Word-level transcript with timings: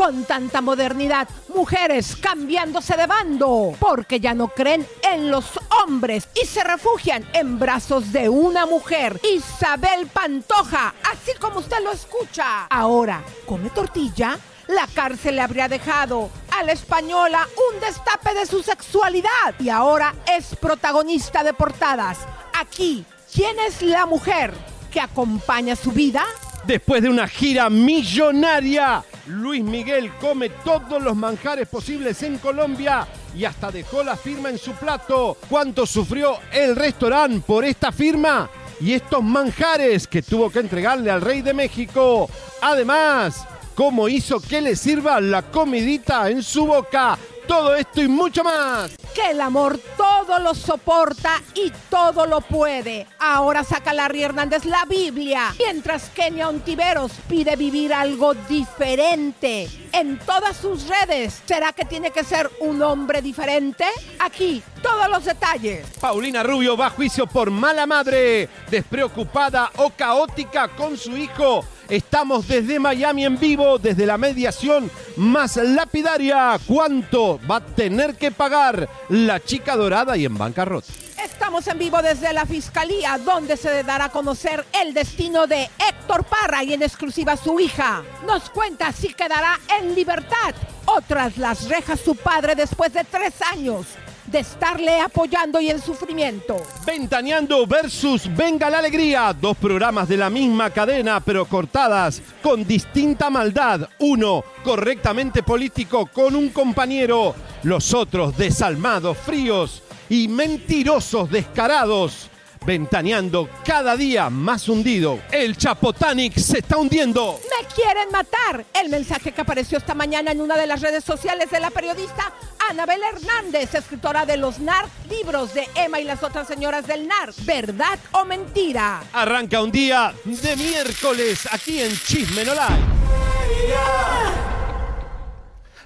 Con 0.00 0.24
tanta 0.24 0.62
modernidad, 0.62 1.28
mujeres 1.54 2.16
cambiándose 2.16 2.96
de 2.96 3.06
bando, 3.06 3.76
porque 3.78 4.18
ya 4.18 4.32
no 4.32 4.48
creen 4.48 4.88
en 5.02 5.30
los 5.30 5.60
hombres 5.84 6.26
y 6.42 6.46
se 6.46 6.64
refugian 6.64 7.22
en 7.34 7.58
brazos 7.58 8.10
de 8.10 8.30
una 8.30 8.64
mujer, 8.64 9.20
Isabel 9.22 10.06
Pantoja, 10.06 10.94
así 11.02 11.32
como 11.38 11.58
usted 11.58 11.84
lo 11.84 11.92
escucha. 11.92 12.64
Ahora, 12.70 13.22
¿come 13.44 13.68
tortilla? 13.68 14.38
La 14.68 14.86
cárcel 14.86 15.36
le 15.36 15.42
habría 15.42 15.68
dejado 15.68 16.30
a 16.58 16.62
la 16.62 16.72
española 16.72 17.46
un 17.70 17.80
destape 17.80 18.32
de 18.32 18.46
su 18.46 18.62
sexualidad 18.62 19.54
y 19.58 19.68
ahora 19.68 20.14
es 20.34 20.56
protagonista 20.56 21.44
de 21.44 21.52
portadas. 21.52 22.20
Aquí, 22.58 23.04
¿quién 23.30 23.58
es 23.58 23.82
la 23.82 24.06
mujer 24.06 24.54
que 24.90 25.02
acompaña 25.02 25.76
su 25.76 25.92
vida? 25.92 26.24
Después 26.64 27.02
de 27.02 27.10
una 27.10 27.28
gira 27.28 27.68
millonaria, 27.68 29.04
Luis 29.30 29.62
Miguel 29.62 30.10
come 30.20 30.50
todos 30.64 31.00
los 31.00 31.14
manjares 31.14 31.68
posibles 31.68 32.20
en 32.24 32.38
Colombia 32.38 33.06
y 33.36 33.44
hasta 33.44 33.70
dejó 33.70 34.02
la 34.02 34.16
firma 34.16 34.50
en 34.50 34.58
su 34.58 34.72
plato. 34.72 35.36
¿Cuánto 35.48 35.86
sufrió 35.86 36.38
el 36.52 36.74
restaurante 36.74 37.44
por 37.46 37.64
esta 37.64 37.92
firma? 37.92 38.50
Y 38.80 38.92
estos 38.92 39.22
manjares 39.22 40.08
que 40.08 40.22
tuvo 40.22 40.50
que 40.50 40.58
entregarle 40.58 41.10
al 41.10 41.20
rey 41.20 41.42
de 41.42 41.54
México. 41.54 42.28
Además, 42.60 43.46
cómo 43.74 44.08
hizo 44.08 44.40
que 44.40 44.60
le 44.60 44.74
sirva 44.74 45.20
la 45.20 45.42
comidita 45.42 46.28
en 46.28 46.42
su 46.42 46.66
boca. 46.66 47.16
Todo 47.50 47.74
esto 47.74 48.00
y 48.00 48.06
mucho 48.06 48.44
más. 48.44 48.92
Que 49.12 49.32
el 49.32 49.40
amor 49.40 49.80
todo 49.96 50.38
lo 50.38 50.54
soporta 50.54 51.42
y 51.52 51.72
todo 51.90 52.24
lo 52.24 52.42
puede. 52.42 53.08
Ahora 53.18 53.64
saca 53.64 53.92
Larry 53.92 54.22
Hernández 54.22 54.64
la 54.64 54.84
Biblia, 54.84 55.52
mientras 55.58 56.10
Kenia 56.10 56.48
Ontiveros 56.48 57.10
pide 57.28 57.56
vivir 57.56 57.92
algo 57.92 58.34
diferente. 58.34 59.68
En 59.90 60.20
todas 60.20 60.58
sus 60.58 60.86
redes, 60.86 61.42
¿será 61.44 61.72
que 61.72 61.84
tiene 61.84 62.12
que 62.12 62.22
ser 62.22 62.48
un 62.60 62.80
hombre 62.82 63.20
diferente? 63.20 63.84
Aquí, 64.20 64.62
todos 64.80 65.08
los 65.08 65.24
detalles. 65.24 65.84
Paulina 66.00 66.44
Rubio 66.44 66.76
va 66.76 66.86
a 66.86 66.90
juicio 66.90 67.26
por 67.26 67.50
mala 67.50 67.84
madre, 67.84 68.48
despreocupada 68.70 69.72
o 69.78 69.90
caótica 69.90 70.68
con 70.68 70.96
su 70.96 71.16
hijo. 71.16 71.64
Estamos 71.90 72.46
desde 72.46 72.78
Miami 72.78 73.24
en 73.24 73.36
vivo, 73.36 73.76
desde 73.76 74.06
la 74.06 74.16
mediación 74.16 74.88
más 75.16 75.56
lapidaria. 75.56 76.56
¿Cuánto 76.64 77.40
va 77.50 77.56
a 77.56 77.66
tener 77.66 78.14
que 78.14 78.30
pagar 78.30 78.88
la 79.08 79.40
chica 79.40 79.74
dorada 79.74 80.16
y 80.16 80.24
en 80.24 80.38
bancarrota? 80.38 80.86
Estamos 81.20 81.66
en 81.66 81.78
vivo 81.78 82.00
desde 82.00 82.32
la 82.32 82.46
Fiscalía, 82.46 83.18
donde 83.18 83.56
se 83.56 83.82
dará 83.82 84.04
a 84.04 84.12
conocer 84.12 84.64
el 84.72 84.94
destino 84.94 85.48
de 85.48 85.68
Héctor 85.88 86.24
Parra 86.24 86.62
y 86.62 86.74
en 86.74 86.84
exclusiva 86.84 87.36
su 87.36 87.58
hija. 87.58 88.04
Nos 88.24 88.50
cuenta 88.50 88.92
si 88.92 89.12
quedará 89.12 89.58
en 89.80 89.96
libertad 89.96 90.54
o 90.86 91.00
tras 91.00 91.38
las 91.38 91.68
rejas 91.68 91.98
su 91.98 92.14
padre 92.14 92.54
después 92.54 92.92
de 92.92 93.02
tres 93.02 93.34
años 93.52 93.86
de 94.30 94.40
estarle 94.40 95.00
apoyando 95.00 95.60
y 95.60 95.70
en 95.70 95.80
sufrimiento. 95.80 96.56
Ventaneando 96.86 97.66
versus 97.66 98.34
Venga 98.36 98.70
la 98.70 98.78
Alegría, 98.78 99.34
dos 99.38 99.56
programas 99.56 100.08
de 100.08 100.16
la 100.16 100.30
misma 100.30 100.70
cadena 100.70 101.20
pero 101.20 101.44
cortadas 101.46 102.22
con 102.42 102.66
distinta 102.66 103.30
maldad. 103.30 103.88
Uno 103.98 104.44
correctamente 104.62 105.42
político 105.42 106.06
con 106.06 106.36
un 106.36 106.50
compañero, 106.50 107.34
los 107.64 107.92
otros 107.92 108.36
desalmados, 108.36 109.18
fríos 109.18 109.82
y 110.08 110.28
mentirosos 110.28 111.30
descarados. 111.30 112.28
Ventaneando 112.66 113.48
cada 113.64 113.96
día 113.96 114.28
más 114.28 114.68
hundido. 114.68 115.18
El 115.32 115.56
Chapotanic 115.56 116.36
se 116.38 116.58
está 116.58 116.76
hundiendo. 116.76 117.40
¡Me 117.58 117.66
quieren 117.74 118.10
matar! 118.12 118.66
El 118.74 118.90
mensaje 118.90 119.32
que 119.32 119.40
apareció 119.40 119.78
esta 119.78 119.94
mañana 119.94 120.30
en 120.32 120.42
una 120.42 120.58
de 120.58 120.66
las 120.66 120.82
redes 120.82 121.02
sociales 121.02 121.50
de 121.50 121.58
la 121.58 121.70
periodista 121.70 122.34
Anabel 122.70 123.00
Hernández, 123.02 123.74
escritora 123.74 124.24
de 124.24 124.36
los 124.36 124.60
NAR, 124.60 124.86
libros 125.08 125.54
de 125.54 125.68
Emma 125.74 125.98
y 125.98 126.04
las 126.04 126.22
otras 126.22 126.46
señoras 126.46 126.86
del 126.86 127.08
NAR. 127.08 127.32
¿Verdad 127.38 127.98
o 128.12 128.24
mentira? 128.24 129.02
Arranca 129.12 129.60
un 129.60 129.72
día 129.72 130.14
de 130.24 130.54
miércoles 130.54 131.48
aquí 131.50 131.80
en 131.80 131.90
Chisme 131.90 132.44
No 132.44 132.54
Live. 132.54 133.00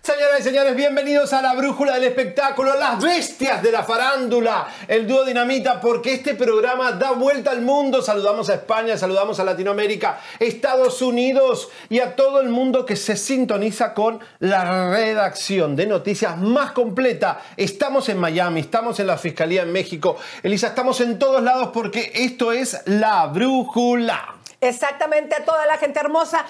Señoras 0.04 0.40
y 0.40 0.42
señores, 0.42 0.76
bienvenidos 0.76 1.32
a 1.32 1.40
la 1.40 1.54
brújula 1.54 1.94
del 1.94 2.04
espectáculo, 2.04 2.78
las 2.78 3.02
bestias 3.02 3.62
de 3.62 3.72
la 3.72 3.84
farándula, 3.84 4.68
el 4.86 5.06
dúo 5.06 5.24
dinamita, 5.24 5.80
porque 5.80 6.12
este 6.12 6.34
programa 6.34 6.92
da 6.92 7.12
vuelta 7.12 7.52
al 7.52 7.62
mundo. 7.62 8.02
Saludamos 8.02 8.50
a 8.50 8.54
España, 8.56 8.98
saludamos 8.98 9.40
a 9.40 9.44
Latinoamérica, 9.44 10.20
Estados 10.38 11.00
Unidos 11.00 11.70
y 11.88 12.00
a 12.00 12.16
todo 12.16 12.42
el 12.42 12.50
mundo 12.50 12.84
que 12.84 12.96
se 12.96 13.16
sintoniza 13.16 13.94
con 13.94 14.20
la 14.40 14.90
redacción 14.90 15.74
de 15.74 15.86
noticias 15.86 16.36
más 16.36 16.72
completa. 16.72 17.40
Estamos 17.56 18.10
en 18.10 18.18
Miami, 18.18 18.60
estamos 18.60 19.00
en 19.00 19.06
la 19.06 19.16
Fiscalía 19.16 19.62
en 19.62 19.72
México. 19.72 20.18
Elisa, 20.42 20.66
estamos 20.66 21.00
en 21.00 21.18
todos 21.18 21.42
lados 21.42 21.70
porque 21.72 22.12
esto 22.14 22.52
es 22.52 22.78
la 22.84 23.24
brújula. 23.28 24.34
Exactamente, 24.60 25.36
toda 25.46 25.64
la 25.64 25.78
gente 25.78 25.98
hermosa 26.00 26.44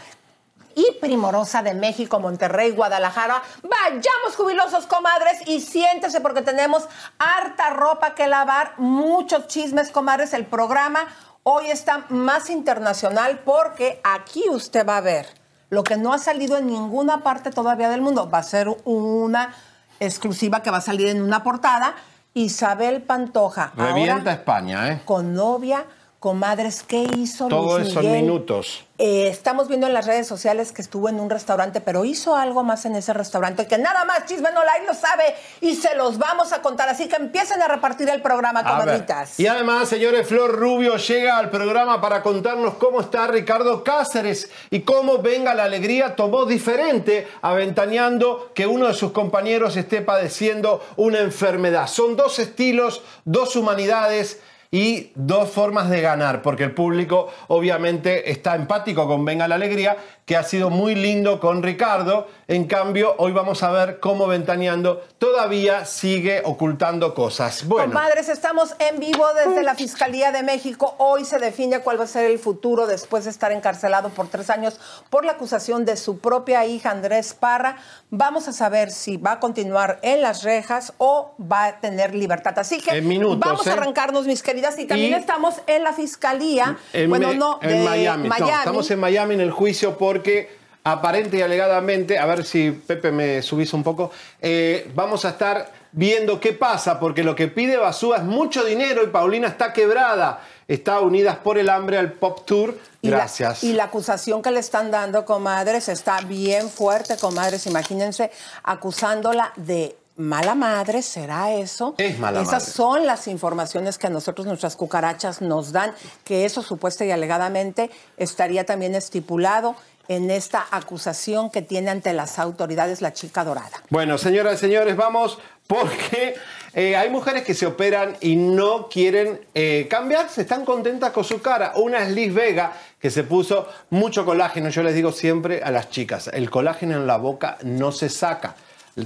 y 0.74 0.98
primorosa 1.00 1.62
de 1.62 1.74
México, 1.74 2.20
Monterrey, 2.20 2.72
Guadalajara. 2.72 3.42
Vayamos 3.62 4.36
jubilosos, 4.36 4.86
comadres, 4.86 5.46
y 5.46 5.60
siéntese 5.60 6.20
porque 6.20 6.42
tenemos 6.42 6.88
harta 7.18 7.70
ropa 7.70 8.14
que 8.14 8.26
lavar, 8.26 8.74
muchos 8.78 9.46
chismes, 9.46 9.90
comadres. 9.90 10.32
El 10.32 10.46
programa 10.46 11.06
hoy 11.42 11.70
está 11.70 12.04
más 12.08 12.50
internacional 12.50 13.40
porque 13.44 14.00
aquí 14.02 14.44
usted 14.50 14.86
va 14.86 14.98
a 14.98 15.02
ver 15.02 15.26
lo 15.70 15.84
que 15.84 15.96
no 15.96 16.12
ha 16.12 16.18
salido 16.18 16.56
en 16.56 16.66
ninguna 16.66 17.22
parte 17.22 17.50
todavía 17.50 17.88
del 17.88 18.00
mundo. 18.00 18.30
Va 18.30 18.38
a 18.38 18.42
ser 18.42 18.68
una 18.84 19.54
exclusiva 20.00 20.62
que 20.62 20.70
va 20.70 20.78
a 20.78 20.82
salir 20.82 21.08
en 21.08 21.22
una 21.22 21.42
portada. 21.42 21.94
Isabel 22.34 23.02
Pantoja. 23.02 23.72
Revienta 23.76 24.14
ahora 24.14 24.32
España, 24.32 24.92
¿eh? 24.92 25.02
Con 25.04 25.34
novia, 25.34 25.84
comadres, 26.24 26.82
¿qué 26.82 27.06
hizo 27.18 27.48
Todo 27.48 27.78
Luis 27.78 27.94
Miguel? 27.94 28.22
minutos. 28.22 28.86
Eh, 28.96 29.28
estamos 29.28 29.68
viendo 29.68 29.86
en 29.86 29.92
las 29.92 30.06
redes 30.06 30.26
sociales 30.26 30.72
que 30.72 30.80
estuvo 30.80 31.10
en 31.10 31.20
un 31.20 31.28
restaurante, 31.28 31.82
pero 31.82 32.06
hizo 32.06 32.34
algo 32.34 32.64
más 32.64 32.86
en 32.86 32.96
ese 32.96 33.12
restaurante 33.12 33.66
que 33.66 33.76
nada 33.76 34.06
más 34.06 34.24
Chisme 34.24 34.48
No 34.54 34.62
Live 34.62 34.86
lo 34.86 34.94
sabe 34.94 35.34
y 35.60 35.74
se 35.74 35.94
los 35.96 36.16
vamos 36.16 36.54
a 36.54 36.62
contar. 36.62 36.88
Así 36.88 37.08
que 37.08 37.16
empiecen 37.16 37.60
a 37.60 37.68
repartir 37.68 38.08
el 38.08 38.22
programa, 38.22 38.64
comadritas. 38.64 39.38
Y 39.38 39.46
además, 39.46 39.90
señores, 39.90 40.26
Flor 40.26 40.52
Rubio 40.58 40.96
llega 40.96 41.36
al 41.36 41.50
programa 41.50 42.00
para 42.00 42.22
contarnos 42.22 42.72
cómo 42.76 43.02
está 43.02 43.26
Ricardo 43.26 43.84
Cáceres 43.84 44.48
y 44.70 44.80
cómo 44.80 45.18
Venga 45.18 45.52
la 45.52 45.64
Alegría 45.64 46.16
tomó 46.16 46.46
diferente 46.46 47.28
aventaneando 47.42 48.50
que 48.54 48.66
uno 48.66 48.86
de 48.86 48.94
sus 48.94 49.12
compañeros 49.12 49.76
esté 49.76 50.00
padeciendo 50.00 50.82
una 50.96 51.18
enfermedad. 51.18 51.86
Son 51.86 52.16
dos 52.16 52.38
estilos, 52.38 53.02
dos 53.26 53.56
humanidades 53.56 54.40
y 54.74 55.12
dos 55.14 55.50
formas 55.50 55.88
de 55.88 56.00
ganar, 56.00 56.42
porque 56.42 56.64
el 56.64 56.72
público 56.72 57.28
obviamente 57.46 58.32
está 58.32 58.56
empático 58.56 59.06
con 59.06 59.24
Venga 59.24 59.46
la 59.46 59.54
Alegría, 59.54 59.96
que 60.24 60.36
ha 60.36 60.42
sido 60.42 60.70
muy 60.70 60.94
lindo 60.94 61.38
con 61.38 61.62
Ricardo. 61.62 62.28
En 62.48 62.64
cambio, 62.64 63.14
hoy 63.18 63.32
vamos 63.32 63.62
a 63.62 63.70
ver 63.70 64.00
cómo 64.00 64.26
Ventaneando 64.26 65.02
todavía 65.18 65.84
sigue 65.84 66.40
ocultando 66.44 67.14
cosas. 67.14 67.66
Bueno. 67.66 67.88
Comadres, 67.92 68.28
estamos 68.28 68.74
en 68.78 69.00
vivo 69.00 69.26
desde 69.34 69.62
la 69.62 69.74
Fiscalía 69.74 70.32
de 70.32 70.42
México. 70.42 70.94
Hoy 70.98 71.24
se 71.24 71.38
define 71.38 71.80
cuál 71.80 72.00
va 72.00 72.04
a 72.04 72.08
ser 72.08 72.30
el 72.30 72.38
futuro 72.38 72.86
después 72.86 73.24
de 73.24 73.30
estar 73.30 73.52
encarcelado 73.52 74.08
por 74.10 74.28
tres 74.28 74.48
años 74.50 74.80
por 75.10 75.24
la 75.24 75.32
acusación 75.32 75.84
de 75.84 75.96
su 75.96 76.18
propia 76.18 76.64
hija 76.64 76.90
Andrés 76.90 77.34
Parra. 77.34 77.76
Vamos 78.10 78.48
a 78.48 78.52
saber 78.52 78.90
si 78.90 79.16
va 79.18 79.32
a 79.32 79.40
continuar 79.40 79.98
en 80.02 80.22
las 80.22 80.42
rejas 80.42 80.94
o 80.98 81.34
va 81.40 81.66
a 81.66 81.80
tener 81.80 82.14
libertad. 82.14 82.58
Así 82.58 82.80
que 82.80 82.92
En 82.96 83.08
minutos, 83.08 83.40
vamos 83.40 83.66
a 83.66 83.70
¿eh? 83.70 83.72
arrancarnos, 83.74 84.26
mis 84.26 84.42
queridas. 84.42 84.78
Y 84.78 84.86
también 84.86 85.12
Y- 85.12 85.14
estamos 85.16 85.56
en 85.66 85.84
la 85.84 85.92
Fiscalía. 85.92 86.78
En, 86.92 87.10
bueno, 87.10 87.34
no, 87.34 87.58
en 87.60 87.68
de 87.68 87.84
Miami. 87.84 88.28
No, 88.28 88.46
estamos 88.48 88.90
en 88.90 89.00
Miami 89.00 89.34
en 89.34 89.40
el 89.40 89.50
juicio 89.50 89.98
porque 90.14 90.48
aparente 90.84 91.38
y 91.38 91.42
alegadamente, 91.42 92.18
a 92.18 92.26
ver 92.26 92.44
si 92.44 92.70
Pepe 92.70 93.10
me 93.10 93.42
subís 93.42 93.72
un 93.72 93.82
poco, 93.82 94.12
eh, 94.40 94.88
vamos 94.94 95.24
a 95.24 95.30
estar 95.30 95.72
viendo 95.90 96.38
qué 96.38 96.52
pasa, 96.52 97.00
porque 97.00 97.24
lo 97.24 97.34
que 97.34 97.48
pide 97.48 97.76
Basúa 97.76 98.18
es 98.18 98.22
mucho 98.22 98.62
dinero 98.64 99.02
y 99.02 99.08
Paulina 99.08 99.48
está 99.48 99.72
quebrada. 99.72 100.40
Está 100.68 101.00
Unidas 101.00 101.36
por 101.36 101.58
el 101.58 101.68
Hambre 101.68 101.98
al 101.98 102.12
Pop 102.12 102.46
Tour. 102.46 102.78
Y 103.02 103.08
la- 103.10 103.18
Gracias. 103.18 103.64
Y 103.64 103.72
la, 103.74 103.84
acusación 103.84 104.40
que 104.40 104.50
le 104.50 104.60
están 104.60 104.90
dando, 104.90 105.24
comadres, 105.26 105.88
está 105.88 106.20
bien 106.22 106.70
fuerte, 106.70 107.16
comadres. 107.18 107.66
Imagínense 107.66 108.30
acusándola 108.62 109.52
de 109.56 109.94
mala 110.16 110.54
madre, 110.54 111.02
¿será 111.02 111.52
eso? 111.52 111.94
Es 111.98 112.18
mala 112.18 112.40
Esas 112.40 112.52
madre. 112.62 112.72
son 112.72 113.06
las 113.06 113.26
informaciones 113.28 113.98
que 113.98 114.06
a 114.06 114.10
nosotros 114.10 114.46
nuestras 114.46 114.74
cucarachas 114.76 115.42
nos 115.42 115.72
dan, 115.72 115.92
que 116.24 116.44
eso 116.46 116.62
supuesta 116.62 117.04
y 117.04 117.10
alegadamente 117.10 117.90
estaría 118.16 118.64
también 118.64 118.94
estipulado 118.94 119.74
en 120.08 120.30
esta 120.30 120.66
acusación 120.70 121.50
que 121.50 121.62
tiene 121.62 121.90
ante 121.90 122.12
las 122.12 122.38
autoridades 122.38 123.00
la 123.00 123.12
chica 123.12 123.44
dorada. 123.44 123.82
Bueno, 123.90 124.18
señoras 124.18 124.54
y 124.54 124.58
señores, 124.58 124.96
vamos 124.96 125.38
porque 125.66 126.34
eh, 126.74 126.96
hay 126.96 127.08
mujeres 127.08 127.42
que 127.44 127.54
se 127.54 127.66
operan 127.66 128.16
y 128.20 128.36
no 128.36 128.88
quieren 128.88 129.40
eh, 129.54 129.86
cambiarse, 129.88 130.42
están 130.42 130.64
contentas 130.64 131.12
con 131.12 131.24
su 131.24 131.40
cara. 131.40 131.72
Una 131.76 132.02
es 132.02 132.10
Liz 132.10 132.34
Vega, 132.34 132.72
que 133.00 133.10
se 133.10 133.24
puso 133.24 133.68
mucho 133.90 134.24
colágeno. 134.24 134.68
Yo 134.68 134.82
les 134.82 134.94
digo 134.94 135.12
siempre 135.12 135.62
a 135.62 135.70
las 135.70 135.90
chicas, 135.90 136.28
el 136.28 136.50
colágeno 136.50 136.96
en 136.96 137.06
la 137.06 137.16
boca 137.16 137.58
no 137.62 137.92
se 137.92 138.08
saca. 138.08 138.56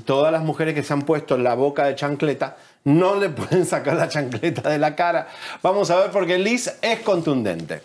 Todas 0.05 0.31
las 0.31 0.43
mujeres 0.43 0.75
que 0.75 0.83
se 0.83 0.93
han 0.93 1.03
puesto 1.03 1.39
la 1.39 1.55
boca 1.55 1.87
de 1.87 1.95
chancleta 1.95 2.57
no 2.85 3.15
le 3.15 3.29
pueden 3.31 3.65
sacar 3.65 3.95
la 3.95 4.09
chancleta 4.09 4.69
de 4.69 4.79
la 4.79 4.95
cara. 4.95 5.29
Vamos 5.63 5.91
a 5.91 5.97
ver 6.01 6.11
porque 6.11 6.39
Liz 6.39 6.73
es 6.83 7.01
contundente. 7.01 7.83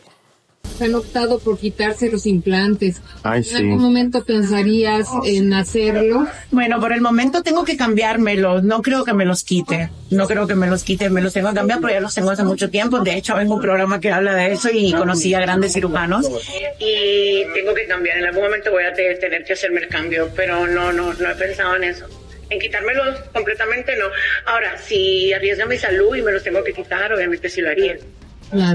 Han 0.82 0.96
optado 0.96 1.40
por 1.40 1.58
quitarse 1.58 2.10
los 2.12 2.26
implantes. 2.26 3.02
Ay, 3.24 3.40
¿En 3.40 3.44
sí. 3.44 3.56
algún 3.56 3.80
momento 3.82 4.24
pensarías 4.24 5.08
en 5.26 5.54
hacerlo? 5.54 6.28
Bueno, 6.52 6.80
por 6.80 6.94
el 6.94 7.02
momento 7.02 7.44
tengo 7.44 7.64
que 7.64 7.78
cambiármelos. 7.78 8.64
No 8.64 8.82
creo 8.82 9.04
que 9.06 9.14
me 9.14 9.26
los 9.26 9.44
quite. 9.44 9.90
No 10.10 10.28
creo 10.28 10.48
que 10.48 10.56
me 10.56 10.68
los 10.68 10.84
quite. 10.84 11.10
Me 11.10 11.22
los 11.22 11.34
tengo 11.34 11.50
que 11.50 11.56
cambiar 11.56 11.80
porque 11.80 11.96
ya 11.96 12.02
los 12.02 12.14
tengo 12.16 12.32
hace 12.32 12.44
mucho 12.44 12.70
tiempo. 12.70 13.00
De 13.00 13.16
hecho, 13.16 13.36
vengo 13.36 13.56
un 13.56 13.62
programa 13.62 14.00
que 14.00 14.12
habla 14.12 14.34
de 14.36 14.54
eso 14.54 14.70
y 14.72 14.94
conocí 14.94 15.34
a 15.34 15.40
grandes 15.40 15.74
cirujanos. 15.74 16.28
Y 16.80 17.44
tengo 17.54 17.74
que 17.74 17.86
cambiar. 17.88 18.18
En 18.18 18.26
algún 18.26 18.44
momento 18.44 18.72
voy 18.72 18.84
a 18.84 18.94
te- 18.94 19.16
tener 19.16 19.44
que 19.44 19.54
hacerme 19.54 19.82
el 19.82 19.88
cambio, 19.88 20.30
pero 20.36 20.68
no, 20.68 20.92
no, 20.94 21.14
no 21.14 21.30
he 21.32 21.36
pensado 21.36 21.76
en 21.76 21.84
eso. 21.86 22.06
En 22.50 22.60
quitármelos 22.60 23.20
completamente 23.34 23.96
no. 23.98 24.06
Ahora, 24.46 24.78
si 24.78 25.34
arriesga 25.34 25.66
mi 25.66 25.78
salud 25.78 26.16
y 26.16 26.22
me 26.22 26.32
los 26.32 26.44
tengo 26.44 26.64
que 26.64 26.74
quitar, 26.74 27.12
obviamente 27.14 27.50
sí 27.50 27.62
lo 27.62 27.70
haría. 27.70 27.98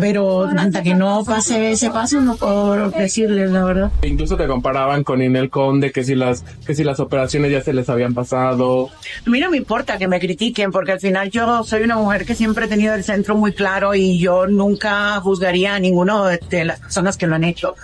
Pero 0.01 0.45
hasta 0.45 0.83
que 0.83 0.95
no 0.95 1.25
pase 1.25 1.73
ese 1.73 1.91
paso, 1.91 2.21
no 2.21 2.37
puedo 2.37 2.91
decirles 2.91 3.51
la 3.51 3.65
verdad. 3.65 3.93
Incluso 4.03 4.37
te 4.37 4.47
comparaban 4.47 5.05
con 5.05 5.23
Inel 5.23 5.51
Conde, 5.51 5.93
que 5.93 6.05
si 6.05 6.15
las, 6.15 6.43
que 6.67 6.75
si 6.75 6.85
las 6.85 7.01
operaciones 7.01 7.51
ya 7.51 7.63
se 7.63 7.73
les 7.73 7.89
habían 7.89 8.15
pasado. 8.15 8.91
A 9.27 9.31
mí 9.31 9.41
no 9.41 9.51
me 9.51 9.57
importa 9.57 9.99
que 9.99 10.09
me 10.09 10.21
critiquen 10.21 10.73
porque 10.73 10.93
al 10.93 11.01
final 11.01 11.31
yo 11.31 11.65
soy 11.65 11.83
una 11.83 11.97
mujer 11.97 12.25
que 12.25 12.35
siempre 12.35 12.67
he 12.67 12.69
tenido 12.69 12.95
el 12.95 13.05
centro 13.05 13.37
muy 13.37 13.53
claro 13.53 13.95
y 13.95 14.19
yo 14.19 14.47
nunca 14.47 15.21
juzgaría 15.21 15.75
a 15.75 15.79
ninguno 15.79 16.25
de, 16.27 16.41
de 16.51 16.65
las 16.65 16.81
personas 16.81 17.17
que 17.17 17.27
lo 17.27 17.35
han 17.35 17.45
hecho. 17.45 17.75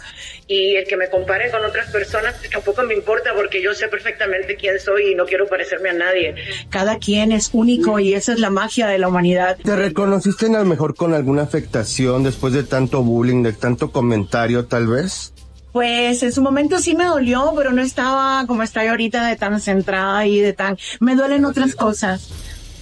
Y 0.46 0.76
el 0.76 0.86
que 0.86 0.96
me 0.96 1.08
compare 1.08 1.50
con 1.50 1.64
otras 1.64 1.90
personas 1.90 2.34
pues, 2.38 2.50
tampoco 2.50 2.82
me 2.82 2.94
importa 2.94 3.30
porque 3.34 3.62
yo 3.62 3.74
sé 3.74 3.88
perfectamente 3.88 4.56
quién 4.56 4.78
soy 4.78 5.12
y 5.12 5.14
no 5.14 5.24
quiero 5.24 5.46
parecerme 5.46 5.90
a 5.90 5.94
nadie. 5.94 6.34
Cada 6.70 6.98
quien 6.98 7.32
es 7.32 7.50
único 7.52 7.98
y 7.98 8.14
esa 8.14 8.34
es 8.34 8.40
la 8.40 8.50
magia 8.50 8.86
de 8.86 8.98
la 8.98 9.08
humanidad. 9.08 9.56
¿Te 9.56 9.76
reconociste 9.76 10.46
a 10.46 10.58
lo 10.58 10.64
mejor 10.64 10.94
con 10.94 11.14
alguna 11.14 11.42
afectación 11.42 12.22
después 12.24 12.52
de 12.52 12.64
tanto 12.64 13.02
bullying, 13.02 13.42
de 13.42 13.54
tanto 13.54 13.90
comentario 13.90 14.66
tal 14.66 14.86
vez? 14.86 15.32
Pues 15.72 16.22
en 16.22 16.32
su 16.32 16.40
momento 16.40 16.78
sí 16.78 16.94
me 16.94 17.06
dolió, 17.06 17.52
pero 17.56 17.72
no 17.72 17.82
estaba 17.82 18.44
como 18.46 18.62
estoy 18.62 18.86
ahorita 18.86 19.26
de 19.26 19.34
tan 19.34 19.60
centrada 19.60 20.24
y 20.24 20.38
de 20.38 20.52
tan... 20.52 20.78
Me 21.00 21.16
duelen 21.16 21.44
otras 21.44 21.74
cosas. 21.74 22.30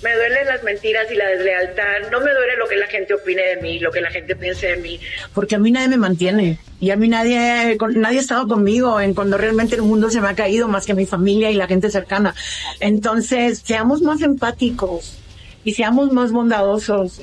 Me 0.03 0.15
duelen 0.15 0.47
las 0.47 0.63
mentiras 0.65 1.07
y 1.11 1.15
la 1.15 1.29
deslealtad. 1.29 2.11
No 2.11 2.21
me 2.21 2.31
duele 2.33 2.57
lo 2.59 2.67
que 2.67 2.77
la 2.77 2.87
gente 2.89 3.15
opine 3.15 3.43
de 3.43 3.57
mí, 3.63 3.79
lo 3.79 3.91
que 3.93 4.01
la 4.01 4.11
gente 4.11 4.35
piense 4.35 4.67
de 4.69 4.77
mí. 4.79 4.99
Porque 5.35 5.55
a 5.55 5.59
mí 5.59 5.71
nadie 5.71 5.89
me 5.89 5.97
mantiene. 5.97 6.59
Y 6.81 6.91
a 6.91 6.97
mí 6.97 7.07
nadie, 7.09 7.77
nadie 7.95 8.19
ha 8.19 8.21
estado 8.21 8.49
conmigo 8.49 9.01
en 9.01 9.15
cuando 9.15 9.39
realmente 9.39 9.77
el 9.77 9.83
mundo 9.83 10.11
se 10.11 10.21
me 10.21 10.29
ha 10.29 10.35
caído 10.35 10.67
más 10.67 10.87
que 10.87 10.95
mi 10.95 11.07
familia 11.07 11.51
y 11.51 11.55
la 11.55 11.69
gente 11.69 11.89
cercana. 11.91 12.35
Entonces, 12.81 13.63
seamos 13.65 14.03
más 14.03 14.21
empáticos 14.23 15.19
y 15.65 15.75
seamos 15.75 16.13
más 16.13 16.33
bondadosos. 16.33 17.21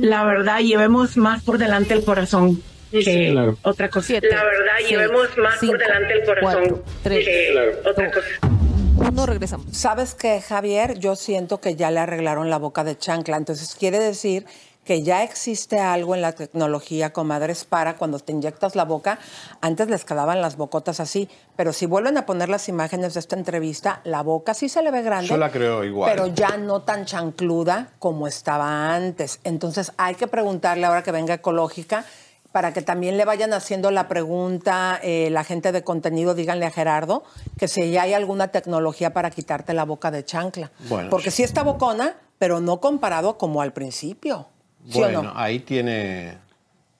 La 0.00 0.24
verdad, 0.24 0.60
llevemos 0.60 1.16
más 1.16 1.42
por 1.42 1.58
delante 1.58 1.94
el 1.94 2.04
corazón 2.04 2.62
que 2.92 3.30
Claro. 3.32 3.58
otra 3.62 3.88
cosa. 3.88 4.06
Siete, 4.06 4.28
la 4.30 4.44
verdad, 4.44 4.72
seis, 4.78 4.88
llevemos 4.90 5.36
más 5.38 5.58
cinco, 5.58 5.72
por 5.72 5.80
delante 5.80 6.12
el 6.14 6.24
corazón 6.24 6.52
cuatro, 6.68 6.84
tres, 7.02 7.24
que 7.24 7.88
otra 7.88 8.10
cosa. 8.12 8.28
Uno, 8.96 9.26
regresamos. 9.26 9.66
¿Sabes 9.72 10.14
qué, 10.14 10.40
Javier? 10.40 10.98
Yo 10.98 11.16
siento 11.16 11.60
que 11.60 11.74
ya 11.74 11.90
le 11.90 12.00
arreglaron 12.00 12.48
la 12.48 12.58
boca 12.58 12.84
de 12.84 12.96
chancla. 12.96 13.36
Entonces 13.36 13.74
quiere 13.74 13.98
decir 13.98 14.46
que 14.84 15.02
ya 15.02 15.24
existe 15.24 15.80
algo 15.80 16.14
en 16.14 16.22
la 16.22 16.32
tecnología, 16.32 17.12
comadres, 17.12 17.64
para 17.64 17.96
cuando 17.96 18.18
te 18.18 18.32
inyectas 18.32 18.76
la 18.76 18.84
boca. 18.84 19.18
Antes 19.60 19.88
les 19.88 20.04
quedaban 20.04 20.40
las 20.40 20.56
bocotas 20.56 21.00
así, 21.00 21.28
pero 21.56 21.72
si 21.72 21.86
vuelven 21.86 22.18
a 22.18 22.26
poner 22.26 22.48
las 22.48 22.68
imágenes 22.68 23.14
de 23.14 23.20
esta 23.20 23.34
entrevista, 23.34 24.00
la 24.04 24.22
boca 24.22 24.54
sí 24.54 24.68
se 24.68 24.82
le 24.82 24.90
ve 24.90 25.02
grande. 25.02 25.28
Yo 25.28 25.38
la 25.38 25.50
creo 25.50 25.84
igual. 25.84 26.10
Pero 26.10 26.26
ya 26.28 26.56
no 26.56 26.82
tan 26.82 27.06
chancluda 27.06 27.92
como 27.98 28.28
estaba 28.28 28.94
antes. 28.94 29.40
Entonces 29.42 29.92
hay 29.96 30.14
que 30.14 30.28
preguntarle 30.28 30.86
ahora 30.86 31.02
que 31.02 31.12
venga 31.12 31.34
ecológica 31.34 32.04
para 32.54 32.72
que 32.72 32.82
también 32.82 33.16
le 33.16 33.24
vayan 33.24 33.52
haciendo 33.52 33.90
la 33.90 34.06
pregunta, 34.06 35.00
eh, 35.02 35.28
la 35.32 35.42
gente 35.42 35.72
de 35.72 35.82
contenido, 35.82 36.36
díganle 36.36 36.66
a 36.66 36.70
Gerardo, 36.70 37.24
que 37.58 37.66
si 37.66 37.90
ya 37.90 38.02
hay 38.02 38.14
alguna 38.14 38.46
tecnología 38.46 39.12
para 39.12 39.30
quitarte 39.30 39.74
la 39.74 39.84
boca 39.84 40.12
de 40.12 40.24
chancla. 40.24 40.70
Bueno. 40.88 41.10
Porque 41.10 41.32
sí 41.32 41.42
está 41.42 41.64
bocona, 41.64 42.14
pero 42.38 42.60
no 42.60 42.78
comparado 42.78 43.38
como 43.38 43.60
al 43.60 43.72
principio. 43.72 44.46
¿Sí 44.88 45.00
bueno, 45.00 45.18
o 45.18 45.22
no? 45.24 45.32
ahí 45.34 45.58
tiene. 45.58 46.38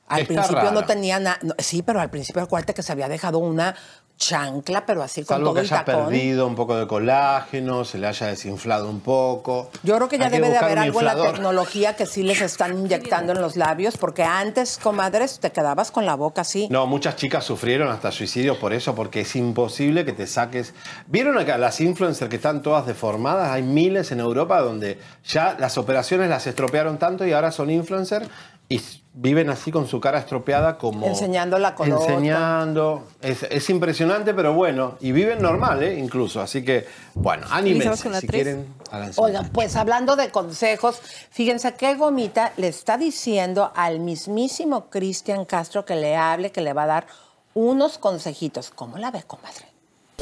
Al 0.08 0.22
está 0.22 0.34
principio 0.34 0.72
no 0.72 0.86
tenía 0.86 1.20
nada. 1.20 1.38
sí, 1.58 1.82
pero 1.82 2.00
al 2.00 2.10
principio 2.10 2.42
acuérdate 2.42 2.74
que 2.74 2.82
se 2.82 2.90
había 2.90 3.08
dejado 3.08 3.38
una 3.38 3.76
chancla, 4.16 4.86
pero 4.86 5.02
así 5.02 5.22
con 5.22 5.36
Salvo 5.36 5.46
todo 5.46 5.54
que 5.54 5.60
el 5.60 5.66
haya 5.66 5.84
tacón. 5.84 6.04
perdido 6.06 6.46
un 6.46 6.54
poco 6.54 6.76
de 6.76 6.86
colágeno, 6.86 7.84
se 7.84 7.98
le 7.98 8.06
haya 8.06 8.28
desinflado 8.28 8.88
un 8.88 9.00
poco. 9.00 9.70
Yo 9.82 9.96
creo 9.96 10.08
que 10.08 10.18
ya 10.18 10.26
Hay 10.26 10.30
debe 10.30 10.50
de 10.50 10.56
haber 10.56 10.78
algo 10.78 11.00
en 11.00 11.06
la 11.06 11.16
tecnología 11.16 11.96
que 11.96 12.06
sí 12.06 12.22
les 12.22 12.40
están 12.40 12.78
inyectando 12.78 13.32
en 13.32 13.40
los 13.40 13.56
labios, 13.56 13.96
porque 13.96 14.22
antes, 14.22 14.78
comadres, 14.82 15.40
te 15.40 15.52
quedabas 15.52 15.90
con 15.90 16.06
la 16.06 16.14
boca 16.14 16.42
así. 16.42 16.68
No, 16.70 16.86
muchas 16.86 17.16
chicas 17.16 17.44
sufrieron 17.44 17.88
hasta 17.88 18.10
suicidios 18.12 18.56
por 18.58 18.72
eso, 18.72 18.94
porque 18.94 19.22
es 19.22 19.36
imposible 19.36 20.04
que 20.04 20.12
te 20.12 20.26
saques. 20.26 20.74
¿Vieron 21.06 21.38
acá 21.38 21.58
las 21.58 21.80
influencers 21.80 22.30
que 22.30 22.36
están 22.36 22.62
todas 22.62 22.86
deformadas? 22.86 23.50
Hay 23.50 23.62
miles 23.62 24.12
en 24.12 24.20
Europa 24.20 24.60
donde 24.60 24.98
ya 25.24 25.56
las 25.58 25.76
operaciones 25.76 26.28
las 26.28 26.46
estropearon 26.46 26.98
tanto 26.98 27.26
y 27.26 27.32
ahora 27.32 27.50
son 27.50 27.70
influencers 27.70 28.28
y 28.68 28.80
viven 29.14 29.48
así 29.48 29.70
con 29.70 29.86
su 29.86 30.00
cara 30.00 30.18
estropeada 30.18 30.76
como... 30.76 31.06
Enseñando 31.06 31.58
la 31.58 31.74
colota. 31.74 32.04
Enseñando. 32.04 33.06
Es, 33.22 33.44
es 33.44 33.70
impresionante, 33.70 34.34
pero 34.34 34.52
bueno. 34.52 34.96
Y 35.00 35.12
viven 35.12 35.40
normal, 35.40 35.82
¿eh? 35.84 35.98
Incluso. 35.98 36.40
Así 36.40 36.64
que, 36.64 36.86
bueno, 37.14 37.46
anímense. 37.50 38.20
Si 38.20 38.26
quieren. 38.26 38.74
Oigan, 39.16 39.48
pues 39.50 39.76
hablando 39.76 40.16
de 40.16 40.30
consejos, 40.30 41.00
fíjense 41.30 41.74
qué 41.74 41.94
gomita 41.94 42.52
le 42.56 42.68
está 42.68 42.98
diciendo 42.98 43.72
al 43.74 44.00
mismísimo 44.00 44.90
Cristian 44.90 45.44
Castro 45.44 45.84
que 45.84 45.94
le 45.94 46.16
hable, 46.16 46.50
que 46.50 46.60
le 46.60 46.72
va 46.72 46.82
a 46.82 46.86
dar 46.86 47.06
unos 47.54 47.98
consejitos. 47.98 48.70
¿Cómo 48.70 48.98
la 48.98 49.10
ve, 49.12 49.22
comadre? 49.22 49.73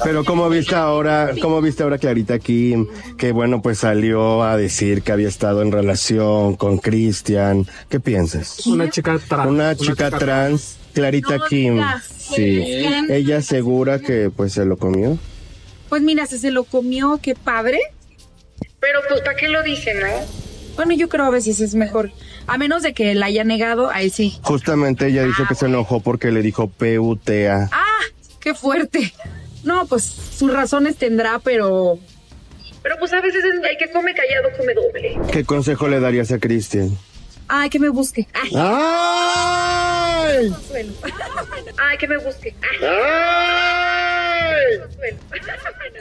Pero 0.02 0.24
como 0.24 0.48
viste 0.48 0.74
ahora, 0.74 1.32
como 1.40 1.60
viste 1.60 1.82
ahora 1.82 1.98
Clarita 1.98 2.34
aquí, 2.34 2.74
que 3.18 3.32
bueno, 3.32 3.60
pues 3.60 3.78
salió 3.78 4.42
a 4.42 4.56
decir 4.56 5.02
que 5.02 5.12
había 5.12 5.28
estado 5.28 5.62
en 5.62 5.70
relación 5.70 6.56
con 6.56 6.78
Cristian. 6.78 7.66
¿Qué 7.88 8.00
piensas? 8.00 8.66
Una 8.66 8.90
chica 8.90 9.18
trans. 9.18 9.50
Una 9.50 9.76
chica 9.76 10.10
trans, 10.10 10.78
Clarita 10.94 11.40
Kim. 11.48 11.82
Sí. 12.18 12.86
Ella 13.10 13.38
asegura 13.38 13.98
que 13.98 14.30
pues 14.34 14.54
se 14.54 14.64
lo 14.64 14.78
comió. 14.78 15.18
Pues 15.88 16.00
mira, 16.02 16.26
si 16.26 16.38
se 16.38 16.50
lo 16.50 16.64
comió, 16.64 17.20
qué 17.22 17.34
padre. 17.34 17.78
Pero 18.80 19.00
pues, 19.08 19.20
¿para 19.20 19.36
qué 19.36 19.48
lo 19.48 19.62
dicen, 19.62 20.00
no? 20.00 20.06
Bueno, 20.74 20.94
yo 20.94 21.08
creo 21.08 21.26
a 21.26 21.30
veces 21.30 21.60
es 21.60 21.74
mejor 21.74 22.10
A 22.46 22.56
menos 22.56 22.82
de 22.82 22.94
que 22.94 23.14
la 23.14 23.26
haya 23.26 23.44
negado, 23.44 23.90
ahí 23.90 24.08
sí. 24.08 24.38
Justamente 24.42 25.08
ella 25.08 25.22
dice 25.24 25.42
que 25.46 25.54
se 25.54 25.66
enojó 25.66 26.00
porque 26.00 26.30
le 26.32 26.40
dijo 26.40 26.68
PUTA. 26.68 27.68
¡Ah! 27.70 28.00
¡Qué 28.40 28.54
fuerte! 28.54 29.12
No, 29.64 29.86
pues 29.86 30.04
sus 30.04 30.52
razones 30.52 30.96
tendrá, 30.96 31.38
pero. 31.38 31.98
Pero 32.82 32.96
pues 32.98 33.12
a 33.12 33.20
veces 33.20 33.44
el 33.44 33.60
que 33.78 33.90
come 33.92 34.12
callado 34.14 34.48
come 34.56 34.74
doble. 34.74 35.18
¿Qué 35.32 35.44
consejo 35.44 35.86
le 35.88 36.00
darías 36.00 36.32
a 36.32 36.38
Cristian? 36.38 36.90
Ay, 37.48 37.68
que 37.70 37.78
me 37.78 37.90
busque. 37.90 38.26
Ay. 38.32 38.50
¡Ay! 38.56 40.52
Ay, 41.78 41.98
que 41.98 42.08
me 42.08 42.16
busque. 42.18 42.54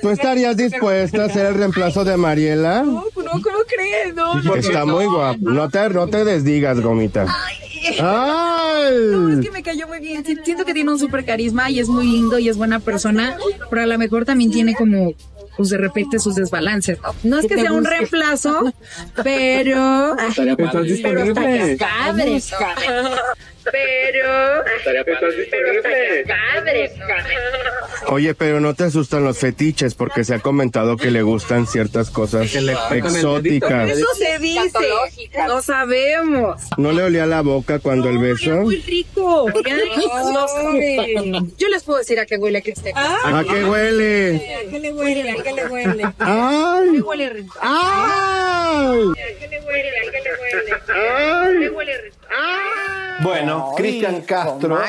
¿Tú 0.02 0.10
estarías 0.10 0.58
dispuesta 0.58 1.26
a 1.26 1.30
ser 1.30 1.46
el 1.48 1.54
reemplazo 1.56 2.04
de 2.04 2.18
Mariela? 2.18 2.82
No, 2.84 3.04
no, 3.16 3.32
¿cómo 3.32 3.60
crees? 3.68 4.16
No, 4.16 4.42
no. 4.42 4.56
Está 4.56 4.86
muy 4.86 5.06
guapo. 5.06 5.38
No 5.42 5.70
te, 5.70 5.90
no 5.90 6.08
te 6.08 6.24
desdigas, 6.26 6.80
gomita. 6.82 7.28
¡Ay! 8.00 8.94
No, 9.12 9.34
es 9.34 9.40
que 9.46 9.52
me 9.52 9.64
cayó 9.64 9.88
muy 9.88 10.00
bien. 10.00 10.24
Si- 10.26 10.38
Siento 10.44 10.66
que 10.66 10.74
tiene 10.74 10.92
un 10.92 11.00
súper 11.00 11.26
carisma 11.26 11.70
y 11.70 11.80
es 11.80 11.88
muy 11.88 12.06
lindo 12.06 12.40
y 12.40 12.50
es 12.50 12.58
buena 12.58 12.80
persona, 12.80 13.38
pero 13.70 13.82
a 13.84 13.86
lo 13.86 13.98
mejor 13.98 14.26
también 14.26 14.52
tiene 14.52 14.76
como, 14.76 15.14
pues 15.58 15.70
de 15.70 15.78
repente 15.78 16.20
sus 16.20 16.36
desbalances. 16.36 17.00
No 17.24 17.40
es 17.40 17.48
que 17.48 17.56
sea 17.56 17.72
un 17.74 17.86
reemplazo, 17.86 18.72
pero... 19.24 20.16
¿Estás 20.18 20.84
disponible? 20.84 21.78
Padre. 21.78 22.42
Pero... 23.70 24.64
Oye, 28.08 28.34
pero 28.34 28.60
no 28.60 28.74
te 28.74 28.86
asustan 28.86 29.24
los 29.24 29.38
fetiches 29.38 29.94
porque 29.96 30.24
se 30.24 30.34
ha 30.36 30.40
comentado 30.40 30.98
que 30.98 31.12
le 31.12 31.22
gustan 31.22 31.68
ciertas 31.68 32.10
cosas 32.10 32.54
exóticas. 32.92 33.92
Eso 33.92 34.08
se 34.16 34.40
dice. 34.40 34.80
No 35.48 35.62
sabemos. 35.62 36.62
¿No 36.78 36.92
le 36.92 37.04
olía 37.04 37.26
la 37.26 37.42
boca 37.42 37.80
cuando 37.80 38.10
el 38.10 38.18
beso? 38.18 38.52
Muy 38.52 38.78
rico. 38.82 39.48
No. 40.34 40.48
Yo 41.58 41.70
les 41.70 41.84
puedo 41.84 42.00
decir 42.00 42.20
a 42.20 42.26
qué 42.26 42.38
huele 42.38 42.60
a 42.60 42.62
Cristian. 42.62 42.96
¿A 42.98 43.44
qué 43.48 43.64
huele? 43.64 44.56
¿A 44.56 44.70
qué 44.70 44.80
le 44.80 44.94
huele? 44.94 45.32
¿A 45.32 45.44
qué 45.44 45.54
le 45.54 45.68
huele? 45.68 46.04
¡Ay! 46.20 46.90
¿A 46.90 46.92
qué 46.92 47.02
huele 47.02 47.30
rico? 47.30 47.60
¡Ay! 47.62 49.12
¿A 49.12 49.40
qué 49.40 49.48
le 49.48 49.62
huele? 49.62 49.90
¿A 49.90 50.12
qué 50.12 50.22
le 50.22 50.32
huele? 50.40 50.74
¿A 50.74 51.60
qué 51.60 51.70
huele 51.70 52.02
rico? 52.02 52.21
Bueno, 53.22 53.74
Cristian 53.78 54.22
Castro. 54.22 54.80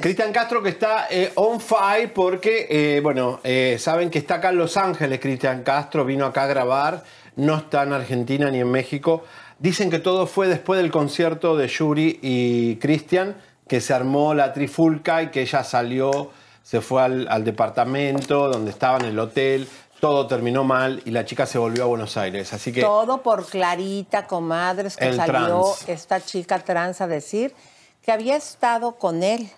Cristian 0.00 0.32
Castro 0.32 0.62
que 0.62 0.70
está 0.70 1.06
eh, 1.10 1.32
on 1.34 1.60
fire 1.60 2.12
porque, 2.14 2.66
eh, 2.70 3.00
bueno, 3.02 3.40
eh, 3.44 3.76
saben 3.78 4.08
que 4.08 4.18
está 4.18 4.36
acá 4.36 4.50
en 4.50 4.56
Los 4.56 4.76
Ángeles, 4.76 5.20
Cristian 5.20 5.62
Castro, 5.62 6.04
vino 6.04 6.24
acá 6.24 6.44
a 6.44 6.46
grabar, 6.46 7.04
no 7.36 7.56
está 7.56 7.82
en 7.82 7.92
Argentina 7.92 8.50
ni 8.50 8.60
en 8.60 8.70
México. 8.70 9.24
Dicen 9.58 9.90
que 9.90 9.98
todo 9.98 10.26
fue 10.26 10.48
después 10.48 10.80
del 10.80 10.90
concierto 10.90 11.56
de 11.56 11.68
Yuri 11.68 12.20
y 12.22 12.76
Cristian, 12.76 13.36
que 13.66 13.80
se 13.82 13.92
armó 13.92 14.32
la 14.32 14.54
trifulca 14.54 15.22
y 15.22 15.28
que 15.28 15.42
ella 15.42 15.62
salió, 15.62 16.30
se 16.62 16.80
fue 16.80 17.02
al, 17.02 17.28
al 17.28 17.44
departamento 17.44 18.48
donde 18.48 18.70
estaba 18.70 18.98
en 18.98 19.06
el 19.06 19.18
hotel, 19.18 19.68
todo 20.00 20.26
terminó 20.26 20.64
mal 20.64 21.02
y 21.04 21.10
la 21.10 21.24
chica 21.24 21.46
se 21.46 21.58
volvió 21.58 21.84
a 21.84 21.86
Buenos 21.86 22.16
Aires. 22.16 22.52
Así 22.52 22.72
que 22.72 22.80
Todo 22.82 23.22
por 23.22 23.46
Clarita, 23.46 24.26
comadres, 24.26 24.96
que 24.96 25.12
salió 25.12 25.64
trans. 25.76 25.88
esta 25.88 26.20
chica 26.20 26.58
trans 26.60 27.00
a 27.00 27.06
decir 27.06 27.54
que 28.02 28.12
había 28.12 28.36
estado 28.36 28.92
con 28.92 29.22
él 29.22 29.50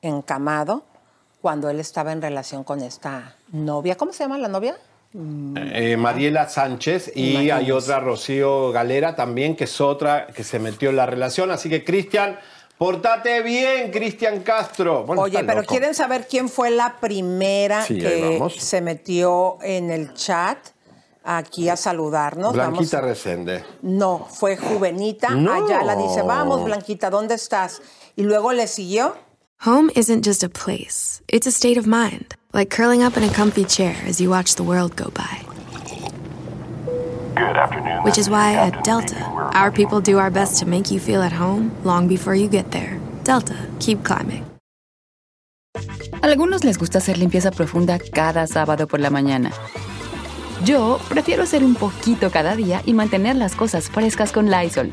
encamado 0.00 0.84
cuando 1.40 1.68
él 1.68 1.80
estaba 1.80 2.12
en 2.12 2.22
relación 2.22 2.64
con 2.64 2.82
esta 2.82 3.36
novia. 3.50 3.96
¿Cómo 3.96 4.12
se 4.12 4.24
llama 4.24 4.38
la 4.38 4.48
novia? 4.48 4.76
Eh, 5.14 5.96
Mariela 5.98 6.48
Sánchez 6.48 7.12
y 7.14 7.50
hay 7.50 7.70
otra 7.70 8.00
Rocío 8.00 8.72
Galera 8.72 9.14
también, 9.14 9.56
que 9.56 9.64
es 9.64 9.80
otra 9.80 10.28
que 10.28 10.42
se 10.42 10.58
metió 10.58 10.88
en 10.88 10.96
la 10.96 11.04
relación. 11.04 11.50
Así 11.50 11.68
que, 11.68 11.84
Cristian, 11.84 12.38
portate 12.78 13.42
bien, 13.42 13.90
Cristian 13.90 14.40
Castro. 14.40 15.04
Bueno, 15.04 15.22
Oye, 15.22 15.42
pero 15.44 15.60
loco. 15.60 15.68
¿quieren 15.68 15.94
saber 15.94 16.26
quién 16.28 16.48
fue 16.48 16.70
la 16.70 16.96
primera 17.00 17.84
Sí, 17.84 17.98
que 17.98 18.40
se 18.58 18.80
metió 18.80 19.58
en 19.62 19.90
el 19.90 20.14
chat 20.14 20.58
aquí 21.24 21.68
a 21.68 21.76
saludarnos? 21.76 22.52
Blanquita 22.52 23.00
Vamos- 23.00 23.10
Resende. 23.10 23.64
No, 23.82 24.26
fue 24.28 24.56
Juvenita. 24.56 25.30
No. 25.30 25.52
Ayala 25.52 25.94
dice, 25.96 26.22
vamos, 26.22 26.64
Blanquita, 26.64 27.10
¿dónde 27.10 27.34
estás? 27.36 27.80
Y 28.16 28.22
luego 28.22 28.52
le 28.52 28.66
siguió. 28.66 29.14
Home 29.64 29.92
isn't 29.94 30.24
just 30.26 30.42
a 30.42 30.48
place, 30.48 31.22
it's 31.28 31.46
a 31.46 31.50
state 31.52 31.78
of 31.78 31.86
mind, 31.86 32.34
like 32.52 32.74
curling 32.74 33.04
up 33.04 33.16
in 33.16 33.22
a 33.22 33.32
comfy 33.32 33.64
chair 33.64 33.94
as 34.08 34.18
you 34.20 34.28
watch 34.28 34.56
the 34.56 34.64
world 34.64 34.96
go 34.96 35.08
by. 35.14 35.38
Good 37.34 37.56
afternoon. 37.56 38.02
Which 38.04 38.18
is 38.18 38.28
why 38.28 38.54
at 38.54 38.84
Delta, 38.84 39.16
our 39.54 39.70
people 39.70 40.00
do 40.00 40.18
our 40.18 40.30
best 40.30 40.58
to 40.60 40.66
make 40.66 40.90
you 40.90 41.00
feel 41.00 41.22
at 41.22 41.32
home 41.32 41.70
long 41.82 42.06
before 42.06 42.34
you 42.34 42.48
get 42.48 42.70
there. 42.70 43.00
Delta, 43.24 43.56
keep 43.80 44.02
climbing. 44.04 44.44
A 46.20 46.26
algunos 46.26 46.62
les 46.62 46.78
gusta 46.78 46.98
hacer 46.98 47.18
limpieza 47.18 47.50
profunda 47.50 47.98
cada 47.98 48.46
sábado 48.46 48.86
por 48.86 49.00
la 49.00 49.10
mañana. 49.10 49.50
Yo 50.64 50.98
prefiero 51.08 51.42
hacer 51.42 51.64
un 51.64 51.74
poquito 51.74 52.30
cada 52.30 52.54
día 52.54 52.82
y 52.84 52.92
mantener 52.92 53.36
las 53.36 53.56
cosas 53.56 53.88
frescas 53.88 54.30
con 54.30 54.50
Lysol. 54.50 54.92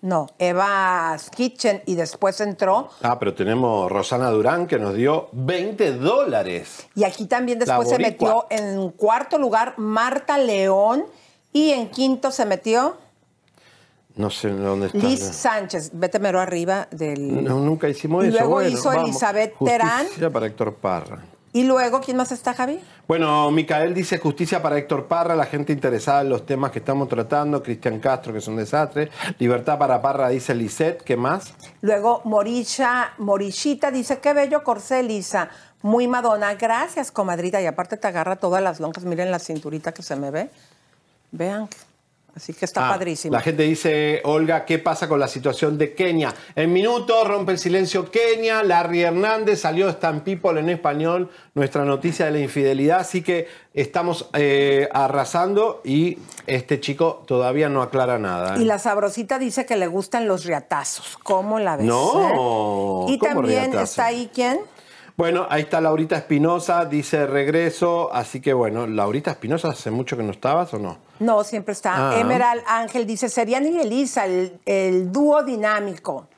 No, 0.00 0.28
Eva's 0.38 1.28
Kitchen 1.30 1.82
y 1.86 1.96
después 1.96 2.40
entró. 2.40 2.88
Ah, 3.02 3.18
pero 3.18 3.34
tenemos 3.34 3.90
Rosana 3.90 4.30
Durán 4.30 4.66
que 4.68 4.78
nos 4.78 4.94
dio 4.94 5.28
20 5.32 5.92
dólares. 5.94 6.86
Y 6.94 7.02
aquí 7.04 7.26
también 7.26 7.58
después 7.58 7.88
se 7.88 7.98
metió 7.98 8.46
en 8.50 8.90
cuarto 8.90 9.38
lugar 9.38 9.74
Marta 9.78 10.38
León 10.38 11.04
y 11.52 11.70
en 11.72 11.88
quinto 11.90 12.30
se 12.30 12.44
metió 12.44 12.96
No 14.14 14.30
sé 14.30 14.50
dónde 14.50 14.86
está. 14.88 14.98
Liz 14.98 15.20
Sánchez. 15.20 15.90
Vete 15.94 16.18
mero 16.20 16.40
arriba 16.40 16.86
del... 16.92 17.42
No, 17.42 17.58
nunca 17.58 17.88
hicimos 17.88 18.24
Y 18.24 18.28
eso. 18.28 18.38
luego 18.38 18.54
Bueno, 18.54 18.70
hizo 18.70 18.88
vamos. 18.90 19.04
Elizabeth 19.04 19.54
Justicia 19.56 20.06
Terán. 20.16 20.32
para 20.32 20.46
Héctor 20.46 20.74
Parra. 20.74 21.24
Y 21.52 21.64
luego, 21.64 22.00
¿quién 22.00 22.16
más 22.16 22.30
está, 22.30 22.54
Javi? 22.54 22.80
Bueno, 23.06 23.50
Micael 23.50 23.94
dice 23.94 24.18
justicia 24.18 24.60
para 24.62 24.76
Héctor 24.76 25.06
Parra, 25.06 25.34
la 25.34 25.46
gente 25.46 25.72
interesada 25.72 26.20
en 26.20 26.28
los 26.28 26.44
temas 26.44 26.70
que 26.70 26.80
estamos 26.80 27.08
tratando, 27.08 27.62
Cristian 27.62 28.00
Castro, 28.00 28.32
que 28.32 28.40
es 28.40 28.48
un 28.48 28.56
desastre, 28.56 29.10
libertad 29.38 29.78
para 29.78 30.02
Parra, 30.02 30.28
dice 30.28 30.54
Lisette, 30.54 31.02
¿qué 31.02 31.16
más? 31.16 31.54
Luego 31.80 32.20
Morisha, 32.24 33.12
Morishita 33.18 33.90
dice, 33.90 34.18
qué 34.18 34.34
bello 34.34 34.62
corsé, 34.62 35.02
Lisa. 35.02 35.48
Muy 35.82 36.08
Madonna. 36.08 36.54
Gracias, 36.54 37.12
comadrita. 37.12 37.60
Y 37.62 37.66
aparte 37.66 37.96
te 37.96 38.08
agarra 38.08 38.36
todas 38.36 38.62
las 38.62 38.80
lonjas. 38.80 39.04
Miren 39.04 39.30
la 39.30 39.38
cinturita 39.38 39.92
que 39.92 40.02
se 40.02 40.16
me 40.16 40.30
ve. 40.30 40.50
Vean. 41.30 41.68
Así 42.38 42.52
que 42.54 42.64
está 42.66 42.86
Ah, 42.88 42.92
padrísimo. 42.92 43.32
La 43.34 43.40
gente 43.40 43.64
dice, 43.64 44.20
Olga, 44.24 44.64
¿qué 44.64 44.78
pasa 44.78 45.08
con 45.08 45.18
la 45.18 45.26
situación 45.26 45.76
de 45.76 45.92
Kenia? 45.92 46.32
En 46.54 46.72
minutos 46.72 47.26
rompe 47.26 47.50
el 47.50 47.58
silencio 47.58 48.08
Kenia, 48.12 48.62
Larry 48.62 49.02
Hernández 49.02 49.60
salió 49.60 49.88
Stan 49.88 50.20
People 50.20 50.60
en 50.60 50.68
español, 50.68 51.30
nuestra 51.54 51.84
noticia 51.84 52.26
de 52.26 52.30
la 52.30 52.38
infidelidad, 52.38 53.00
así 53.00 53.22
que 53.22 53.48
estamos 53.74 54.28
eh, 54.34 54.88
arrasando 54.92 55.80
y 55.84 56.18
este 56.46 56.78
chico 56.78 57.24
todavía 57.26 57.68
no 57.68 57.82
aclara 57.82 58.20
nada. 58.20 58.54
¿eh? 58.56 58.60
Y 58.60 58.64
la 58.66 58.78
sabrosita 58.78 59.40
dice 59.40 59.66
que 59.66 59.76
le 59.76 59.88
gustan 59.88 60.28
los 60.28 60.44
riatazos. 60.44 61.18
¿Cómo 61.24 61.58
la 61.58 61.76
ves? 61.76 61.86
No, 61.86 63.06
eh? 63.08 63.12
Y 63.12 63.18
¿cómo 63.18 63.34
también 63.34 63.64
riatazo? 63.72 63.82
está 63.82 64.06
ahí 64.06 64.30
quién? 64.32 64.60
Bueno, 65.16 65.48
ahí 65.50 65.62
está 65.62 65.80
Laurita 65.80 66.14
Espinosa, 66.16 66.84
dice 66.84 67.26
regreso, 67.26 68.08
así 68.12 68.40
que 68.40 68.52
bueno, 68.52 68.86
Laurita 68.86 69.32
Espinosa, 69.32 69.70
¿hace 69.70 69.90
mucho 69.90 70.16
que 70.16 70.22
no 70.22 70.30
estabas 70.30 70.72
o 70.74 70.78
no? 70.78 71.07
No, 71.20 71.42
siempre 71.44 71.72
está. 71.72 72.10
Ah. 72.12 72.20
Emerald 72.20 72.62
Ángel 72.66 73.06
dice, 73.06 73.28
Serian 73.28 73.66
y 73.66 73.78
Elisa, 73.80 74.26
el, 74.26 74.58
el 74.66 75.10
dúo 75.12 75.42
dinámico. 75.42 76.28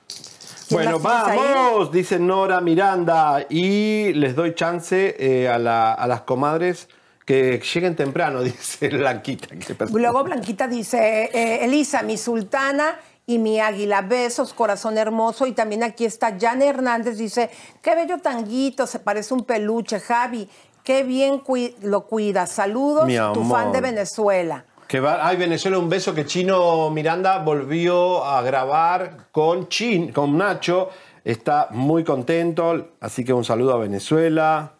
¿Quién 0.68 0.82
Bueno, 0.84 1.00
ahí? 1.26 1.38
vamos, 1.38 1.90
dice 1.92 2.18
Nora 2.18 2.60
Miranda, 2.60 3.44
y 3.48 4.12
les 4.14 4.36
doy 4.36 4.54
chance 4.54 5.16
eh, 5.18 5.48
a, 5.48 5.58
la- 5.58 5.92
a 5.92 6.06
las 6.06 6.20
comadres 6.22 6.88
que 7.26 7.58
lleguen 7.60 7.96
temprano, 7.96 8.40
dice 8.42 8.88
Blanquita. 8.88 9.48
Luego 9.92 10.24
Blanquita 10.24 10.66
dice, 10.68 11.30
eh, 11.32 11.64
Elisa, 11.64 12.02
mi 12.02 12.16
sultana 12.16 12.96
y 13.26 13.38
mi 13.38 13.60
águila, 13.60 14.02
besos, 14.02 14.52
corazón 14.54 14.96
hermoso. 14.96 15.46
Y 15.46 15.52
también 15.52 15.82
aquí 15.82 16.04
está 16.04 16.36
Jan 16.40 16.62
Hernández, 16.62 17.18
dice, 17.18 17.50
qué 17.82 17.94
bello 17.94 18.18
tanguito, 18.18 18.86
se 18.86 18.98
parece 19.00 19.34
un 19.34 19.44
peluche, 19.44 20.00
Javi, 20.00 20.48
qué 20.84 21.02
bien 21.02 21.42
lo 21.82 22.06
cuida. 22.06 22.46
Saludos, 22.46 23.08
tu 23.34 23.44
fan 23.44 23.72
de 23.72 23.80
Venezuela. 23.80 24.64
Que 24.90 24.98
va, 24.98 25.24
ay, 25.24 25.36
Venezuela, 25.36 25.78
un 25.78 25.88
beso 25.88 26.12
que 26.12 26.26
Chino 26.26 26.90
Miranda 26.90 27.38
volvió 27.38 28.24
a 28.24 28.42
grabar 28.42 29.28
con 29.30 29.68
Chin, 29.68 30.10
con 30.10 30.36
Nacho. 30.36 30.88
Está 31.24 31.68
muy 31.70 32.02
contento, 32.02 32.88
así 32.98 33.22
que 33.22 33.32
un 33.32 33.44
saludo 33.44 33.74
a 33.74 33.78
Venezuela. 33.78 34.72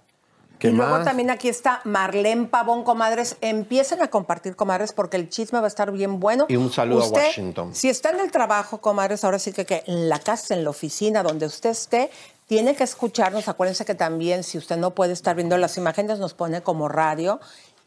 ¿Qué 0.59 0.71
y 0.71 0.73
luego 0.73 1.05
también 1.05 1.31
aquí 1.31 1.49
está 1.49 1.81
Marlene 1.85 2.47
Pavón, 2.47 2.83
comadres. 2.83 3.37
Empiecen 3.41 4.03
a 4.03 4.09
compartir, 4.09 4.57
comadres, 4.57 4.93
porque 4.93 5.17
el 5.17 5.29
chisme 5.29 5.61
va 5.61 5.67
a 5.67 5.69
estar 5.69 5.93
bien 5.93 6.19
bueno. 6.19 6.47
Y 6.49 6.57
un 6.57 6.73
saludo 6.73 7.05
a 7.05 7.09
Washington. 7.09 7.73
Si 7.73 7.89
está 7.89 8.11
en 8.11 8.19
el 8.19 8.33
trabajo, 8.33 8.81
comadres, 8.81 9.23
ahora 9.23 9.39
sí 9.39 9.53
que, 9.53 9.65
que 9.65 9.85
en 9.87 10.09
la 10.09 10.19
casa, 10.19 10.55
en 10.55 10.65
la 10.65 10.71
oficina, 10.71 11.23
donde 11.23 11.47
usted 11.47 11.71
esté, 11.71 12.11
tiene 12.49 12.75
que 12.75 12.83
escucharnos. 12.83 13.47
Acuérdense 13.47 13.85
que 13.85 13.95
también, 13.95 14.43
si 14.43 14.59
usted 14.59 14.77
no 14.77 14.91
puede 14.91 15.13
estar 15.13 15.37
viendo 15.37 15.57
las 15.57 15.77
imágenes, 15.77 16.19
nos 16.19 16.35
pone 16.35 16.63
como 16.63 16.89
radio. 16.89 17.39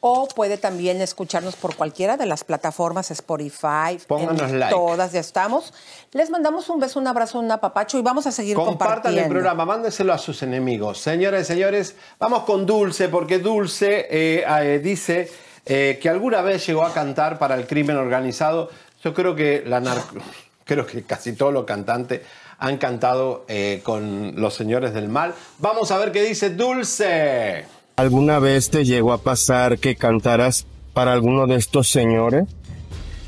O 0.05 0.27
puede 0.27 0.57
también 0.57 0.99
escucharnos 0.99 1.55
por 1.55 1.77
cualquiera 1.77 2.17
de 2.17 2.25
las 2.25 2.43
plataformas 2.43 3.09
Spotify. 3.09 3.97
Pónganos 4.05 4.41
en 4.51 4.59
like. 4.59 4.75
Todas 4.75 5.13
ya 5.13 5.21
estamos. 5.21 5.73
Les 6.11 6.29
mandamos 6.29 6.67
un 6.67 6.81
beso, 6.81 6.99
un 6.99 7.07
abrazo, 7.07 7.39
un 7.39 7.49
apapacho 7.49 7.97
y 7.97 8.01
vamos 8.01 8.27
a 8.27 8.33
seguir 8.33 8.57
Compartan 8.57 8.89
el 8.89 8.97
compartiendo. 8.97 9.29
programa, 9.29 9.63
mándenselo 9.65 10.11
a 10.11 10.17
sus 10.17 10.43
enemigos. 10.43 10.97
Señoras 10.99 11.43
y 11.43 11.45
señores, 11.45 11.95
vamos 12.19 12.43
con 12.43 12.65
Dulce, 12.65 13.07
porque 13.07 13.39
Dulce 13.39 14.07
eh, 14.09 14.43
eh, 14.45 14.79
dice 14.83 15.31
eh, 15.65 15.97
que 16.01 16.09
alguna 16.09 16.41
vez 16.41 16.67
llegó 16.67 16.83
a 16.83 16.93
cantar 16.93 17.39
para 17.39 17.55
el 17.55 17.65
crimen 17.65 17.95
organizado. 17.95 18.69
Yo 19.05 19.13
creo 19.13 19.35
que 19.35 19.63
la 19.65 19.79
narco- 19.79 20.21
creo 20.65 20.85
que 20.85 21.03
casi 21.03 21.31
todos 21.31 21.53
los 21.53 21.63
cantantes 21.63 22.19
han 22.59 22.77
cantado 22.77 23.45
con 23.83 24.33
los 24.35 24.53
señores 24.53 24.93
del 24.93 25.07
mal. 25.07 25.33
Vamos 25.59 25.91
a 25.91 25.97
ver 25.97 26.11
qué 26.11 26.23
dice 26.23 26.49
Dulce. 26.49 27.65
¿Alguna 27.95 28.39
vez 28.39 28.71
te 28.71 28.85
llegó 28.85 29.13
a 29.13 29.19
pasar 29.19 29.77
que 29.77 29.95
cantaras 29.95 30.65
para 30.93 31.13
alguno 31.13 31.45
de 31.45 31.57
estos 31.57 31.89
señores? 31.89 32.45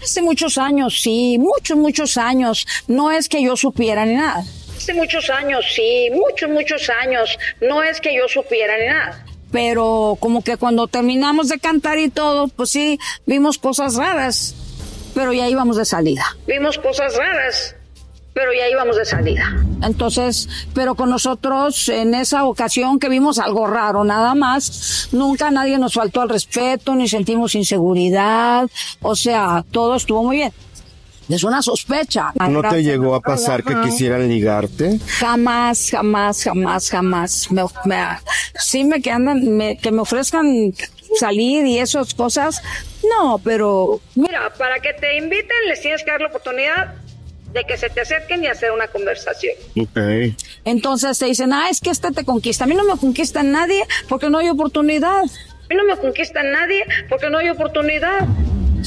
Hace 0.02 0.24
muchos 0.24 0.58
años, 0.58 1.02
sí, 1.02 1.38
muchos, 1.40 1.78
muchos 1.78 2.18
años. 2.18 2.66
No 2.88 3.12
es 3.12 3.30
que 3.30 3.44
yo 3.44 3.56
supiera 3.56 4.08
ni 4.08 4.16
nada. 4.16 4.44
Hace 4.76 4.96
muchos 4.96 5.30
años, 5.30 5.66
sí, 5.76 6.10
muchos, 6.12 6.50
muchos 6.50 6.90
años. 6.90 7.38
No 7.62 7.84
es 7.84 8.02
que 8.02 8.16
yo 8.16 8.28
supiera 8.28 8.78
ni 8.80 8.88
nada. 8.88 9.26
Pero 9.52 10.18
como 10.20 10.44
que 10.44 10.58
cuando 10.58 10.88
terminamos 10.88 11.50
de 11.50 11.60
cantar 11.60 12.00
y 12.00 12.10
todo, 12.10 12.48
pues 12.48 12.72
sí, 12.72 12.98
vimos 13.28 13.60
cosas 13.60 13.96
raras. 13.96 14.56
Pero 15.14 15.32
ya 15.32 15.48
íbamos 15.48 15.78
de 15.78 15.86
salida. 15.86 16.26
Vimos 16.48 16.80
cosas 16.80 17.16
raras. 17.16 17.76
Pero 18.36 18.52
ya 18.54 18.68
íbamos 18.70 18.98
de 18.98 19.06
salida. 19.06 19.46
Entonces, 19.82 20.50
pero 20.74 20.96
con 20.96 21.10
nosotros 21.10 21.88
en 21.88 22.14
esa 22.14 22.44
ocasión 22.44 23.00
que 23.00 23.08
vimos 23.08 23.40
algo 23.40 23.66
raro, 23.66 24.04
nada 24.04 24.36
más, 24.36 25.08
nunca 25.14 25.50
nadie 25.52 25.78
nos 25.78 25.94
faltó 25.94 26.20
al 26.22 26.28
respeto, 26.30 26.94
ni 26.96 27.08
sentimos 27.08 27.56
inseguridad. 27.56 28.70
O 29.02 29.16
sea, 29.16 29.64
todo 29.72 29.96
estuvo 29.96 30.22
muy 30.24 30.36
bien. 30.38 30.54
Es 31.30 31.44
una 31.46 31.62
sospecha. 31.62 32.34
¿No 32.50 32.62
te 32.62 32.84
llegó 32.84 33.16
a 33.16 33.22
pasar 33.22 33.64
que 33.64 33.74
quisieran 33.82 34.28
ligarte? 34.28 35.00
Jamás, 35.20 35.90
jamás, 35.90 36.44
jamás, 36.44 36.90
jamás. 36.92 37.50
Me, 37.52 37.64
me- 37.86 38.06
sí 38.60 38.84
me 38.84 39.02
que 39.02 39.12
andan, 39.12 39.56
me- 39.58 39.78
que 39.78 39.92
me 39.92 40.02
ofrezcan 40.02 40.74
salir 41.18 41.66
y 41.66 41.80
esas 41.80 42.14
cosas. 42.14 42.62
No, 43.18 43.40
pero 43.44 44.02
mira, 44.16 44.52
para 44.58 44.80
que 44.82 44.94
te 44.94 45.18
inviten 45.18 45.56
les 45.68 45.82
tienes 45.82 46.04
que 46.04 46.12
dar 46.12 46.20
la 46.22 46.28
oportunidad 46.28 46.94
de 47.56 47.64
que 47.64 47.78
se 47.78 47.90
te 47.90 48.02
acerquen 48.02 48.44
y 48.44 48.48
hacer 48.48 48.72
una 48.72 48.88
conversación. 48.90 49.54
Ok. 49.80 50.36
Entonces 50.66 51.18
te 51.18 51.26
dicen, 51.26 51.54
ah, 51.54 51.70
es 51.70 51.80
que 51.80 51.90
este 51.90 52.12
te 52.12 52.26
conquista. 52.26 52.66
A 52.66 52.68
mí 52.68 52.76
no 52.76 52.84
me 52.84 52.98
conquista 52.98 53.42
nadie 53.44 53.82
porque 54.10 54.30
no 54.30 54.40
hay 54.40 54.50
oportunidad. 54.50 55.22
A 55.22 55.68
mí 55.70 55.76
no 55.76 55.86
me 55.86 55.98
conquista 55.98 56.44
nadie 56.44 56.86
porque 57.10 57.30
no 57.30 57.38
hay 57.38 57.50
oportunidad. 57.50 58.28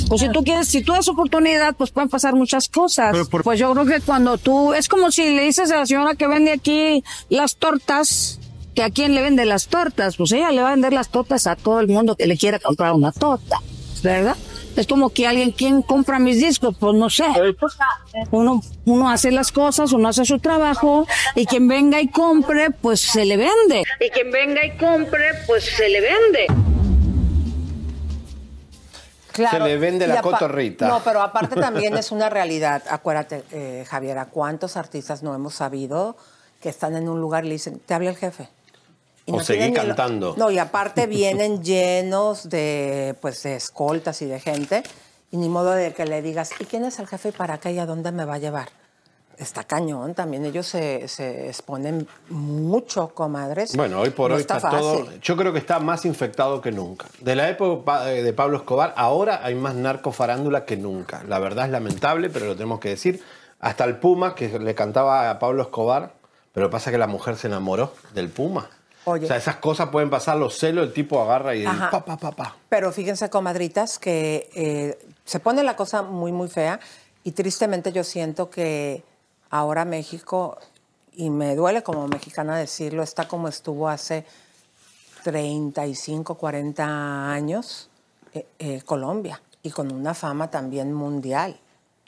Pues 0.08 0.20
si 0.20 0.30
tú 0.30 0.44
quieres, 0.44 0.68
si 0.68 0.82
tú 0.82 0.92
das 0.92 1.08
oportunidad, 1.08 1.74
pues 1.76 1.90
pueden 1.90 2.10
pasar 2.10 2.34
muchas 2.34 2.68
cosas. 2.68 3.16
Pues 3.42 3.58
yo 3.58 3.72
creo 3.72 3.86
que 3.86 4.00
cuando 4.00 4.36
tú, 4.36 4.74
es 4.74 4.88
como 4.88 5.10
si 5.10 5.34
le 5.34 5.44
dices 5.44 5.70
a 5.70 5.78
la 5.78 5.86
señora 5.86 6.14
que 6.14 6.28
vende 6.28 6.52
aquí 6.52 7.02
las 7.30 7.56
tortas, 7.56 8.38
que 8.74 8.82
a 8.82 8.90
quién 8.90 9.14
le 9.14 9.22
vende 9.22 9.46
las 9.46 9.68
tortas, 9.68 10.16
pues 10.16 10.30
ella 10.32 10.52
le 10.52 10.60
va 10.60 10.68
a 10.68 10.70
vender 10.72 10.92
las 10.92 11.08
tortas 11.08 11.46
a 11.46 11.56
todo 11.56 11.80
el 11.80 11.88
mundo 11.88 12.16
que 12.16 12.26
le 12.26 12.36
quiera 12.36 12.58
comprar 12.58 12.92
una 12.92 13.12
torta, 13.12 13.60
¿verdad? 14.02 14.36
Es 14.78 14.86
como 14.86 15.10
que 15.10 15.26
alguien, 15.26 15.50
¿quién 15.50 15.82
compra 15.82 16.20
mis 16.20 16.38
discos? 16.38 16.76
Pues 16.78 16.94
no 16.94 17.10
sé. 17.10 17.24
Uno, 18.30 18.62
uno 18.84 19.10
hace 19.10 19.32
las 19.32 19.50
cosas, 19.50 19.92
uno 19.92 20.08
hace 20.08 20.24
su 20.24 20.38
trabajo, 20.38 21.04
y 21.34 21.46
quien 21.46 21.66
venga 21.66 22.00
y 22.00 22.06
compre, 22.06 22.70
pues 22.70 23.00
se 23.00 23.24
le 23.24 23.36
vende. 23.36 23.82
Y 23.98 24.08
quien 24.10 24.30
venga 24.30 24.64
y 24.64 24.76
compre, 24.76 25.30
pues 25.48 25.64
se 25.64 25.88
le 25.88 26.00
vende. 26.00 26.46
Claro. 29.32 29.64
Se 29.64 29.68
le 29.68 29.78
vende 29.78 30.06
la 30.06 30.22
cotorrita. 30.22 30.86
No, 30.86 31.00
pero 31.04 31.22
aparte 31.22 31.56
también 31.60 31.96
es 31.96 32.12
una 32.12 32.30
realidad. 32.30 32.84
Acuérdate, 32.88 33.42
eh, 33.50 33.84
Javiera, 33.88 34.26
¿cuántos 34.26 34.76
artistas 34.76 35.24
no 35.24 35.34
hemos 35.34 35.56
sabido 35.56 36.16
que 36.62 36.68
están 36.68 36.94
en 36.94 37.08
un 37.08 37.20
lugar 37.20 37.44
y 37.44 37.48
le 37.48 37.54
dicen, 37.54 37.80
te 37.84 37.94
habla 37.94 38.10
el 38.10 38.16
jefe? 38.16 38.48
Y 39.28 39.32
O 39.32 39.36
no 39.36 39.42
el- 39.46 39.72
cantando. 39.74 40.34
No, 40.36 40.50
y 40.50 40.58
aparte 40.58 41.06
vienen 41.18 41.62
llenos 41.62 42.48
de, 42.48 43.14
pues, 43.20 43.42
de 43.42 43.56
escoltas 43.56 44.22
y 44.22 44.26
de 44.26 44.40
gente, 44.40 44.82
y 45.30 45.36
ni 45.36 45.48
modo 45.48 45.72
de 45.72 45.92
que 45.92 46.06
le 46.06 46.22
digas, 46.22 46.50
¿y 46.58 46.64
quién 46.64 46.84
es 46.86 46.98
el 46.98 47.06
jefe 47.06 47.28
y 47.28 47.32
para 47.32 47.58
qué 47.58 47.72
y 47.72 47.78
a 47.78 47.84
dónde 47.86 48.10
me 48.10 48.24
va 48.24 48.34
a 48.34 48.38
llevar? 48.38 48.70
Está 49.36 49.62
cañón, 49.62 50.14
también 50.14 50.44
ellos 50.46 50.66
se, 50.66 51.06
se 51.06 51.46
exponen 51.48 52.08
mucho, 52.28 53.08
comadres. 53.14 53.76
Bueno, 53.76 54.00
hoy 54.00 54.10
por 54.10 54.30
No 54.30 54.36
hoy 54.36 54.40
está, 54.40 54.58
fácil. 54.58 54.78
todo. 54.80 55.06
Yo 55.22 55.36
creo 55.36 55.52
que 55.52 55.60
está 55.60 55.78
más 55.78 56.04
infectado 56.06 56.60
que 56.60 56.72
nunca. 56.72 57.06
De 57.20 57.36
la 57.36 57.48
época 57.48 58.04
de 58.06 58.32
Pablo 58.32 58.56
Escobar, 58.56 58.94
ahora 58.96 59.40
hay 59.44 59.54
más 59.54 59.74
narcofarándula 59.76 60.64
que 60.64 60.76
nunca. 60.76 61.22
La 61.28 61.38
verdad 61.38 61.66
es 61.66 61.70
lamentable, 61.70 62.30
pero 62.30 62.46
lo 62.46 62.54
tenemos 62.54 62.80
que 62.80 62.88
decir. 62.88 63.22
Hasta 63.60 63.84
el 63.84 63.98
Puma, 63.98 64.34
que 64.34 64.58
le 64.58 64.74
cantaba 64.74 65.30
a 65.30 65.38
Pablo 65.38 65.62
Escobar, 65.62 66.14
pero 66.52 66.68
pasa 66.70 66.90
que 66.90 66.98
la 66.98 67.06
mujer 67.06 67.36
se 67.36 67.46
enamoró 67.46 67.92
del 68.14 68.30
Puma. 68.30 68.68
Oye. 69.04 69.24
O 69.24 69.28
sea, 69.28 69.36
esas 69.36 69.56
cosas 69.56 69.88
pueden 69.88 70.10
pasar, 70.10 70.36
los 70.36 70.58
celos, 70.58 70.86
el 70.86 70.92
tipo 70.92 71.20
agarra 71.22 71.54
y 71.54 71.64
Ajá. 71.64 71.90
pa, 71.90 72.04
pa, 72.04 72.16
pa, 72.16 72.32
pa. 72.32 72.56
Pero 72.68 72.92
fíjense, 72.92 73.30
comadritas, 73.30 73.98
que 73.98 74.50
eh, 74.54 74.98
se 75.24 75.40
pone 75.40 75.62
la 75.62 75.76
cosa 75.76 76.02
muy, 76.02 76.32
muy 76.32 76.48
fea 76.48 76.80
y 77.24 77.32
tristemente 77.32 77.92
yo 77.92 78.04
siento 78.04 78.50
que 78.50 79.02
ahora 79.50 79.84
México, 79.84 80.58
y 81.12 81.30
me 81.30 81.56
duele 81.56 81.82
como 81.82 82.06
mexicana 82.06 82.56
decirlo, 82.56 83.02
está 83.02 83.26
como 83.26 83.48
estuvo 83.48 83.88
hace 83.88 84.24
35, 85.24 86.36
40 86.36 87.30
años 87.30 87.90
eh, 88.34 88.46
eh, 88.58 88.82
Colombia 88.82 89.40
y 89.62 89.70
con 89.70 89.92
una 89.92 90.14
fama 90.14 90.50
también 90.50 90.92
mundial. 90.92 91.58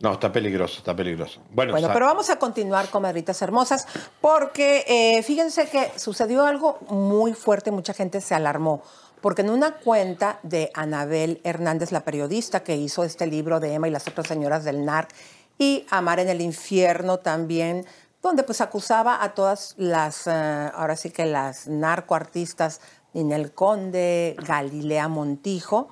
No, 0.01 0.15
está 0.15 0.33
peligroso, 0.33 0.79
está 0.79 0.97
peligroso. 0.97 1.43
Bueno, 1.53 1.73
Bueno, 1.73 1.91
pero 1.93 2.07
vamos 2.07 2.31
a 2.31 2.39
continuar, 2.39 2.89
comadritas 2.89 3.43
hermosas, 3.43 3.87
porque 4.23 4.85
eh, 4.89 5.23
fíjense 5.23 5.69
que 5.69 5.93
sucedió 5.99 6.47
algo 6.47 6.79
muy 6.89 7.35
fuerte, 7.35 7.71
mucha 7.71 7.93
gente 7.93 8.23
se 8.23 8.35
alarmó, 8.35 8.83
porque 9.21 9.43
en 9.43 9.51
una 9.51 9.75
cuenta 9.77 10.41
de 10.43 10.71
Anabel 10.73 11.43
Hernández, 11.45 11.93
la 11.93 12.01
periodista 12.01 12.65
que 12.65 12.77
hizo 12.77 13.05
este 13.05 13.27
libro 13.27 13.61
de 13.61 13.75
Emma 13.75 13.89
y 13.89 13.91
las 13.91 14.09
otras 14.09 14.27
señoras 14.27 14.65
del 14.65 14.87
NARC, 14.87 15.11
y 15.59 15.85
Amar 15.91 16.19
en 16.19 16.31
el 16.31 16.41
infierno 16.41 17.19
también, 17.19 17.85
donde 18.23 18.43
pues 18.43 18.63
acusaba 18.63 19.23
a 19.23 19.35
todas 19.35 19.75
las, 19.77 20.27
eh, 20.27 20.31
ahora 20.75 20.97
sí 20.97 21.11
que 21.11 21.27
las 21.27 21.69
narcoartistas, 21.69 22.81
Ninel 23.13 23.53
Conde, 23.53 24.35
Galilea 24.47 25.09
Montijo, 25.09 25.91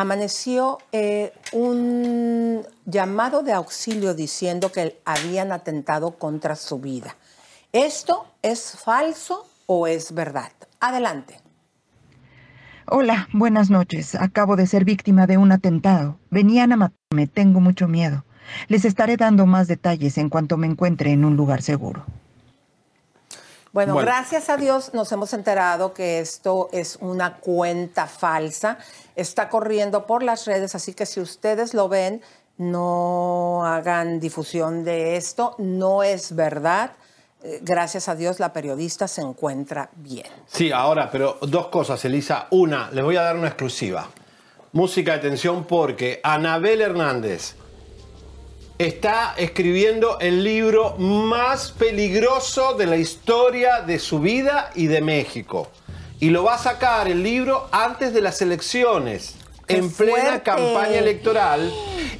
amaneció 0.00 0.78
eh, 0.92 1.32
un 1.52 2.62
llamado 2.86 3.42
de 3.42 3.52
auxilio 3.52 4.14
diciendo 4.14 4.72
que 4.72 4.98
habían 5.04 5.52
atentado 5.52 6.12
contra 6.12 6.56
su 6.56 6.78
vida. 6.78 7.16
¿Esto 7.72 8.26
es 8.42 8.78
falso 8.82 9.46
o 9.66 9.86
es 9.86 10.12
verdad? 10.12 10.52
Adelante. 10.80 11.40
Hola, 12.86 13.28
buenas 13.32 13.70
noches. 13.70 14.14
Acabo 14.14 14.56
de 14.56 14.66
ser 14.66 14.84
víctima 14.84 15.26
de 15.26 15.36
un 15.36 15.52
atentado. 15.52 16.18
Venían 16.30 16.72
a 16.72 16.76
matarme. 16.76 17.26
Tengo 17.26 17.60
mucho 17.60 17.86
miedo. 17.86 18.24
Les 18.68 18.84
estaré 18.84 19.16
dando 19.16 19.46
más 19.46 19.68
detalles 19.68 20.18
en 20.18 20.28
cuanto 20.28 20.56
me 20.56 20.66
encuentre 20.66 21.12
en 21.12 21.24
un 21.24 21.36
lugar 21.36 21.62
seguro. 21.62 22.04
Bueno, 23.72 23.94
Bueno. 23.94 24.06
gracias 24.06 24.48
a 24.48 24.56
Dios 24.56 24.94
nos 24.94 25.12
hemos 25.12 25.32
enterado 25.32 25.94
que 25.94 26.18
esto 26.18 26.68
es 26.72 26.96
una 27.00 27.36
cuenta 27.36 28.06
falsa. 28.06 28.78
Está 29.14 29.48
corriendo 29.48 30.06
por 30.06 30.22
las 30.24 30.46
redes, 30.46 30.74
así 30.74 30.92
que 30.92 31.06
si 31.06 31.20
ustedes 31.20 31.72
lo 31.72 31.88
ven, 31.88 32.20
no 32.58 33.64
hagan 33.64 34.18
difusión 34.18 34.84
de 34.84 35.16
esto. 35.16 35.54
No 35.58 36.02
es 36.02 36.34
verdad. 36.34 36.92
Eh, 37.42 37.60
Gracias 37.62 38.08
a 38.08 38.16
Dios 38.16 38.40
la 38.40 38.52
periodista 38.52 39.06
se 39.06 39.22
encuentra 39.22 39.88
bien. 39.94 40.26
Sí, 40.46 40.72
ahora, 40.72 41.08
pero 41.10 41.38
dos 41.42 41.68
cosas, 41.68 42.04
Elisa. 42.04 42.48
Una, 42.50 42.90
les 42.90 43.04
voy 43.04 43.16
a 43.16 43.22
dar 43.22 43.36
una 43.36 43.46
exclusiva. 43.48 44.08
Música 44.72 45.12
de 45.12 45.18
tensión 45.20 45.64
porque 45.64 46.20
Anabel 46.22 46.80
Hernández 46.80 47.54
está 48.90 49.34
escribiendo 49.36 50.18
el 50.20 50.42
libro 50.42 50.96
más 50.96 51.70
peligroso 51.72 52.72
de 52.72 52.86
la 52.86 52.96
historia 52.96 53.82
de 53.82 53.98
su 53.98 54.20
vida 54.20 54.70
y 54.74 54.86
de 54.86 55.02
México. 55.02 55.68
Y 56.18 56.30
lo 56.30 56.44
va 56.44 56.54
a 56.54 56.58
sacar 56.58 57.06
el 57.06 57.22
libro 57.22 57.68
antes 57.72 58.14
de 58.14 58.22
las 58.22 58.40
elecciones, 58.40 59.34
¡Qué 59.66 59.76
en 59.76 59.90
plena 59.92 60.20
fuerte! 60.22 60.42
campaña 60.44 60.96
electoral, 60.98 61.70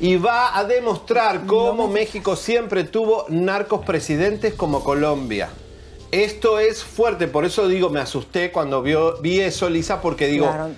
y 0.00 0.16
va 0.16 0.54
a 0.54 0.64
demostrar 0.64 1.46
cómo 1.46 1.88
México 1.88 2.36
siempre 2.36 2.84
tuvo 2.84 3.24
narcos 3.30 3.82
presidentes 3.86 4.52
como 4.52 4.84
Colombia. 4.84 5.48
esto 6.12 6.58
es 6.58 6.82
fuerte, 6.84 7.26
por 7.28 7.44
eso 7.46 7.68
digo, 7.68 7.88
me 7.88 8.00
asusté 8.00 8.50
cuando 8.52 8.82
vio- 8.82 9.16
vi 9.22 9.40
eso, 9.40 9.70
Lisa, 9.70 10.02
porque 10.02 10.26
digo, 10.26 10.44
Claro. 10.46 10.70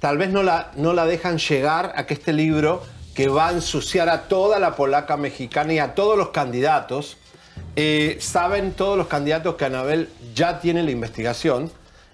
tal 0.00 0.16
vez 0.18 0.30
no 0.30 0.42
la, 0.42 0.72
no 0.76 0.94
la 0.94 1.04
dejan 1.06 1.36
llegar 1.38 1.92
a 1.94 2.06
que 2.06 2.14
este 2.14 2.32
libro, 2.32 2.82
que 3.14 3.28
va 3.28 3.48
a 3.48 3.52
ensuciar 3.52 4.08
a 4.08 4.22
toda 4.28 4.58
la 4.58 4.74
polaca 4.74 5.16
mexicana 5.16 5.72
y 5.74 5.78
a 5.78 5.94
todos 5.94 6.16
los 6.16 6.30
candidatos, 6.30 7.16
eh, 7.76 8.16
saben 8.20 8.72
todos 8.72 8.96
los 8.96 9.06
candidatos 9.06 9.56
que 9.56 9.64
Anabel 9.64 10.08
ya 10.34 10.60
tiene 10.60 10.82
la 10.82 10.90
investigación. 10.90 11.70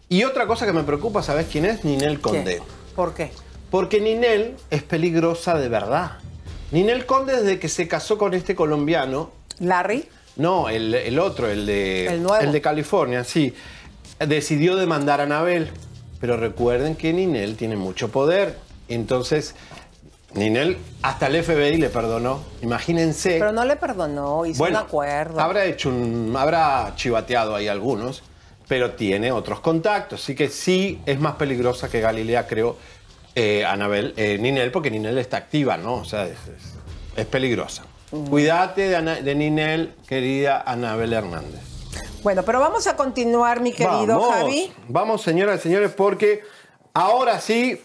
Y 0.08 0.24
otra 0.24 0.46
cosa 0.46 0.66
que 0.66 0.72
me 0.72 0.82
preocupa, 0.84 1.22
¿sabes 1.22 1.46
quién 1.50 1.64
es? 1.66 1.84
Ninel 1.84 2.20
Conde. 2.20 2.62
¿Por 2.96 3.14
qué? 3.14 3.30
Porque 3.70 4.00
Ninel 4.00 4.56
es 4.70 4.82
peligrosa 4.82 5.58
de 5.58 5.68
verdad. 5.68 6.12
Ninel 6.70 7.06
Conde, 7.06 7.36
desde 7.36 7.58
que 7.58 7.68
se 7.68 7.86
casó 7.86 8.18
con 8.18 8.34
este 8.34 8.54
colombiano. 8.54 9.30
¿Larry? 9.60 10.08
No, 10.36 10.68
el, 10.68 10.94
el 10.94 11.18
otro, 11.18 11.48
el 11.50 11.66
de, 11.66 12.06
El 12.06 12.22
nuevo. 12.22 12.50
de 12.50 12.60
California, 12.60 13.24
sí. 13.24 13.54
Decidió 14.18 14.76
demandar 14.76 15.20
a 15.20 15.24
Anabel. 15.24 15.70
Pero 16.20 16.36
recuerden 16.36 16.96
que 16.96 17.12
Ninel 17.12 17.56
tiene 17.56 17.76
mucho 17.76 18.08
poder. 18.08 18.56
Entonces, 18.88 19.54
Ninel 20.34 20.76
hasta 21.02 21.26
el 21.26 21.42
FBI 21.42 21.76
le 21.78 21.88
perdonó. 21.88 22.40
Imagínense. 22.62 23.38
Pero 23.38 23.52
no 23.52 23.64
le 23.64 23.76
perdonó, 23.76 24.44
hizo 24.46 24.58
Bueno, 24.58 24.80
un 24.80 24.84
acuerdo. 24.86 25.40
Habrá 25.40 25.64
hecho 25.64 25.88
un. 25.88 26.34
habrá 26.38 26.92
chivateado 26.96 27.54
ahí 27.56 27.66
algunos, 27.68 28.22
pero 28.68 28.92
tiene 28.92 29.32
otros 29.32 29.60
contactos. 29.60 30.22
Así 30.22 30.34
que 30.34 30.48
sí 30.48 31.00
es 31.06 31.18
más 31.18 31.36
peligrosa 31.36 31.88
que 31.88 32.00
Galilea, 32.00 32.46
creo, 32.46 32.76
eh, 33.34 33.64
Anabel, 33.64 34.12
eh, 34.16 34.36
Ninel, 34.38 34.70
porque 34.70 34.90
Ninel 34.90 35.16
está 35.18 35.38
activa, 35.38 35.76
¿no? 35.76 35.94
O 35.94 36.04
sea, 36.04 36.24
es, 36.26 36.32
es- 36.32 36.74
es 37.16 37.26
peligrosa. 37.26 37.84
Cuídate 38.30 38.88
de, 38.88 38.96
Ana- 38.96 39.20
de 39.20 39.34
Ninel, 39.34 39.94
querida 40.06 40.62
Anabel 40.64 41.12
Hernández. 41.12 41.60
Bueno, 42.22 42.42
pero 42.42 42.60
vamos 42.60 42.86
a 42.86 42.96
continuar, 42.96 43.60
mi 43.60 43.72
querido 43.72 44.06
vamos, 44.06 44.34
Javi. 44.34 44.72
Vamos, 44.88 45.22
señoras 45.22 45.60
y 45.60 45.62
señores, 45.64 45.90
porque 45.92 46.42
ahora 46.94 47.40
sí. 47.40 47.80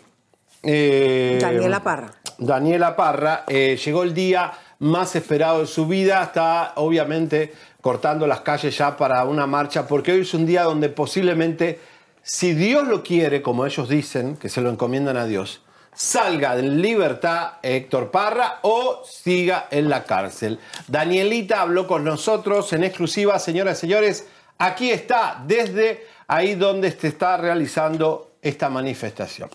eh, 0.62 1.40
Daniela 1.42 1.84
Parra. 1.84 2.14
Daniela 2.46 2.96
Parra, 2.96 3.44
eh, 3.48 3.80
llegó 3.84 4.04
el 4.04 4.14
día 4.14 4.52
más 4.80 5.16
esperado 5.16 5.62
de 5.62 5.68
su 5.68 5.88
vida, 5.88 6.24
está 6.24 6.74
obviamente 6.76 7.54
cortando 7.82 8.28
las 8.28 8.42
calles 8.42 8.78
ya 8.78 8.96
para 8.98 9.24
una 9.26 9.48
marcha, 9.48 9.88
porque 9.88 10.12
hoy 10.12 10.22
es 10.22 10.34
un 10.34 10.46
día 10.46 10.64
donde 10.64 10.90
posiblemente, 10.90 11.80
si 12.22 12.54
Dios 12.54 12.88
lo 12.88 13.04
quiere, 13.04 13.42
como 13.42 13.66
ellos 13.66 13.88
dicen, 13.88 14.38
que 14.38 14.50
se 14.50 14.62
lo 14.62 14.70
encomiendan 14.70 15.18
a 15.18 15.26
Dios, 15.26 15.62
salga 15.94 16.58
en 16.58 16.82
libertad 16.82 17.54
Héctor 17.62 18.12
Parra 18.12 18.60
o 18.64 19.04
siga 19.06 19.68
en 19.72 19.90
la 19.90 20.04
cárcel. 20.04 20.60
Danielita 20.88 21.62
habló 21.62 21.88
con 21.88 22.04
nosotros 22.04 22.74
en 22.74 22.84
exclusiva, 22.84 23.40
señoras 23.40 23.78
y 23.78 23.82
señores, 23.82 24.28
aquí 24.58 24.92
está, 24.92 25.44
desde 25.46 26.08
ahí 26.28 26.56
donde 26.56 26.92
se 26.92 27.08
está 27.08 27.38
realizando 27.38 28.32
esta 28.42 28.70
manifestación. 28.70 29.50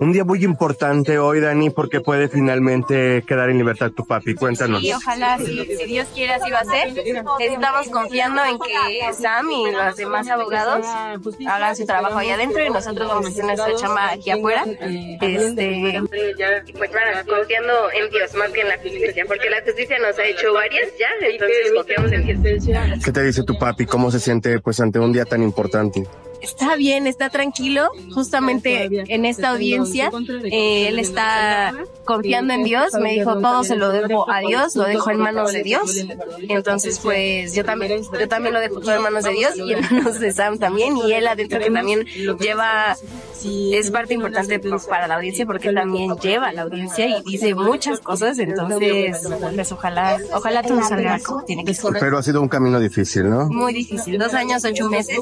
Un 0.00 0.12
día 0.12 0.24
muy 0.24 0.44
importante 0.44 1.18
hoy, 1.20 1.38
Dani, 1.38 1.70
porque 1.70 2.00
puede 2.00 2.28
finalmente 2.28 3.22
quedar 3.28 3.50
en 3.50 3.58
libertad 3.58 3.92
tu 3.92 4.04
papi. 4.04 4.34
Cuéntanos. 4.34 4.82
Y 4.82 4.92
ojalá, 4.92 5.38
si, 5.38 5.64
si 5.64 5.84
Dios 5.84 6.08
quiere, 6.12 6.34
así 6.34 6.50
va 6.50 6.60
a 6.60 6.64
ser. 6.64 6.88
Estamos 7.38 7.88
confiando 7.90 8.44
en 8.44 8.58
que 8.58 9.12
Sam 9.12 9.50
y 9.50 9.70
los 9.70 9.96
demás 9.96 10.28
abogados 10.28 10.84
hagan 11.46 11.76
su 11.76 11.86
trabajo 11.86 12.18
ahí 12.18 12.30
adentro 12.30 12.64
y 12.64 12.70
nosotros 12.70 13.06
vamos 13.06 13.26
a 13.26 13.28
hacer 13.28 13.44
nuestra 13.44 13.74
chamba 13.76 14.10
aquí 14.10 14.30
afuera. 14.30 14.64
Este, 15.20 16.02
pues 16.76 16.90
nada, 16.90 17.24
confiando 17.24 17.72
en 17.92 18.10
Dios 18.10 18.34
más 18.34 18.50
que 18.50 18.62
en 18.62 18.68
la 18.68 18.78
justicia, 18.78 19.24
porque 19.28 19.48
la 19.48 19.62
justicia 19.62 19.98
nos 20.00 20.18
ha 20.18 20.24
hecho 20.24 20.52
varias 20.52 20.88
ya, 20.98 21.08
entonces 21.26 21.72
confiamos 21.72 22.12
en 22.12 22.42
Dios. 22.42 23.04
¿Qué 23.04 23.12
te 23.12 23.22
dice 23.22 23.44
tu 23.44 23.56
papi? 23.56 23.86
¿Cómo 23.86 24.10
se 24.10 24.18
siente 24.18 24.58
pues 24.58 24.80
ante 24.80 24.98
un 24.98 25.12
día 25.12 25.24
tan 25.24 25.42
importante? 25.42 26.04
Está 26.44 26.76
bien, 26.76 27.06
está 27.06 27.30
tranquilo. 27.30 27.90
Justamente 28.12 28.88
en 29.08 29.24
esta 29.24 29.50
audiencia, 29.50 30.10
eh, 30.44 30.88
él 30.88 30.98
está 30.98 31.72
confiando 32.04 32.52
en 32.52 32.64
Dios. 32.64 32.92
Me 33.00 33.12
dijo, 33.12 33.38
todo 33.38 33.64
se 33.64 33.76
lo 33.76 33.90
dejo 33.90 34.30
a 34.30 34.40
Dios, 34.40 34.76
lo 34.76 34.84
dejo 34.84 35.10
en 35.10 35.18
manos 35.18 35.52
de 35.52 35.62
Dios. 35.62 35.96
Entonces, 36.48 37.00
pues 37.00 37.54
yo 37.54 37.64
también, 37.64 38.02
yo 38.18 38.28
también 38.28 38.54
lo 38.54 38.60
dejo 38.60 38.80
todo 38.80 38.94
en 38.94 39.02
manos 39.02 39.24
de 39.24 39.32
Dios 39.32 39.56
y 39.56 39.72
en 39.72 39.80
manos 39.80 40.20
de 40.20 40.32
Sam 40.32 40.58
también. 40.58 40.96
Y 40.98 41.12
él 41.12 41.26
adentro 41.26 41.58
que 41.58 41.70
también 41.70 42.04
lleva, 42.38 42.96
es 43.44 43.90
parte 43.90 44.14
importante 44.14 44.60
para 44.88 45.08
la 45.08 45.16
audiencia 45.16 45.46
porque 45.46 45.72
también 45.72 46.14
lleva 46.16 46.52
la 46.52 46.62
audiencia 46.62 47.06
y 47.06 47.22
dice 47.22 47.54
muchas 47.54 48.00
cosas. 48.00 48.38
Entonces, 48.38 49.26
pues 49.54 49.72
ojalá, 49.72 50.18
ojalá 50.32 50.62
todo 50.62 50.82
salga 50.82 51.18
como 51.20 51.42
tiene 51.44 51.64
que 51.64 51.74
ser. 51.74 51.92
Pero 51.98 52.18
ha 52.18 52.22
sido 52.22 52.42
un 52.42 52.48
camino 52.48 52.78
difícil, 52.78 53.30
¿no? 53.30 53.48
Muy 53.48 53.72
difícil, 53.72 54.18
dos 54.18 54.34
años, 54.34 54.64
ocho 54.64 54.88
meses 54.90 55.18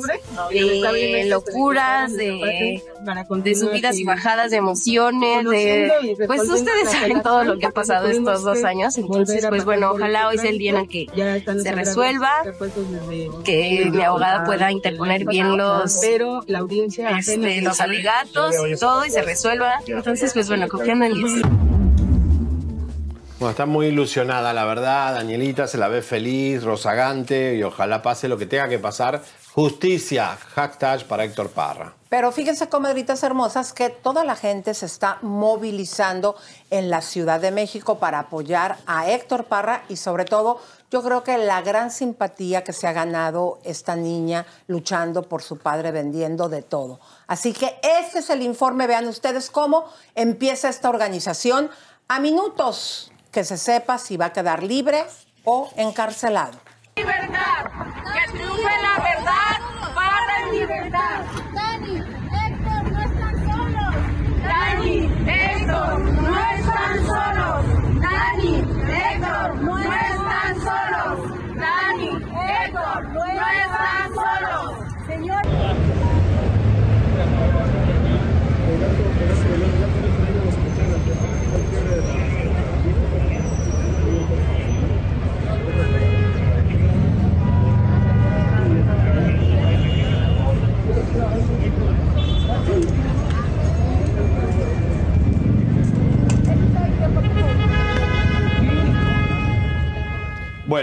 de 1.12 1.25
locuras, 1.27 2.16
de, 2.16 2.83
de 3.42 3.55
subidas 3.55 3.98
y 3.98 4.05
bajadas, 4.05 4.51
de 4.51 4.57
emociones, 4.59 5.44
de... 5.48 6.16
Pues 6.27 6.48
ustedes 6.48 6.90
saben 6.90 7.22
todo 7.22 7.44
lo 7.44 7.59
que 7.59 7.66
ha 7.66 7.70
pasado 7.70 8.09
estos 8.09 8.42
dos 8.42 8.64
años, 8.64 8.96
entonces 8.98 9.44
pues 9.48 9.64
bueno, 9.64 9.92
ojalá 9.92 10.29
hoy 10.29 10.38
sea 10.38 10.51
el 10.51 10.59
día 10.59 10.70
en 10.70 10.77
el 10.79 10.88
que 10.88 11.07
se 11.62 11.72
resuelva, 11.72 12.31
que 13.44 13.90
mi 13.92 14.03
abogada. 14.03 14.44
pueda 14.44 14.70
interponer 14.70 15.25
bien 15.25 15.57
los, 15.57 16.03
este, 16.03 17.62
los 17.62 17.81
alegatos, 17.81 18.55
todo 18.81 19.07
y 19.07 19.11
se 19.11 19.22
resuelva, 19.22 19.81
entonces 19.87 20.33
pues 20.33 20.48
bueno, 20.48 20.68
confiando 20.68 21.07
en 21.07 21.14
Dios. 21.14 21.72
Está 23.51 23.67
muy 23.67 23.87
ilusionada, 23.87 24.53
la 24.53 24.65
verdad. 24.65 25.15
Danielita 25.15 25.67
se 25.67 25.77
la 25.77 25.89
ve 25.89 26.01
feliz, 26.01 26.63
rozagante 26.63 27.57
y 27.57 27.63
ojalá 27.63 28.01
pase 28.01 28.29
lo 28.29 28.39
que 28.39 28.47
tenga 28.47 28.69
que 28.69 28.79
pasar. 28.79 29.23
Justicia, 29.53 30.39
hashtag 30.55 31.05
para 31.07 31.25
Héctor 31.25 31.51
Parra. 31.51 31.93
Pero 32.09 32.33
fíjense, 32.33 32.69
comadritas 32.69 33.23
hermosas, 33.23 33.73
que 33.73 33.91
toda 33.91 34.25
la 34.25 34.37
gente 34.37 34.75
se 34.75 34.87
está 34.87 35.19
movilizando 35.23 36.37
en 36.71 36.89
la 36.89 37.03
Ciudad 37.03 37.41
de 37.41 37.51
México 37.51 37.99
para 37.99 38.21
apoyar 38.21 38.79
a 38.87 39.11
Héctor 39.11 39.45
Parra 39.45 39.83
y 39.89 39.97
sobre 39.97 40.25
todo 40.25 40.61
yo 40.91 41.03
creo 41.03 41.23
que 41.23 41.37
la 41.39 41.63
gran 41.63 41.91
simpatía 41.91 42.65
que 42.65 42.73
se 42.73 42.87
ha 42.87 42.93
ganado 42.93 43.59
esta 43.65 43.97
niña 43.97 44.47
luchando 44.69 45.23
por 45.23 45.43
su 45.43 45.59
padre, 45.59 45.91
vendiendo 45.91 46.49
de 46.49 46.63
todo. 46.63 47.01
Así 47.27 47.53
que 47.53 47.79
este 47.83 48.21
es 48.21 48.31
el 48.31 48.43
informe, 48.43 48.87
vean 48.87 49.07
ustedes 49.07 49.51
cómo 49.51 49.87
empieza 50.15 50.69
esta 50.69 50.89
organización 50.89 51.71
a 52.09 52.21
minutos 52.21 53.12
que 53.33 53.42
se 53.45 53.57
sepa 53.57 53.99
si 53.99 54.16
va 54.16 54.27
a 54.27 54.33
quedar 54.33 54.62
libre 54.62 55.05
o 55.45 55.73
encarcelado. 55.77 56.59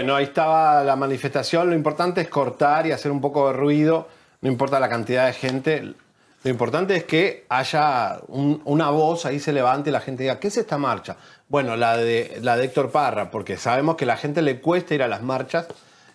Bueno, 0.00 0.16
ahí 0.16 0.24
estaba 0.24 0.82
la 0.82 0.96
manifestación. 0.96 1.68
Lo 1.68 1.76
importante 1.76 2.22
es 2.22 2.28
cortar 2.30 2.86
y 2.86 2.92
hacer 2.92 3.12
un 3.12 3.20
poco 3.20 3.48
de 3.48 3.52
ruido. 3.52 4.08
No 4.40 4.48
importa 4.48 4.80
la 4.80 4.88
cantidad 4.88 5.26
de 5.26 5.34
gente. 5.34 5.92
Lo 6.42 6.50
importante 6.50 6.96
es 6.96 7.04
que 7.04 7.44
haya 7.50 8.18
un- 8.28 8.62
una 8.64 8.88
voz, 8.88 9.26
ahí 9.26 9.38
se 9.38 9.52
levante 9.52 9.90
y 9.90 9.92
la 9.92 10.00
gente 10.00 10.22
diga, 10.22 10.40
¿qué 10.40 10.48
es 10.48 10.56
esta 10.56 10.78
marcha? 10.78 11.16
Bueno, 11.50 11.76
la 11.76 11.98
de, 11.98 12.38
la 12.40 12.56
de 12.56 12.64
Héctor 12.64 12.90
Parra, 12.90 13.30
porque 13.30 13.58
sabemos 13.58 13.96
que 13.96 14.04
a 14.04 14.06
la 14.06 14.16
gente 14.16 14.40
le 14.40 14.58
cuesta 14.62 14.94
ir 14.94 15.02
a 15.02 15.06
las 15.08 15.20
marchas. 15.22 15.66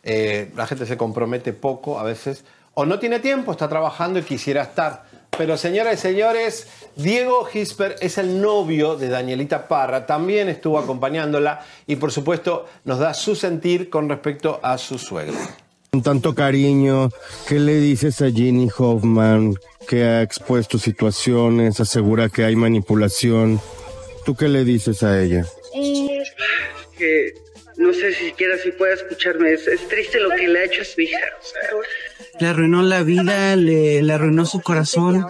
eh, 0.02 0.52
la 0.56 0.66
gente 0.66 0.88
se 0.88 0.98
compromete 0.98 1.54
poco 1.54 2.00
a 2.00 2.04
veces. 2.04 2.44
O 2.74 2.88
no 2.88 2.98
tiene 2.98 3.20
tiempo, 3.20 3.52
está 3.52 3.68
trabajando 3.70 4.18
y 4.18 4.24
quisiera 4.24 4.64
estar. 4.64 5.04
Pero 5.38 5.58
señoras 5.58 5.96
y 5.96 6.02
señores, 6.02 6.68
Diego 6.96 7.44
Gisper 7.46 7.96
es 8.00 8.18
el 8.18 8.42
novio 8.42 8.96
de 8.96 9.10
Danielita 9.10 9.68
Parra, 9.68 10.06
también 10.06 10.48
estuvo 10.48 10.80
acompañándola 10.80 11.66
y 11.88 11.98
por 11.98 12.12
supuesto 12.12 12.66
nos 12.86 13.00
da 13.00 13.14
su 13.14 13.36
sentir 13.36 13.90
con 13.90 14.08
respecto 14.08 14.60
a 14.64 14.78
su 14.78 14.98
suegra. 14.98 15.38
Con 15.92 16.02
tanto 16.02 16.34
cariño, 16.34 17.10
¿qué 17.48 17.60
le 17.60 17.76
dices 17.80 18.22
a 18.22 18.30
Ginny 18.30 18.70
Hoffman 18.78 19.56
que 19.88 20.04
ha 20.04 20.22
expuesto 20.22 20.78
situaciones, 20.78 21.80
asegura 21.80 22.30
que 22.30 22.46
hay 22.46 22.56
manipulación? 22.56 23.60
¿Tú 24.26 24.36
qué 24.36 24.48
le 24.48 24.64
dices 24.64 25.04
a 25.04 25.22
ella? 25.22 25.46
Eh, 25.74 26.24
que 26.98 27.34
no 27.78 27.94
sé 27.94 28.14
si 28.14 28.28
siquiera 28.28 28.58
si 28.58 28.72
puede 28.72 28.94
escucharme. 28.94 29.54
Es, 29.54 29.68
es 29.68 29.88
triste 29.88 30.20
lo 30.20 30.30
que 30.30 30.48
le 30.48 30.60
ha 30.60 30.64
hecho 30.64 30.82
a 30.82 30.86
su 30.86 31.02
hija. 31.02 31.20
o 31.40 31.44
sea, 31.44 31.60
Le 32.40 32.48
arruinó 32.48 32.82
la 32.84 33.04
vida, 33.04 33.56
le, 33.56 34.02
le 34.04 34.14
arruinó 34.14 34.46
su 34.46 34.62
corazón. 34.62 35.26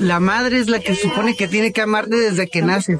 La 0.00 0.20
madre 0.20 0.58
es 0.60 0.68
la 0.68 0.80
que 0.80 0.94
supone 0.94 1.34
que 1.36 1.48
tiene 1.48 1.72
que 1.72 1.80
amarte 1.80 2.16
desde 2.16 2.48
que 2.48 2.62
nace. 2.62 2.98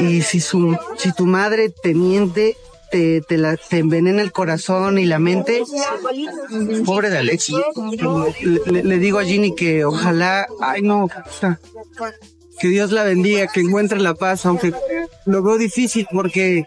Y 0.00 0.22
si 0.22 0.40
su, 0.40 0.76
si 0.96 1.12
tu 1.12 1.26
madre 1.26 1.68
te 1.82 1.94
miente, 1.94 2.56
te, 2.90 3.20
te, 3.20 3.36
la, 3.36 3.56
te 3.56 3.78
envenena 3.78 4.22
el 4.22 4.32
corazón 4.32 4.98
y 4.98 5.04
la 5.06 5.18
mente, 5.18 5.62
pobre 6.86 7.10
de 7.10 7.18
Alexis. 7.18 7.56
Le, 8.66 8.82
le- 8.84 8.98
digo 8.98 9.18
a 9.18 9.24
Ginny 9.24 9.54
que 9.54 9.84
ojalá, 9.84 10.46
ay 10.60 10.80
no, 10.82 11.08
que 12.60 12.68
Dios 12.68 12.92
la 12.92 13.04
bendiga, 13.04 13.48
que 13.48 13.60
encuentre 13.60 13.98
la 14.00 14.14
paz, 14.14 14.46
aunque 14.46 14.72
lo 15.26 15.42
veo 15.42 15.58
difícil 15.58 16.06
porque 16.12 16.64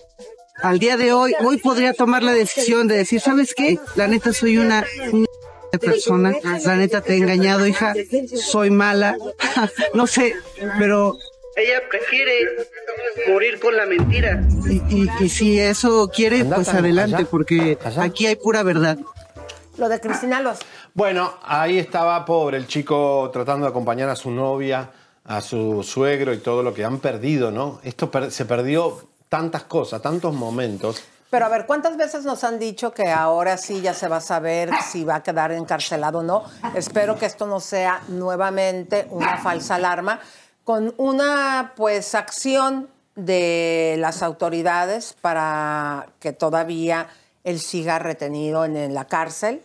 al 0.62 0.80
día 0.80 0.98
de 0.98 1.13
hoy, 1.13 1.34
hoy 1.43 1.58
podría 1.58 1.93
tomar 1.93 2.24
la 2.24 2.34
decisión 2.34 2.88
de 2.88 2.98
decir, 2.98 3.22
¿sabes 3.22 3.54
qué? 3.56 3.80
La 3.96 4.08
neta 4.08 4.34
soy 4.34 4.58
una, 4.58 4.84
persona, 5.80 6.34
la 6.66 6.76
neta 6.76 7.02
te 7.02 7.13
he 7.13 7.18
engañado, 7.18 7.66
hija, 7.68 7.94
soy 8.36 8.70
mala, 8.72 9.16
no 9.94 10.08
sé, 10.08 10.34
pero 10.80 11.18
ella 11.56 11.82
prefiere 11.90 12.32
morir 13.28 13.60
con 13.60 13.76
la 13.76 13.86
mentira. 13.86 14.44
y, 14.70 14.76
y- 15.04 15.10
y 15.20 15.30
si 15.30 15.60
eso 15.60 16.10
quiere, 16.13 16.46
pues 16.46 16.70
adelante, 16.70 17.16
allá. 17.18 17.28
porque 17.30 17.78
aquí 17.98 18.28
hay 18.28 18.36
pura 18.36 18.63
verdad. 18.63 18.98
Lo 19.78 19.90
de 19.90 20.00
Cristina 20.00 20.42
Los. 20.42 20.58
Bueno, 20.96 21.36
ahí 21.44 21.78
estaba 21.78 22.26
pobre 22.26 22.58
el 22.58 22.66
chico 22.68 23.30
tratando 23.32 23.66
de 23.66 23.70
acompañar 23.70 24.10
a 24.10 24.16
su 24.16 24.32
novia, 24.32 24.90
a 25.24 25.42
su 25.42 25.84
suegro 25.84 26.34
y 26.34 26.38
todo 26.40 26.63
lo 26.63 26.74
que 26.74 26.84
han 26.84 26.98
perdido, 27.00 27.52
¿no? 27.52 27.80
Esto 27.84 28.10
per- 28.10 28.32
se 28.32 28.46
perdió 28.46 29.08
tantas 29.30 29.63
cosas, 29.63 30.02
tantos 30.02 30.34
momentos. 30.34 31.04
Pero 31.30 31.46
a 31.46 31.50
ver, 31.50 31.66
¿cuántas 31.66 31.98
veces 31.98 32.24
nos 32.24 32.44
han 32.44 32.58
dicho 32.58 32.92
que 32.94 33.10
ahora 33.10 33.58
sí 33.58 33.82
ya 33.82 33.94
se 33.94 34.08
va 34.08 34.18
a 34.18 34.22
saber 34.22 34.70
si 34.90 35.04
va 35.04 35.16
a 35.16 35.24
quedar 35.24 35.52
encarcelado 35.52 36.20
o 36.20 36.24
no? 36.24 36.44
Espero 36.74 37.18
que 37.18 37.26
esto 37.26 37.46
no 37.46 37.60
sea 37.60 38.02
nuevamente 38.08 39.08
una 39.10 39.38
falsa 39.38 39.76
alarma 39.76 40.20
con 40.63 40.94
una 40.98 41.74
pues 41.76 42.16
acción 42.16 42.90
de 43.16 43.96
las 44.00 44.22
autoridades 44.24 45.16
para 45.20 46.08
que 46.20 46.32
todavía 46.32 47.08
él 47.44 47.60
siga 47.60 48.00
retenido 48.00 48.63
en, 48.63 48.78
en 48.78 48.94
la 48.94 49.06
cárcel. 49.06 49.62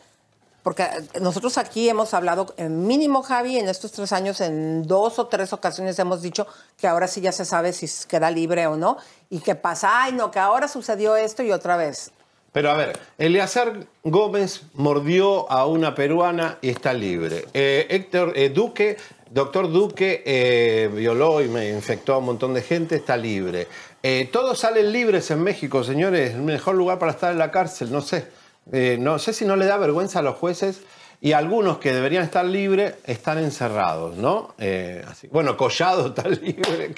Porque 0.63 0.87
nosotros 1.21 1.59
aquí 1.59 1.89
hemos 1.89 2.15
hablado, 2.15 2.55
en 2.57 2.87
mínimo 2.87 3.23
Javi, 3.23 3.59
en 3.59 3.69
estos 3.69 3.93
tres 3.93 4.13
años, 4.13 4.41
en 4.41 4.87
dos 4.87 5.19
o 5.19 5.27
tres 5.27 5.53
ocasiones 5.53 5.99
hemos 5.99 6.23
dicho 6.23 6.47
que 6.77 6.87
ahora 6.87 7.09
sí 7.09 7.21
ya 7.21 7.33
se 7.33 7.45
sabe 7.45 7.73
si 7.73 7.89
queda 8.07 8.31
libre 8.31 8.67
o 8.67 8.77
no. 8.77 8.97
Y 9.29 9.41
que 9.41 9.55
pasa, 9.55 10.05
ay 10.05 10.13
no, 10.13 10.31
que 10.31 10.39
ahora 10.39 10.69
sucedió 10.69 11.17
esto 11.17 11.43
y 11.43 11.51
otra 11.51 11.77
vez. 11.77 12.13
Pero 12.53 12.71
a 12.71 12.75
ver, 12.75 12.99
Eleazar 13.17 13.87
Gómez 14.05 14.63
mordió 14.75 15.51
a 15.51 15.67
una 15.67 15.95
peruana 15.95 16.59
y 16.61 16.69
está 16.69 16.93
libre. 16.93 17.47
Eh, 17.55 17.87
Héctor 17.89 18.35
eh, 18.37 18.51
Duque, 18.51 18.99
doctor 19.31 19.73
Duque, 19.73 20.23
eh, 20.27 20.91
violó 20.95 21.41
y 21.41 21.49
me 21.49 21.71
infectó 21.71 22.13
a 22.13 22.19
un 22.19 22.27
montón 22.27 22.53
de 22.53 22.61
gente, 22.61 22.97
está 22.97 23.17
libre. 23.17 23.69
Eh, 24.03 24.29
todos 24.31 24.59
salen 24.59 24.93
libres 24.93 25.31
en 25.31 25.43
México, 25.43 25.83
señores. 25.83 26.35
El 26.35 26.43
mejor 26.43 26.75
lugar 26.75 26.99
para 26.99 27.13
estar 27.13 27.33
en 27.33 27.39
la 27.39 27.51
cárcel, 27.51 27.91
no 27.91 28.03
sé. 28.03 28.27
Eh, 28.71 28.97
no 28.99 29.19
sé 29.19 29.33
si 29.33 29.45
no 29.45 29.57
le 29.57 29.67
da 29.67 29.77
vergüenza 29.77 30.21
a 30.21 30.23
los 30.23 30.37
jueces 30.37 30.83
y 31.21 31.33
algunos 31.33 31.79
que 31.79 31.93
deberían 31.93 32.25
estar 32.25 32.45
libres 32.45 32.95
están 33.05 33.39
encerrados, 33.39 34.17
¿no? 34.17 34.55
Eh, 34.59 35.05
bueno, 35.31 35.57
Collado 35.57 36.07
está 36.15 36.29
libre. 36.29 36.95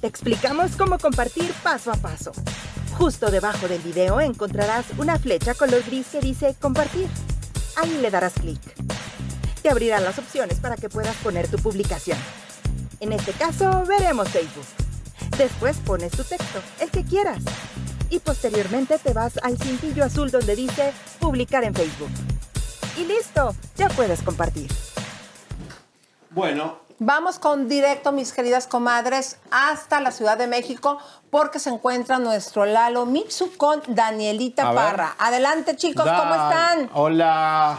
Te 0.00 0.06
explicamos 0.06 0.76
cómo 0.76 0.98
compartir 0.98 1.52
paso 1.62 1.92
a 1.92 1.94
paso. 1.94 2.32
Justo 2.98 3.30
debajo 3.30 3.68
del 3.68 3.80
video 3.80 4.20
encontrarás 4.20 4.86
una 4.98 5.18
flecha 5.18 5.54
color 5.54 5.82
gris 5.84 6.08
que 6.08 6.20
dice 6.20 6.54
compartir. 6.60 7.08
Ahí 7.76 7.98
le 8.00 8.10
darás 8.10 8.34
clic. 8.34 8.60
Te 9.62 9.70
abrirán 9.70 10.04
las 10.04 10.18
opciones 10.18 10.58
para 10.58 10.76
que 10.76 10.88
puedas 10.88 11.16
poner 11.16 11.48
tu 11.48 11.56
publicación. 11.56 12.18
En 12.98 13.12
este 13.12 13.32
caso, 13.32 13.84
veremos 13.86 14.28
Facebook. 14.28 14.66
Después 15.38 15.76
pones 15.78 16.12
tu 16.12 16.24
texto, 16.24 16.60
el 16.80 16.90
que 16.90 17.04
quieras. 17.04 17.42
Y 18.12 18.18
posteriormente 18.20 18.98
te 18.98 19.14
vas 19.14 19.38
al 19.42 19.56
cintillo 19.56 20.04
azul 20.04 20.30
donde 20.30 20.54
dice 20.54 20.92
publicar 21.18 21.64
en 21.64 21.74
Facebook. 21.74 22.10
Y 22.98 23.06
listo, 23.06 23.54
ya 23.74 23.88
puedes 23.88 24.20
compartir. 24.20 24.70
Bueno, 26.30 26.82
Vamos 27.04 27.40
con 27.40 27.68
directo, 27.68 28.12
mis 28.12 28.32
queridas 28.32 28.68
comadres, 28.68 29.38
hasta 29.50 30.00
la 30.00 30.12
Ciudad 30.12 30.38
de 30.38 30.46
México, 30.46 30.98
porque 31.30 31.58
se 31.58 31.70
encuentra 31.70 32.20
nuestro 32.20 32.64
Lalo 32.64 33.06
Mitsu 33.06 33.56
con 33.56 33.82
Danielita 33.88 34.68
A 34.68 34.72
ver. 34.72 34.76
Parra. 34.76 35.16
Adelante, 35.18 35.74
chicos, 35.74 36.04
¿cómo 36.04 36.34
están? 36.34 36.90
Hola. 36.92 37.76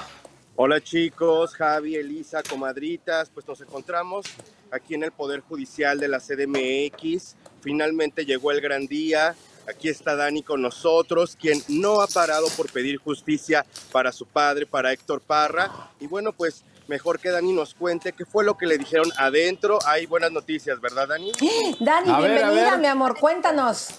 Hola 0.57 0.81
chicos, 0.81 1.53
Javi, 1.53 1.95
Elisa, 1.95 2.43
comadritas, 2.43 3.29
pues 3.29 3.47
nos 3.47 3.61
encontramos 3.61 4.25
aquí 4.71 4.95
en 4.95 5.03
el 5.03 5.13
Poder 5.13 5.39
Judicial 5.39 5.99
de 5.99 6.09
la 6.09 6.19
CDMX. 6.19 7.37
Finalmente 7.61 8.25
llegó 8.25 8.51
el 8.51 8.59
gran 8.59 8.87
día. 8.87 9.35
Aquí 9.67 9.87
está 9.87 10.15
Dani 10.15 10.43
con 10.43 10.61
nosotros, 10.61 11.37
quien 11.39 11.63
no 11.69 12.01
ha 12.01 12.07
parado 12.07 12.47
por 12.57 12.69
pedir 12.71 12.97
justicia 12.97 13.65
para 13.91 14.11
su 14.11 14.25
padre, 14.25 14.65
para 14.65 14.91
Héctor 14.91 15.21
Parra. 15.21 15.71
Y 16.01 16.07
bueno, 16.07 16.33
pues 16.33 16.63
mejor 16.87 17.17
que 17.19 17.29
Dani 17.29 17.53
nos 17.53 17.73
cuente 17.73 18.11
qué 18.11 18.25
fue 18.25 18.43
lo 18.43 18.57
que 18.57 18.65
le 18.65 18.77
dijeron 18.77 19.09
adentro. 19.17 19.79
Hay 19.85 20.05
buenas 20.05 20.31
noticias, 20.31 20.81
¿verdad, 20.81 21.07
Dani? 21.07 21.31
Dani, 21.79 22.11
A 22.11 22.17
bienvenida, 22.19 22.71
ver. 22.71 22.79
mi 22.79 22.87
amor, 22.87 23.17
cuéntanos. 23.17 23.89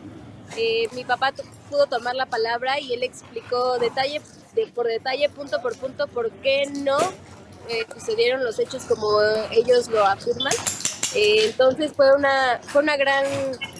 Eh, 0.56 0.88
mi 0.92 1.04
papá 1.04 1.32
pudo 1.68 1.86
tomar 1.86 2.14
la 2.14 2.24
palabra 2.24 2.80
y 2.80 2.94
él 2.94 3.02
explicó 3.02 3.78
detalle 3.78 4.22
de- 4.54 4.66
por 4.68 4.86
detalle, 4.86 5.28
punto 5.28 5.60
por 5.60 5.76
punto, 5.76 6.06
por 6.08 6.30
qué 6.30 6.64
no 6.72 6.96
eh, 7.68 7.84
sucedieron 7.94 8.42
los 8.44 8.58
hechos 8.58 8.84
como 8.84 9.20
ellos 9.50 9.88
lo 9.88 10.06
afirman. 10.06 10.54
Eh, 11.14 11.46
entonces 11.46 11.92
fue 11.94 12.14
una, 12.14 12.60
fue 12.62 12.82
una 12.82 12.96
gran 12.96 13.24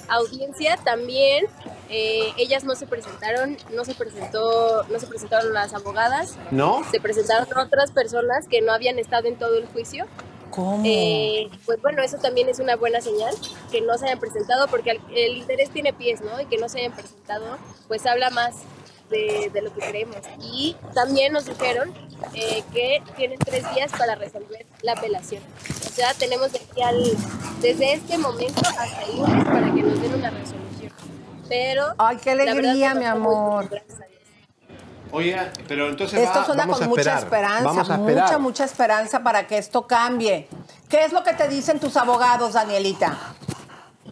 audiencia. 0.09 0.77
También 0.79 1.47
eh, 1.89 2.33
ellas 2.37 2.65
no 2.65 2.75
se 2.75 2.87
presentaron, 2.87 3.57
no 3.75 3.85
se 3.85 3.95
presentó, 3.95 4.85
no 4.85 4.99
se 4.99 5.07
presentaron 5.07 5.53
las 5.53 5.75
abogadas. 5.75 6.37
¿No? 6.51 6.83
Se 6.91 7.01
presentaron 7.01 7.47
otras 7.59 7.91
personas 7.91 8.49
que 8.49 8.61
no 8.61 8.73
habían 8.73 8.99
estado 8.99 9.29
en 9.29 9.37
todo 9.37 9.59
el 9.59 9.67
juicio. 9.67 10.07
¿Cómo? 10.51 10.83
Eh, 10.87 11.51
pues 11.67 11.81
bueno, 11.83 12.03
eso 12.03 12.17
también 12.17 12.49
es 12.49 12.59
una 12.59 12.77
buena 12.77 13.03
señal, 13.03 13.35
que 13.71 13.83
no 13.83 13.99
se 13.99 14.07
hayan 14.07 14.19
presentado, 14.19 14.67
porque 14.69 14.93
el, 14.93 15.01
el 15.15 15.37
interés 15.37 15.71
tiene 15.71 15.93
pies, 15.93 16.23
¿no? 16.23 16.41
Y 16.41 16.47
que 16.47 16.57
no 16.57 16.71
se 16.71 16.79
hayan 16.79 16.93
presentado, 16.93 17.59
pues 17.87 18.07
habla 18.07 18.31
más 18.31 18.55
de, 19.11 19.51
de 19.53 19.63
lo 19.63 19.73
que 19.75 19.81
creemos. 19.81 20.17
Y 20.43 20.77
también 20.95 21.33
nos 21.33 21.47
dijeron 21.47 21.93
eh, 22.35 22.63
que 22.73 23.03
tienen 23.17 23.39
tres 23.39 23.65
días 23.75 23.91
para 23.97 24.15
resolver 24.15 24.67
la 24.83 24.93
apelación. 24.93 25.43
O 25.87 25.91
sea, 25.91 26.15
tenemos 26.15 26.53
de 26.53 26.59
aquí 26.59 26.83
al- 26.83 27.17
desde 27.61 27.95
este 27.95 28.19
momento 28.19 28.61
hasta 28.67 29.03
el 29.05 29.17
lunes 29.17 29.45
para 29.45 29.75
que 29.75 29.83
nos 29.83 30.01
den 30.01 30.15
una 30.15 30.31
resolución. 30.31 30.93
Pero... 31.49 31.95
Ay, 31.99 32.19
qué 32.23 32.31
alegría, 32.33 32.95
mi 32.95 33.05
amor. 33.05 33.69
Oye, 35.11 35.37
pero 35.67 35.89
entonces 35.89 36.21
Esto 36.21 36.41
va- 36.41 36.45
suena 36.45 36.63
vamos 36.65 36.79
con 36.79 36.85
a 36.87 36.89
mucha 36.91 37.19
esperanza, 37.19 37.65
Vamos 37.65 37.89
a 37.91 37.95
esperar. 37.95 38.25
mucha, 38.25 38.39
mucha 38.39 38.65
esperanza 38.65 39.23
para 39.23 39.47
que 39.47 39.57
esto 39.57 39.87
cambie. 39.87 40.49
¿Qué 40.91 41.03
es 41.05 41.13
lo 41.13 41.23
que 41.25 41.33
te 41.33 41.49
dicen 41.49 41.81
tus 41.81 41.97
abogados, 41.97 42.53
Danielita? 42.53 43.17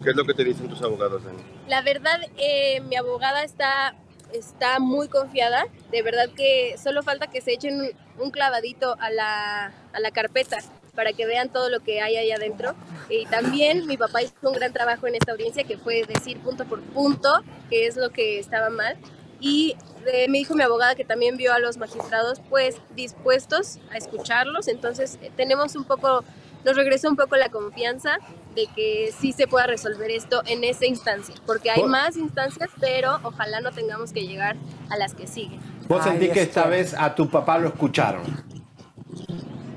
¿Qué 0.03 0.11
es 0.11 0.17
lo 0.17 0.25
que 0.25 0.33
te 0.33 0.45
dicen 0.45 0.69
tus 0.69 0.81
abogados, 0.83 1.23
Dani? 1.25 1.39
La 1.69 1.83
verdad, 1.83 2.19
eh, 2.39 2.81
mi 2.83 2.97
abogada 2.97 3.43
está, 3.45 3.95
está 4.33 4.79
muy 4.79 5.09
confiada. 5.09 5.67
De 5.91 6.03
verdad 6.03 6.29
que 6.35 6.77
solo 6.83 7.03
falta 7.03 7.27
que 7.27 7.41
se 7.41 7.53
echen 7.53 7.81
un, 8.19 8.31
clavadito 8.31 8.97
a 9.01 9.11
la, 9.11 9.73
a 9.93 10.01
la 10.01 10.11
carpeta 10.11 10.59
para 10.95 11.13
que 11.13 11.27
vean 11.27 11.51
todo 11.51 11.69
lo 11.69 11.81
que 11.81 12.01
hay 12.01 12.17
ahí 12.17 12.33
adentro. 12.33 12.75
Y 13.09 13.27
también 13.27 13.87
mi 13.87 13.97
papá 13.97 14.23
hizo 14.23 14.35
un 14.43 14.55
gran 14.55 14.73
trabajo 14.73 15.07
en 15.07 15.15
esta 15.15 15.33
audiencia 15.33 15.65
que 15.65 15.79
fue 15.79 16.05
decir 16.05 16.39
punto 16.41 16.65
por 16.65 16.81
punto 16.81 17.29
qué 17.71 17.87
es 17.87 17.97
lo 17.97 18.11
que 18.11 18.39
estaba 18.39 18.71
mal. 18.71 18.97
Y 19.39 19.77
eh, 20.07 20.29
me 20.29 20.39
dijo 20.39 20.55
mi 20.55 20.63
abogada 20.63 20.95
que 20.95 21.05
también 21.05 21.37
vio 21.37 21.53
a 21.53 21.59
los 21.59 21.77
magistrados 21.77 22.41
pues 22.49 22.77
dispuestos 22.95 23.79
a 23.93 23.99
escucharlos. 23.99 24.67
Entonces 24.67 25.19
eh, 25.23 25.31
tenemos 25.37 25.77
un 25.77 25.85
poco, 25.85 26.25
nos 26.65 26.77
regresó 26.77 27.09
un 27.09 27.17
poco 27.17 27.37
la 27.37 27.51
confianza 27.51 28.19
de 28.57 28.67
que 28.75 29.13
sí 29.17 29.33
se 29.33 29.47
pueda 29.47 29.67
resolver 29.69 30.11
esto 30.11 30.43
en 30.47 30.65
esa 30.65 30.87
instancia, 30.87 31.35
porque 31.47 31.71
hay 31.71 31.83
Vos- 31.83 31.91
más 31.91 32.17
instancias, 32.17 32.71
pero 32.81 33.21
ojalá 33.23 33.61
no 33.61 33.71
tengamos 33.71 34.13
que 34.13 34.27
llegar 34.27 34.57
a 34.89 34.97
las 34.97 35.15
que 35.15 35.27
siguen. 35.29 35.61
Vos 35.87 36.03
sentí 36.03 36.29
que 36.31 36.43
esta 36.43 36.67
vez 36.67 36.95
a 36.99 37.15
tu 37.15 37.29
papá 37.31 37.59
lo 37.59 37.69
escucharon. 37.69 38.23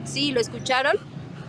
Sí, 0.06 0.32
lo 0.32 0.40
escucharon. 0.40 0.96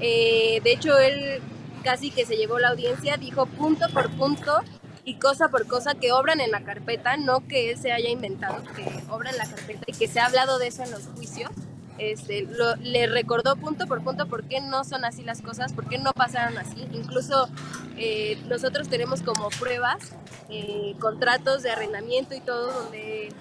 Eh, 0.01 0.61
de 0.63 0.73
hecho, 0.73 0.99
él 0.99 1.41
casi 1.83 2.11
que 2.11 2.27
se 2.27 2.37
llevó 2.37 2.59
la 2.59 2.69
audiencia, 2.71 3.17
dijo 3.17 3.47
punto 3.47 3.87
por 3.93 4.11
punto 4.17 4.59
y 5.05 5.15
cosa 5.15 5.49
por 5.49 5.67
cosa 5.67 5.95
que 5.95 6.13
obran 6.13 6.41
en 6.41 6.51
la 6.51 6.63
carpeta, 6.63 7.17
no 7.17 7.47
que 7.47 7.71
él 7.71 7.79
se 7.79 7.93
haya 7.93 8.11
inventado, 8.11 8.63
que 8.77 8.85
obran 9.09 9.33
en 9.35 9.39
la 9.39 9.47
carpeta 9.47 9.85
y 9.87 9.93
que 9.93 10.09
se 10.09 10.21
ha 10.21 10.27
hablado 10.27 10.59
de 10.59 10.67
eso 10.67 10.83
en 10.83 10.91
los 10.91 11.07
juicios. 11.15 11.51
Este, 12.01 12.43
lo- 12.43 12.77
le 12.77 13.07
recordó 13.07 13.57
punto 13.57 13.87
por 13.87 14.03
punto 14.03 14.27
por 14.27 14.45
qué 14.45 14.61
no 14.61 14.85
son 14.85 15.05
así 15.05 15.23
las 15.23 15.43
cosas, 15.43 15.73
por 15.73 15.89
qué 15.89 15.99
no 15.99 16.13
pasaron 16.13 16.57
así. 16.59 16.87
Incluso 16.93 17.49
eh, 17.97 18.39
nosotros 18.49 18.89
tenemos 18.89 19.23
como 19.23 19.49
pruebas, 19.51 19.99
eh, 20.49 20.95
contratos 20.99 21.63
de 21.63 21.71
arrendamiento 21.71 22.35
y 22.35 22.41
todo, 22.41 22.73
donde 22.73 23.33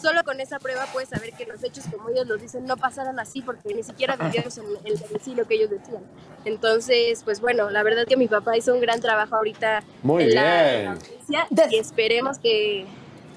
solo 0.00 0.22
con 0.24 0.40
esa 0.40 0.58
prueba 0.58 0.86
puedes 0.92 1.10
saber 1.10 1.32
que 1.34 1.44
los 1.46 1.62
hechos, 1.62 1.84
como 1.90 2.08
ellos 2.08 2.26
los 2.26 2.40
dicen, 2.40 2.64
no 2.64 2.76
pasaron 2.76 3.20
así 3.20 3.42
porque 3.42 3.74
ni 3.74 3.82
siquiera 3.82 4.16
vivimos 4.16 4.56
en 4.58 4.64
el 4.84 4.98
domicilio 4.98 5.46
que 5.46 5.54
ellos 5.56 5.70
decían. 5.70 6.02
Entonces, 6.44 7.22
pues 7.24 7.40
bueno, 7.40 7.68
la 7.70 7.82
verdad 7.82 8.06
que 8.06 8.16
mi 8.16 8.26
papá 8.28 8.56
hizo 8.56 8.74
un 8.74 8.80
gran 8.80 9.00
trabajo 9.00 9.36
ahorita 9.36 9.82
Muy 10.02 10.24
en 10.24 10.34
la- 10.34 10.72
en 10.72 10.80
bien. 10.80 10.84
la 10.84 10.92
audiencia 10.92 11.46
y 11.70 11.76
esperemos 11.76 12.38
que, 12.38 12.86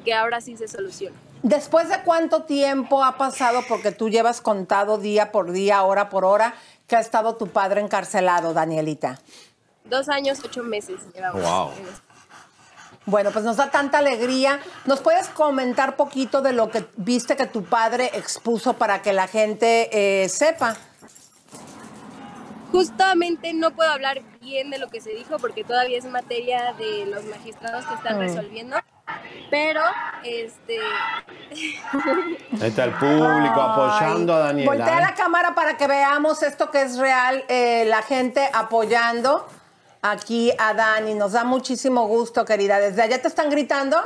que 0.06 0.14
ahora 0.14 0.40
sí 0.42 0.56
se 0.58 0.68
solucione. 0.68 1.16
¿Después 1.44 1.90
de 1.90 2.02
cuánto 2.04 2.44
tiempo 2.44 3.04
ha 3.04 3.18
pasado, 3.18 3.62
porque 3.68 3.92
tú 3.92 4.10
llevas 4.10 4.40
contado 4.42 4.98
día 4.98 5.32
por 5.32 5.52
día, 5.52 5.84
hora 5.84 6.10
por 6.10 6.24
hora, 6.26 6.54
que 6.88 6.96
ha 6.96 7.00
estado 7.00 7.36
tu 7.36 7.48
padre 7.48 7.82
encarcelado, 7.82 8.54
Danielita? 8.54 9.20
Dos 9.84 10.08
años, 10.08 10.40
ocho 10.44 10.64
meses 10.64 11.02
llevamos. 11.14 11.42
Wow. 11.42 11.72
Bueno, 13.06 13.32
pues 13.32 13.44
nos 13.44 13.58
da 13.58 13.70
tanta 13.70 13.98
alegría. 13.98 14.62
¿Nos 14.86 15.02
puedes 15.02 15.28
comentar 15.28 15.98
poquito 15.98 16.42
de 16.42 16.54
lo 16.54 16.72
que 16.72 16.86
viste 16.96 17.36
que 17.36 17.46
tu 17.46 17.66
padre 17.66 18.10
expuso 18.14 18.74
para 18.76 19.02
que 19.02 19.12
la 19.12 19.28
gente 19.28 20.24
eh, 20.24 20.30
sepa? 20.30 20.78
Justamente 22.72 23.54
no 23.54 23.72
puedo 23.72 23.92
hablar 23.92 24.22
bien 24.40 24.70
de 24.70 24.78
lo 24.80 24.88
que 24.88 25.02
se 25.02 25.12
dijo 25.12 25.38
porque 25.38 25.66
todavía 25.66 25.98
es 25.98 26.06
materia 26.06 26.74
de 26.74 27.06
los 27.06 27.26
magistrados 27.26 27.86
que 27.86 27.94
están 27.96 28.16
Mm. 28.16 28.20
resolviendo, 28.22 28.78
pero 29.50 29.82
este 30.24 30.80
Ahí 32.62 32.70
está 32.70 32.86
el 32.86 32.94
público 32.94 33.62
apoyando 33.62 34.34
a 34.34 34.40
Daniela. 34.40 34.72
Voltea 34.72 34.98
¿eh? 34.98 35.02
la 35.02 35.14
cámara 35.16 35.56
para 35.56 35.78
que 35.78 35.88
veamos 35.88 36.42
esto 36.44 36.72
que 36.72 36.82
es 36.82 36.98
real, 36.98 37.44
eh, 37.48 37.86
la 37.86 38.02
gente 38.02 38.50
apoyando 38.54 39.48
aquí 40.02 40.52
a 40.58 40.74
Dani. 40.74 41.14
Nos 41.14 41.34
da 41.34 41.44
muchísimo 41.44 42.08
gusto, 42.08 42.46
querida. 42.46 42.80
¿Desde 42.80 43.02
allá 43.02 43.22
te 43.22 43.28
están 43.28 43.50
gritando? 43.50 43.98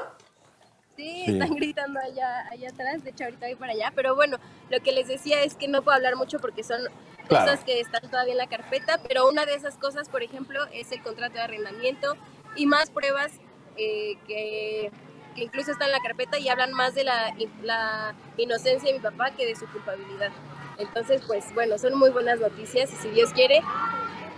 Sí, 0.95 1.23
Sí. 1.25 1.31
están 1.33 1.53
gritando 1.55 1.99
allá, 1.99 2.47
allá 2.51 2.69
atrás, 2.69 3.03
de 3.03 3.11
hecho 3.11 3.25
ahorita 3.25 3.45
voy 3.45 3.55
para 3.55 3.73
allá, 3.73 3.91
pero 3.95 4.15
bueno, 4.15 4.37
lo 4.69 4.79
que 4.81 4.91
les 4.91 5.07
decía 5.07 5.43
es 5.43 5.53
que 5.53 5.67
no 5.67 5.83
puedo 5.83 5.95
hablar 5.95 6.15
mucho 6.15 6.39
porque 6.39 6.63
son 6.63 6.81
Claro. 7.27 7.45
cosas 7.45 7.63
que 7.63 7.79
están 7.79 8.01
todavía 8.09 8.31
en 8.31 8.37
la 8.39 8.47
carpeta, 8.47 8.99
pero 9.07 9.27
una 9.29 9.45
de 9.45 9.53
esas 9.53 9.75
cosas, 9.77 10.09
por 10.09 10.23
ejemplo, 10.23 10.65
es 10.73 10.91
el 10.91 11.03
contrato 11.03 11.33
de 11.35 11.41
arrendamiento 11.41 12.15
y 12.55 12.65
más 12.65 12.89
pruebas 12.89 13.31
eh, 13.77 14.17
que, 14.27 14.91
que 15.35 15.43
incluso 15.43 15.71
están 15.71 15.87
en 15.87 15.93
la 15.93 15.99
carpeta 15.99 16.39
y 16.39 16.49
hablan 16.49 16.73
más 16.73 16.95
de 16.95 17.03
la, 17.03 17.33
la 17.63 18.15
inocencia 18.37 18.91
de 18.91 18.97
mi 18.97 19.03
papá 19.03 19.31
que 19.31 19.45
de 19.45 19.55
su 19.55 19.65
culpabilidad. 19.67 20.31
Entonces, 20.77 21.21
pues 21.25 21.45
bueno, 21.53 21.77
son 21.77 21.95
muy 21.97 22.09
buenas 22.11 22.39
noticias 22.39 22.91
y 22.93 22.95
si 22.97 23.09
Dios 23.09 23.31
quiere, 23.33 23.61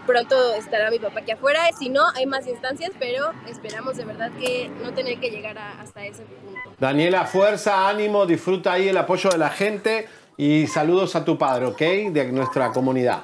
pronto 0.06 0.54
estará 0.56 0.90
mi 0.90 1.00
papá 1.00 1.20
aquí 1.20 1.32
afuera. 1.32 1.62
Si 1.78 1.90
no, 1.90 2.04
hay 2.16 2.26
más 2.26 2.48
instancias, 2.48 2.92
pero 3.00 3.32
esperamos 3.48 3.98
de 3.98 4.06
verdad 4.06 4.32
que 4.40 4.70
no 4.84 4.94
tener 4.94 5.20
que 5.20 5.30
llegar 5.30 5.58
a- 5.58 5.82
hasta 5.82 6.06
ese 6.06 6.24
punto. 6.24 6.74
Daniela, 6.80 7.26
fuerza, 7.26 7.88
ánimo, 7.90 8.26
disfruta 8.26 8.74
ahí 8.74 8.88
el 8.88 8.98
apoyo 8.98 9.30
de 9.30 9.38
la 9.38 9.50
gente 9.50 10.08
y 10.38 10.68
saludos 10.68 11.16
a 11.16 11.26
tu 11.26 11.38
padre, 11.38 11.66
¿ok? 11.66 11.80
De 12.14 12.32
nuestra 12.32 12.72
comunidad. 12.72 13.24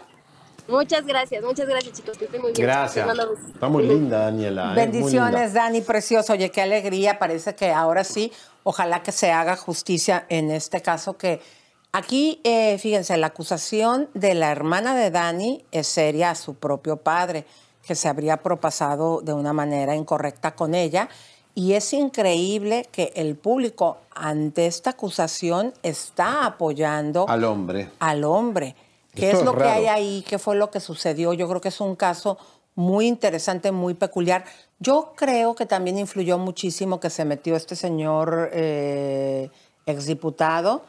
Muchas 0.67 1.05
gracias, 1.05 1.43
muchas 1.43 1.67
gracias 1.67 1.93
chicos, 1.93 2.17
que 2.17 2.25
estén 2.25 2.41
muy 2.41 2.51
bien. 2.51 2.65
Gracias. 2.65 3.07
Está 3.53 3.67
muy 3.67 3.87
linda, 3.87 4.19
Daniela. 4.19 4.71
¿eh? 4.71 4.75
Bendiciones, 4.75 5.45
linda. 5.47 5.63
Dani, 5.63 5.81
precioso. 5.81 6.33
Oye, 6.33 6.49
qué 6.49 6.61
alegría. 6.61 7.19
Parece 7.19 7.55
que 7.55 7.71
ahora 7.71 8.03
sí, 8.03 8.31
ojalá 8.63 9.03
que 9.03 9.11
se 9.11 9.31
haga 9.31 9.55
justicia 9.55 10.25
en 10.29 10.49
este 10.49 10.81
caso 10.81 11.17
que 11.17 11.39
aquí, 11.91 12.41
eh, 12.43 12.77
fíjense, 12.79 13.15
la 13.17 13.27
acusación 13.27 14.09
de 14.13 14.33
la 14.33 14.51
hermana 14.51 14.95
de 14.95 15.11
Dani 15.11 15.63
es 15.71 15.87
seria 15.87 16.31
a 16.31 16.35
su 16.35 16.55
propio 16.55 16.97
padre, 16.97 17.45
que 17.85 17.93
se 17.93 18.07
habría 18.07 18.37
propasado 18.37 19.21
de 19.21 19.33
una 19.33 19.53
manera 19.53 19.95
incorrecta 19.95 20.55
con 20.55 20.73
ella. 20.73 21.09
Y 21.53 21.73
es 21.73 21.93
increíble 21.93 22.87
que 22.91 23.13
el 23.15 23.35
público 23.37 23.99
ante 24.13 24.65
esta 24.65 24.89
acusación 24.89 25.73
está 25.83 26.45
apoyando 26.45 27.25
Al 27.29 27.43
hombre. 27.45 27.89
al 27.99 28.23
hombre. 28.25 28.75
¿Qué 29.15 29.25
Esto 29.27 29.37
es 29.37 29.39
es 29.41 29.45
lo 29.45 29.57
que 29.57 29.63
hay 29.63 29.85
ahí? 29.87 30.25
¿Qué 30.27 30.37
fue 30.37 30.55
lo 30.55 30.69
que 30.71 30.79
sucedió? 30.79 31.33
Yo 31.33 31.47
creo 31.47 31.61
que 31.61 31.69
es 31.69 31.79
un 31.81 31.95
caso 31.95 32.37
muy 32.75 33.07
interesante, 33.07 33.71
muy 33.71 33.93
peculiar. 33.93 34.43
Yo 34.79 35.13
creo 35.15 35.55
que 35.55 35.65
también 35.65 35.97
influyó 35.97 36.37
muchísimo 36.37 36.99
que 36.99 37.09
se 37.09 37.23
metió 37.25 37.55
este 37.55 37.75
señor 37.75 38.49
eh, 38.53 39.49
exdiputado 39.85 40.83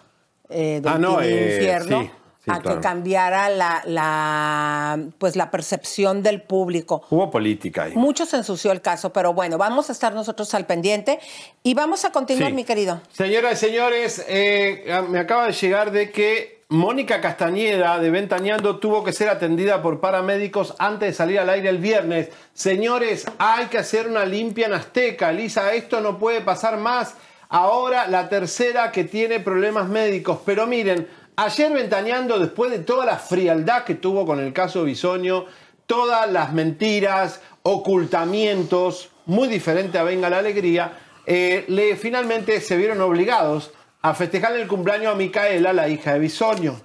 eh, 0.49 0.81
del 0.83 0.93
Ah, 0.93 0.99
no, 0.99 1.21
eh, 1.21 1.55
Infierno 1.57 2.01
sí, 2.03 2.11
sí, 2.45 2.51
a 2.51 2.61
claro. 2.61 2.77
que 2.77 2.83
cambiara 2.83 3.49
la, 3.51 3.83
la, 3.87 4.99
pues, 5.19 5.37
la 5.37 5.51
percepción 5.51 6.23
del 6.23 6.43
público. 6.43 7.03
Hubo 7.11 7.31
política 7.31 7.85
ahí. 7.85 7.95
Mucho 7.95 8.27
se 8.27 8.37
ensució 8.37 8.73
el 8.73 8.81
caso, 8.81 9.13
pero 9.13 9.33
bueno, 9.33 9.57
vamos 9.59 9.89
a 9.89 9.93
estar 9.93 10.13
nosotros 10.15 10.53
al 10.55 10.67
pendiente 10.67 11.21
y 11.63 11.75
vamos 11.75 12.05
a 12.05 12.11
continuar, 12.11 12.51
Sí. 12.51 12.55
mi 12.57 12.65
querido. 12.65 13.01
Señoras 13.13 13.63
y 13.63 13.67
señores, 13.67 14.25
eh, 14.29 14.85
me 15.09 15.21
acaba 15.21 15.47
de 15.47 15.53
llegar 15.53 15.91
de 15.93 16.11
que 16.11 16.56
Mónica 16.69 17.21
Castañeda 17.21 17.97
de 18.01 18.11
Ventaneando 18.11 18.81
tuvo 18.81 19.05
que 19.05 19.13
ser 19.13 19.29
atendida 19.29 19.83
por 19.83 20.01
paramédicos 20.01 20.75
antes 20.81 21.11
de 21.11 21.15
salir 21.15 21.39
al 21.39 21.49
aire 21.49 21.69
el 21.69 21.79
viernes. 21.79 22.31
Señores, 22.55 23.25
hay 23.39 23.67
que 23.67 23.79
hacer 23.79 24.09
una 24.09 24.25
limpia 24.25 24.67
en 24.67 24.73
Azteca. 24.73 25.31
Elisa, 25.31 25.73
esto 25.75 26.01
no 26.01 26.19
puede 26.19 26.41
pasar 26.41 26.77
más. 26.77 27.15
Ahora 27.49 28.09
la 28.09 28.29
tercera 28.29 28.91
que 28.91 29.05
tiene 29.05 29.39
problemas 29.39 29.89
médicos. 29.89 30.41
Pero 30.45 30.67
miren, 30.67 31.07
ayer 31.37 31.73
Ventaneando, 31.73 32.37
después 32.41 32.73
de 32.73 32.81
toda 32.81 33.07
la 33.07 33.19
frialdad 33.19 33.85
que 33.85 33.95
tuvo 33.95 34.27
con 34.27 34.41
el 34.41 34.53
caso 34.53 34.83
Bisoño, 34.83 35.45
todas 35.87 36.29
las 36.29 36.53
mentiras, 36.53 37.43
ocultamientos, 37.63 39.11
muy 39.27 39.47
diferente 39.47 39.99
a 39.99 40.03
Venga 40.03 40.29
la 40.29 40.39
Alegría, 40.39 40.99
eh, 41.27 41.65
le, 41.69 41.95
finalmente 41.95 42.61
se 42.61 42.77
vieron 42.77 43.01
obligados 43.03 43.71
a 44.07 44.15
festejar 44.15 44.55
el 44.55 44.69
cumpleaños 44.69 45.13
a 45.13 45.17
Micaela, 45.17 45.73
la 45.73 45.89
hija 45.89 46.13
de 46.13 46.21
Bisoño. 46.21 46.81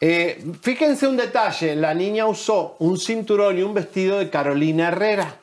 Eh, 0.00 0.44
fíjense 0.60 1.06
un 1.06 1.16
detalle, 1.16 1.76
la 1.76 1.94
niña 1.94 2.26
usó 2.26 2.74
un 2.80 2.98
cinturón 2.98 3.56
y 3.58 3.62
un 3.62 3.74
vestido 3.74 4.18
de 4.18 4.28
Carolina 4.28 4.88
Herrera. 4.88 5.36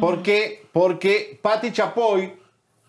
¿Por 0.00 0.24
qué? 0.24 0.66
Porque 0.72 1.38
Patti 1.40 1.70
Chapoy 1.70 2.32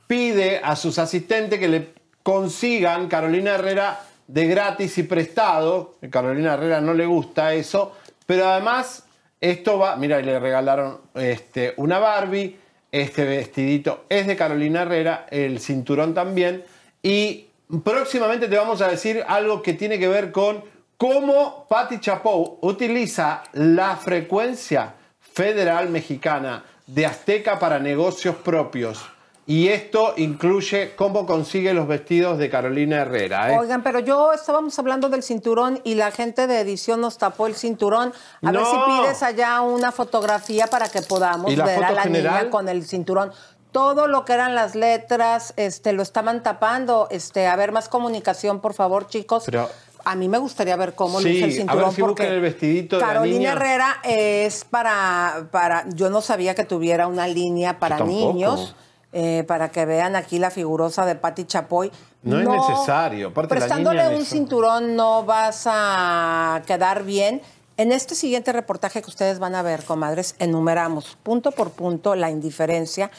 pide 0.08 0.62
a 0.64 0.76
sus 0.76 0.98
asistentes 0.98 1.60
que 1.60 1.68
le 1.68 1.94
consigan 2.24 3.08
Carolina 3.08 3.54
Herrera 3.54 4.02
de 4.26 4.48
gratis 4.48 4.98
y 4.98 5.04
prestado. 5.04 5.96
A 6.02 6.10
Carolina 6.10 6.56
Herrera 6.56 6.82
no 6.82 6.96
le 6.96 7.06
gusta 7.06 7.54
eso. 7.54 7.96
Pero 8.26 8.48
además, 8.48 9.06
esto 9.40 9.78
va. 9.78 9.96
Mira, 9.96 10.20
le 10.22 10.40
regalaron 10.40 11.02
este, 11.14 11.76
una 11.78 12.00
Barbie. 12.00 12.58
Este 12.92 13.26
vestidito 13.26 14.06
es 14.10 14.26
de 14.26 14.36
Carolina 14.36 14.82
Herrera, 14.82 15.28
el 15.30 15.60
cinturón 15.60 16.16
también. 16.16 16.64
Y 17.08 17.48
próximamente 17.86 18.50
te 18.50 18.58
vamos 18.58 18.82
a 18.82 18.90
decir 18.90 19.24
algo 19.30 19.62
que 19.62 19.72
tiene 19.72 19.98
que 19.98 20.10
ver 20.10 20.34
con 20.34 20.62
cómo 20.98 21.66
Patti 21.70 22.02
Chapoy 22.02 22.58
utiliza 22.60 23.44
la 23.54 23.96
frecuencia 23.96 24.94
federal 25.22 25.88
mexicana 25.88 26.66
de 26.86 27.06
Azteca 27.06 27.60
para 27.60 27.80
negocios 27.80 28.36
propios. 28.36 29.06
Y 29.46 29.70
esto 29.70 30.16
incluye 30.18 30.96
cómo 30.98 31.26
consigue 31.26 31.74
los 31.74 31.88
vestidos 31.88 32.38
de 32.38 32.50
Carolina 32.50 32.98
Herrera. 32.98 33.54
¿eh? 33.54 33.58
Oigan, 33.58 33.82
pero 33.82 34.00
yo 34.00 34.34
estábamos 34.34 34.78
hablando 34.78 35.08
del 35.08 35.24
cinturón 35.24 35.80
y 35.86 35.96
la 35.96 36.12
gente 36.12 36.48
de 36.48 36.60
edición 36.60 37.00
nos 37.00 37.18
tapó 37.18 37.48
el 37.48 37.56
cinturón. 37.56 38.12
A 38.42 38.52
ver 38.52 38.66
si 38.66 38.76
pides 38.86 39.24
allá 39.24 39.62
una 39.62 39.94
fotografía 39.94 40.68
para 40.68 40.90
que 40.90 41.02
podamos 41.02 41.50
¿Y 41.54 41.56
la 41.56 41.64
ver 41.64 41.86
a 41.86 41.92
la 41.92 42.02
general? 42.02 42.34
niña 42.34 42.50
con 42.50 42.68
el 42.68 42.86
cinturón. 42.86 43.32
Todo 43.78 44.08
lo 44.08 44.26
que 44.26 44.34
eran 44.34 44.56
las 44.56 44.74
letras, 44.74 45.54
este, 45.56 45.94
lo 45.94 46.02
estaban 46.02 46.42
tapando. 46.42 47.08
Este, 47.12 47.46
a 47.46 47.56
ver, 47.56 47.72
más 47.72 47.90
comunicación, 47.90 48.60
por 48.60 48.74
favor, 48.74 49.06
chicos. 49.06 49.44
Pero- 49.46 49.70
a 50.04 50.16
mí 50.16 50.28
me 50.30 50.40
gustaría 50.40 50.76
ver 50.78 50.96
cómo 50.96 51.20
Sí, 51.20 51.34
luce 51.34 51.44
el 51.44 51.50
a 51.52 51.54
cinturón. 51.58 51.84
ver 51.84 51.94
si 51.94 52.02
porque 52.02 52.24
buscan 52.24 52.36
el 52.38 52.42
vestidito 52.42 52.96
de 52.96 53.02
la 53.04 53.08
Carolina 53.10 53.38
niña. 53.38 53.52
Herrera 53.52 53.98
es 54.04 54.66
para, 54.66 55.48
para. 55.52 55.86
Yo 55.94 56.10
no 56.10 56.22
sabía 56.22 56.56
que 56.56 56.64
tuviera 56.64 57.06
una 57.06 57.28
línea 57.28 57.78
para 57.78 58.00
niños. 58.00 58.76
eh, 59.14 59.46
para 59.48 59.70
que 59.70 59.86
vean 59.86 60.16
aquí 60.18 60.38
la 60.40 60.50
figurosa 60.52 61.06
de 61.06 61.16
Patti 61.16 61.46
Chapoy. 61.46 61.92
No 62.24 62.40
es 62.42 62.48
necesario. 62.48 63.30
Aparte, 63.30 63.54
la 63.56 63.60
prestándole 63.60 64.04
niña 64.04 64.16
un 64.16 64.22
eso- 64.24 64.32
cinturón 64.32 64.96
no 64.96 65.24
vas 65.24 65.64
a 65.66 66.62
quedar 66.68 67.04
bien. 67.04 67.42
En 67.78 67.92
este 67.92 68.16
siguiente 68.16 68.52
reportaje 68.54 69.02
que 69.02 69.10
ustedes 69.10 69.40
van 69.40 69.54
a 69.56 69.62
ver, 69.62 69.84
comadres, 69.86 70.36
enumeramos 70.40 71.16
punto 71.24 71.52
por 71.52 71.72
punto 71.72 72.16
la 72.16 72.30
indiferencia 72.32 73.10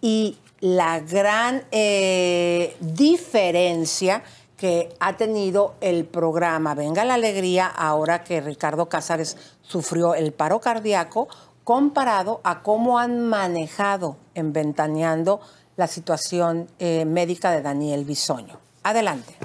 y 0.00 0.38
la 0.60 1.00
gran 1.00 1.64
eh, 1.70 2.76
diferencia 2.80 4.22
que 4.56 4.92
ha 4.98 5.16
tenido 5.16 5.76
el 5.80 6.04
programa 6.04 6.74
Venga 6.74 7.04
la 7.04 7.14
Alegría 7.14 7.66
ahora 7.66 8.24
que 8.24 8.40
Ricardo 8.40 8.88
Cázares 8.88 9.36
sufrió 9.62 10.14
el 10.14 10.32
paro 10.32 10.60
cardíaco 10.60 11.28
comparado 11.62 12.40
a 12.42 12.62
cómo 12.62 12.98
han 12.98 13.20
manejado 13.28 14.16
en 14.34 14.52
Ventaneando 14.52 15.40
la 15.76 15.86
situación 15.86 16.66
eh, 16.78 17.04
médica 17.04 17.52
de 17.52 17.62
Daniel 17.62 18.04
Bisoño. 18.04 18.58
Adelante. 18.82 19.36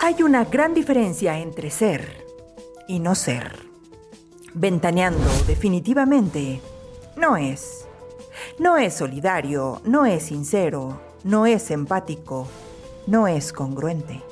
Hay 0.00 0.22
una 0.22 0.44
gran 0.44 0.74
diferencia 0.74 1.38
entre 1.38 1.70
ser 1.70 2.24
y 2.88 2.98
no 2.98 3.14
ser. 3.14 3.69
Ventaneando 4.54 5.30
definitivamente 5.46 6.60
no 7.16 7.36
es. 7.36 7.86
No 8.58 8.78
es 8.78 8.94
solidario, 8.94 9.80
no 9.84 10.06
es 10.06 10.24
sincero, 10.24 11.00
no 11.22 11.46
es 11.46 11.70
empático, 11.70 12.48
no 13.06 13.28
es 13.28 13.52
congruente. 13.52 14.22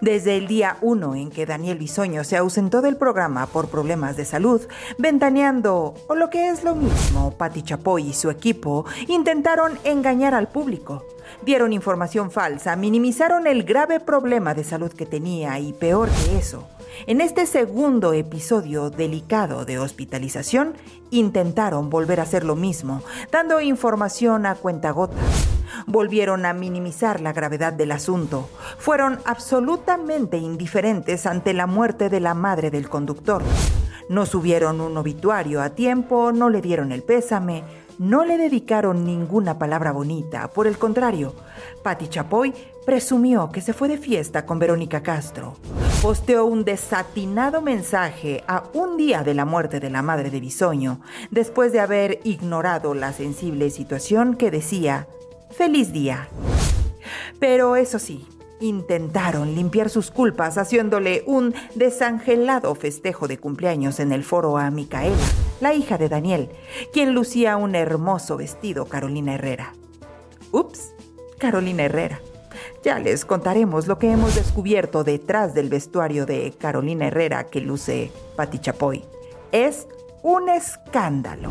Desde 0.00 0.36
el 0.36 0.48
día 0.48 0.78
1 0.80 1.14
en 1.14 1.30
que 1.30 1.46
Daniel 1.46 1.78
Bisoño 1.78 2.24
se 2.24 2.38
ausentó 2.38 2.80
del 2.80 2.96
programa 2.96 3.46
por 3.46 3.68
problemas 3.68 4.16
de 4.16 4.24
salud, 4.24 4.62
ventaneando, 4.98 5.94
o 6.08 6.14
lo 6.16 6.28
que 6.28 6.48
es 6.48 6.64
lo 6.64 6.74
mismo, 6.74 7.32
Patti 7.36 7.62
Chapoy 7.62 8.08
y 8.08 8.14
su 8.14 8.30
equipo 8.30 8.84
intentaron 9.06 9.78
engañar 9.84 10.34
al 10.34 10.48
público. 10.48 11.04
Dieron 11.42 11.72
información 11.72 12.30
falsa, 12.30 12.76
minimizaron 12.76 13.46
el 13.46 13.64
grave 13.64 13.98
problema 13.98 14.54
de 14.54 14.64
salud 14.64 14.92
que 14.92 15.06
tenía 15.06 15.58
y 15.58 15.72
peor 15.72 16.08
que 16.08 16.38
eso, 16.38 16.68
en 17.06 17.20
este 17.20 17.46
segundo 17.46 18.12
episodio 18.12 18.90
delicado 18.90 19.64
de 19.64 19.78
hospitalización, 19.78 20.74
intentaron 21.10 21.88
volver 21.88 22.20
a 22.20 22.24
hacer 22.24 22.44
lo 22.44 22.56
mismo, 22.56 23.02
dando 23.30 23.60
información 23.60 24.44
a 24.44 24.54
cuentagotas. 24.54 25.18
Volvieron 25.86 26.44
a 26.44 26.52
minimizar 26.52 27.20
la 27.20 27.32
gravedad 27.32 27.72
del 27.72 27.92
asunto. 27.92 28.48
Fueron 28.78 29.18
absolutamente 29.24 30.36
indiferentes 30.36 31.26
ante 31.26 31.54
la 31.54 31.66
muerte 31.66 32.10
de 32.10 32.20
la 32.20 32.34
madre 32.34 32.70
del 32.70 32.88
conductor. 32.88 33.42
No 34.08 34.26
subieron 34.26 34.80
un 34.80 34.96
obituario 34.96 35.62
a 35.62 35.70
tiempo, 35.70 36.32
no 36.32 36.50
le 36.50 36.60
dieron 36.60 36.90
el 36.90 37.02
pésame, 37.02 37.62
no 38.00 38.24
le 38.24 38.38
dedicaron 38.38 39.04
ninguna 39.04 39.58
palabra 39.58 39.92
bonita. 39.92 40.48
Por 40.48 40.66
el 40.66 40.78
contrario, 40.78 41.34
Patti 41.82 42.08
Chapoy 42.08 42.54
presumió 42.86 43.50
que 43.50 43.60
se 43.60 43.74
fue 43.74 43.88
de 43.88 43.98
fiesta 43.98 44.46
con 44.46 44.58
Verónica 44.58 45.02
Castro. 45.02 45.56
Posteó 46.00 46.46
un 46.46 46.64
desatinado 46.64 47.60
mensaje 47.60 48.42
a 48.48 48.64
un 48.72 48.96
día 48.96 49.22
de 49.22 49.34
la 49.34 49.44
muerte 49.44 49.80
de 49.80 49.90
la 49.90 50.00
madre 50.00 50.30
de 50.30 50.40
Bisoño, 50.40 51.02
después 51.30 51.72
de 51.72 51.80
haber 51.80 52.20
ignorado 52.24 52.94
la 52.94 53.12
sensible 53.12 53.68
situación 53.68 54.34
que 54.34 54.50
decía, 54.50 55.06
feliz 55.50 55.92
día. 55.92 56.30
Pero 57.38 57.76
eso 57.76 57.98
sí, 57.98 58.26
intentaron 58.60 59.54
limpiar 59.54 59.90
sus 59.90 60.10
culpas 60.10 60.58
haciéndole 60.58 61.22
un 61.26 61.54
desangelado 61.74 62.74
festejo 62.74 63.26
de 63.28 63.38
cumpleaños 63.38 64.00
en 64.00 64.12
el 64.12 64.24
foro 64.24 64.58
a 64.58 64.70
Micaela, 64.70 65.16
la 65.60 65.74
hija 65.74 65.98
de 65.98 66.08
Daniel, 66.08 66.50
quien 66.92 67.14
lucía 67.14 67.56
un 67.56 67.74
hermoso 67.74 68.36
vestido 68.36 68.86
Carolina 68.86 69.34
Herrera. 69.34 69.74
Ups, 70.52 70.92
Carolina 71.38 71.84
Herrera. 71.84 72.20
Ya 72.82 72.98
les 72.98 73.24
contaremos 73.24 73.86
lo 73.86 73.98
que 73.98 74.10
hemos 74.10 74.34
descubierto 74.34 75.04
detrás 75.04 75.54
del 75.54 75.68
vestuario 75.68 76.26
de 76.26 76.52
Carolina 76.58 77.06
Herrera 77.06 77.44
que 77.44 77.60
luce 77.60 78.10
Pati 78.36 78.58
Chapoy. 78.58 79.04
Es 79.52 79.86
un 80.22 80.48
escándalo. 80.48 81.50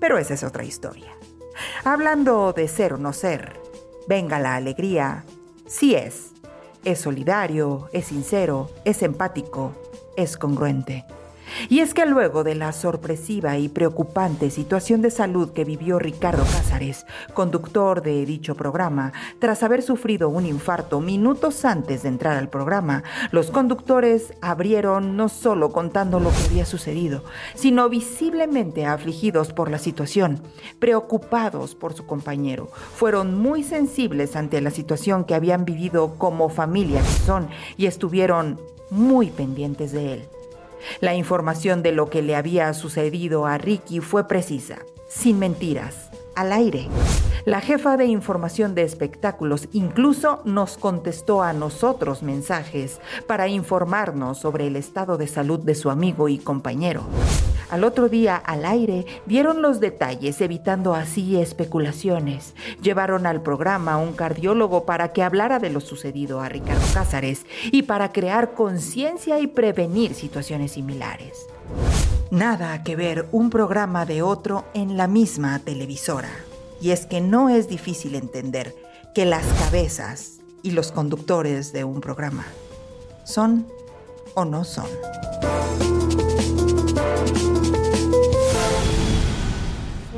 Pero 0.00 0.18
esa 0.18 0.34
es 0.34 0.42
otra 0.42 0.64
historia. 0.64 1.12
Hablando 1.84 2.52
de 2.52 2.68
ser 2.68 2.94
o 2.94 2.98
no 2.98 3.12
ser, 3.12 3.60
venga 4.08 4.38
la 4.38 4.56
alegría. 4.56 5.24
Sí 5.66 5.94
es. 5.94 6.33
Es 6.84 7.00
solidario, 7.00 7.88
es 7.92 8.06
sincero, 8.06 8.70
es 8.84 9.02
empático, 9.02 9.72
es 10.16 10.36
congruente. 10.36 11.06
Y 11.68 11.80
es 11.80 11.94
que 11.94 12.06
luego 12.06 12.44
de 12.44 12.54
la 12.54 12.72
sorpresiva 12.72 13.58
y 13.58 13.68
preocupante 13.68 14.50
situación 14.50 15.02
de 15.02 15.10
salud 15.10 15.50
que 15.50 15.64
vivió 15.64 15.98
Ricardo 15.98 16.44
Cázares, 16.44 17.06
conductor 17.32 18.02
de 18.02 18.24
dicho 18.26 18.54
programa, 18.54 19.12
tras 19.38 19.62
haber 19.62 19.82
sufrido 19.82 20.28
un 20.28 20.46
infarto 20.46 21.00
minutos 21.00 21.64
antes 21.64 22.02
de 22.02 22.08
entrar 22.08 22.36
al 22.36 22.48
programa, 22.48 23.02
los 23.30 23.50
conductores 23.50 24.32
abrieron 24.40 25.16
no 25.16 25.28
solo 25.28 25.72
contando 25.72 26.20
lo 26.20 26.30
que 26.30 26.44
había 26.50 26.66
sucedido, 26.66 27.24
sino 27.54 27.88
visiblemente 27.88 28.86
afligidos 28.86 29.52
por 29.52 29.70
la 29.70 29.78
situación, 29.78 30.42
preocupados 30.78 31.74
por 31.74 31.94
su 31.94 32.06
compañero. 32.06 32.68
Fueron 32.96 33.38
muy 33.38 33.62
sensibles 33.62 34.36
ante 34.36 34.60
la 34.60 34.70
situación 34.70 35.24
que 35.24 35.34
habían 35.34 35.64
vivido 35.64 36.14
como 36.18 36.48
familia 36.48 37.00
que 37.00 37.26
son 37.26 37.48
y 37.76 37.86
estuvieron 37.86 38.60
muy 38.90 39.30
pendientes 39.30 39.92
de 39.92 40.14
él. 40.14 40.33
La 41.00 41.14
información 41.14 41.82
de 41.82 41.92
lo 41.92 42.10
que 42.10 42.22
le 42.22 42.36
había 42.36 42.72
sucedido 42.74 43.46
a 43.46 43.58
Ricky 43.58 44.00
fue 44.00 44.28
precisa, 44.28 44.78
sin 45.08 45.38
mentiras, 45.38 46.10
al 46.34 46.52
aire. 46.52 46.88
La 47.44 47.60
jefa 47.60 47.98
de 47.98 48.06
información 48.06 48.74
de 48.74 48.84
espectáculos 48.84 49.68
incluso 49.72 50.40
nos 50.44 50.78
contestó 50.78 51.42
a 51.42 51.52
nosotros 51.52 52.22
mensajes 52.22 53.00
para 53.26 53.48
informarnos 53.48 54.38
sobre 54.38 54.66
el 54.66 54.76
estado 54.76 55.18
de 55.18 55.26
salud 55.26 55.60
de 55.60 55.74
su 55.74 55.90
amigo 55.90 56.28
y 56.30 56.38
compañero. 56.38 57.04
Al 57.70 57.84
otro 57.84 58.08
día, 58.08 58.36
al 58.36 58.64
aire, 58.64 59.04
dieron 59.26 59.60
los 59.60 59.80
detalles, 59.80 60.40
evitando 60.40 60.94
así 60.94 61.36
especulaciones. 61.36 62.54
Llevaron 62.80 63.26
al 63.26 63.42
programa 63.42 63.98
un 63.98 64.12
cardiólogo 64.12 64.86
para 64.86 65.12
que 65.12 65.22
hablara 65.22 65.58
de 65.58 65.70
lo 65.70 65.80
sucedido 65.80 66.40
a 66.40 66.48
Ricardo 66.48 66.86
Cázares 66.94 67.46
y 67.72 67.82
para 67.82 68.12
crear 68.12 68.54
conciencia 68.54 69.38
y 69.38 69.48
prevenir 69.48 70.14
situaciones 70.14 70.72
similares. 70.72 71.46
Nada 72.30 72.82
que 72.82 72.96
ver 72.96 73.28
un 73.32 73.50
programa 73.50 74.06
de 74.06 74.22
otro 74.22 74.64
en 74.74 74.96
la 74.96 75.06
misma 75.06 75.58
televisora. 75.60 76.30
Y 76.80 76.90
es 76.90 77.06
que 77.06 77.20
no 77.20 77.48
es 77.48 77.68
difícil 77.68 78.14
entender 78.14 78.74
que 79.14 79.24
las 79.24 79.44
cabezas 79.62 80.40
y 80.62 80.72
los 80.72 80.90
conductores 80.90 81.72
de 81.72 81.84
un 81.84 82.00
programa 82.00 82.46
son 83.24 83.66
o 84.34 84.44
no 84.44 84.64
son. 84.64 84.86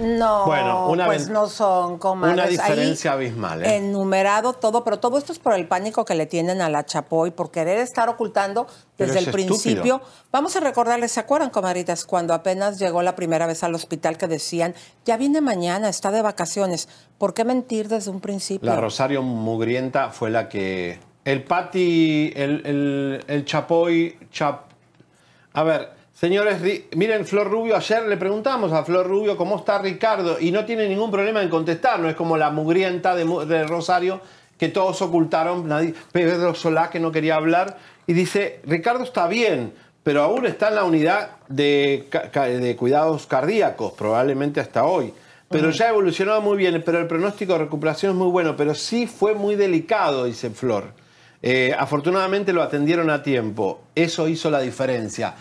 No, 0.07 0.46
Bueno, 0.46 0.88
una 0.88 1.07
pues 1.07 1.28
no 1.28 1.48
son 1.48 1.98
comadres. 1.98 2.34
Una 2.34 2.44
Ahí 2.44 2.50
diferencia 2.50 3.12
abismal, 3.12 3.64
¿eh? 3.64 3.76
Enumerado 3.76 4.52
todo, 4.52 4.84
pero 4.84 5.00
todo 5.00 5.18
esto 5.18 5.32
es 5.32 5.38
por 5.38 5.54
el 5.54 5.66
pánico 5.66 6.04
que 6.04 6.14
le 6.14 6.26
tienen 6.26 6.61
a 6.61 6.68
la 6.68 6.86
Chapoy, 6.86 7.32
por 7.32 7.50
querer 7.50 7.78
estar 7.78 8.09
ocultando 8.09 8.66
desde 8.96 9.18
es 9.18 9.26
el 9.26 9.32
principio. 9.32 9.96
estúpido. 9.96 10.00
Vamos 10.30 10.54
a 10.54 10.61
recordarles, 10.61 11.12
¿se 11.12 11.20
acuerdan, 11.20 11.50
comadritas, 11.50 12.04
cuando 12.04 12.34
apenas 12.34 12.78
llegó 12.78 13.02
la 13.02 13.16
primera 13.16 13.46
vez 13.46 13.64
al 13.64 13.74
hospital 13.74 14.16
que 14.16 14.28
decían, 14.28 14.74
ya 15.04 15.16
viene 15.16 15.40
mañana, 15.40 15.88
está 15.88 16.11
de 16.11 16.22
vacaciones? 16.22 16.88
¿Por 17.18 17.34
qué 17.34 17.44
mentir 17.44 17.88
desde 17.88 18.11
un 18.11 18.20
principio? 18.20 18.70
La 18.70 18.80
Rosario 18.80 19.22
Mugrienta 19.22 20.11
fue 20.11 20.30
la 20.30 20.48
que. 20.48 21.00
El 21.24 21.42
Pati, 21.42 22.32
el, 22.36 22.62
el, 22.64 23.24
el 23.26 23.44
Chapoy. 23.44 24.16
Chap... 24.30 24.66
A 25.54 25.62
ver, 25.64 25.90
señores, 26.18 26.58
miren, 26.96 27.26
Flor 27.26 27.50
Rubio, 27.50 27.76
ayer 27.76 28.06
le 28.06 28.16
preguntamos 28.16 28.72
a 28.72 28.84
Flor 28.84 29.06
Rubio 29.06 29.36
cómo 29.36 29.58
está 29.58 29.78
Ricardo 29.78 30.38
y 30.40 30.50
no 30.50 30.64
tiene 30.64 30.88
ningún 30.88 31.10
problema 31.10 31.42
en 31.42 31.48
contestar. 31.48 32.00
No 32.00 32.08
es 32.08 32.16
como 32.16 32.36
la 32.36 32.50
Mugrienta 32.50 33.14
de, 33.14 33.64
Rosario 33.64 34.20
que 34.58 34.68
todos 34.68 35.02
ocultaron. 35.02 35.68
Nadie, 35.68 35.94
Pedro 36.12 36.54
Solá 36.54 36.90
que 36.90 37.00
no 37.00 37.12
quería 37.12 37.36
hablar 37.36 37.78
y 38.06 38.12
dice: 38.12 38.60
Ricardo 38.64 39.04
está 39.04 39.28
bien. 39.28 39.72
Pero 40.06 40.22
aún 40.22 40.46
está 40.46 40.68
en 40.68 40.76
la 40.76 40.84
unidad 40.84 41.30
de, 41.48 42.06
cuidados 42.78 43.26
cardíacos, 43.26 43.92
probablemente 43.94 44.60
hasta 44.60 44.84
hoy. 44.84 45.12
Pero 45.48 45.70
ya 45.70 45.86
ha 45.86 45.88
evolucionado 45.88 46.40
muy 46.40 46.56
bien, 46.56 46.80
pero 46.86 47.00
el 47.00 47.08
pronóstico 47.08 47.54
de 47.54 47.58
recuperación 47.58 48.12
es 48.12 48.16
muy 48.16 48.28
bueno, 48.28 48.56
pero 48.56 48.72
sí 48.76 49.08
fue 49.08 49.34
muy 49.34 49.56
delicado, 49.56 50.24
dice 50.24 50.50
Flor. 50.50 50.92
Eh, 51.42 51.74
afortunadamente 51.76 52.52
lo 52.52 52.62
atendieron 52.62 53.10
a 53.10 53.24
tiempo, 53.24 53.80
eso 53.96 54.28
hizo 54.28 54.48
la 54.48 54.60
diferencia. 54.60 55.34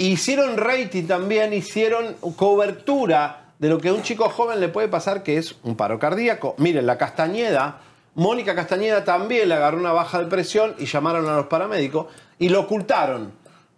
Hicieron 0.00 0.56
rating 0.56 1.06
también, 1.06 1.52
hicieron 1.52 2.14
cobertura 2.34 3.52
de 3.58 3.68
lo 3.68 3.78
que 3.78 3.90
a 3.90 3.92
un 3.92 4.00
chico 4.02 4.30
joven 4.30 4.58
le 4.58 4.70
puede 4.70 4.88
pasar, 4.88 5.22
que 5.22 5.36
es 5.36 5.56
un 5.62 5.76
paro 5.76 5.98
cardíaco. 5.98 6.54
Miren, 6.56 6.86
la 6.86 6.96
Castañeda, 6.96 7.82
Mónica 8.14 8.54
Castañeda 8.54 9.04
también 9.04 9.50
le 9.50 9.56
agarró 9.56 9.76
una 9.76 9.92
baja 9.92 10.18
de 10.18 10.24
presión 10.24 10.74
y 10.78 10.86
llamaron 10.86 11.28
a 11.28 11.36
los 11.36 11.48
paramédicos 11.48 12.06
y 12.38 12.48
lo 12.48 12.60
ocultaron. 12.60 13.30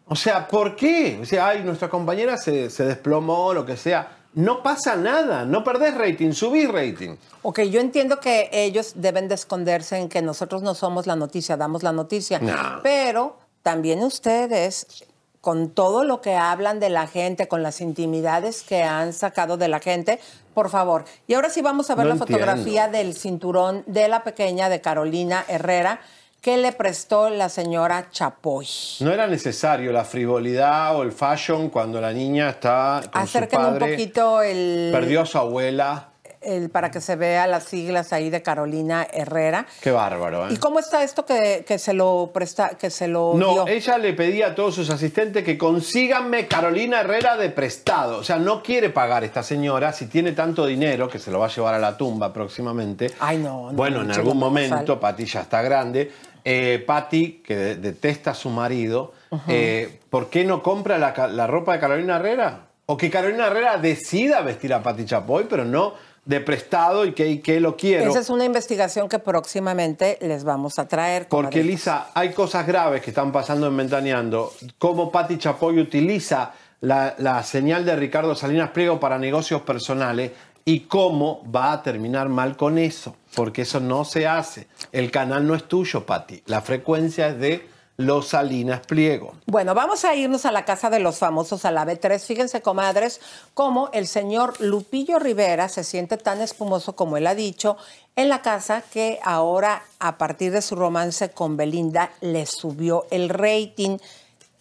O 0.06 0.14
sea, 0.14 0.46
¿por 0.46 0.76
qué? 0.76 1.18
O 1.20 1.24
sea, 1.24 1.48
ay, 1.48 1.64
nuestra 1.64 1.88
compañera 1.88 2.36
se, 2.36 2.70
se 2.70 2.84
desplomó, 2.84 3.52
lo 3.52 3.66
que 3.66 3.76
sea. 3.76 4.18
No 4.34 4.62
pasa 4.62 4.94
nada, 4.94 5.44
no 5.44 5.64
perdés 5.64 5.96
rating, 5.96 6.30
subís 6.30 6.70
rating. 6.70 7.16
Ok, 7.42 7.62
yo 7.62 7.80
entiendo 7.80 8.20
que 8.20 8.48
ellos 8.52 8.92
deben 8.94 9.26
de 9.26 9.34
esconderse 9.34 9.98
en 9.98 10.08
que 10.08 10.22
nosotros 10.22 10.62
no 10.62 10.76
somos 10.76 11.08
la 11.08 11.16
noticia, 11.16 11.56
damos 11.56 11.82
la 11.82 11.90
noticia. 11.90 12.38
No. 12.38 12.78
Pero 12.84 13.38
también 13.64 14.04
ustedes, 14.04 15.04
con 15.42 15.70
todo 15.70 16.04
lo 16.04 16.20
que 16.20 16.36
hablan 16.36 16.78
de 16.78 16.88
la 16.88 17.08
gente, 17.08 17.48
con 17.48 17.64
las 17.64 17.80
intimidades 17.80 18.62
que 18.62 18.84
han 18.84 19.12
sacado 19.12 19.56
de 19.56 19.66
la 19.66 19.80
gente, 19.80 20.20
por 20.54 20.70
favor. 20.70 21.04
Y 21.26 21.34
ahora 21.34 21.50
sí 21.50 21.60
vamos 21.62 21.90
a 21.90 21.96
ver 21.96 22.06
No 22.06 22.12
la 22.12 22.16
fotografía 22.18 22.86
del 22.86 23.14
cinturón 23.14 23.82
de 23.86 24.06
la 24.06 24.22
pequeña 24.22 24.68
de 24.68 24.80
Carolina 24.80 25.44
Herrera 25.48 26.00
que 26.40 26.58
le 26.58 26.70
prestó 26.72 27.28
la 27.28 27.48
señora 27.48 28.08
Chapoy. 28.10 28.66
No 29.00 29.12
era 29.12 29.26
necesario 29.26 29.92
la 29.92 30.04
frivolidad 30.04 30.96
o 30.96 31.02
el 31.02 31.10
fashion 31.10 31.70
cuando 31.70 32.00
la 32.00 32.12
niña 32.12 32.50
estaba 32.50 33.02
con 33.02 33.22
Acérquenme 33.22 33.64
su 33.64 33.70
un 33.72 33.78
padre. 33.78 33.92
poquito 33.92 34.42
el... 34.42 34.90
Perdió 34.92 35.22
a 35.22 35.26
su 35.26 35.38
abuela. 35.38 36.11
El- 36.44 36.70
para 36.70 36.90
que 36.90 37.00
se 37.00 37.16
vea 37.16 37.46
las 37.46 37.64
siglas 37.64 38.12
ahí 38.12 38.30
de 38.30 38.42
Carolina 38.42 39.06
Herrera. 39.12 39.66
Qué 39.80 39.90
bárbaro, 39.90 40.48
¿eh? 40.48 40.52
¿Y 40.54 40.56
cómo 40.56 40.78
está 40.78 41.02
esto 41.02 41.24
que, 41.24 41.64
que 41.66 41.78
se 41.78 41.92
lo 41.92 42.30
presta, 42.32 42.70
que 42.70 42.90
se 42.90 43.08
lo 43.08 43.34
No, 43.34 43.52
dio? 43.52 43.68
ella 43.68 43.98
le 43.98 44.12
pedía 44.14 44.48
a 44.48 44.54
todos 44.54 44.74
sus 44.74 44.90
asistentes 44.90 45.44
que 45.44 45.56
consíganme 45.58 46.46
Carolina 46.46 47.00
Herrera 47.00 47.36
de 47.36 47.50
prestado. 47.50 48.18
O 48.18 48.24
sea, 48.24 48.36
no 48.36 48.62
quiere 48.62 48.90
pagar 48.90 49.24
esta 49.24 49.42
señora 49.42 49.92
si 49.92 50.06
tiene 50.06 50.32
tanto 50.32 50.66
dinero 50.66 51.08
que 51.08 51.18
se 51.18 51.30
lo 51.30 51.38
va 51.38 51.46
a 51.46 51.50
llevar 51.50 51.74
a 51.74 51.78
la 51.78 51.96
tumba 51.96 52.32
próximamente. 52.32 53.10
Ay, 53.20 53.38
no. 53.38 53.70
no, 53.70 53.76
Bueno, 53.76 54.00
en 54.02 54.08
chico, 54.08 54.20
algún 54.20 54.38
momento. 54.38 54.98
Pati 55.00 55.24
ya 55.24 55.42
está 55.42 55.62
grande. 55.62 56.10
Eh, 56.44 56.82
Pati, 56.86 57.42
que 57.46 57.54
de- 57.56 57.74
detesta 57.76 58.32
a 58.32 58.34
su 58.34 58.50
marido, 58.50 59.12
eh, 59.48 60.00
¿por 60.10 60.28
qué 60.28 60.44
no 60.44 60.62
compra 60.62 60.98
la, 60.98 61.14
la 61.28 61.46
ropa 61.46 61.74
de 61.74 61.78
Carolina 61.80 62.16
Herrera? 62.16 62.66
O 62.86 62.96
que 62.96 63.10
Carolina 63.10 63.46
Herrera 63.46 63.76
decida 63.78 64.40
vestir 64.42 64.74
a 64.74 64.82
Pati 64.82 65.04
Chapoy, 65.04 65.46
pero 65.48 65.64
no 65.64 65.94
de 66.24 66.40
prestado 66.40 67.04
y 67.04 67.12
que, 67.12 67.28
y 67.28 67.38
que 67.38 67.60
lo 67.60 67.76
quiero. 67.76 68.08
Esa 68.08 68.20
es 68.20 68.30
una 68.30 68.44
investigación 68.44 69.08
que 69.08 69.18
próximamente 69.18 70.18
les 70.20 70.44
vamos 70.44 70.78
a 70.78 70.86
traer. 70.86 71.28
Porque. 71.28 71.64
Lisa, 71.64 72.10
hay 72.14 72.32
cosas 72.32 72.66
graves 72.66 73.02
que 73.02 73.10
están 73.10 73.32
pasando 73.32 73.66
en 73.66 73.76
Ventaneando. 73.76 74.52
Cómo 74.78 75.10
Pati 75.10 75.38
Chapoy 75.38 75.80
utiliza 75.80 76.52
la, 76.80 77.14
la 77.18 77.42
señal 77.42 77.84
de 77.84 77.96
Ricardo 77.96 78.34
Salinas 78.34 78.70
Pliego 78.70 79.00
para 79.00 79.18
negocios 79.18 79.62
personales 79.62 80.30
y 80.64 80.80
cómo 80.80 81.42
va 81.50 81.72
a 81.72 81.82
terminar 81.82 82.28
mal 82.28 82.56
con 82.56 82.78
eso. 82.78 83.16
Porque 83.34 83.62
eso 83.62 83.80
no 83.80 84.04
se 84.04 84.26
hace. 84.26 84.68
El 84.92 85.10
canal 85.10 85.46
no 85.46 85.54
es 85.54 85.64
tuyo, 85.64 86.06
Pati. 86.06 86.42
La 86.46 86.60
frecuencia 86.60 87.28
es 87.28 87.38
de 87.38 87.71
los 87.96 88.28
Salinas 88.28 88.80
Pliego. 88.86 89.34
Bueno, 89.46 89.74
vamos 89.74 90.04
a 90.04 90.14
irnos 90.14 90.46
a 90.46 90.52
la 90.52 90.64
casa 90.64 90.90
de 90.90 90.98
los 90.98 91.18
famosos 91.18 91.64
a 91.64 91.70
la 91.70 91.84
B3. 91.84 92.18
Fíjense, 92.20 92.62
comadres, 92.62 93.20
cómo 93.54 93.90
el 93.92 94.06
señor 94.06 94.60
Lupillo 94.60 95.18
Rivera 95.18 95.68
se 95.68 95.84
siente 95.84 96.16
tan 96.16 96.40
espumoso 96.40 96.94
como 96.96 97.16
él 97.16 97.26
ha 97.26 97.34
dicho 97.34 97.76
en 98.16 98.28
la 98.28 98.42
casa 98.42 98.82
que 98.82 99.20
ahora, 99.22 99.82
a 99.98 100.18
partir 100.18 100.52
de 100.52 100.62
su 100.62 100.74
romance 100.74 101.30
con 101.30 101.56
Belinda, 101.56 102.12
le 102.20 102.46
subió 102.46 103.06
el 103.10 103.28
rating 103.28 103.98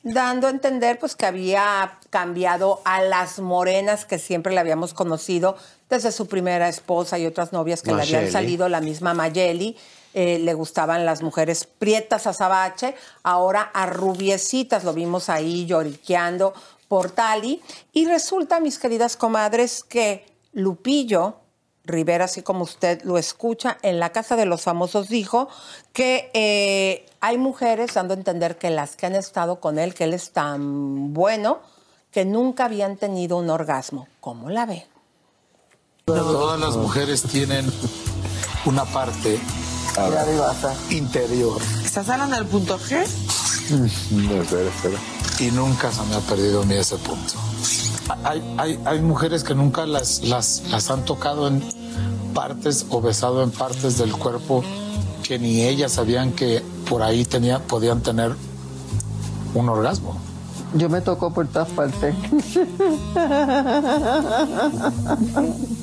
dando 0.03 0.47
a 0.47 0.49
entender 0.49 0.97
pues 0.99 1.15
que 1.15 1.25
había 1.25 1.99
cambiado 2.09 2.81
a 2.85 3.01
las 3.01 3.39
morenas 3.39 4.05
que 4.05 4.19
siempre 4.19 4.53
le 4.53 4.59
habíamos 4.59 4.93
conocido 4.93 5.55
desde 5.89 6.11
su 6.11 6.27
primera 6.27 6.69
esposa 6.69 7.19
y 7.19 7.25
otras 7.25 7.53
novias 7.53 7.81
que 7.81 7.93
le 7.93 8.01
habían 8.01 8.31
salido, 8.31 8.67
la 8.69 8.81
misma 8.81 9.13
Mayeli, 9.13 9.77
eh, 10.13 10.39
le 10.39 10.53
gustaban 10.53 11.05
las 11.05 11.21
mujeres 11.21 11.65
prietas 11.65 12.27
a 12.27 12.33
Sabache, 12.33 12.95
ahora 13.23 13.61
a 13.73 13.85
rubiecitas, 13.85 14.83
lo 14.83 14.93
vimos 14.93 15.29
ahí 15.29 15.65
lloriqueando 15.65 16.53
por 16.87 17.11
Tali, 17.11 17.61
y 17.93 18.05
resulta, 18.05 18.59
mis 18.59 18.77
queridas 18.77 19.15
comadres, 19.15 19.83
que 19.83 20.25
Lupillo 20.53 21.35
Rivera, 21.83 22.25
así 22.25 22.43
como 22.43 22.63
usted 22.63 23.01
lo 23.03 23.17
escucha, 23.17 23.77
en 23.81 23.99
la 23.99 24.11
Casa 24.11 24.35
de 24.35 24.45
los 24.45 24.61
Famosos 24.61 25.09
dijo 25.09 25.49
que 25.93 26.29
eh, 26.33 27.05
hay 27.21 27.37
mujeres 27.37 27.93
dando 27.93 28.13
a 28.13 28.17
entender 28.17 28.57
que 28.57 28.69
las 28.69 28.95
que 28.95 29.07
han 29.07 29.15
estado 29.15 29.59
con 29.59 29.79
él, 29.79 29.93
que 29.93 30.03
él 30.03 30.13
es 30.13 30.31
tan 30.31 31.13
bueno, 31.13 31.59
que 32.11 32.25
nunca 32.25 32.65
habían 32.65 32.97
tenido 32.97 33.37
un 33.37 33.49
orgasmo. 33.49 34.07
¿Cómo 34.19 34.49
la 34.49 34.65
ve? 34.65 34.85
Todas 36.05 36.59
las 36.59 36.75
mujeres 36.75 37.23
tienen 37.23 37.65
una 38.65 38.85
parte 38.85 39.39
interior. 40.89 41.61
¿Estás 41.83 42.09
hablando 42.09 42.35
del 42.35 42.45
punto 42.45 42.79
G? 42.79 43.05
No, 44.11 44.41
espera, 44.41 44.69
espera. 44.69 44.97
Y 45.39 45.51
nunca 45.51 45.91
se 45.91 46.01
me 46.03 46.15
ha 46.15 46.19
perdido 46.19 46.61
a 46.61 46.65
mí 46.65 46.75
ese 46.75 46.97
punto. 46.97 47.33
Hay, 48.23 48.41
hay, 48.57 48.79
hay 48.85 49.01
mujeres 49.01 49.43
que 49.43 49.55
nunca 49.55 49.85
las, 49.85 50.23
las, 50.23 50.63
las 50.69 50.89
han 50.91 51.05
tocado 51.05 51.47
en 51.47 51.63
partes 52.33 52.85
o 52.89 53.01
besado 53.01 53.43
en 53.43 53.51
partes 53.51 53.97
del 53.97 54.11
cuerpo 54.13 54.63
que 55.23 55.39
ni 55.39 55.63
ellas 55.63 55.93
sabían 55.93 56.31
que 56.33 56.63
por 56.89 57.01
ahí 57.03 57.25
tenía, 57.25 57.59
podían 57.59 58.01
tener 58.01 58.35
un 59.53 59.69
orgasmo. 59.69 60.17
Yo 60.73 60.89
me 60.89 61.01
tocó 61.01 61.33
por 61.33 61.47
todas 61.47 61.69
partes. 61.69 62.15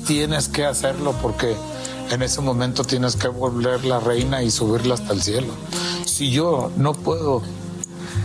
Tienes 0.07 0.47
que 0.49 0.65
hacerlo 0.65 1.13
porque 1.21 1.55
en 2.11 2.21
ese 2.21 2.41
momento 2.41 2.83
tienes 2.83 3.15
que 3.15 3.27
volver 3.27 3.85
la 3.85 3.99
reina 3.99 4.41
y 4.41 4.49
subirla 4.51 4.95
hasta 4.95 5.13
el 5.13 5.21
cielo. 5.21 5.53
Si 6.05 6.31
yo 6.31 6.71
no 6.75 6.93
puedo 6.93 7.41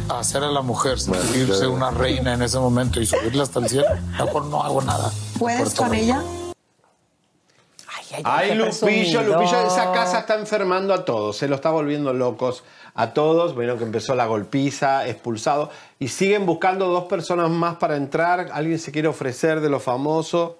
hacer 0.09 0.43
a 0.43 0.51
la 0.51 0.63
mujer 0.63 0.99
sentirse 1.01 1.67
una 1.67 1.91
reina 1.91 2.35
en 2.35 2.43
ese 2.43 2.59
momento 2.59 3.01
y 3.01 3.07
subirla 3.07 3.43
hasta 3.43 3.61
el 3.61 3.69
cielo, 3.69 3.87
mejor 4.19 4.47
no 4.47 4.63
hago 4.63 4.83
nada. 4.83 5.13
¿Puedes 5.39 5.75
con 5.75 5.91
la- 5.91 5.97
ella? 5.99 6.23
Ay, 8.23 8.55
Lupillo. 8.55 9.23
Lupillo, 9.23 9.67
esa 9.67 9.91
casa 9.93 10.21
está 10.21 10.35
enfermando 10.39 10.95
a 10.95 11.05
todos, 11.05 11.37
se 11.37 11.49
lo 11.49 11.57
está 11.57 11.71
volviendo 11.71 12.13
locos 12.13 12.63
a 12.95 13.13
todos. 13.13 13.55
Bueno, 13.57 13.77
que 13.77 13.83
empezó 13.85 14.15
la 14.15 14.27
golpiza, 14.27 15.07
expulsado, 15.09 15.71
y 15.99 16.09
siguen 16.09 16.47
buscando 16.47 16.87
dos 16.89 17.05
personas 17.05 17.51
más 17.51 17.77
para 17.77 17.97
entrar. 17.97 18.51
Alguien 18.53 18.79
se 18.79 18.93
quiere 18.93 19.09
ofrecer 19.09 19.61
de 19.61 19.69
lo 19.69 19.81
famoso. 19.81 20.59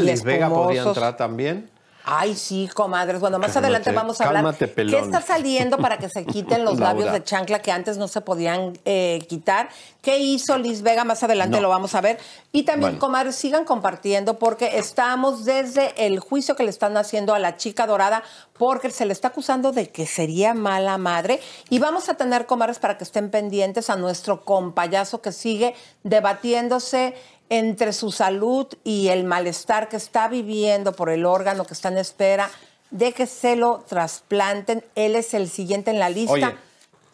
Liz 0.00 0.22
Vega 0.24 0.48
podría 0.48 0.82
entrar 0.82 1.16
también. 1.16 1.70
Ay, 2.10 2.34
sí, 2.36 2.70
comadres. 2.72 3.20
Bueno, 3.20 3.38
más 3.38 3.48
Cálmate, 3.52 3.66
adelante 3.66 3.92
vamos 3.92 4.18
a 4.20 4.24
hablar. 4.24 4.42
cálmate, 4.42 4.64
¿Qué 4.66 4.72
pelón. 4.74 5.04
está 5.04 5.20
saliendo 5.20 5.76
para 5.76 5.98
que 5.98 6.08
se 6.08 6.24
quiten 6.24 6.64
los 6.64 6.78
labios 6.80 7.12
de 7.12 7.22
chancla 7.22 7.60
que 7.60 7.70
antes 7.70 7.98
no 7.98 8.08
se 8.08 8.22
podían 8.22 8.78
eh, 8.86 9.18
quitar? 9.28 9.68
¿Qué 10.00 10.18
hizo 10.18 10.56
Liz 10.56 10.80
Vega? 10.80 11.04
Más 11.04 11.22
adelante 11.22 11.56
No. 11.56 11.62
lo 11.64 11.68
vamos 11.68 11.94
a 11.94 12.00
ver. 12.00 12.18
Y 12.50 12.62
también, 12.62 12.92
Bueno. 12.92 12.98
comadres, 13.00 13.36
sigan 13.36 13.66
compartiendo 13.66 14.38
porque 14.38 14.78
estamos 14.78 15.44
desde 15.44 16.06
el 16.06 16.18
juicio 16.18 16.56
que 16.56 16.62
le 16.62 16.70
están 16.70 16.96
haciendo 16.96 17.34
a 17.34 17.38
la 17.38 17.58
chica 17.58 17.86
dorada 17.86 18.22
porque 18.56 18.90
se 18.90 19.04
le 19.04 19.12
está 19.12 19.28
acusando 19.28 19.70
de 19.72 19.90
que 19.90 20.06
sería 20.06 20.54
mala 20.54 20.96
madre. 20.96 21.40
Y 21.68 21.78
vamos 21.78 22.08
a 22.08 22.14
tener, 22.14 22.46
comadres, 22.46 22.78
para 22.78 22.96
que 22.96 23.04
estén 23.04 23.30
pendientes 23.30 23.90
a 23.90 23.96
nuestro 23.96 24.44
compayazo 24.46 25.20
que 25.20 25.30
sigue 25.32 25.74
debatiéndose 26.04 27.14
entre 27.50 27.92
su 27.92 28.10
salud 28.10 28.66
y 28.84 29.08
el 29.08 29.24
malestar 29.24 29.88
que 29.88 29.96
está 29.96 30.28
viviendo 30.28 30.92
por 30.92 31.10
el 31.10 31.24
órgano 31.24 31.64
que 31.64 31.74
está 31.74 31.88
en 31.88 31.98
espera 31.98 32.50
de 32.90 33.12
que 33.12 33.26
se 33.26 33.56
lo 33.56 33.84
trasplanten. 33.88 34.84
Él 34.94 35.14
es 35.16 35.34
el 35.34 35.48
siguiente 35.48 35.90
en 35.90 35.98
la 35.98 36.08
lista. 36.10 36.32
Oye, 36.32 36.54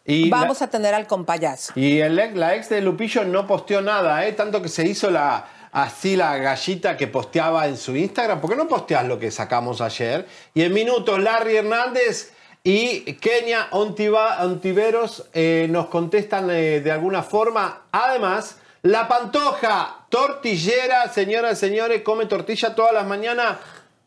y 0.07 0.29
la- 0.29 0.37
Vamos 0.39 0.61
a 0.63 0.69
tener 0.69 0.93
al 0.95 1.07
compayazo. 1.07 1.73
Y 1.77 2.01
el 2.01 2.17
la 2.39 2.55
ex 2.55 2.69
de 2.69 2.81
Lupillo 2.81 3.25
no 3.25 3.47
posteó 3.47 3.81
nada, 3.81 4.27
¿eh? 4.27 4.33
Tanto 4.33 4.61
que 4.61 4.69
se 4.69 4.87
hizo 4.87 5.11
la 5.11 5.47
así 5.73 6.15
la 6.15 6.37
gallita 6.37 6.97
que 6.97 7.09
posteaba 7.09 7.67
en 7.67 7.77
su 7.77 7.97
Instagram. 7.97 8.41
¿Por 8.41 8.51
qué 8.51 8.57
no 8.57 8.69
posteas 8.69 9.05
lo 9.07 9.19
que 9.19 9.31
sacamos 9.33 9.81
ayer? 9.81 10.27
Y 10.55 10.63
en 10.63 10.73
minutos, 10.73 11.19
Larry 11.21 11.57
Hernández 11.57 12.33
y 12.63 13.15
Kenia 13.15 13.69
Ontiva- 13.73 14.39
Ontiveros 14.45 15.25
eh, 15.33 15.67
nos 15.71 15.87
contestan 15.89 16.49
eh, 16.51 16.81
de 16.81 16.93
alguna 16.93 17.23
forma. 17.25 17.83
Además, 17.91 18.59
la 18.83 19.09
pantoja 19.09 20.04
tortillera, 20.15 21.09
señoras 21.13 21.59
y 21.59 21.61
señores, 21.61 22.03
come 22.03 22.27
tortilla 22.27 22.75
todas 22.75 22.93
las 22.93 23.05
mañanas. 23.07 23.57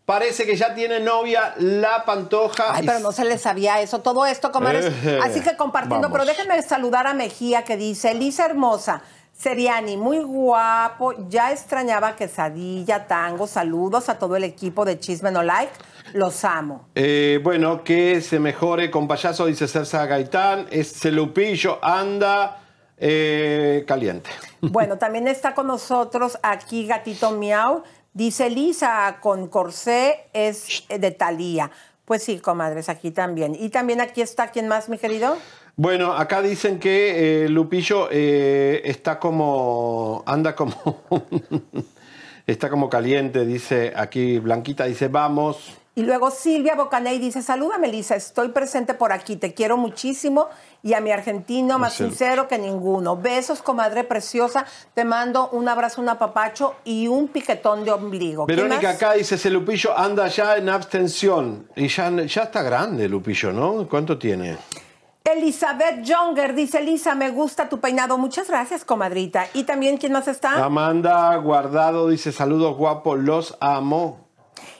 Parece 0.05 0.45
que 0.45 0.55
ya 0.55 0.74
tiene 0.74 1.01
novia 1.01 1.53
la 1.58 2.05
pantoja. 2.05 2.76
Ay, 2.76 2.86
pero 2.86 2.99
no 2.99 3.12
se 3.12 3.26
le 3.26 3.38
sabía 3.38 3.82
eso, 3.82 3.99
todo 3.99 4.26
esto, 4.26 4.53
comadres. 4.53 4.86
Eh, 5.03 5.20
Así 5.22 5.41
que 5.41 5.58
compartiendo, 5.58 6.08
vamos. 6.08 6.18
pero 6.18 6.26
déjenme 6.26 6.62
saludar 6.62 7.08
a 7.08 7.14
Mejía 7.14 7.66
que 7.66 7.76
dice, 7.76 8.12
Elisa 8.12 8.45
hermosa, 8.45 9.01
Seriani, 9.38 9.97
muy 9.97 10.20
guapo, 10.20 11.14
ya 11.28 11.51
extrañaba 11.51 12.16
quesadilla, 12.16 13.05
tango, 13.05 13.45
saludos 13.45 14.08
a 14.08 14.18
todo 14.18 14.38
el 14.38 14.45
equipo 14.45 14.86
de 14.86 14.97
Chisme 14.97 15.30
No 15.30 15.43
Like, 15.43 15.74
los 16.14 16.45
amo. 16.45 16.88
Eh, 16.95 17.41
bueno, 17.43 17.84
que 17.84 18.22
se 18.22 18.39
mejore 18.39 18.89
con 18.89 19.10
payaso, 19.10 19.45
dice 19.45 19.68
Cersa 19.68 20.05
Gaitán. 20.05 20.68
Ese 20.72 21.12
Lupillo 21.12 21.80
anda 21.82 22.62
eh, 22.97 23.84
caliente. 23.86 24.30
Bueno, 24.72 24.97
también 24.97 25.28
está 25.28 25.53
con 25.53 25.68
nosotros 25.68 26.38
aquí 26.43 26.88
Gatito 26.88 27.32
Miau, 27.32 27.84
dice 28.14 28.49
Lisa, 28.49 29.18
con 29.22 29.47
corsé 29.47 30.26
es 30.34 30.84
de 30.89 31.12
Talía. 31.12 31.72
Pues 32.05 32.24
sí, 32.24 32.39
comadres, 32.39 32.88
aquí 32.89 33.12
también. 33.12 33.55
Y 33.60 33.70
también 33.70 33.99
aquí 33.99 34.22
está, 34.22 34.47
¿quién 34.47 34.68
más, 34.68 34.88
mi 34.88 34.97
querido? 34.97 35.38
Bueno, 35.76 36.14
acá 36.14 36.41
dicen 36.41 36.80
que 36.80 37.43
eh, 37.43 37.49
Lupillo 37.49 38.08
eh, 38.10 38.82
está 38.86 39.20
como. 39.20 40.24
anda 40.26 40.55
como. 40.55 41.03
está 42.47 42.70
como 42.70 42.89
caliente, 42.89 43.45
dice 43.45 43.93
aquí 43.95 44.39
Blanquita, 44.39 44.86
dice 44.86 45.08
vamos. 45.08 45.78
Y 45.97 46.03
luego 46.03 46.29
Silvia 46.29 46.75
Bocaney 46.75 47.17
dice, 47.17 47.41
saluda 47.41 47.79
Melissa, 47.79 48.15
estoy 48.15 48.49
presente 48.49 48.93
por 48.93 49.11
aquí, 49.11 49.35
te 49.35 49.55
quiero 49.55 49.77
muchísimo 49.77 50.47
y 50.83 50.93
a 50.93 51.01
mi 51.01 51.09
argentino 51.09 51.79
más 51.79 51.93
Marcelo. 51.93 52.09
sincero 52.11 52.47
que 52.47 52.59
ninguno. 52.59 53.17
Besos, 53.17 53.63
comadre 53.63 54.03
preciosa, 54.03 54.67
te 54.93 55.03
mando 55.05 55.49
un 55.49 55.67
abrazo, 55.67 55.99
un 55.99 56.09
apapacho 56.09 56.75
y 56.83 57.07
un 57.07 57.29
piquetón 57.29 57.83
de 57.83 57.93
ombligo. 57.93 58.45
¿Quién 58.45 58.57
Verónica 58.57 58.91
acá 58.91 59.13
dice, 59.13 59.33
ese 59.33 59.49
Lupillo 59.49 59.97
anda 59.97 60.27
ya 60.27 60.57
en 60.57 60.69
abstención. 60.69 61.67
Y 61.75 61.87
ya, 61.87 62.11
ya 62.11 62.43
está 62.43 62.61
grande 62.61 63.09
Lupillo, 63.09 63.51
¿no? 63.51 63.87
¿Cuánto 63.89 64.19
tiene? 64.19 64.55
Elizabeth 65.23 66.07
Jonger 66.07 66.53
dice, 66.53 66.79
Lisa, 66.79 67.15
me 67.15 67.31
gusta 67.31 67.69
tu 67.69 67.79
peinado. 67.79 68.19
Muchas 68.19 68.47
gracias, 68.49 68.85
comadrita. 68.85 69.47
Y 69.55 69.63
también, 69.63 69.97
¿quién 69.97 70.11
más 70.13 70.27
está? 70.27 70.63
Amanda 70.63 71.35
Guardado 71.37 72.07
dice, 72.07 72.31
saludos 72.31 72.77
guapos, 72.77 73.17
los 73.17 73.57
amo. 73.59 74.26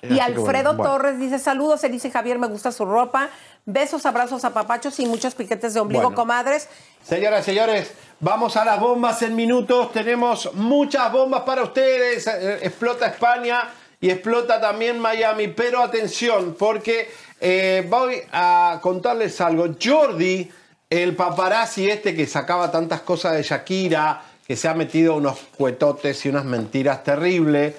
Y 0.02 0.20
Alfredo 0.20 0.44
bueno, 0.46 0.74
bueno. 0.74 0.92
Torres 0.92 1.20
dice, 1.20 1.40
saludos, 1.40 1.84
Elise 1.84 2.08
y 2.10 2.12
Javier, 2.12 2.40
me 2.40 2.48
gusta 2.48 2.72
su 2.72 2.86
ropa. 2.86 3.30
Besos, 3.66 4.06
abrazos, 4.06 4.46
apapachos 4.46 5.00
y 5.00 5.06
muchos 5.06 5.36
piquetes 5.36 5.74
de 5.74 5.80
ombligo, 5.80 6.04
Bueno. 6.04 6.16
comadres. 6.16 6.70
Señoras 7.04 7.42
y 7.42 7.52
señores, 7.52 7.92
vamos 8.20 8.56
a 8.56 8.64
las 8.64 8.80
bombas 8.80 9.22
en 9.24 9.36
minutos. 9.36 9.92
Tenemos 9.92 10.54
muchas 10.54 11.12
bombas 11.12 11.42
para 11.42 11.64
ustedes. 11.64 12.28
Eh, 12.28 12.60
Explota 12.64 13.08
España 13.08 13.64
y 14.00 14.10
explota 14.10 14.62
también 14.62 15.00
Miami. 15.00 15.50
Pero 15.50 15.82
atención, 15.82 16.56
porque 16.58 17.10
eh, 17.42 17.86
voy 17.90 18.22
a 18.32 18.80
contarles 18.82 19.42
algo. 19.42 19.68
Jordi, 19.84 20.50
el 20.90 21.16
paparazzi 21.16 21.90
este 21.90 22.16
que 22.16 22.26
sacaba 22.26 22.72
tantas 22.72 23.02
cosas 23.02 23.34
de 23.34 23.44
Shakira, 23.44 24.22
que 24.48 24.56
se 24.56 24.70
ha 24.70 24.74
metido 24.74 25.16
unos 25.16 25.40
cuetotes 25.58 26.26
y 26.26 26.30
unas 26.30 26.46
mentiras 26.46 27.04
terribles. 27.04 27.76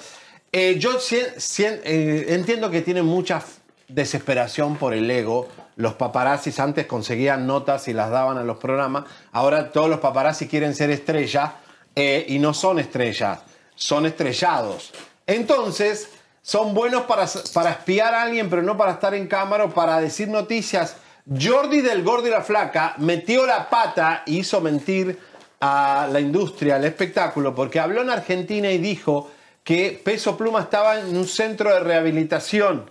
Eh, 0.51 0.79
yo 0.79 0.99
eh, 1.11 2.27
entiendo 2.29 2.71
que 2.71 2.81
tiene 2.81 3.03
mucha 3.03 3.43
desesperación 3.89 4.77
por 4.77 4.95
el 4.95 5.11
ego. 5.11 5.49
Los 5.77 5.95
paparazzis 5.95 6.59
antes 6.59 6.87
conseguían 6.87 7.47
notas 7.47 7.89
y 7.89 7.93
las 7.93 8.11
daban 8.11 8.39
a 8.39 8.45
los 8.45 8.59
programas. 8.59 9.05
Ahora 9.33 9.71
todos 9.71 9.89
los 9.89 10.01
paparazzi 10.01 10.49
quieren 10.49 10.75
ser 10.75 10.91
estrellas 10.91 11.53
eh, 11.95 12.25
y 12.29 12.39
no 12.39 12.55
son 12.55 12.79
estrellas, 12.79 13.41
son 13.75 14.07
estrellados. 14.07 14.93
Entonces, 15.27 16.09
son 16.43 16.73
buenos 16.73 17.03
para, 17.03 17.27
para 17.53 17.71
espiar 17.71 18.15
a 18.15 18.23
alguien, 18.23 18.49
pero 18.49 18.63
no 18.63 18.77
para 18.77 18.93
estar 18.93 19.15
en 19.15 19.27
cámara 19.27 19.65
o 19.65 19.71
para 19.71 20.01
decir 20.01 20.29
noticias. 20.29 20.97
Jordi 21.29 21.83
del 21.83 22.03
Gordo 22.03 22.27
y 22.27 22.31
la 22.31 22.41
Flaca 22.41 22.95
metió 22.99 23.45
la 23.47 23.69
pata 23.69 24.23
y 24.25 24.39
hizo 24.39 24.63
mentir 24.63 25.19
a 25.61 26.09
la 26.11 26.21
industria, 26.21 26.77
al 26.77 26.85
espectáculo, 26.85 27.55
porque 27.55 27.79
habló 27.79 28.01
en 28.01 28.11
Argentina 28.11 28.71
y 28.71 28.79
dijo 28.79 29.31
que 29.69 30.01
Peso 30.03 30.35
Pluma 30.35 30.61
estaba 30.61 30.99
en 30.99 31.14
un 31.14 31.29
centro 31.29 31.71
de 31.71 31.81
rehabilitación. 31.81 32.91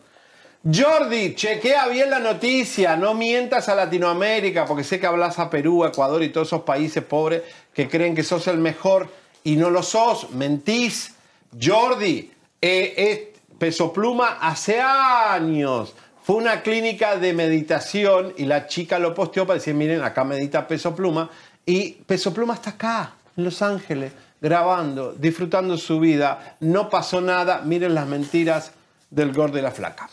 Jordi, 0.63 1.33
chequea 1.33 1.87
bien 1.87 2.11
la 2.11 2.19
noticia, 2.19 2.95
no 2.95 3.15
mientas 3.15 3.67
a 3.67 3.73
Latinoamérica, 3.73 4.67
porque 4.67 4.83
sé 4.83 4.99
que 4.99 5.07
hablas 5.07 5.39
a 5.39 5.49
Perú, 5.49 5.85
Ecuador 5.85 6.21
y 6.21 6.29
todos 6.29 6.49
esos 6.49 6.61
países 6.61 7.03
pobres 7.03 7.41
que 7.73 7.89
creen 7.89 8.13
que 8.13 8.21
sos 8.21 8.45
el 8.45 8.59
mejor 8.59 9.09
y 9.43 9.55
no 9.55 9.71
lo 9.71 9.81
sos, 9.81 10.29
mentís. 10.29 11.15
Jordi, 11.59 12.31
eh, 12.61 12.93
eh, 12.95 13.33
Peso 13.57 13.91
Pluma 13.91 14.37
hace 14.39 14.79
años 14.79 15.95
fue 16.21 16.35
una 16.35 16.61
clínica 16.61 17.15
de 17.15 17.33
meditación 17.33 18.35
y 18.37 18.45
la 18.45 18.67
chica 18.67 18.99
lo 18.99 19.15
posteó 19.15 19.47
para 19.47 19.57
decir, 19.57 19.73
miren, 19.73 20.03
acá 20.03 20.23
medita 20.23 20.67
Peso 20.67 20.95
Pluma 20.95 21.27
y 21.65 21.93
Peso 22.05 22.31
Pluma 22.35 22.53
está 22.53 22.69
acá, 22.69 23.15
en 23.35 23.45
Los 23.45 23.63
Ángeles, 23.63 24.11
grabando, 24.41 25.13
disfrutando 25.13 25.77
su 25.77 25.99
vida, 25.99 26.57
no 26.59 26.89
pasó 26.89 27.21
nada, 27.21 27.61
miren 27.63 27.95
las 27.95 28.07
mentiras 28.07 28.71
del 29.09 29.33
gordo 29.33 29.57
y 29.57 29.61
la 29.61 29.71
flaca. 29.71 30.09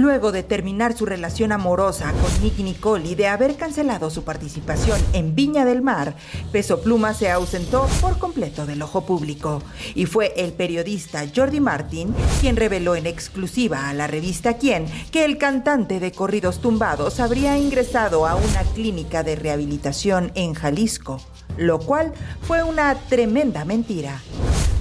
Luego 0.00 0.32
de 0.32 0.42
terminar 0.42 0.96
su 0.96 1.04
relación 1.04 1.52
amorosa 1.52 2.10
con 2.12 2.42
Nicky 2.42 2.62
Nicole 2.62 3.06
y 3.06 3.14
de 3.14 3.28
haber 3.28 3.56
cancelado 3.56 4.08
su 4.08 4.24
participación 4.24 4.98
en 5.12 5.34
Viña 5.34 5.66
del 5.66 5.82
Mar, 5.82 6.14
Peso 6.52 6.80
Pluma 6.80 7.12
se 7.12 7.30
ausentó 7.30 7.86
por 8.00 8.18
completo 8.18 8.64
del 8.64 8.80
ojo 8.80 9.04
público. 9.04 9.62
Y 9.94 10.06
fue 10.06 10.32
el 10.38 10.54
periodista 10.54 11.26
Jordi 11.36 11.60
Martin 11.60 12.14
quien 12.40 12.56
reveló 12.56 12.96
en 12.96 13.06
exclusiva 13.06 13.90
a 13.90 13.92
la 13.92 14.06
revista 14.06 14.54
Quién 14.54 14.86
que 15.12 15.26
el 15.26 15.36
cantante 15.36 16.00
de 16.00 16.12
corridos 16.12 16.62
tumbados 16.62 17.20
habría 17.20 17.58
ingresado 17.58 18.26
a 18.26 18.36
una 18.36 18.62
clínica 18.72 19.22
de 19.22 19.36
rehabilitación 19.36 20.32
en 20.34 20.54
Jalisco, 20.54 21.20
lo 21.58 21.78
cual 21.78 22.14
fue 22.40 22.62
una 22.62 22.94
tremenda 22.94 23.66
mentira. 23.66 24.22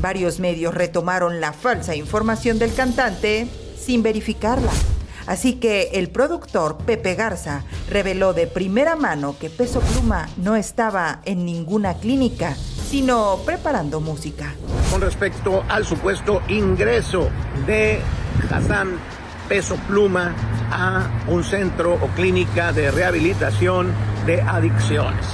Varios 0.01 0.39
medios 0.39 0.73
retomaron 0.73 1.41
la 1.41 1.51
falsa 1.51 1.93
información 1.93 2.57
del 2.57 2.73
cantante 2.73 3.49
sin 3.77 4.01
verificarla. 4.01 4.71
Así 5.29 5.53
que 5.59 5.91
el 5.93 6.09
productor 6.09 6.77
Pepe 6.77 7.13
Garza 7.13 7.61
reveló 7.87 8.33
de 8.33 8.47
primera 8.47 8.95
mano 8.95 9.35
que 9.39 9.51
Peso 9.51 9.79
Pluma 9.79 10.27
no 10.37 10.55
estaba 10.55 11.19
en 11.23 11.45
ninguna 11.45 11.93
clínica, 11.99 12.55
sino 12.55 13.37
preparando 13.45 14.01
música. 14.01 14.55
con 14.89 15.01
respecto 15.01 15.63
al 15.69 15.85
supuesto 15.85 16.41
ingreso 16.47 17.29
de 17.67 18.01
Hassan 18.49 18.97
Peso 19.47 19.75
Pluma 19.87 20.33
a 20.71 21.07
un 21.27 21.43
centro 21.43 21.93
o 21.93 22.07
clínica 22.15 22.71
de 22.71 22.89
rehabilitación 22.89 23.93
de 24.25 24.41
adicciones. 24.41 25.27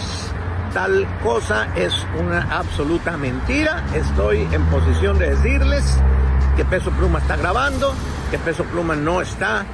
Tal 0.73 1.07
cosa 1.23 1.69
es 1.73 1.93
una 2.19 2.41
absoluta 2.51 3.15
mentira. 3.15 3.85
Estoy 3.95 4.45
en 4.51 4.65
posición 4.65 5.17
de 5.17 5.29
decirles 5.29 5.85
que 6.57 6.65
Peso 6.65 6.91
Pluma 6.91 7.19
está 7.19 7.37
grabando, 7.37 7.93
que 8.29 8.37
Peso 8.39 8.65
Pluma 8.65 8.97
no 8.97 9.21
está 9.21 9.65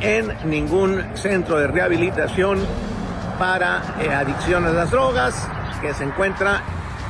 en 0.00 0.34
ningún 0.44 1.04
centro 1.14 1.58
de 1.58 1.66
rehabilitación 1.66 2.60
para 3.38 3.82
eh, 4.00 4.12
adicciones 4.12 4.70
a 4.70 4.74
las 4.74 4.90
drogas, 4.90 5.48
que 5.80 5.94
se 5.94 6.04
encuentra 6.04 6.62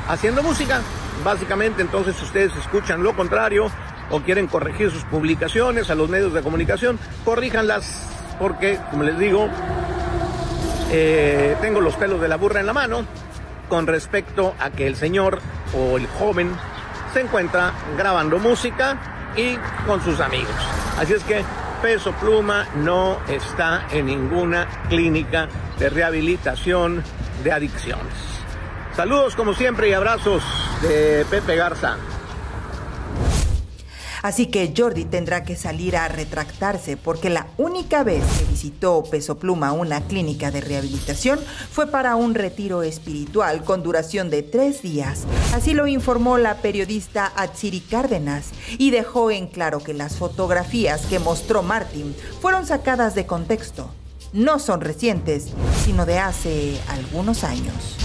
haciendo 0.09 0.43
música. 0.43 0.81
Básicamente, 1.25 1.83
entonces, 1.83 2.17
si 2.17 2.25
ustedes 2.25 2.55
escuchan 2.57 3.03
lo 3.03 3.15
contrario 3.15 3.71
o 4.11 4.21
quieren 4.21 4.47
corregir 4.47 4.91
sus 4.91 5.05
publicaciones 5.05 5.91
a 5.91 5.95
los 5.95 6.09
medios 6.09 6.33
de 6.33 6.43
comunicación, 6.43 6.99
corríjanlas, 7.25 8.09
porque, 8.39 8.79
como 8.91 9.03
les 9.03 9.19
digo, 9.19 9.49
eh, 10.93 11.57
tengo 11.61 11.81
los 11.81 11.95
pelos 11.97 12.21
de 12.21 12.29
la 12.29 12.37
burra 12.37 12.61
en 12.61 12.67
la 12.67 12.73
mano 12.73 13.05
con 13.69 13.87
respecto 13.87 14.55
a 14.59 14.71
que 14.71 14.87
el 14.87 14.97
señor 14.97 15.41
o 15.77 15.97
el 15.97 16.07
joven 16.09 16.51
se 17.13 17.21
encuentra 17.21 17.73
grabando 17.97 18.39
música 18.39 18.99
y 19.37 19.57
con 19.87 20.03
sus 20.03 20.21
amigos. 20.21 20.51
Así 20.99 21.13
es 21.13 21.23
que 21.25 21.45
Peso 21.83 22.13
Pluma 22.13 22.67
no 22.77 23.19
está 23.27 23.87
en 23.91 24.07
ninguna 24.07 24.67
clínica 24.89 25.49
de 25.79 25.89
rehabilitación 25.89 27.03
de 27.43 27.53
adicciones. 27.53 28.13
Saludos 28.95 29.35
como 29.35 29.55
siempre 29.55 29.89
y 29.89 29.95
abrazos 29.95 30.43
de 30.83 31.25
Pepe 31.31 31.57
Garza. 31.57 31.97
Así 34.23 34.47
que 34.47 34.73
Jordi 34.77 35.05
tendrá 35.05 35.45
que 35.45 35.57
salir 35.57 35.97
a 35.97 36.09
retractarse 36.09 36.97
porque 36.97 37.31
la 37.31 37.47
única 37.57 38.05
vez 38.05 38.23
que 38.39 38.45
visitó 38.45 39.03
Peso 39.03 39.39
Pluma 39.39 39.73
una 39.73 40.03
clínica 40.03 40.51
de 40.51 40.61
rehabilitación 40.61 41.41
fue 41.71 41.87
para 41.87 42.17
un 42.17 42.35
retiro 42.35 42.83
espiritual 42.83 43.65
con 43.65 43.83
duración 43.83 44.31
de 44.31 44.43
tres 44.43 44.83
días. 44.83 45.25
Así 45.55 45.75
lo 45.75 45.87
informó 45.87 46.39
la 46.39 46.57
periodista 46.57 47.33
Atsiri 47.35 47.81
Cárdenas 47.81 48.51
y 48.79 48.91
dejó 48.91 49.31
en 49.31 49.47
claro 49.47 49.81
que 49.81 49.95
las 49.95 50.17
fotografías 50.17 51.07
que 51.07 51.19
mostró 51.19 51.63
Martin 51.63 52.15
fueron 52.41 52.67
sacadas 52.67 53.15
de 53.15 53.27
contexto. 53.27 53.91
No 54.33 54.59
son 54.59 54.81
recientes, 54.81 55.49
sino 55.85 56.07
de 56.07 56.19
hace 56.19 56.79
algunos 56.89 57.43
años. 57.43 57.97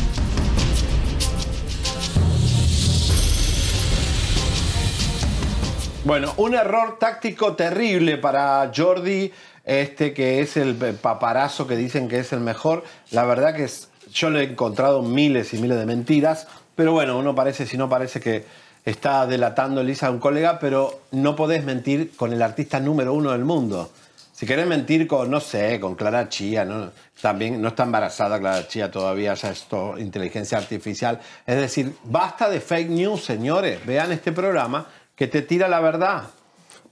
Bueno, 6.06 6.34
un 6.38 6.54
error 6.54 7.00
táctico 7.00 7.56
terrible 7.56 8.18
para 8.18 8.72
Jordi, 8.76 9.32
este 9.64 10.14
que 10.14 10.40
es 10.40 10.56
el 10.56 10.76
paparazo 10.76 11.66
que 11.66 11.76
dicen 11.76 12.08
que 12.08 12.20
es 12.20 12.32
el 12.32 12.42
mejor. 12.42 12.84
La 13.10 13.26
verdad 13.26 13.56
que 13.56 13.64
es- 13.64 13.90
yo 14.14 14.30
le 14.30 14.42
he 14.42 14.44
encontrado 14.44 15.02
miles 15.02 15.52
y 15.56 15.58
miles 15.58 15.80
de 15.80 15.88
mentiras, 15.88 16.48
pero 16.76 16.92
bueno, 16.92 17.18
uno 17.18 17.34
parece, 17.34 17.66
si 17.66 17.76
no 17.76 17.90
parece 17.90 18.20
que 18.20 18.46
está 18.86 19.26
delatando 19.26 19.82
Elisa 19.82 20.06
a 20.08 20.12
un 20.12 20.20
colega, 20.20 20.60
pero 20.60 21.02
no 21.12 21.36
podés 21.36 21.64
mentir 21.64 22.16
con 22.16 22.32
el 22.34 22.44
artista 22.44 22.80
número 22.80 23.12
uno 23.16 23.32
del 23.32 23.44
mundo. 23.44 23.92
Si 24.32 24.46
querés 24.46 24.68
mentir 24.68 25.08
con, 25.08 25.32
no 25.32 25.40
sé, 25.40 25.80
con 25.80 25.96
Clara 25.96 26.30
Chía, 26.30 26.66
¿no? 26.66 26.92
también 27.20 27.60
no 27.60 27.70
está 27.70 27.84
embarazada 27.84 28.38
Clara 28.38 28.68
Chía 28.68 28.92
todavía, 28.92 29.34
ya 29.34 29.50
es 29.50 29.64
todo 29.64 29.98
inteligencia 29.98 30.60
artificial. 30.60 31.20
Es 31.48 31.56
decir, 31.56 31.96
basta 32.04 32.48
de 32.48 32.60
fake 32.60 32.90
news, 32.90 33.24
señores. 33.24 33.84
Vean 33.88 34.12
este 34.12 34.32
programa 34.34 34.86
que 35.16 35.28
te 35.28 35.42
tira 35.42 35.68
la 35.68 35.80
verdad. 35.80 36.24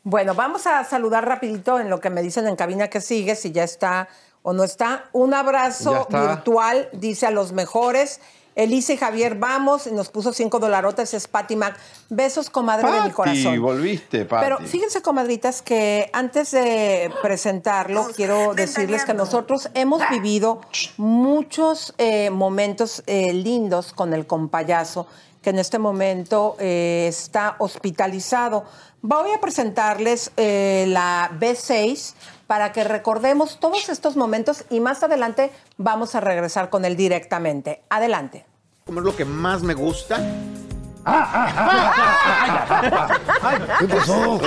Bueno, 0.03 0.35
vamos 0.35 0.67
a 0.67 0.83
saludar 0.83 1.25
rapidito 1.25 1.79
en 1.79 1.89
lo 1.89 1.99
que 1.99 2.09
me 2.09 2.21
dicen 2.21 2.47
en 2.47 2.55
cabina 2.55 2.89
que 2.89 3.01
sigue, 3.01 3.35
si 3.35 3.51
ya 3.51 3.63
está 3.63 4.09
o 4.41 4.53
no 4.53 4.63
está. 4.63 5.05
Un 5.13 5.33
abrazo 5.33 6.07
virtual, 6.09 6.89
dice 6.93 7.25
a 7.25 7.31
los 7.31 7.53
mejores. 7.53 8.19
Elise 8.55 8.93
y 8.93 8.97
Javier, 8.97 9.35
vamos, 9.35 9.87
y 9.87 9.91
nos 9.91 10.09
puso 10.09 10.31
cinco 10.31 10.59
dolarotes, 10.59 11.13
es 11.13 11.27
Patty 11.27 11.55
Mac. 11.55 11.75
Besos, 12.09 12.49
comadre 12.49 12.91
de 12.91 13.01
mi 13.01 13.11
corazón. 13.11 13.59
volviste, 13.59 14.25
Pati. 14.25 14.43
Pero 14.43 14.59
fíjense, 14.59 15.01
comadritas, 15.01 15.61
que 15.61 16.09
antes 16.13 16.51
de 16.51 17.11
presentarlo, 17.21 18.07
quiero 18.15 18.53
decirles 18.53 19.05
que 19.05 19.15
nosotros 19.15 19.69
hemos 19.73 20.07
vivido 20.09 20.61
muchos 20.97 21.95
eh, 21.97 22.29
momentos 22.29 23.01
eh, 23.07 23.33
lindos 23.33 23.91
con 23.91 24.13
el 24.13 24.27
compayazo, 24.27 25.07
que 25.43 25.51
en 25.51 25.59
este 25.59 25.77
momento 25.77 26.55
eh, 26.59 27.05
está 27.07 27.55
hospitalizado. 27.59 28.63
Voy 29.01 29.31
a 29.31 29.41
presentarles 29.41 30.31
eh, 30.37 30.85
la 30.87 31.29
B6 31.39 32.13
para 32.47 32.71
que 32.71 32.83
recordemos 32.83 33.59
todos 33.59 33.89
estos 33.89 34.15
momentos 34.15 34.63
y 34.69 34.79
más 34.79 35.03
adelante 35.03 35.51
vamos 35.77 36.15
a 36.15 36.21
regresar 36.21 36.69
con 36.69 36.85
él 36.85 36.95
directamente. 36.95 37.83
Adelante. 37.89 38.45
Como 38.85 38.99
es 38.99 39.05
lo 39.05 39.15
que 39.15 39.25
más 39.25 39.61
me 39.61 39.73
gusta, 39.73 40.19
¿Qué 43.79 43.87
pasó? 43.87 44.39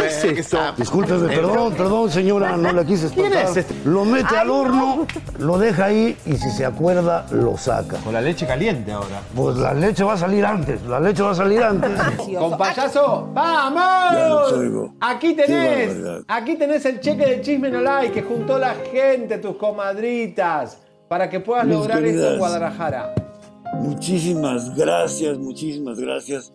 Discúlpeme, 0.77 1.29
perdón, 1.29 1.75
perdón, 1.75 2.11
señora, 2.11 2.57
no 2.57 2.73
la 2.73 2.85
quise 2.85 3.09
¿Quién 3.11 3.27
espantar. 3.27 3.51
es 3.51 3.57
este? 3.59 3.75
Lo 3.85 4.05
mete 4.05 4.37
al 4.37 4.51
horno, 4.51 5.07
lo 5.39 5.59
deja 5.59 5.87
ahí 5.87 6.17
y 6.25 6.37
si 6.37 6.51
se 6.51 6.65
acuerda, 6.65 7.27
lo 7.31 7.57
saca. 7.57 7.99
Con 7.99 8.15
la 8.15 8.21
leche 8.21 8.47
caliente 8.47 8.93
ahora. 8.93 9.21
Pues 9.35 9.57
la 9.57 9.75
leche 9.75 10.03
va 10.05 10.15
a 10.15 10.17
salir 10.17 10.45
antes, 10.47 10.83
la 10.83 10.99
leche 11.01 11.23
va 11.23 11.33
a 11.33 11.35
salir 11.35 11.63
antes. 11.63 11.91
Con 12.39 12.57
payaso, 12.57 13.29
Ya 13.35 13.43
¡vamos! 13.43 14.91
Aquí 15.01 15.35
Qué 15.37 15.43
tenés, 15.43 15.97
aquí 16.29 16.57
tenés 16.57 16.85
el 16.87 17.01
cheque 17.01 17.27
de 17.27 17.41
Chisme 17.43 17.71
No 17.71 17.81
Like 17.81 18.13
que 18.15 18.23
juntó 18.23 18.59
la 18.59 18.75
gente, 18.93 19.39
tus 19.39 19.57
comadritas, 19.57 20.79
para 21.09 21.29
que 21.29 21.41
puedas 21.41 21.67
Mis 21.67 21.75
lograr 21.77 22.03
esto 22.05 22.31
en. 22.33 22.39
Guadalajara. 22.39 23.15
Muchísimas 23.83 24.75
gracias, 24.77 25.39
muchísimas 25.39 25.99
gracias. 25.99 26.53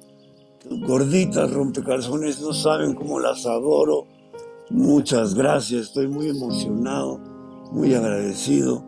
Gorditas 0.70 1.52
rompecalzones, 1.52 2.42
no 2.42 2.54
saben 2.54 2.94
cómo 2.94 3.20
las 3.20 3.46
adoro. 3.46 4.06
Muchas 4.70 5.34
gracias, 5.34 5.88
estoy 5.88 6.08
muy 6.08 6.30
emocionado, 6.30 7.20
muy 7.72 7.94
agradecido. 7.94 8.86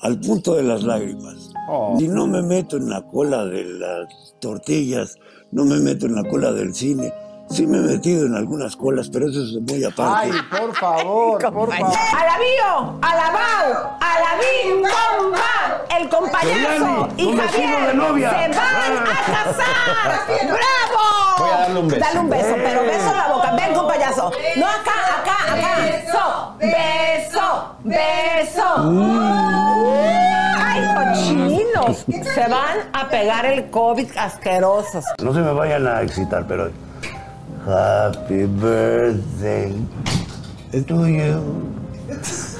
Al 0.00 0.18
punto 0.18 0.54
de 0.54 0.62
las 0.62 0.82
lágrimas. 0.82 1.52
Oh. 1.68 1.96
Si 1.98 2.08
no 2.08 2.26
me 2.26 2.42
meto 2.42 2.78
en 2.78 2.88
la 2.88 3.06
cola 3.06 3.44
de 3.44 3.64
las 3.64 4.34
tortillas, 4.40 5.16
no 5.52 5.64
me 5.64 5.78
meto 5.78 6.06
en 6.06 6.14
la 6.14 6.24
cola 6.24 6.52
del 6.52 6.74
cine. 6.74 7.12
Sí 7.50 7.66
me 7.66 7.78
he 7.78 7.80
metido 7.80 8.26
en 8.26 8.34
algunas 8.36 8.76
colas, 8.76 9.08
pero 9.12 9.28
eso 9.28 9.42
es 9.42 9.60
muy 9.60 9.82
aparte. 9.84 10.30
Ay, 10.32 10.40
por 10.50 10.74
favor, 10.76 11.42
por 11.52 11.72
favor. 11.72 11.96
Alabío, 12.16 12.98
alabao, 13.02 13.96
alabim, 14.00 14.82
bomba, 14.82 15.84
el 15.98 16.08
compayazo 16.08 17.08
Yolani, 17.08 17.12
y 17.16 17.36
Javier 17.36 17.86
de 17.88 17.94
novia. 17.94 18.30
se 18.30 18.48
van 18.48 18.98
a 18.98 19.04
casar. 19.26 20.20
¡Bravo! 20.46 21.38
Voy 21.38 21.50
a 21.50 21.58
darle 21.58 21.80
un 21.80 21.88
beso. 21.88 22.00
Dale 22.00 22.20
un 22.20 22.30
beso, 22.30 22.54
pero 22.54 22.82
beso 22.82 23.10
en 23.10 23.16
la 23.16 23.28
boca. 23.28 23.52
Ven, 23.56 23.74
compayazo. 23.74 24.32
No, 24.56 24.66
acá, 24.66 24.92
acá, 25.20 25.54
acá. 25.54 25.76
Beso, 25.82 26.54
beso, 26.60 27.74
beso. 27.82 28.66
Ay, 30.56 30.80
cochinos. 30.94 32.04
Se 32.34 32.48
van 32.48 32.78
a 32.92 33.08
pegar 33.08 33.44
el 33.46 33.70
COVID 33.70 34.08
asquerosos. 34.16 35.04
No 35.20 35.34
se 35.34 35.40
me 35.40 35.52
vayan 35.52 35.86
a 35.88 36.02
excitar, 36.02 36.46
pero. 36.46 36.70
Happy 37.66 38.46
birthday 38.46 39.74
to 40.72 41.06
you. 41.06 41.72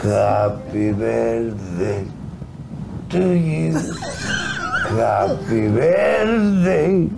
Happy 0.02 0.92
birthday 0.92 2.04
to 3.08 3.18
you. 3.34 3.72
Happy 4.96 5.68
birthday. 5.68 7.08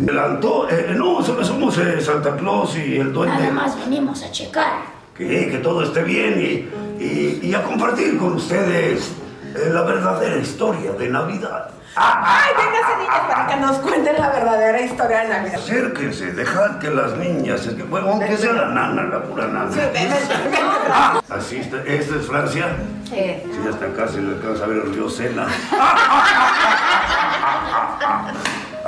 Adelantó. 0.00 0.68
Eh, 0.70 0.94
no, 0.96 1.22
solo 1.22 1.44
somos 1.44 1.76
eh, 1.78 2.00
Santa 2.00 2.36
Claus 2.36 2.76
y 2.76 2.96
el 2.98 3.12
duende. 3.12 3.36
Nada 3.38 3.50
más 3.52 3.76
venimos 3.78 4.22
a 4.22 4.30
checar. 4.30 4.82
Que, 5.16 5.48
que 5.50 5.58
todo 5.58 5.82
esté 5.82 6.04
bien 6.04 6.40
y, 6.40 7.02
y- 7.02 7.40
y 7.42 7.54
a 7.54 7.62
compartir 7.64 8.16
con 8.16 8.34
ustedes 8.34 9.10
eh, 9.56 9.70
la 9.72 9.82
verdadera 9.82 10.36
historia 10.36 10.92
de 10.92 11.08
Navidad. 11.08 11.70
Ay, 11.96 12.50
véngase, 12.56 12.96
niñas, 12.98 13.20
para 13.28 13.46
que 13.46 13.56
nos 13.56 13.78
cuenten 13.78 14.16
la 14.20 14.28
verdadera 14.30 14.80
historia 14.80 15.20
de 15.20 15.28
Navidad. 15.28 15.54
Acérquense, 15.56 16.32
dejad 16.32 16.78
que 16.78 16.90
las 16.90 17.16
niñas, 17.16 17.68
bueno, 17.88 18.10
aunque 18.10 18.36
sea 18.36 18.52
la 18.52 18.68
nana, 18.68 19.02
la 19.04 19.22
pura 19.22 19.46
nana. 19.48 19.70
Sí, 19.72 19.80
ven, 19.80 20.10
ven, 20.10 20.50
ven. 20.50 20.60
Ah, 20.90 21.20
así 21.30 21.56
está, 21.56 21.82
esta 21.84 22.16
es 22.16 22.26
Francia. 22.26 22.68
Sí. 23.04 23.14
Sí, 23.14 23.68
hasta 23.68 23.86
acá 23.86 24.08
se 24.08 24.20
le 24.20 24.36
alcanza 24.36 24.64
a 24.64 24.66
ver 24.68 24.78
el 24.78 24.94
río 24.94 25.08
Sena. 25.08 25.46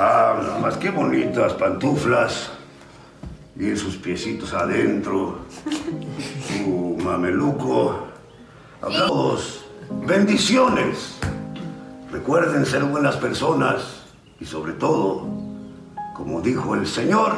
Ah, 0.03 0.33
nada 0.41 0.57
más, 0.57 0.77
qué 0.77 0.89
bonitas 0.89 1.53
pantuflas. 1.53 2.49
Y 3.55 3.75
sus 3.75 3.97
piecitos 3.97 4.51
adentro. 4.53 5.41
Su 6.47 6.97
mameluco. 7.03 8.07
A 8.81 8.87
todos, 8.87 9.65
bendiciones. 9.91 11.19
Recuerden 12.11 12.65
ser 12.65 12.83
buenas 12.83 13.15
personas. 13.17 14.01
Y 14.39 14.45
sobre 14.45 14.73
todo, 14.73 15.27
como 16.15 16.41
dijo 16.41 16.73
el 16.75 16.85
Señor, 16.87 17.31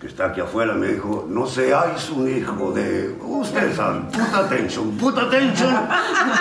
que 0.00 0.08
está 0.08 0.26
aquí 0.26 0.40
afuera, 0.40 0.74
me 0.74 0.88
dijo, 0.88 1.24
no 1.28 1.46
seáis 1.46 2.10
un 2.10 2.28
hijo 2.28 2.72
de... 2.72 3.16
Ustedes 3.22 3.76
saben, 3.76 4.06
put 4.08 4.34
attention, 4.34 4.90
put 4.98 5.16
attention, 5.16 5.72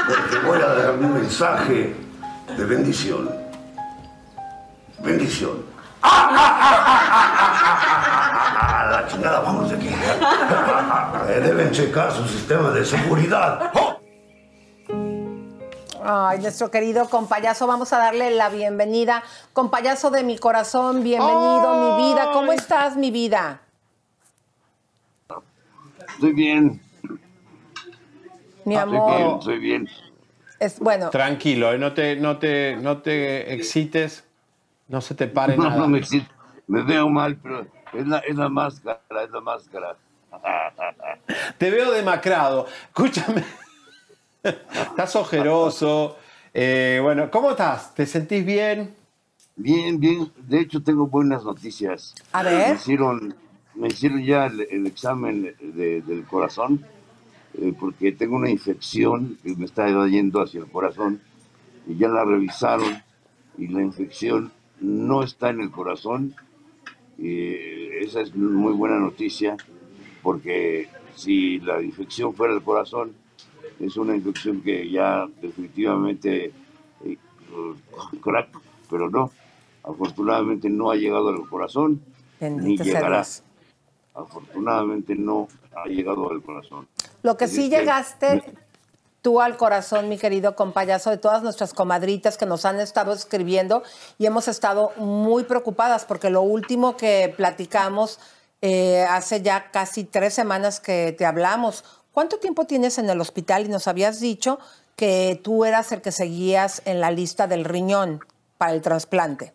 porque 0.08 0.40
voy 0.46 0.60
a 0.60 0.74
dar 0.74 0.96
un 0.98 1.14
mensaje 1.14 1.96
de 2.58 2.66
bendición. 2.66 3.30
Bendición. 5.00 5.72
¡Ah, 6.02 6.40
la 8.92 9.08
chingada, 9.08 9.40
vamos 9.42 9.70
de 9.70 9.76
aquí! 9.78 9.90
Eh, 11.30 11.40
Deben 11.40 11.72
checar 11.72 12.12
su 12.12 12.28
sistema 12.28 12.70
de 12.72 12.84
seguridad. 12.84 13.72
Ay, 16.06 16.40
nuestro 16.40 16.70
querido 16.70 17.08
compayazo, 17.08 17.66
vamos 17.66 17.94
a 17.94 17.98
darle 17.98 18.30
la 18.32 18.50
bienvenida. 18.50 19.24
Compayazo 19.54 20.12
de 20.12 20.24
mi 20.26 20.38
corazón, 20.38 21.02
bienvenido, 21.02 21.98
mi 21.98 22.04
vida. 22.10 22.32
¿Cómo 22.34 22.52
estás, 22.52 22.98
mi 22.98 23.10
vida? 23.10 23.62
Estoy 26.10 26.34
bien, 26.34 26.82
Mi 28.66 28.76
estoy 28.76 29.00
bien, 29.00 29.04
amor. 29.04 29.40
estoy 29.40 29.60
bien. 29.60 29.90
Es, 30.60 30.80
bueno, 30.80 31.10
Tranquilo, 31.10 31.72
eh, 31.72 31.78
no 31.78 31.94
te, 31.94 32.18
no 32.18 32.38
te, 32.38 32.76
no 32.76 33.02
te 33.02 33.54
excites, 33.54 34.26
no 34.90 35.00
se 35.00 35.16
te 35.16 35.28
pare 35.28 35.56
No, 35.58 35.64
nada. 35.64 35.78
no 35.78 35.88
me 35.88 36.00
excito. 36.00 36.28
Me 36.68 36.82
veo 36.84 37.08
mal, 37.10 37.38
pero 37.38 37.66
es 37.94 38.08
la, 38.08 38.18
es 38.20 38.36
la 38.36 38.50
máscara, 38.50 39.00
es 39.24 39.32
la 39.32 39.40
máscara. 39.42 39.96
Te 41.58 41.72
veo 41.72 41.92
demacrado. 41.92 42.68
Escúchame. 42.90 43.44
Estás 44.44 45.16
ojeroso. 45.16 46.18
Eh, 46.54 47.00
bueno, 47.02 47.32
¿cómo 47.32 47.52
estás? 47.52 47.96
¿Te 47.96 48.06
sentís 48.06 48.46
bien? 48.46 48.94
Bien, 49.56 50.00
bien. 50.00 50.32
De 50.38 50.60
hecho, 50.60 50.84
tengo 50.84 51.08
buenas 51.08 51.46
noticias. 51.46 52.14
A 52.34 52.44
ver. 52.44 52.70
Me 52.70 52.76
hicieron, 52.76 53.36
me 53.76 53.88
hicieron 53.88 54.24
ya 54.24 54.48
el, 54.48 54.62
el 54.70 54.86
examen 54.88 55.56
de- 55.62 56.02
del 56.02 56.26
corazón, 56.26 56.86
eh, 57.54 57.74
porque 57.80 58.12
tengo 58.12 58.36
una 58.36 58.50
infección 58.50 59.38
que 59.44 59.56
me 59.56 59.66
está 59.66 59.88
yendo 60.08 60.42
hacia 60.42 60.60
el 60.60 60.68
corazón, 60.70 61.22
y 61.88 61.98
ya 61.98 62.10
la 62.10 62.26
revisaron, 62.26 63.02
y 63.58 63.68
la 63.70 63.82
infección 63.82 64.52
no 64.82 65.24
está 65.24 65.52
en 65.52 65.62
el 65.62 65.72
corazón. 65.72 66.36
Y 67.18 67.54
esa 68.04 68.20
es 68.22 68.36
muy 68.36 68.74
buena 68.74 68.98
noticia, 69.00 69.56
porque 70.22 70.90
si 71.16 71.60
la 71.60 71.82
infección 71.82 72.34
fuera 72.34 72.54
el 72.54 72.62
corazón, 72.64 73.14
es 73.80 73.98
una 73.98 74.16
infección 74.16 74.62
que 74.62 74.90
ya 74.90 75.28
definitivamente 75.42 76.54
eh, 77.04 77.18
crack, 78.22 78.50
pero 78.90 79.10
no. 79.10 79.32
Afortunadamente 79.84 80.70
no 80.70 80.92
ha 80.92 80.96
llegado 80.96 81.30
al 81.30 81.48
corazón, 81.50 82.02
ni 82.40 82.48
Bendito 82.50 82.84
llegará. 82.84 83.18
Dios. 83.18 83.44
Afortunadamente 84.14 85.16
no 85.16 85.48
ha 85.76 85.88
llegado 85.88 86.30
al 86.32 86.42
corazón. 86.42 86.88
Lo 87.22 87.36
que 87.36 87.48
sí 87.48 87.70
llegaste 87.70 88.44
tú 89.24 89.40
al 89.42 89.58
corazón, 89.58 90.10
mi 90.10 90.18
querido 90.18 90.56
compayazo, 90.56 91.10
de 91.10 91.18
todas 91.18 91.42
nuestras 91.42 91.74
comadritas 91.74 92.38
que 92.38 92.46
nos 92.46 92.66
han 92.66 92.80
estado 92.80 93.14
escribiendo 93.14 93.82
y 94.18 94.26
hemos 94.26 94.48
estado 94.48 94.92
muy 94.98 95.46
preocupadas 95.46 96.06
porque 96.06 96.30
lo 96.30 96.42
último 96.42 96.98
que 96.98 97.34
platicamos 97.36 98.20
eh, 98.62 99.06
hace 99.10 99.42
ya 99.42 99.72
casi 99.72 100.04
tres 100.04 100.34
semanas 100.34 100.80
que 100.80 101.16
te 101.18 101.26
hablamos. 101.26 101.84
¿Cuánto 102.14 102.38
tiempo 102.38 102.66
tienes 102.66 103.00
en 103.00 103.10
el 103.10 103.20
hospital? 103.20 103.66
Y 103.66 103.70
nos 103.70 103.88
habías 103.88 104.20
dicho 104.20 104.60
que 104.96 105.40
tú 105.44 105.66
eras 105.66 105.92
el 105.92 106.02
que 106.02 106.12
seguías 106.12 106.84
en 106.86 107.02
la 107.02 107.10
lista 107.10 107.48
del 107.48 107.66
riñón 107.66 108.20
para 108.60 108.74
el 108.74 108.84
trasplante. 108.84 109.52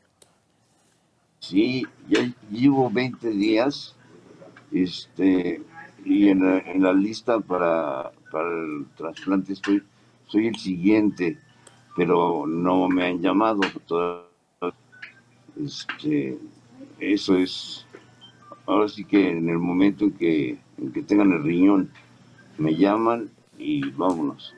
Sí, 1.39 1.87
ya 2.09 2.29
llevo 2.51 2.91
20 2.91 3.31
días 3.31 3.95
este, 4.73 5.63
y 6.05 6.29
en 6.31 6.83
la, 6.83 6.93
lista 6.93 7.39
para, 7.39 8.11
para 8.33 8.49
el 8.49 8.87
trasplante 8.97 9.53
estoy, 9.53 9.85
soy 10.27 10.49
el 10.49 10.57
siguiente, 10.57 11.39
pero 11.97 12.45
no 12.45 12.89
me 12.89 13.07
han 13.07 13.21
llamado. 13.21 13.61
Este, 15.65 16.37
eso 16.99 17.37
es, 17.37 17.87
ahora 18.67 18.89
sí 18.89 19.05
que 19.05 19.31
en 19.31 19.49
el 19.49 19.59
momento 19.59 20.07
en 20.07 20.13
que, 20.13 20.59
en 20.77 20.93
que 20.93 21.03
tengan 21.03 21.31
el 21.31 21.45
riñón, 21.45 21.91
me 22.59 22.75
llaman 22.75 23.31
y 23.57 23.91
vámonos. 23.91 24.55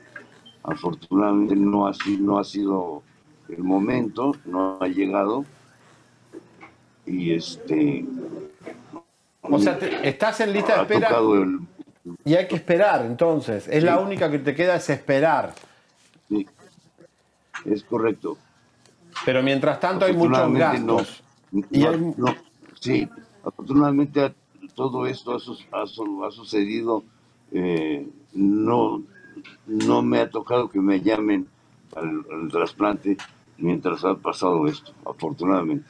Afortunadamente 0.63 1.55
no 1.55 1.87
ha, 1.87 1.93
sido, 1.93 2.19
no 2.23 2.39
ha 2.39 2.43
sido 2.43 3.03
el 3.49 3.63
momento, 3.63 4.33
no 4.45 4.77
ha 4.79 4.87
llegado 4.87 5.45
y 7.05 7.33
este 7.33 8.05
O 9.41 9.57
sea, 9.59 9.77
te- 9.79 10.07
estás 10.07 10.39
en 10.41 10.53
lista 10.53 10.75
de 10.75 10.81
espera 10.83 11.09
el 11.19 11.59
y 12.25 12.33
hay 12.35 12.47
que 12.47 12.55
esperar, 12.55 13.05
entonces. 13.05 13.67
Es 13.67 13.83
la 13.83 13.99
única 13.99 14.29
que 14.31 14.39
te 14.39 14.55
queda 14.55 14.75
es 14.75 14.89
esperar. 14.89 15.53
sí, 16.29 16.47
es 17.65 17.83
correcto 17.83 18.37
Pero 19.25 19.43
mientras 19.43 19.79
tanto 19.79 20.05
hay 20.05 20.13
muchos 20.13 20.49
no. 20.49 20.57
gastos. 20.59 21.23
No, 21.51 21.63
Y 21.69 21.85
hay- 21.85 22.13
no, 22.17 22.35
sí, 22.79 23.07
afortunadamente 23.43 24.33
todo 24.73 25.05
esto 25.05 25.33
ha, 25.33 25.77
ha 25.77 25.83
ha 25.83 26.31
sucedido. 26.31 27.03
Eh, 27.51 28.07
no, 28.33 29.03
no 29.67 30.01
me 30.01 30.19
ha 30.19 30.29
tocado 30.29 30.69
que 30.69 30.79
me 30.79 31.01
llamen 31.01 31.47
al, 31.95 32.25
al 32.31 32.49
trasplante 32.49 33.17
mientras 33.57 34.03
ha 34.05 34.15
pasado 34.15 34.67
esto, 34.67 34.93
afortunadamente. 35.05 35.85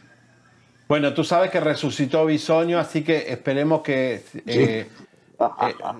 Bueno, 0.87 1.13
tú 1.13 1.23
sabes 1.23 1.51
que 1.51 1.61
resucitó 1.61 2.25
Bisoño, 2.25 2.77
así 2.77 3.01
que 3.01 3.31
esperemos 3.31 3.81
que 3.81 4.15
eh, 4.15 4.21
eh, 4.45 4.87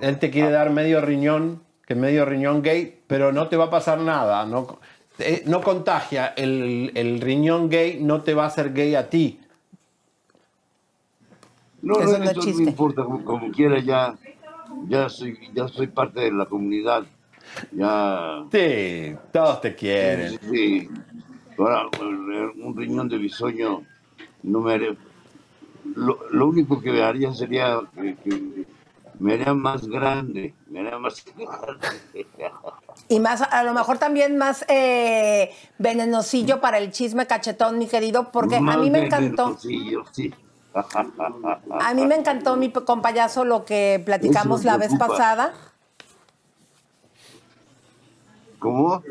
él 0.02 0.20
te 0.20 0.30
quiere 0.30 0.52
dar 0.52 0.70
medio 0.70 1.00
riñón, 1.00 1.62
que 1.88 1.96
medio 1.96 2.26
riñón 2.26 2.62
gay, 2.62 3.00
pero 3.08 3.32
no 3.32 3.48
te 3.48 3.56
va 3.56 3.66
a 3.66 3.70
pasar 3.70 4.00
nada. 4.00 4.46
No, 4.46 4.80
eh, 5.20 5.44
no 5.46 5.62
contagia. 5.62 6.34
El, 6.36 6.92
el 6.94 7.22
riñón 7.22 7.70
gay 7.70 8.00
no 8.02 8.22
te 8.22 8.34
va 8.34 8.44
a 8.44 8.48
hacer 8.48 8.74
gay 8.74 8.96
a 8.96 9.10
ti. 9.10 9.40
No, 11.82 11.98
Eso 12.00 12.18
no, 12.20 12.44
importa, 12.44 13.04
como, 13.06 13.24
como 13.24 13.50
quiera, 13.50 13.80
ya, 13.80 14.16
ya, 14.88 15.10
soy, 15.10 15.38
ya 15.54 15.68
soy 15.68 15.88
parte 15.88 16.22
de 16.22 16.32
la 16.32 16.46
comunidad. 16.46 17.04
Ya. 17.72 18.46
Sí, 18.52 19.16
todos 19.32 19.62
te 19.62 19.76
quieren. 19.76 20.40
Sí. 20.50 20.90
Ahora, 21.58 21.88
un 22.02 22.76
riñón 22.76 23.10
de 23.10 23.18
bisoño 23.18 23.84
no 24.44 24.62
me 24.62 24.74
haría. 24.74 24.96
Lo, 25.96 26.20
lo 26.32 26.48
único 26.48 26.80
que 26.80 26.92
me 26.92 27.02
haría 27.02 27.34
sería 27.34 27.82
que, 27.96 28.16
que 28.16 28.66
me 29.20 29.34
haría 29.34 29.54
más 29.54 29.88
grande, 29.88 30.54
me 30.68 30.80
haría 30.80 30.98
más 30.98 31.24
grande. 31.36 32.28
Y 33.08 33.20
más, 33.20 33.42
a 33.42 33.64
lo 33.64 33.74
mejor 33.74 33.98
también 33.98 34.38
más 34.38 34.66
eh, 34.68 35.52
venenosillo 35.78 36.60
para 36.62 36.78
el 36.80 36.92
chisme 36.92 37.28
cachetón, 37.28 37.78
mi 37.78 37.88
querido, 37.88 38.32
porque 38.32 38.56
a 38.56 38.62
mí 38.62 38.90
me 38.90 39.06
encantó. 39.06 39.44
venenosillo, 39.46 40.06
sí. 40.12 40.34
A 40.74 41.94
mí 41.94 42.06
me 42.06 42.16
encantó, 42.16 42.56
mi 42.56 42.72
compayazo, 42.72 43.44
lo 43.46 43.66
que 43.66 44.02
platicamos 44.06 44.64
la 44.64 44.78
vez 44.78 44.96
pasada. 44.98 45.54
¿Cómo? 48.60 49.02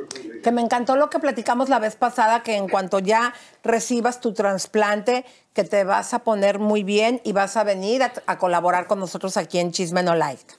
Que 0.45 0.53
me 0.53 0.63
encantó 0.63 0.97
lo 0.97 1.11
que 1.11 1.19
platicamos 1.19 1.69
la 1.69 1.81
vez 1.81 1.97
pasada, 1.97 2.43
que 2.43 2.57
en 2.57 2.69
cuanto 2.69 3.01
ya 3.01 3.35
recibas 3.65 4.21
tu 4.21 4.33
trasplante, 4.33 5.25
que 5.53 5.65
te 5.65 5.83
vas 5.85 6.15
a 6.15 6.21
poner 6.21 6.61
muy 6.61 6.85
bien 6.85 7.21
y 7.25 7.33
vas 7.33 7.57
a 7.57 7.65
venir 7.65 8.05
a, 8.05 8.13
a 8.27 8.39
colaborar 8.39 8.87
con 8.87 9.01
nosotros 9.01 9.37
aquí 9.37 9.59
en 9.59 9.73
Chisme 9.73 10.03
No 10.05 10.15
Like. 10.15 10.55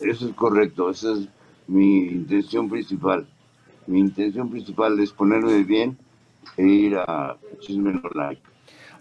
Eso 0.00 0.28
es 0.28 0.34
correcto, 0.34 0.90
esa 0.90 1.12
es 1.12 1.28
mi 1.68 2.08
intención 2.08 2.68
principal. 2.68 3.26
Mi 3.86 4.00
intención 4.00 4.50
principal 4.50 4.98
es 4.98 5.12
ponerme 5.12 5.62
bien 5.62 5.96
e 6.56 6.66
ir 6.66 6.96
a 6.96 7.36
Chisme 7.60 7.92
No 7.92 8.10
Like. 8.12 8.42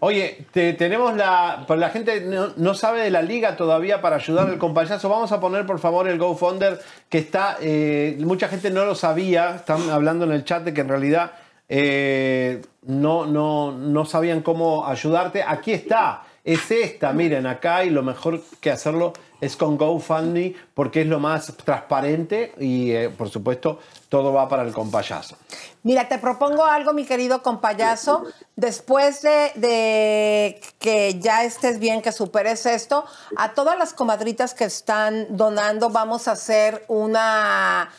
Oye, 0.06 0.46
te- 0.52 0.74
tenemos 0.74 1.16
la. 1.16 1.66
La 1.70 1.90
gente 1.90 2.20
no, 2.22 2.50
no 2.58 2.74
sabe 2.74 3.02
de 3.04 3.10
la 3.10 3.22
liga 3.22 3.56
todavía 3.56 4.02
para 4.02 4.18
ayudar 4.18 4.48
al 4.50 4.58
compayazo. 4.58 5.08
Vamos 5.08 5.32
a 5.32 5.40
poner, 5.40 5.66
por 5.66 5.80
favor, 5.80 6.10
el 6.10 6.18
GoFunder 6.18 6.78
que 7.08 7.20
está. 7.20 7.58
eh, 7.62 8.18
mucha 8.20 8.50
gente 8.50 8.70
no 8.70 8.84
lo 8.84 8.96
sabía. 8.96 9.56
Están 9.56 9.90
hablando 9.90 10.26
en 10.26 10.34
el 10.34 10.44
chat 10.44 10.64
de 10.64 10.74
que 10.74 10.82
en 10.82 10.90
realidad 10.90 11.32
eh, 11.70 12.62
no, 12.82 13.26
no, 13.26 13.72
no 13.72 14.04
sabían 14.06 14.42
cómo 14.42 14.86
ayudarte. 14.86 15.42
Aquí 15.42 15.72
está. 15.72 16.24
Es 16.44 16.70
esta, 16.72 17.14
miren, 17.14 17.48
acá 17.48 17.86
y 17.86 17.90
lo 17.90 18.04
mejor 18.04 18.42
que 18.60 18.70
hacerlo 18.72 19.14
es 19.44 19.58
con 19.58 19.78
GoFundMe 19.78 20.56
porque 20.74 21.02
es 21.02 21.08
lo 21.08 21.20
más 21.20 21.54
transparente 21.66 22.54
y, 22.60 22.92
eh, 22.92 23.10
por 23.10 23.30
supuesto, 23.30 23.80
todo 24.10 24.32
va 24.32 24.48
para 24.48 24.64
el 24.64 24.74
compayazo. 24.74 25.36
Mira, 25.84 26.08
te 26.08 26.18
propongo 26.18 26.66
algo, 26.66 26.94
mi 26.94 27.06
querido 27.06 27.44
compayazo. 27.44 28.24
Después 28.56 29.22
de, 29.22 29.52
de 29.56 30.62
que 30.80 31.20
ya 31.20 31.44
estés 31.44 31.80
bien, 31.80 32.02
que 32.02 32.12
superes 32.12 32.66
esto, 32.66 33.04
a 33.36 33.54
todas 33.54 33.78
las 33.78 33.94
comadritas 33.94 34.54
que 34.54 34.64
están 34.66 35.36
donando, 35.36 35.90
vamos 35.90 36.28
a 36.28 36.32
hacer 36.34 36.86
una. 36.88 37.90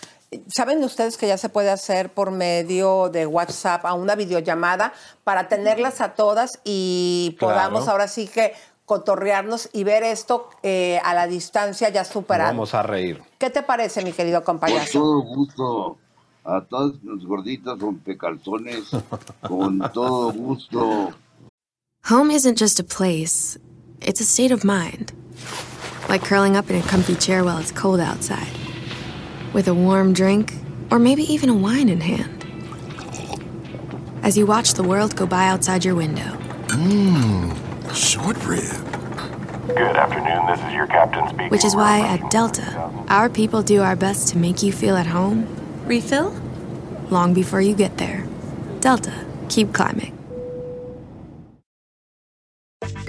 ¿Saben 0.49 0.83
ustedes 0.83 1.17
que 1.17 1.29
ya 1.29 1.39
se 1.39 1.49
puede 1.49 1.71
hacer 1.71 2.13
por 2.13 2.33
medio 2.33 3.09
de 3.09 3.25
WhatsApp 3.25 3.85
a 3.87 3.93
una 3.95 4.17
videollamada 4.17 4.93
para 5.23 5.47
tenerlas 5.49 6.01
a 6.01 6.15
todas 6.15 6.59
y 6.65 7.37
Claro. 7.39 7.55
podamos 7.55 7.87
ahora 7.87 8.09
sí 8.09 8.27
que 8.27 8.53
cotorrearnos 8.85 9.71
y 9.73 9.85
ver 9.85 10.03
esto 10.03 10.51
eh, 10.63 11.01
a 11.05 11.15
la 11.15 11.27
distancia 11.27 11.89
ya 11.89 12.05
superado? 12.05 12.51
Vamos 12.51 12.75
a 12.75 12.83
reír. 12.83 13.23
¿Qué 13.39 13.51
te 13.51 13.63
parece, 13.63 14.03
mi 14.05 14.13
querido 14.13 14.43
Con 14.45 14.61
todo 14.61 15.23
gusto, 15.23 15.99
a 16.45 16.61
todas 16.63 16.93
las 17.03 17.25
gorditas 17.25 17.79
rompecalzones, 17.79 18.85
con 19.49 19.79
todo 19.93 20.33
gusto. 20.33 21.13
Home 22.11 22.31
isn't 22.31 22.59
just 22.59 22.79
a 22.79 22.85
place, 22.85 23.59
it's 24.03 24.21
a 24.21 24.25
state 24.25 24.53
of 24.53 24.63
mind. 24.65 25.13
Like 26.09 26.23
curling 26.23 26.55
up 26.55 26.69
in 26.69 26.77
a 26.77 26.83
comfy 26.83 27.15
chair 27.15 27.43
while 27.45 27.59
it's 27.59 27.73
cold 27.73 27.99
outside, 27.99 28.53
with 29.55 29.69
a 29.69 29.75
warm 29.75 30.13
drink, 30.13 30.53
or 30.91 30.99
maybe 30.99 31.23
even 31.23 31.49
a 31.49 31.55
wine 31.55 31.89
in 31.89 32.03
hand. 32.03 32.45
As 34.23 34.37
you 34.37 34.45
watch 34.47 34.75
the 34.75 34.83
world 34.83 35.17
go 35.17 35.27
by 35.27 35.49
outside 35.49 35.83
your 35.85 35.95
window, 35.95 36.37
Mmm, 36.69 37.57
short 37.93 38.37
rib. 38.47 38.63
Good 39.67 39.97
afternoon, 39.97 40.47
this 40.47 40.61
is 40.67 40.73
your 40.73 40.87
captain 40.87 41.29
speaking. 41.29 41.51
which 41.51 41.65
is 41.65 41.75
why 41.75 42.01
at 42.01 42.31
Delta, 42.31 42.65
our 43.09 43.29
people 43.29 43.63
do 43.63 43.83
our 43.83 43.97
best 43.97 44.29
to 44.29 44.39
make 44.39 44.63
you 44.63 44.73
feel 44.73 44.97
at 44.97 45.07
home. 45.07 45.47
Refill? 45.87 46.33
Long 47.11 47.35
before 47.35 47.61
you 47.61 47.75
get 47.75 47.97
there. 47.99 48.25
Delta, 48.81 49.13
keep 49.49 49.73
climbing. 49.73 50.13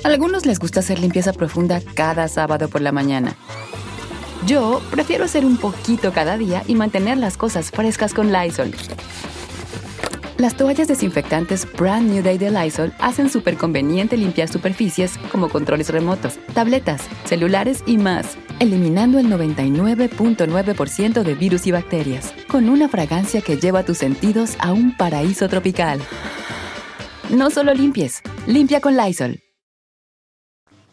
A 0.04 0.08
algunos 0.08 0.46
les 0.46 0.60
gusta 0.60 0.82
hacer 0.82 1.00
limpieza 1.00 1.34
profunda 1.34 1.82
cada 1.96 2.28
sábado 2.28 2.70
por 2.70 2.82
la 2.82 2.92
mañana. 2.92 3.36
Yo 4.46 4.82
prefiero 4.92 5.26
hacer 5.26 5.46
un 5.46 5.58
poquito 5.58 6.12
cada 6.14 6.38
día 6.38 6.64
y 6.68 6.76
mantener 6.76 7.18
las 7.18 7.38
cosas 7.38 7.72
frescas 7.72 8.14
con 8.14 8.32
Lysol. 8.32 8.72
Las 10.38 10.58
toallas 10.58 10.90
desinfectantes 10.90 11.66
Brand 11.78 12.12
New 12.12 12.22
Day 12.22 12.38
de 12.38 12.52
Lysol 12.52 12.92
hacen 13.00 13.30
súper 13.30 13.56
conveniente 13.56 14.18
limpiar 14.18 14.50
superficies 14.50 15.18
como 15.32 15.48
controles 15.48 15.90
remotos, 15.90 16.40
tabletas, 16.54 17.08
celulares 17.24 17.84
y 17.88 17.98
más, 17.98 18.38
eliminando 18.60 19.18
el 19.18 19.28
99.9% 19.28 21.24
de 21.24 21.36
virus 21.36 21.68
y 21.68 21.72
bacterias, 21.72 22.34
con 22.50 22.68
una 22.68 22.90
fragancia 22.90 23.40
que 23.40 23.56
lleva 23.56 23.84
tus 23.84 24.00
sentidos 24.00 24.58
a 24.60 24.74
un 24.74 24.98
paraíso 24.98 25.48
tropical. 25.48 26.02
No 27.30 27.50
solo 27.50 27.74
limpies, 27.74 28.22
limpia 28.46 28.82
con 28.82 28.98
Lysol. 28.98 29.40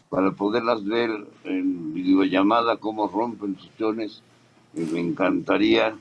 para 0.09 0.31
poderlas 0.31 0.85
ver 0.85 1.09
en 1.43 1.93
videollamada 1.93 2.77
cómo 2.77 3.07
rompen 3.07 3.57
sus 3.59 3.75
chones. 3.77 4.21
eh, 4.75 4.87
me 4.93 4.99
encantaría, 5.01 5.95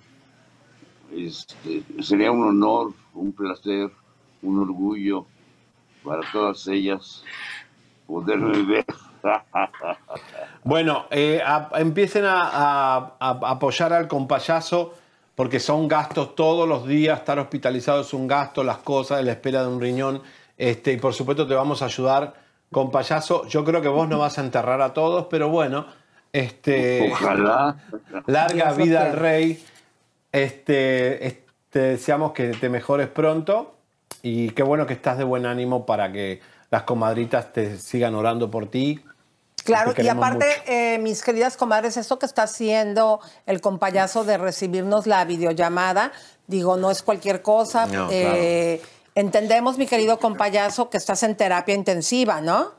este, 1.10 1.82
sería 2.00 2.30
un 2.30 2.44
honor, 2.44 2.92
un 3.14 3.32
placer, 3.32 3.90
un 4.42 4.58
orgullo 4.60 5.26
para 6.04 6.20
todas 6.32 6.66
ellas 6.68 7.22
poderme 8.06 8.62
ver. 8.62 8.86
Bueno, 10.64 11.06
eh, 11.10 11.40
a- 11.44 11.70
empiecen 11.76 12.24
a, 12.24 12.40
a- 12.42 13.16
a 13.20 13.50
apoyar 13.50 13.92
al 13.92 14.08
compayazo 14.08 14.94
porque 15.34 15.60
son 15.60 15.88
gastos 15.88 16.34
todos 16.34 16.68
los 16.68 16.86
días. 16.86 17.18
Estar 17.20 17.38
hospitalizado 17.38 18.00
es 18.02 18.12
un 18.14 18.26
gasto, 18.26 18.62
las 18.64 18.78
cosas, 18.78 19.24
la 19.24 19.32
espera 19.32 19.62
de 19.62 19.68
un 19.68 19.80
riñón. 19.80 20.22
Este, 20.58 20.92
y 20.92 20.96
por 20.98 21.14
supuesto 21.14 21.46
te 21.46 21.54
vamos 21.54 21.82
a 21.82 21.86
ayudar, 21.86 22.34
compayazo. 22.70 23.46
Yo 23.48 23.64
creo 23.64 23.80
que 23.80 23.88
vos 23.88 24.08
no 24.08 24.18
vas 24.18 24.38
a 24.38 24.42
enterrar 24.42 24.80
a 24.82 24.92
todos, 24.92 25.26
pero 25.30 25.48
bueno, 25.48 25.86
este, 26.32 27.10
Ojalá. 27.12 27.76
larga 28.26 28.72
Dios 28.72 28.76
vida 28.76 29.02
al 29.10 29.16
rey. 29.16 29.64
Este, 30.32 31.26
este, 31.26 31.41
deseamos 31.80 32.32
que 32.32 32.48
te 32.48 32.68
mejores 32.68 33.08
pronto 33.08 33.74
y 34.22 34.50
qué 34.50 34.62
bueno 34.62 34.86
que 34.86 34.92
estás 34.94 35.18
de 35.18 35.24
buen 35.24 35.46
ánimo 35.46 35.86
para 35.86 36.12
que 36.12 36.40
las 36.70 36.82
comadritas 36.84 37.52
te 37.52 37.78
sigan 37.78 38.14
orando 38.14 38.50
por 38.50 38.66
ti. 38.70 39.00
Claro, 39.64 39.94
Te 39.94 40.02
y 40.02 40.08
aparte, 40.08 40.46
eh, 40.66 40.98
mis 40.98 41.22
queridas 41.22 41.56
comadres, 41.56 41.96
esto 41.96 42.18
que 42.18 42.26
está 42.26 42.44
haciendo 42.44 43.20
el 43.46 43.60
compayazo 43.60 44.24
de 44.24 44.36
recibirnos 44.36 45.06
la 45.06 45.24
videollamada, 45.24 46.12
digo, 46.48 46.76
no 46.76 46.90
es 46.90 47.02
cualquier 47.02 47.42
cosa. 47.42 47.86
No, 47.86 48.08
Eh, 48.10 48.82
Entendemos, 49.14 49.76
mi 49.76 49.86
querido 49.86 50.18
compayazo, 50.18 50.88
que 50.88 50.96
estás 50.96 51.22
en 51.22 51.36
terapia 51.36 51.74
intensiva, 51.74 52.40
¿no? 52.40 52.70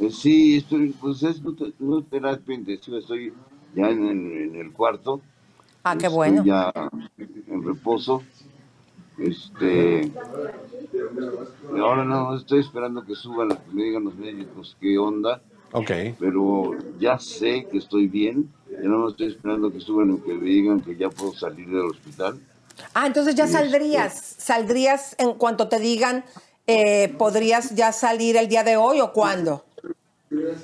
Eh, 0.00 0.10
Sí, 0.10 0.56
estoy, 0.56 0.94
pues 0.98 1.22
es 1.22 1.42
no, 1.42 1.54
te- 1.54 1.72
terapia 2.10 2.54
intensiva, 2.54 2.98
estoy 2.98 3.34
ya 3.74 3.90
en 3.90 4.56
el 4.56 4.72
cuarto. 4.72 5.20
Ah, 5.88 5.92
qué 5.96 6.06
Estoy 6.06 6.16
bueno. 6.16 6.44
ya 6.44 6.72
en 7.16 7.62
reposo. 7.62 8.24
Este. 9.18 10.10
Ahora 11.80 12.04
no, 12.04 12.36
estoy 12.36 12.58
esperando 12.58 13.04
que 13.04 13.14
suban, 13.14 13.50
que 13.50 13.72
me 13.72 13.84
digan 13.84 14.02
los 14.02 14.16
médicos 14.16 14.76
qué 14.80 14.98
onda. 14.98 15.40
Ok. 15.70 15.92
Pero 16.18 16.72
ya 16.98 17.20
sé 17.20 17.68
que 17.70 17.78
estoy 17.78 18.08
bien. 18.08 18.52
Ya 18.68 18.88
no 18.88 19.08
estoy 19.08 19.28
esperando 19.28 19.70
que 19.70 19.80
suban 19.80 20.10
y 20.10 20.16
que 20.18 20.34
me 20.34 20.46
digan 20.46 20.80
que 20.80 20.96
ya 20.96 21.08
puedo 21.08 21.32
salir 21.34 21.68
del 21.68 21.86
hospital. 21.86 22.40
Ah, 22.92 23.06
entonces 23.06 23.36
ya 23.36 23.46
saldrías. 23.46 24.34
Saldrías 24.38 25.14
en 25.20 25.34
cuanto 25.34 25.68
te 25.68 25.78
digan, 25.78 26.24
eh, 26.66 27.14
¿podrías 27.16 27.76
ya 27.76 27.92
salir 27.92 28.36
el 28.36 28.48
día 28.48 28.64
de 28.64 28.76
hoy 28.76 29.00
o 29.00 29.12
cuándo? 29.12 29.64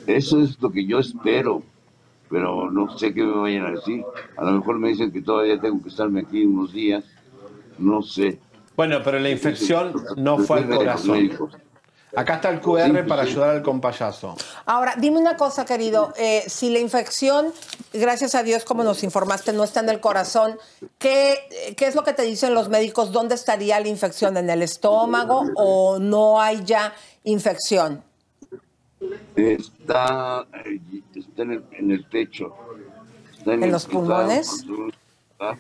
Eso 0.09 0.43
es 0.43 0.61
lo 0.61 0.73
que 0.73 0.85
yo 0.85 0.99
espero, 0.99 1.62
pero 2.33 2.70
no 2.70 2.97
sé 2.99 3.12
qué 3.12 3.22
me 3.22 3.39
vayan 3.39 3.66
a 3.66 3.70
decir. 3.72 4.03
A 4.39 4.45
lo 4.45 4.53
mejor 4.53 4.78
me 4.78 4.89
dicen 4.89 5.12
que 5.12 5.20
todavía 5.20 5.61
tengo 5.61 5.83
que 5.83 5.91
estarme 5.91 6.20
aquí 6.20 6.47
unos 6.47 6.72
días, 6.72 7.05
no 7.78 8.01
sé. 8.01 8.41
Bueno, 8.74 9.01
pero 9.05 9.18
la 9.18 9.28
infección 9.28 9.93
no 10.16 10.39
fue 10.39 10.61
al 10.61 10.70
corazón. 10.70 11.30
Acá 12.16 12.37
está 12.37 12.51
el 12.51 12.61
QR 12.61 13.07
para 13.07 13.22
ayudar 13.22 13.51
al 13.51 13.62
compayazo. 13.62 14.35
Ahora, 14.64 14.95
dime 14.99 15.18
una 15.18 15.37
cosa, 15.37 15.66
querido. 15.66 16.14
eh, 16.16 16.45
si 16.47 16.70
la 16.70 16.78
infección, 16.78 17.53
gracias 17.93 18.35
a 18.35 18.43
Dios, 18.43 18.64
como 18.64 18.83
nos 18.83 19.03
informaste, 19.03 19.53
no 19.53 19.64
está 19.64 19.80
en 19.80 19.91
el 19.91 20.01
corazón, 20.01 20.59
¿qué, 20.99 21.74
¿qué 21.76 21.87
es 21.87 21.95
lo 21.95 22.03
que 22.03 22.14
te 22.14 22.22
dicen 22.22 22.55
los 22.55 22.70
médicos? 22.70 23.12
¿Dónde 23.12 23.35
estaría 23.35 23.78
la 23.78 23.89
infección? 23.89 24.39
¿En 24.39 24.49
el 24.49 24.62
estómago 24.62 25.45
o 25.55 25.99
no 25.99 26.41
hay 26.41 26.64
ya 26.64 26.95
infección? 27.24 28.03
Está, 29.36 30.46
está 31.14 31.42
en, 31.42 31.50
el, 31.53 31.64
en 31.72 31.90
el 31.90 32.05
pecho. 32.05 32.55
Está 33.38 33.55
¿En 33.55 33.62
el- 33.64 33.70
los 33.70 33.82
está- 33.82 33.92
pulmones? 33.92 34.64
Está, 35.32 35.59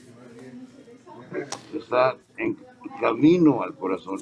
está 1.76 2.16
en 2.36 2.56
camino 3.00 3.62
al 3.62 3.74
corazón. 3.74 4.20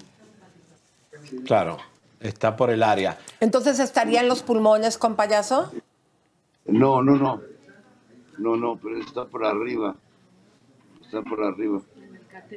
Claro, 1.44 1.78
está 2.20 2.56
por 2.56 2.70
el 2.70 2.82
área. 2.82 3.18
Entonces, 3.40 3.78
¿estaría 3.78 4.20
en 4.20 4.28
los 4.28 4.42
pulmones 4.42 4.96
con 4.98 5.16
payaso? 5.16 5.70
No, 6.66 7.02
no, 7.02 7.16
no. 7.16 7.40
No, 8.38 8.56
no, 8.56 8.78
pero 8.82 8.98
está 8.98 9.24
por 9.26 9.44
arriba. 9.44 9.94
Está 11.04 11.20
por 11.22 11.42
arriba. 11.42 11.80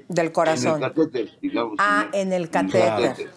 Del 0.07 0.27
En 0.27 0.31
corazón. 0.31 0.75
el 0.75 0.79
catéter, 0.93 1.37
digamos. 1.41 1.75
Ah, 1.79 2.07
en 2.13 2.31
el 2.31 2.49
catéter. 2.49 3.15
Claro. 3.15 3.31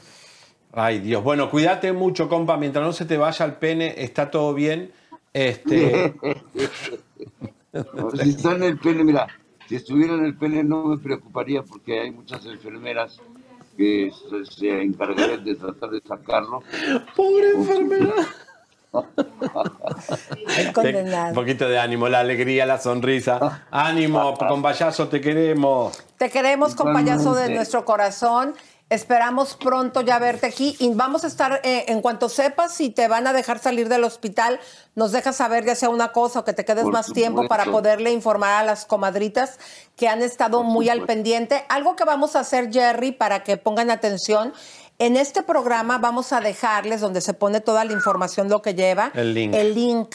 Ay, 0.78 0.98
Dios. 0.98 1.24
Bueno, 1.24 1.50
cuídate 1.50 1.90
mucho, 1.94 2.28
compa. 2.28 2.58
Mientras 2.58 2.84
no 2.84 2.92
se 2.92 3.06
te 3.06 3.16
vaya 3.16 3.46
el 3.46 3.54
pene, 3.54 3.94
está 3.96 4.30
todo 4.30 4.52
bien. 4.54 4.92
Este. 5.32 6.14
No, 7.92 8.10
si 8.10 8.30
está 8.30 8.52
en 8.52 8.62
el 8.62 8.78
pene, 8.78 9.04
mira, 9.04 9.26
si 9.68 9.76
estuviera 9.76 10.14
en 10.14 10.24
el 10.24 10.34
pene 10.38 10.64
no 10.64 10.84
me 10.84 10.96
preocuparía 10.96 11.62
porque 11.62 12.00
hay 12.00 12.10
muchas 12.10 12.46
enfermeras 12.46 13.20
que 13.76 14.10
se, 14.30 14.46
se 14.50 14.80
encargarían 14.80 15.44
de 15.44 15.56
tratar 15.56 15.90
de 15.90 16.00
sacarlo. 16.00 16.62
Pobre 17.14 17.50
enfermera. 17.50 18.14
Un 21.28 21.34
poquito 21.34 21.68
de 21.68 21.78
ánimo, 21.78 22.08
la 22.08 22.20
alegría, 22.20 22.66
la 22.66 22.78
sonrisa. 22.78 23.66
Ánimo, 23.70 24.34
con 24.38 24.62
payaso 24.62 25.08
te 25.08 25.20
queremos. 25.20 26.02
Te 26.16 26.30
queremos 26.30 26.74
con 26.74 26.92
payaso 26.92 27.34
de 27.34 27.54
nuestro 27.54 27.84
corazón. 27.84 28.54
Esperamos 28.88 29.56
pronto 29.56 30.00
ya 30.02 30.20
verte 30.20 30.46
aquí 30.46 30.76
y 30.78 30.94
vamos 30.94 31.24
a 31.24 31.26
estar, 31.26 31.60
eh, 31.64 31.86
en 31.88 32.00
cuanto 32.00 32.28
sepas 32.28 32.72
si 32.72 32.90
te 32.90 33.08
van 33.08 33.26
a 33.26 33.32
dejar 33.32 33.58
salir 33.58 33.88
del 33.88 34.04
hospital, 34.04 34.60
nos 34.94 35.10
dejas 35.10 35.34
saber 35.34 35.64
ya 35.64 35.74
sea 35.74 35.88
una 35.88 36.12
cosa 36.12 36.40
o 36.40 36.44
que 36.44 36.52
te 36.52 36.64
quedes 36.64 36.84
Por 36.84 36.92
más 36.92 37.12
tiempo 37.12 37.48
para 37.48 37.64
poderle 37.64 38.12
informar 38.12 38.62
a 38.62 38.64
las 38.64 38.84
comadritas 38.84 39.58
que 39.96 40.06
han 40.06 40.22
estado 40.22 40.62
muy 40.62 40.88
al 40.88 41.04
pendiente. 41.04 41.64
Algo 41.68 41.96
que 41.96 42.04
vamos 42.04 42.36
a 42.36 42.40
hacer, 42.40 42.72
Jerry, 42.72 43.10
para 43.10 43.42
que 43.42 43.56
pongan 43.56 43.90
atención. 43.90 44.52
En 45.00 45.16
este 45.16 45.42
programa 45.42 45.98
vamos 45.98 46.32
a 46.32 46.40
dejarles 46.40 47.00
donde 47.00 47.20
se 47.22 47.34
pone 47.34 47.60
toda 47.60 47.84
la 47.84 47.92
información, 47.92 48.48
lo 48.48 48.62
que 48.62 48.74
lleva, 48.74 49.10
El 49.14 49.34
link. 49.34 49.52
el 49.52 49.74
link 49.74 50.14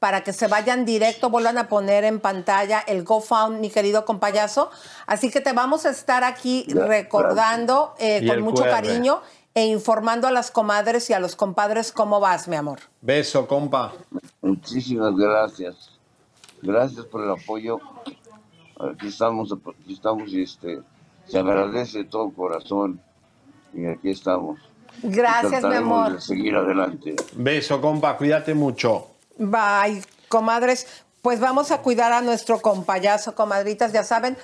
para 0.00 0.24
que 0.24 0.32
se 0.32 0.48
vayan 0.48 0.86
directo, 0.86 1.28
vuelvan 1.28 1.58
a 1.58 1.68
poner 1.68 2.04
en 2.04 2.20
pantalla 2.20 2.80
el 2.80 3.04
GoFound, 3.04 3.60
mi 3.60 3.68
querido 3.68 4.06
compayazo. 4.06 4.70
Así 5.06 5.30
que 5.30 5.42
te 5.42 5.52
vamos 5.52 5.84
a 5.84 5.90
estar 5.90 6.24
aquí 6.24 6.66
recordando 6.68 7.94
eh, 7.98 8.26
con 8.26 8.40
mucho 8.40 8.62
QR. 8.64 8.70
cariño 8.70 9.20
e 9.54 9.66
informando 9.66 10.26
a 10.26 10.30
las 10.30 10.50
comadres 10.50 11.10
y 11.10 11.12
a 11.12 11.20
los 11.20 11.36
compadres 11.36 11.92
cómo 11.92 12.18
vas, 12.18 12.48
mi 12.48 12.56
amor. 12.56 12.80
Beso, 13.02 13.46
compa. 13.46 13.92
Muchísimas 14.40 15.14
gracias. 15.14 15.98
Gracias 16.62 17.04
por 17.04 17.22
el 17.22 17.30
apoyo. 17.30 17.78
Aquí 18.78 19.08
estamos, 19.08 19.52
aquí 19.52 19.92
estamos 19.92 20.32
y 20.32 20.42
este, 20.42 20.80
se 21.26 21.38
agradece 21.38 21.98
de 21.98 22.04
todo 22.04 22.30
corazón. 22.30 23.02
Y 23.74 23.84
aquí 23.84 24.08
estamos. 24.10 24.58
Gracias, 25.02 25.62
mi 25.62 25.74
amor. 25.74 26.14
de 26.14 26.20
seguir 26.22 26.56
adelante. 26.56 27.16
Beso, 27.34 27.82
compa. 27.82 28.16
Cuídate 28.16 28.54
mucho. 28.54 29.09
Bye, 29.40 30.02
comadres. 30.28 30.86
Pues 31.22 31.40
vamos 31.40 31.70
a 31.70 31.78
cuidar 31.78 32.12
a 32.12 32.20
nuestro 32.20 32.60
compayazo, 32.60 33.34
comadritas. 33.34 33.92
Ya 33.92 34.04
saben, 34.04 34.36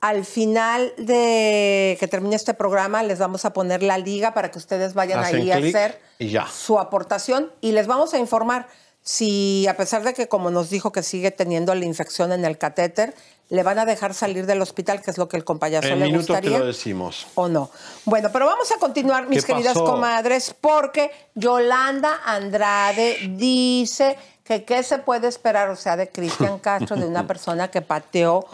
al 0.00 0.24
final 0.24 0.92
de 0.96 1.96
que 1.98 2.06
termine 2.08 2.36
este 2.36 2.54
programa, 2.54 3.02
les 3.02 3.18
vamos 3.18 3.44
a 3.44 3.52
poner 3.52 3.82
la 3.82 3.98
liga 3.98 4.32
para 4.32 4.50
que 4.50 4.58
ustedes 4.58 4.94
vayan 4.94 5.18
Hacen 5.18 5.40
ahí 5.42 5.50
a 5.50 5.56
hacer 5.56 6.00
ya. 6.20 6.46
su 6.46 6.78
aportación 6.78 7.52
y 7.60 7.72
les 7.72 7.86
vamos 7.86 8.14
a 8.14 8.18
informar 8.18 8.68
si, 9.02 9.66
a 9.66 9.76
pesar 9.76 10.02
de 10.02 10.14
que, 10.14 10.28
como 10.28 10.50
nos 10.50 10.70
dijo, 10.70 10.90
que 10.92 11.02
sigue 11.02 11.30
teniendo 11.30 11.74
la 11.74 11.84
infección 11.84 12.32
en 12.32 12.44
el 12.44 12.56
catéter, 12.56 13.14
le 13.50 13.62
van 13.62 13.78
a 13.78 13.84
dejar 13.84 14.14
salir 14.14 14.46
del 14.46 14.62
hospital, 14.62 15.02
que 15.02 15.10
es 15.10 15.18
lo 15.18 15.28
que 15.28 15.36
el 15.36 15.44
compayazo 15.44 15.88
En 15.88 15.98
le 16.00 16.06
minutos 16.06 16.26
te 16.28 16.32
gustaría. 16.32 16.58
lo 16.58 16.64
decimos. 16.66 17.26
¿O 17.34 17.46
no? 17.48 17.70
Bueno, 18.06 18.30
pero 18.32 18.46
vamos 18.46 18.72
a 18.72 18.78
continuar, 18.78 19.28
mis 19.28 19.44
¿Qué 19.44 19.52
queridas 19.52 19.74
pasó? 19.74 19.84
comadres, 19.84 20.54
porque 20.58 21.10
Yolanda 21.34 22.20
Andrade 22.24 23.18
dice 23.36 24.16
que 24.44 24.64
qué 24.64 24.82
se 24.82 24.98
puede 24.98 25.26
esperar, 25.26 25.70
o 25.70 25.76
sea, 25.76 25.96
de 25.96 26.08
Cristian 26.08 26.58
Castro, 26.60 26.96
de 26.96 27.06
una 27.06 27.26
persona 27.26 27.68
que 27.68 27.80
pateó 27.80 28.46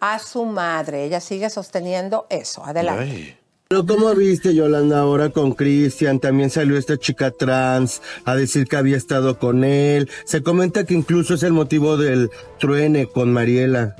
a 0.00 0.18
su 0.18 0.44
madre. 0.44 1.04
Ella 1.04 1.20
sigue 1.20 1.48
sosteniendo 1.48 2.26
eso. 2.28 2.64
Adelante. 2.64 3.38
Pero 3.68 3.84
¿cómo 3.84 4.14
viste, 4.14 4.54
Yolanda, 4.54 5.00
ahora 5.00 5.30
con 5.30 5.52
Cristian? 5.52 6.20
También 6.20 6.50
salió 6.50 6.76
esta 6.76 6.96
chica 6.98 7.32
trans 7.32 8.00
a 8.24 8.36
decir 8.36 8.68
que 8.68 8.76
había 8.76 8.96
estado 8.96 9.40
con 9.40 9.64
él. 9.64 10.08
Se 10.24 10.42
comenta 10.42 10.84
que 10.84 10.94
incluso 10.94 11.34
es 11.34 11.42
el 11.42 11.52
motivo 11.52 11.96
del 11.96 12.30
truene 12.60 13.08
con 13.08 13.32
Mariela. 13.32 13.96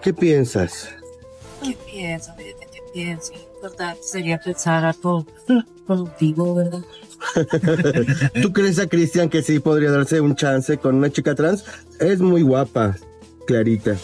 ¿Qué 0.00 0.14
piensas? 0.14 0.88
¿Qué 1.62 1.76
pienso? 1.90 2.32
¿Qué 2.38 2.54
pienso? 2.94 3.34
¿Verdad? 3.62 3.96
Sería 4.00 4.38
pensar 4.38 4.82
algo 4.82 5.26
contigo, 5.86 6.54
¿verdad? 6.54 6.80
¿Tú 8.42 8.52
crees 8.52 8.78
a 8.78 8.88
Cristian 8.88 9.28
que 9.28 9.42
sí 9.42 9.60
podría 9.60 9.90
darse 9.90 10.20
un 10.20 10.34
chance 10.36 10.78
con 10.78 10.96
una 10.96 11.10
chica 11.10 11.34
trans? 11.34 11.64
Es 11.98 12.20
muy 12.20 12.42
guapa, 12.42 12.96
Clarita. 13.46 13.96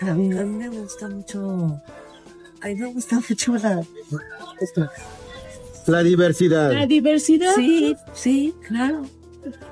A 0.00 0.14
mí, 0.14 0.36
a 0.36 0.44
mí 0.44 0.56
me 0.56 0.68
gusta 0.68 1.08
mucho. 1.08 1.80
A 2.60 2.66
mí 2.68 2.74
me 2.74 2.92
gusta 2.92 3.20
mucho 3.28 3.54
la. 3.54 3.82
La 5.86 6.02
diversidad. 6.02 6.72
La 6.72 6.86
diversidad. 6.86 7.54
Sí, 7.54 7.96
sí, 8.12 8.54
claro. 8.66 9.02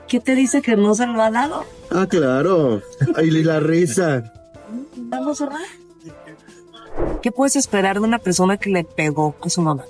¿Qué 0.08 0.20
te 0.20 0.34
dice 0.34 0.62
que 0.62 0.76
no 0.76 0.94
se 0.94 1.06
lo 1.06 1.20
ha 1.20 1.30
dado? 1.30 1.64
Ah, 1.90 2.06
claro. 2.08 2.82
Y 3.22 3.30
la 3.42 3.60
risa. 3.60 4.32
Vamos 4.96 5.40
a 5.40 5.48
ver. 5.48 5.58
¿Qué 7.22 7.32
puedes 7.32 7.56
esperar 7.56 7.96
de 7.96 8.02
una 8.02 8.18
persona 8.18 8.56
que 8.56 8.70
le 8.70 8.84
pegó 8.84 9.36
a 9.42 9.50
su 9.50 9.60
mamá? 9.62 9.84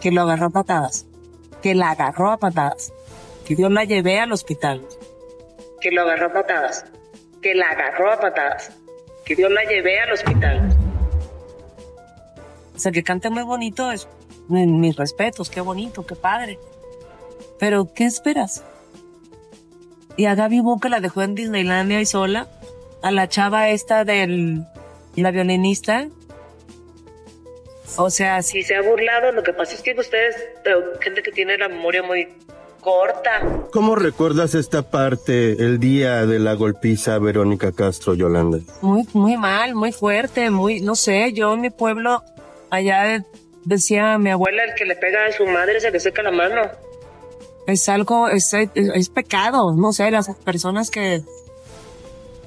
Que 0.00 0.10
lo 0.10 0.22
agarró 0.22 0.46
a 0.46 0.50
patadas. 0.50 1.06
Que 1.62 1.74
la 1.74 1.90
agarró 1.90 2.30
a 2.30 2.38
patadas. 2.38 2.92
Que 3.44 3.56
yo 3.56 3.68
la 3.68 3.84
llevé 3.84 4.20
al 4.20 4.32
hospital. 4.32 4.86
Que 5.80 5.90
lo 5.90 6.02
agarró 6.02 6.26
a 6.26 6.32
patadas. 6.32 6.84
Que 7.42 7.54
la 7.54 7.66
agarró 7.66 8.12
a 8.12 8.20
patadas. 8.20 8.72
Que 9.24 9.36
yo 9.36 9.48
la 9.48 9.64
llevé 9.64 10.00
al 10.00 10.12
hospital. 10.12 10.76
O 12.74 12.78
sea, 12.78 12.92
que 12.92 13.02
cante 13.02 13.28
muy 13.30 13.42
bonito 13.42 13.90
es 13.92 14.08
en 14.50 14.80
mis 14.80 14.96
respetos, 14.96 15.50
qué 15.50 15.60
bonito, 15.60 16.06
qué 16.06 16.16
padre. 16.16 16.58
Pero, 17.58 17.92
¿qué 17.94 18.06
esperas? 18.06 18.64
Y 20.16 20.26
a 20.26 20.34
Gaby 20.34 20.60
Boca 20.60 20.88
la 20.88 21.00
dejó 21.00 21.22
en 21.22 21.34
Disneylandia 21.34 22.00
y 22.00 22.06
sola. 22.06 22.48
A 23.02 23.10
la 23.10 23.28
chava 23.28 23.68
esta 23.68 24.04
del... 24.04 24.66
La 25.16 25.30
violinista. 25.30 26.08
O 27.96 28.10
sea, 28.10 28.42
si 28.42 28.62
se 28.62 28.76
ha 28.76 28.82
burlado, 28.82 29.32
lo 29.32 29.42
que 29.42 29.52
pasa 29.52 29.74
es 29.74 29.82
que 29.82 29.92
ustedes, 29.92 30.36
eh, 30.64 30.74
gente 31.00 31.22
que 31.22 31.32
tiene 31.32 31.58
la 31.58 31.68
memoria 31.68 32.02
muy 32.02 32.28
corta. 32.80 33.42
¿Cómo 33.72 33.94
recuerdas 33.94 34.54
esta 34.54 34.82
parte, 34.82 35.52
el 35.52 35.78
día 35.78 36.26
de 36.26 36.38
la 36.38 36.54
golpiza 36.54 37.18
Verónica 37.18 37.72
Castro, 37.72 38.14
Yolanda? 38.14 38.58
Muy, 38.80 39.06
muy 39.12 39.36
mal, 39.36 39.74
muy 39.74 39.92
fuerte, 39.92 40.50
muy, 40.50 40.80
no 40.80 40.94
sé, 40.94 41.32
yo 41.32 41.54
en 41.54 41.60
mi 41.60 41.70
pueblo, 41.70 42.22
allá 42.70 43.24
decía 43.64 44.18
mi 44.18 44.30
abuela, 44.30 44.64
el 44.64 44.74
que 44.74 44.84
le 44.84 44.96
pega 44.96 45.26
a 45.26 45.32
su 45.32 45.46
madre 45.46 45.80
se 45.80 45.90
le 45.90 46.00
seca 46.00 46.22
la 46.22 46.30
mano. 46.30 46.62
Es 47.66 47.88
algo, 47.88 48.28
es, 48.28 48.52
es, 48.54 48.70
es 48.74 49.08
pecado, 49.10 49.74
no 49.74 49.92
sé, 49.92 50.10
las 50.10 50.28
personas 50.36 50.90
que... 50.90 51.22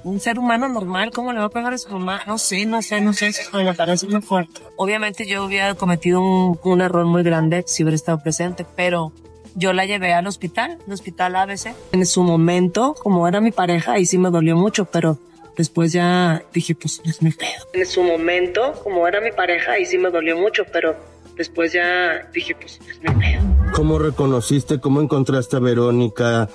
Un 0.04 0.20
ser 0.20 0.38
humano 0.38 0.68
normal, 0.68 1.12
¿cómo 1.12 1.32
le 1.32 1.40
va 1.40 1.46
a 1.46 1.50
pegar 1.50 1.74
a 1.74 1.78
su 1.78 1.90
mamá? 1.90 2.22
No 2.28 2.38
sé, 2.38 2.66
no 2.66 2.82
sé, 2.82 3.00
no 3.00 3.14
sé, 3.14 3.28
eso 3.28 3.58
me 3.58 3.74
parece 3.74 4.06
muy 4.08 4.22
fuerte. 4.22 4.62
Obviamente 4.76 5.26
yo 5.26 5.46
hubiera 5.46 5.76
cometido 5.76 6.20
un, 6.20 6.60
un 6.64 6.82
error 6.82 7.06
muy 7.06 7.24
grande 7.24 7.64
si 7.66 7.84
hubiera 7.84 7.96
estado 7.96 8.22
presente, 8.22 8.66
pero 8.76 9.14
yo 9.56 9.72
la 9.72 9.86
llevé 9.86 10.14
al 10.14 10.28
hospital, 10.28 10.78
al 10.86 10.94
hospital 10.94 11.36
ABC. 11.36 11.74
En 11.92 12.06
su 12.06 12.24
momento, 12.24 12.96
como 13.02 13.28
era 13.28 13.40
mi 13.40 13.52
pareja, 13.52 13.94
ahí 13.94 14.06
sí 14.06 14.18
me 14.18 14.30
dolió 14.30 14.58
mucho, 14.58 14.86
pero 14.86 15.18
después 15.56 15.94
ya 15.94 16.44
dije, 16.54 16.76
pues 16.76 17.02
no 17.06 17.12
es 17.12 17.22
mi 17.22 17.32
pedo. 17.32 17.68
En 17.74 17.86
su 17.86 18.04
momento, 18.04 18.74
como 18.84 19.08
era 19.08 19.22
mi 19.22 19.32
pareja, 19.32 19.80
y 19.80 19.86
sí 19.86 19.98
me 19.98 20.10
dolió 20.10 20.36
mucho, 20.36 20.66
pero 20.66 20.98
después 21.38 21.72
ya 21.72 22.28
dije, 22.34 22.56
pues 22.56 22.82
no 22.84 22.92
es 22.92 23.02
mi 23.02 23.12
pedo. 23.12 23.42
¿Cómo 23.74 24.00
reconociste, 24.00 24.80
cómo 24.80 25.02
encontraste 25.02 25.56
a 25.56 25.60
Verónica 25.60 26.50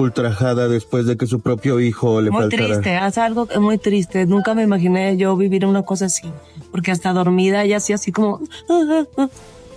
ultrajada 0.00 0.68
después 0.68 1.06
de 1.06 1.16
que 1.16 1.26
su 1.26 1.40
propio 1.40 1.80
hijo 1.80 2.20
le 2.20 2.30
Muy 2.30 2.42
faltara? 2.42 2.64
triste, 2.66 2.96
hace 2.96 3.20
algo 3.20 3.46
muy 3.60 3.78
triste. 3.78 4.26
Nunca 4.26 4.54
me 4.54 4.62
imaginé 4.62 5.16
yo 5.16 5.36
vivir 5.36 5.64
una 5.66 5.82
cosa 5.82 6.06
así, 6.06 6.30
porque 6.70 6.90
hasta 6.90 7.12
dormida 7.12 7.62
ella 7.64 7.76
hacía 7.78 7.94
así 7.96 8.12
como 8.12 8.40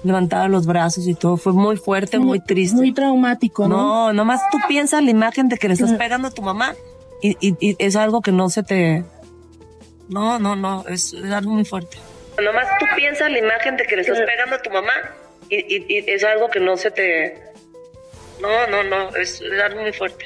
levantaba 0.03 0.47
los 0.47 0.65
brazos 0.65 1.07
y 1.07 1.13
todo. 1.15 1.37
Fue 1.37 1.53
muy 1.53 1.77
fuerte, 1.77 2.19
muy, 2.19 2.39
triste. 2.39 2.75
Muy 2.75 2.93
traumático, 2.93 3.67
¿no? 3.67 3.77
No, 3.77 4.13
nomás 4.13 4.41
tú 4.51 4.57
piensas 4.67 5.03
la 5.03 5.09
imagen 5.09 5.47
de 5.49 5.57
que 5.57 5.67
le 5.67 5.73
estás 5.75 5.93
pegando 5.93 6.27
a 6.27 6.31
tu 6.31 6.41
mamá 6.41 6.73
y, 7.21 7.37
y- 7.39 7.55
y 7.59 7.75
es 7.79 7.95
algo 7.95 8.21
que 8.21 8.31
no 8.31 8.49
se 8.49 8.63
te... 8.63 9.05
No, 10.09 10.37
no, 10.39 10.55
no, 10.57 10.83
es, 10.89 11.13
es 11.13 11.31
algo 11.31 11.51
muy 11.51 11.63
fuerte. 11.65 11.97
Nomás 12.43 12.65
tú 12.79 12.85
piensas 12.95 13.31
la 13.31 13.39
imagen 13.39 13.77
de 13.77 13.85
que 13.85 13.95
le 13.95 14.01
estás 14.01 14.19
pegando 14.25 14.55
a 14.57 14.61
tu 14.61 14.69
mamá 14.69 14.91
y, 15.49 15.57
y- 15.73 15.85
y 15.87 16.05
es 16.11 16.23
algo 16.25 16.49
que 16.49 16.59
no 16.59 16.75
se 16.77 16.91
te... 16.91 17.41
No, 18.43 18.67
no, 18.67 18.83
no, 18.83 19.15
es, 19.15 19.39
es 19.39 19.61
algo 19.63 19.81
muy 19.83 19.93
fuerte. 19.93 20.25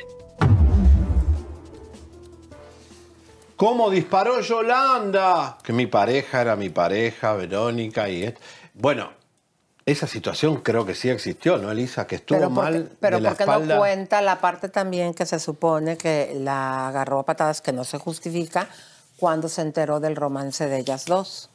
¿Cómo 3.55 3.89
disparó 3.91 4.39
Yolanda? 4.41 5.57
Que 5.63 5.72
mi 5.72 5.86
pareja 5.86 6.41
era 6.41 6.55
mi 6.55 6.70
pareja, 6.70 7.34
Verónica 7.34 8.09
y... 8.09 8.24
et- 8.24 8.39
Bueno, 8.74 9.11
esa 9.86 10.05
situación 10.07 10.57
creo 10.61 10.84
que 10.86 10.95
sí 10.95 11.09
existió, 11.09 11.57
¿no, 11.57 11.72
Elisa? 11.72 12.05
Que 12.07 12.15
estuvo 12.15 12.38
Pero, 12.39 12.49
¿por 12.53 12.65
qué- 12.65 12.72
mal 12.72 12.89
pero 12.99 13.18
de 13.18 13.22
la 13.22 13.30
¿por 13.30 13.38
qué 13.38 13.43
espalda. 13.43 13.74
no 13.76 13.80
cuenta 13.82 14.22
la 14.24 14.41
parte 14.41 14.70
también 14.70 15.13
que 15.13 15.26
se 15.28 15.39
supone 15.39 15.95
que 15.97 16.34
la 16.39 16.88
agarró 16.88 17.20
a 17.20 17.24
patadas, 17.26 17.61
que 17.61 17.72
no 17.72 17.84
se 17.84 17.97
justifica, 17.99 18.68
cuando 19.18 19.47
se 19.47 19.61
enteró 19.61 19.99
del 19.99 20.15
romance 20.15 20.68
de 20.68 20.80
ellas 20.80 21.05
dos? 21.05 21.49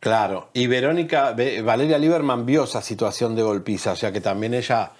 Claro, 0.00 0.48
y 0.52 0.66
Verónica, 0.66 1.32
Ve- 1.32 1.62
Valeria 1.62 1.96
Lieberman 1.98 2.44
vio 2.44 2.64
esa 2.64 2.82
situación 2.82 3.34
de 3.36 3.42
golpiza, 3.42 3.92
o 3.92 3.96
sea 3.96 4.12
que 4.12 4.20
también 4.20 4.52
ella 4.54 4.92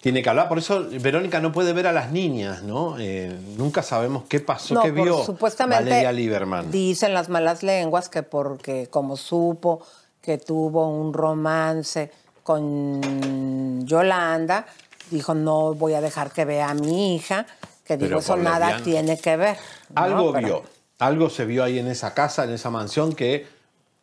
tiene 0.00 0.22
que 0.22 0.28
hablar. 0.30 0.48
Por 0.48 0.58
eso 0.58 0.86
Verónica 1.00 1.40
no 1.40 1.52
puede 1.52 1.72
ver 1.72 1.86
a 1.86 1.92
las 1.92 2.12
niñas, 2.12 2.62
¿no? 2.62 2.96
Eh, 2.98 3.36
nunca 3.56 3.82
sabemos 3.82 4.24
qué 4.28 4.40
pasó, 4.40 4.74
No, 4.74 4.82
qué 4.82 4.92
por- 4.92 5.04
vio 5.04 5.24
supuestamente 5.24 5.84
Valeria 5.84 6.12
Lieberman. 6.12 6.70
Dicen 6.70 7.14
las 7.14 7.28
malas 7.28 7.62
lenguas 7.62 8.08
que 8.08 8.22
porque 8.22 8.86
como 8.88 9.16
supo 9.16 9.82
que 10.22 10.38
tuvo 10.38 10.88
un 10.88 11.12
romance 11.12 12.10
con 12.42 13.86
Yolanda, 13.86 14.66
dijo 15.10 15.34
no 15.34 15.74
voy 15.74 15.94
a 15.94 16.00
dejar 16.00 16.30
que 16.32 16.44
vea 16.44 16.70
a 16.70 16.74
mi 16.74 17.14
hija, 17.14 17.46
que 17.84 17.96
digo 17.96 18.08
Pero 18.08 18.18
eso 18.20 18.36
nada 18.36 18.76
lesbiana. 18.78 18.84
tiene 18.84 19.18
que 19.18 19.36
ver. 19.36 19.56
¿no? 19.94 20.02
Algo 20.02 20.32
Pero- 20.32 20.46
vio, 20.46 20.62
algo 20.98 21.30
se 21.30 21.44
vio 21.44 21.64
ahí 21.64 21.78
en 21.78 21.86
esa 21.88 22.14
casa, 22.14 22.44
en 22.44 22.50
esa 22.50 22.70
mansión, 22.70 23.14
que 23.14 23.46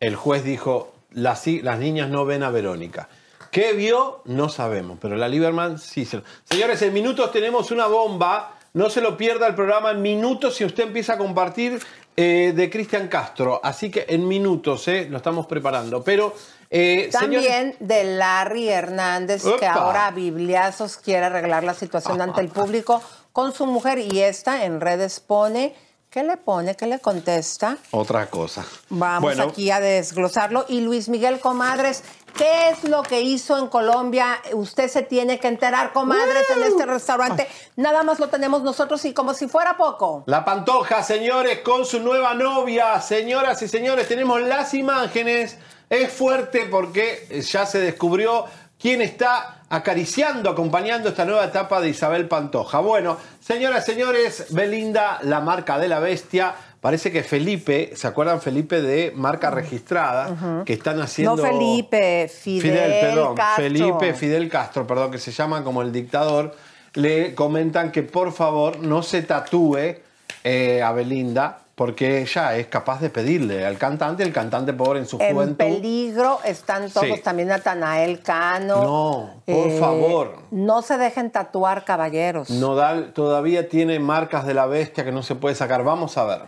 el 0.00 0.16
juez 0.16 0.44
dijo, 0.44 0.92
las, 1.10 1.46
las 1.46 1.78
niñas 1.78 2.10
no 2.10 2.24
ven 2.24 2.42
a 2.42 2.50
Verónica. 2.50 3.08
¿Qué 3.56 3.72
vio? 3.72 4.20
No 4.26 4.50
sabemos, 4.50 4.98
pero 5.00 5.16
la 5.16 5.28
Lieberman 5.28 5.78
sí 5.78 6.04
se 6.04 6.18
lo... 6.18 6.24
Señores, 6.44 6.82
en 6.82 6.92
minutos 6.92 7.32
tenemos 7.32 7.70
una 7.70 7.86
bomba. 7.86 8.58
No 8.74 8.90
se 8.90 9.00
lo 9.00 9.16
pierda 9.16 9.46
el 9.46 9.54
programa 9.54 9.92
en 9.92 10.02
minutos 10.02 10.56
si 10.56 10.64
usted 10.66 10.82
empieza 10.82 11.14
a 11.14 11.16
compartir 11.16 11.82
eh, 12.18 12.52
de 12.54 12.68
Cristian 12.68 13.08
Castro. 13.08 13.58
Así 13.64 13.90
que 13.90 14.04
en 14.10 14.28
minutos, 14.28 14.86
eh, 14.88 15.06
lo 15.08 15.16
estamos 15.16 15.46
preparando. 15.46 16.04
Pero, 16.04 16.34
eh, 16.68 17.08
También 17.10 17.76
de 17.80 18.04
Larry 18.04 18.68
Hernández, 18.68 19.42
que 19.58 19.66
ahora 19.66 20.08
a 20.08 20.10
bibliazos 20.10 20.98
quiere 20.98 21.24
arreglar 21.24 21.64
la 21.64 21.72
situación 21.72 22.20
ante 22.20 22.42
el 22.42 22.48
público 22.48 23.00
con 23.32 23.54
su 23.54 23.64
mujer 23.64 24.00
y 24.00 24.20
esta 24.20 24.66
en 24.66 24.82
redes 24.82 25.18
pone, 25.20 25.74
¿qué 26.10 26.22
le 26.22 26.36
pone? 26.36 26.74
¿Qué 26.74 26.86
le 26.86 26.98
contesta? 26.98 27.78
Otra 27.90 28.26
cosa. 28.26 28.66
Vamos 28.90 29.22
Bueno, 29.22 29.44
aquí 29.44 29.70
a 29.70 29.80
desglosarlo. 29.80 30.66
Y 30.68 30.82
Luis 30.82 31.08
Miguel 31.08 31.40
Comadres, 31.40 32.02
¿qué 32.36 32.70
es 32.70 32.84
lo 32.84 33.02
que 33.02 33.20
hizo 33.20 33.58
en 33.58 33.68
Colombia? 33.68 34.40
Usted 34.52 34.88
se 34.88 35.02
tiene 35.02 35.38
que 35.38 35.48
enterar, 35.48 35.92
comadres, 35.92 36.44
en 36.54 36.62
este 36.62 36.86
restaurante. 36.86 37.48
Nada 37.76 38.02
más 38.02 38.18
lo 38.18 38.28
tenemos 38.28 38.62
nosotros 38.62 39.04
y 39.04 39.12
como 39.12 39.34
si 39.34 39.48
fuera 39.48 39.76
poco. 39.76 40.24
La 40.26 40.44
Pantoja, 40.44 41.02
señores, 41.02 41.60
con 41.60 41.84
su 41.84 42.00
nueva 42.00 42.34
novia. 42.34 43.00
Señoras 43.00 43.62
y 43.62 43.68
señores, 43.68 44.08
tenemos 44.08 44.40
las 44.42 44.74
imágenes. 44.74 45.58
Es 45.88 46.12
fuerte 46.12 46.66
porque 46.70 47.42
ya 47.48 47.64
se 47.64 47.78
descubrió 47.78 48.44
quién 48.78 49.00
está 49.02 49.62
acariciando, 49.68 50.50
acompañando 50.50 51.08
esta 51.08 51.24
nueva 51.24 51.44
etapa 51.44 51.80
de 51.80 51.88
Isabel 51.88 52.28
Pantoja. 52.28 52.80
Bueno, 52.80 53.16
señoras 53.40 53.88
y 53.88 53.92
señores, 53.92 54.46
Belinda, 54.50 55.18
la 55.22 55.40
marca 55.40 55.78
de 55.78 55.88
la 55.88 56.00
bestia. 56.00 56.54
Parece 56.80 57.10
que 57.10 57.22
Felipe, 57.22 57.92
¿se 57.94 58.06
acuerdan 58.06 58.40
Felipe 58.40 58.80
de 58.80 59.12
marca 59.14 59.50
registrada? 59.50 60.64
Que 60.64 60.74
están 60.74 61.00
haciendo... 61.00 61.36
No 61.36 61.42
Felipe, 61.42 62.28
Fidel, 62.28 62.62
Fidel, 62.62 63.00
perdón, 63.00 63.34
Castro. 63.34 63.64
Felipe 63.64 64.14
Fidel 64.14 64.48
Castro, 64.48 64.86
perdón, 64.86 65.10
que 65.10 65.18
se 65.18 65.32
llama 65.32 65.64
como 65.64 65.82
el 65.82 65.90
dictador, 65.90 66.54
le 66.94 67.34
comentan 67.34 67.90
que 67.90 68.02
por 68.02 68.32
favor 68.32 68.78
no 68.78 69.02
se 69.02 69.22
tatúe 69.22 69.96
eh, 70.44 70.82
a 70.82 70.92
Belinda 70.92 71.65
porque 71.76 72.22
ella 72.22 72.56
es 72.56 72.68
capaz 72.68 73.02
de 73.02 73.10
pedirle 73.10 73.66
al 73.66 73.76
cantante, 73.76 74.22
el 74.22 74.32
cantante 74.32 74.72
pobre 74.72 74.98
en 74.98 75.06
su 75.06 75.18
En 75.20 75.34
juventud. 75.34 75.56
peligro 75.56 76.40
están 76.42 76.90
todos, 76.90 77.06
Sí. 77.06 77.20
también 77.22 77.48
Natanael 77.48 78.22
Cano. 78.22 78.82
No, 78.82 79.30
por 79.44 79.68
Eh, 79.68 79.76
favor. 79.78 80.36
No 80.50 80.80
se 80.80 80.96
dejen 80.96 81.30
tatuar, 81.30 81.84
caballeros. 81.84 82.48
Nodal 82.48 83.12
todavía 83.12 83.68
tiene 83.68 83.98
marcas 84.00 84.46
de 84.46 84.54
la 84.54 84.64
bestia 84.64 85.04
que 85.04 85.12
no 85.12 85.22
se 85.22 85.34
puede 85.34 85.54
sacar. 85.54 85.84
Vamos 85.84 86.16
a 86.16 86.24
ver. 86.24 86.40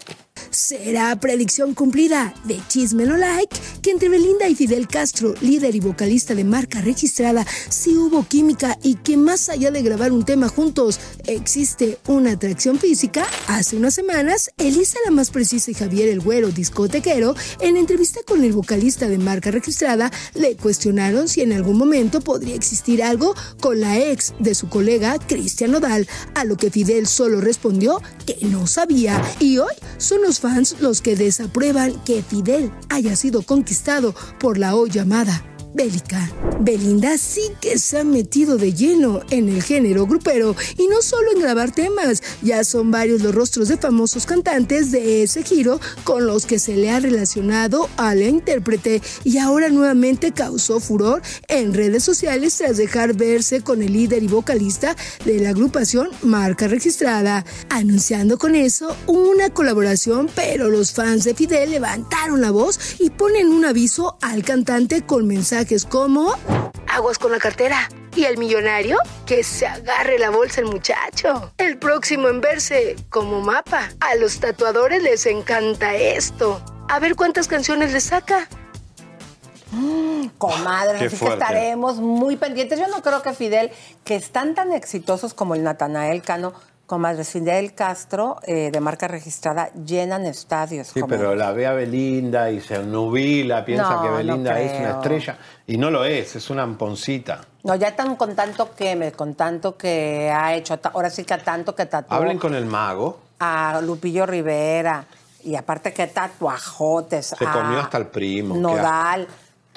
Será 0.59 1.14
predicción 1.20 1.72
cumplida 1.72 2.34
de 2.42 2.61
Chisme 2.66 3.06
No 3.06 3.16
Like 3.16 3.56
que 3.80 3.92
entre 3.92 4.09
Belinda 4.09 4.48
y 4.48 4.56
Fidel 4.56 4.88
Castro, 4.88 5.32
líder 5.40 5.76
y 5.76 5.80
vocalista 5.80 6.34
de 6.34 6.42
marca 6.42 6.80
registrada, 6.80 7.46
sí 7.68 7.96
hubo 7.96 8.26
química 8.26 8.76
y 8.82 8.96
que 8.96 9.16
más 9.16 9.48
allá 9.50 9.70
de 9.70 9.82
grabar 9.82 10.11
un 10.11 10.24
tema 10.24 10.48
juntos, 10.48 10.98
existe 11.26 11.98
una 12.09 12.32
atracción 12.32 12.80
física. 12.80 13.24
Hace 13.46 13.76
unas 13.76 13.94
semanas, 13.94 14.50
Elisa 14.59 14.98
la 15.04 15.12
más 15.12 15.30
precisa 15.30 15.70
y 15.70 15.74
Javier 15.74 16.09
el 16.09 16.18
güero 16.18 16.50
discotequero, 16.50 17.36
en 17.61 17.76
entrevista 17.76 18.18
con 18.26 18.42
el 18.42 18.52
vocalista 18.52 19.09
de 19.09 19.18
marca 19.18 19.52
registrada, 19.52 20.11
le 20.34 20.56
cuestionaron 20.56 21.28
si 21.28 21.40
en 21.42 21.52
algún 21.52 21.78
momento 21.78 22.20
podría 22.20 22.56
existir 22.56 23.04
algo 23.04 23.36
con 23.61 23.80
la 23.80 23.96
ex 23.96 24.34
de 24.40 24.56
su 24.56 24.68
colega 24.68 25.20
Cristian 25.20 25.70
Nodal, 25.70 26.09
a 26.34 26.44
lo 26.44 26.56
que 26.56 26.72
Fidel 26.72 27.06
solo 27.06 27.40
respondió 27.40 28.02
que 28.26 28.38
no 28.48 28.66
sabía. 28.66 29.22
Y 29.38 29.59
hoy 29.59 29.74
son 29.98 30.20
los 30.22 30.40
fans 30.40 30.47
los 30.80 31.03
que 31.03 31.16
desaprueban 31.16 31.92
que 32.05 32.22
Fidel 32.22 32.70
haya 32.88 33.16
sido 33.16 33.42
conquistado 33.42 34.14
por 34.38 34.59
la 34.59 34.74
hoy 34.74 34.90
llamada 34.90 35.44
bélica. 35.74 36.30
Belinda 36.60 37.16
sí 37.18 37.42
que 37.60 37.78
se 37.78 37.98
ha 37.98 38.04
metido 38.04 38.56
de 38.56 38.72
lleno 38.72 39.20
en 39.30 39.48
el 39.48 39.62
género 39.62 40.06
grupero 40.06 40.56
y 40.76 40.88
no 40.88 41.02
solo 41.02 41.32
en 41.32 41.40
grabar 41.40 41.72
temas, 41.72 42.22
ya 42.42 42.64
son 42.64 42.90
varios 42.90 43.22
los 43.22 43.34
rostros 43.34 43.68
de 43.68 43.76
famosos 43.76 44.26
cantantes 44.26 44.90
de 44.90 45.22
ese 45.22 45.42
giro 45.42 45.80
con 46.04 46.26
los 46.26 46.46
que 46.46 46.58
se 46.58 46.76
le 46.76 46.90
ha 46.90 47.00
relacionado 47.00 47.88
a 47.96 48.14
la 48.14 48.24
intérprete 48.24 49.02
y 49.24 49.38
ahora 49.38 49.68
nuevamente 49.68 50.32
causó 50.32 50.80
furor 50.80 51.22
en 51.46 51.74
redes 51.74 52.02
sociales 52.02 52.56
tras 52.56 52.76
dejar 52.76 53.14
verse 53.14 53.60
con 53.62 53.82
el 53.82 53.92
líder 53.92 54.22
y 54.22 54.28
vocalista 54.28 54.96
de 55.24 55.38
la 55.38 55.50
agrupación 55.50 56.08
Marca 56.22 56.66
Registrada, 56.66 57.44
anunciando 57.70 58.38
con 58.38 58.54
eso 58.54 58.96
una 59.06 59.50
colaboración, 59.50 60.28
pero 60.34 60.68
los 60.68 60.92
fans 60.92 61.24
de 61.24 61.34
Fidel 61.34 61.70
levantaron 61.70 62.40
la 62.40 62.50
voz 62.50 62.96
y 62.98 63.10
ponen 63.10 63.48
un 63.48 63.64
aviso 63.64 64.16
al 64.20 64.42
cantante 64.42 65.02
con 65.02 65.26
mensajes 65.68 65.84
como 65.84 66.34
Aguas 66.88 67.18
con 67.18 67.30
la 67.32 67.38
cartera. 67.38 67.88
¿Y 68.16 68.24
el 68.24 68.38
millonario? 68.38 68.99
Que 69.26 69.45
se 69.45 69.66
agarre 69.66 70.18
la 70.18 70.30
bolsa 70.30 70.61
el 70.62 70.66
muchacho. 70.66 71.53
El 71.58 71.78
próximo 71.78 72.28
en 72.28 72.40
verse 72.40 72.96
como 73.11 73.40
mapa. 73.40 73.90
A 74.00 74.16
los 74.16 74.40
tatuadores 74.40 75.03
les 75.03 75.26
encanta 75.26 75.95
esto. 75.95 76.61
A 76.88 76.99
ver 76.99 77.14
cuántas 77.14 77.46
canciones 77.46 77.92
le 77.92 78.00
saca. 78.00 78.49
Comadre, 80.38 80.99
Qué 80.99 81.04
así 81.07 81.16
que 81.16 81.16
fuerte. 81.16 81.45
estaremos 81.45 81.96
muy 81.99 82.36
pendientes. 82.36 82.78
Yo 82.78 82.88
no 82.88 83.03
creo 83.03 83.22
que 83.22 83.34
Fidel, 83.34 83.70
que 84.04 84.16
están 84.16 84.54
tan 84.54 84.72
exitosos 84.72 85.34
como 85.34 85.54
el 85.54 85.62
Natanael 85.62 86.22
Cano, 86.22 86.54
comadres 86.88 87.28
Fidel 87.28 87.74
Castro, 87.74 88.38
eh, 88.44 88.70
de 88.72 88.80
marca 88.80 89.06
registrada, 89.06 89.70
llenan 89.74 90.24
estadios. 90.24 90.88
Sí, 90.88 91.02
pero 91.06 91.34
la 91.34 91.52
ve 91.52 91.66
a 91.66 91.72
Belinda 91.72 92.50
y 92.50 92.62
se 92.62 92.78
nubila, 92.82 93.62
piensa 93.62 93.90
No, 93.96 94.02
que 94.02 94.08
no 94.08 94.14
Belinda 94.16 94.58
es 94.58 94.80
una 94.80 94.90
estrella. 94.92 95.38
Y 95.66 95.76
no 95.76 95.90
lo 95.90 96.06
es, 96.06 96.34
es 96.34 96.48
una 96.48 96.62
amponcita. 96.62 97.42
No, 97.62 97.74
ya 97.74 97.88
están 97.88 98.16
con 98.16 98.34
tanto 98.34 98.74
queme, 98.74 99.12
con 99.12 99.34
tanto 99.34 99.76
que 99.76 100.32
ha 100.34 100.54
hecho, 100.54 100.80
ahora 100.94 101.10
sí 101.10 101.24
que 101.24 101.36
tanto 101.36 101.74
que 101.74 101.84
tatuó 101.84 102.16
Hablen 102.16 102.38
con 102.38 102.54
el 102.54 102.64
mago. 102.64 103.20
a 103.38 103.80
Lupillo 103.82 104.24
Rivera, 104.24 105.04
y 105.44 105.56
aparte 105.56 105.92
que 105.92 106.06
tatuajotes, 106.06 107.34
Se 107.38 107.44
a 107.46 107.52
comió 107.52 107.80
hasta 107.80 107.98
el 107.98 108.06
primo. 108.06 108.56
Nodal. 108.56 109.28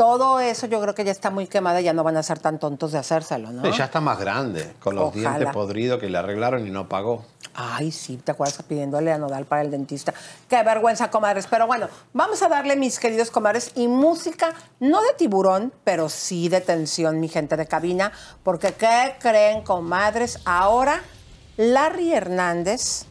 Todo 0.02 0.40
eso 0.40 0.66
yo 0.66 0.82
creo 0.82 0.96
que 0.96 1.04
ya 1.04 1.12
está 1.12 1.30
muy 1.30 1.46
quemada, 1.46 1.80
ya 1.80 1.94
no 1.94 2.04
van 2.04 2.18
a 2.18 2.24
ser 2.24 2.40
tan 2.40 2.58
tontos 2.58 2.92
de 2.92 2.98
hacérselo, 2.98 3.52
¿no? 3.52 3.70
Ya 3.72 3.86
está 3.86 4.02
más 4.02 4.20
grande, 4.20 4.74
con 4.80 4.96
los 4.96 5.10
Ojalá. 5.10 5.38
dientes 5.38 5.54
podridos 5.54 6.00
que 6.00 6.10
le 6.10 6.18
arreglaron 6.18 6.66
y 6.66 6.72
no 6.72 6.90
pagó. 6.90 7.24
Ay, 7.54 7.92
sí, 7.92 8.18
¿te 8.18 8.32
acuerdas 8.32 8.64
pidiéndole 8.64 9.12
a 9.12 9.20
Nodal 9.20 9.46
para 9.46 9.62
el 9.62 9.70
dentista? 9.70 10.12
Qué 10.50 10.64
vergüenza, 10.64 11.12
comadres. 11.12 11.46
Pero 11.46 11.68
bueno, 11.68 11.88
vamos 12.14 12.42
a 12.42 12.48
darle, 12.48 12.76
mis 12.78 12.98
queridos 12.98 13.30
comadres, 13.30 13.74
y 13.76 13.88
música, 13.88 14.56
no 14.80 15.04
de 15.04 15.14
tiburón, 15.20 15.72
pero 15.84 16.10
sí 16.10 16.50
de 16.50 16.62
tensión, 16.62 17.20
mi 17.20 17.28
gente 17.28 17.56
de 17.56 17.68
cabina. 17.68 18.12
Porque, 18.42 18.74
¿qué 18.74 19.18
creen, 19.20 19.62
comadres? 19.62 20.40
Ahora, 20.46 21.00
Larry 21.58 22.12
Hernández 22.12 23.06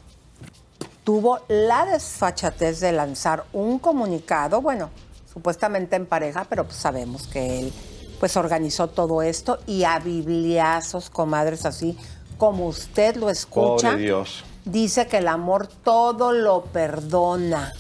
tuvo 1.05 1.39
la 1.47 1.85
desfachatez 1.85 2.81
de 2.81 2.91
lanzar 2.91 3.45
un 3.53 3.79
comunicado, 3.79 4.61
bueno, 4.61 4.91
supuestamente 5.33 5.97
en 5.97 6.07
pareja, 6.07 6.47
pero 6.49 6.65
pues 6.65 6.77
sabemos 6.77 7.27
que 7.27 7.61
él 7.61 7.73
pues 8.19 8.37
organizó 8.37 8.89
todo 8.89 9.23
esto 9.23 9.59
y 9.67 9.85
a 9.85 9.99
bibliazos, 9.99 11.09
comadres, 11.09 11.65
así 11.65 11.97
como 12.37 12.67
usted 12.67 13.17
lo 13.17 13.31
escucha. 13.31 13.91
Pobre 13.91 14.03
Dios. 14.03 14.45
Dice 14.65 15.07
que 15.07 15.19
el 15.19 15.29
amor 15.29 15.67
todo 15.67 16.33
lo 16.33 16.65
perdona. 16.65 17.73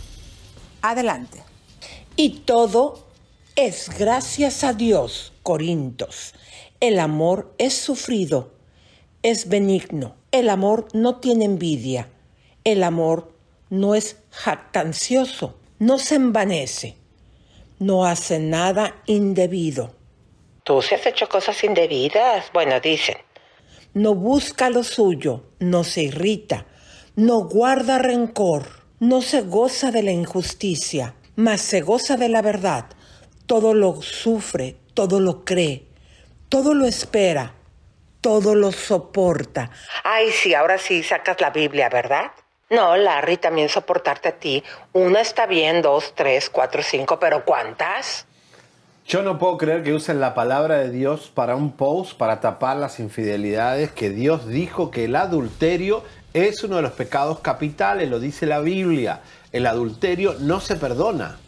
Adelante. 0.82 1.42
Y 2.16 2.40
todo 2.40 3.06
es 3.54 3.90
gracias 3.98 4.64
a 4.64 4.72
Dios, 4.72 5.32
Corintos. 5.42 6.34
El 6.80 6.98
amor 6.98 7.52
es 7.58 7.74
sufrido, 7.74 8.52
es 9.22 9.48
benigno. 9.48 10.14
El 10.32 10.48
amor 10.48 10.88
no 10.94 11.16
tiene 11.16 11.44
envidia. 11.44 12.08
El 12.64 12.82
amor 12.82 13.32
no 13.70 13.94
es 13.94 14.16
jactancioso, 14.30 15.56
no 15.78 15.98
se 15.98 16.16
envanece, 16.16 16.96
no 17.80 18.04
hace 18.04 18.38
nada 18.38 19.02
indebido. 19.06 19.96
¿Tú 20.62 20.80
se 20.82 20.94
has 20.94 21.06
hecho 21.06 21.28
cosas 21.28 21.64
indebidas? 21.64 22.50
Bueno, 22.52 22.78
dicen. 22.78 23.16
No 23.94 24.14
busca 24.14 24.70
lo 24.70 24.84
suyo, 24.84 25.46
no 25.58 25.82
se 25.82 26.02
irrita, 26.02 26.66
no 27.16 27.40
guarda 27.40 27.98
rencor, 27.98 28.84
no 29.00 29.20
se 29.22 29.40
goza 29.40 29.90
de 29.90 30.04
la 30.04 30.12
injusticia, 30.12 31.14
mas 31.34 31.60
se 31.62 31.80
goza 31.80 32.16
de 32.16 32.28
la 32.28 32.42
verdad. 32.42 32.86
Todo 33.46 33.74
lo 33.74 34.00
sufre, 34.00 34.76
todo 34.94 35.18
lo 35.18 35.44
cree, 35.44 35.88
todo 36.48 36.74
lo 36.74 36.86
espera, 36.86 37.54
todo 38.20 38.54
lo 38.54 38.70
soporta. 38.70 39.70
Ay, 40.04 40.30
sí, 40.30 40.54
ahora 40.54 40.78
sí 40.78 41.02
sacas 41.02 41.40
la 41.40 41.50
Biblia, 41.50 41.88
¿verdad? 41.88 42.30
No, 42.70 42.96
Larry, 42.96 43.36
también 43.36 43.68
soportarte 43.68 44.28
a 44.28 44.32
ti. 44.38 44.62
Una 44.92 45.20
está 45.20 45.46
bien, 45.46 45.82
dos, 45.82 46.12
tres, 46.14 46.48
cuatro, 46.48 46.82
cinco, 46.84 47.18
pero 47.18 47.44
¿cuántas? 47.44 48.26
Yo 49.06 49.22
no 49.22 49.38
puedo 49.38 49.58
creer 49.58 49.82
que 49.82 49.92
usen 49.92 50.20
la 50.20 50.34
palabra 50.34 50.78
de 50.78 50.90
Dios 50.90 51.32
para 51.34 51.56
un 51.56 51.72
post 51.72 52.16
para 52.16 52.40
tapar 52.40 52.76
las 52.76 53.00
infidelidades, 53.00 53.90
que 53.90 54.10
Dios 54.10 54.46
dijo 54.46 54.92
que 54.92 55.06
el 55.06 55.16
adulterio 55.16 56.04
es 56.32 56.62
uno 56.62 56.76
de 56.76 56.82
los 56.82 56.92
pecados 56.92 57.40
capitales, 57.40 58.08
lo 58.08 58.20
dice 58.20 58.46
la 58.46 58.60
Biblia. 58.60 59.20
El 59.50 59.66
adulterio 59.66 60.36
no 60.38 60.60
se 60.60 60.76
perdona. 60.76 61.38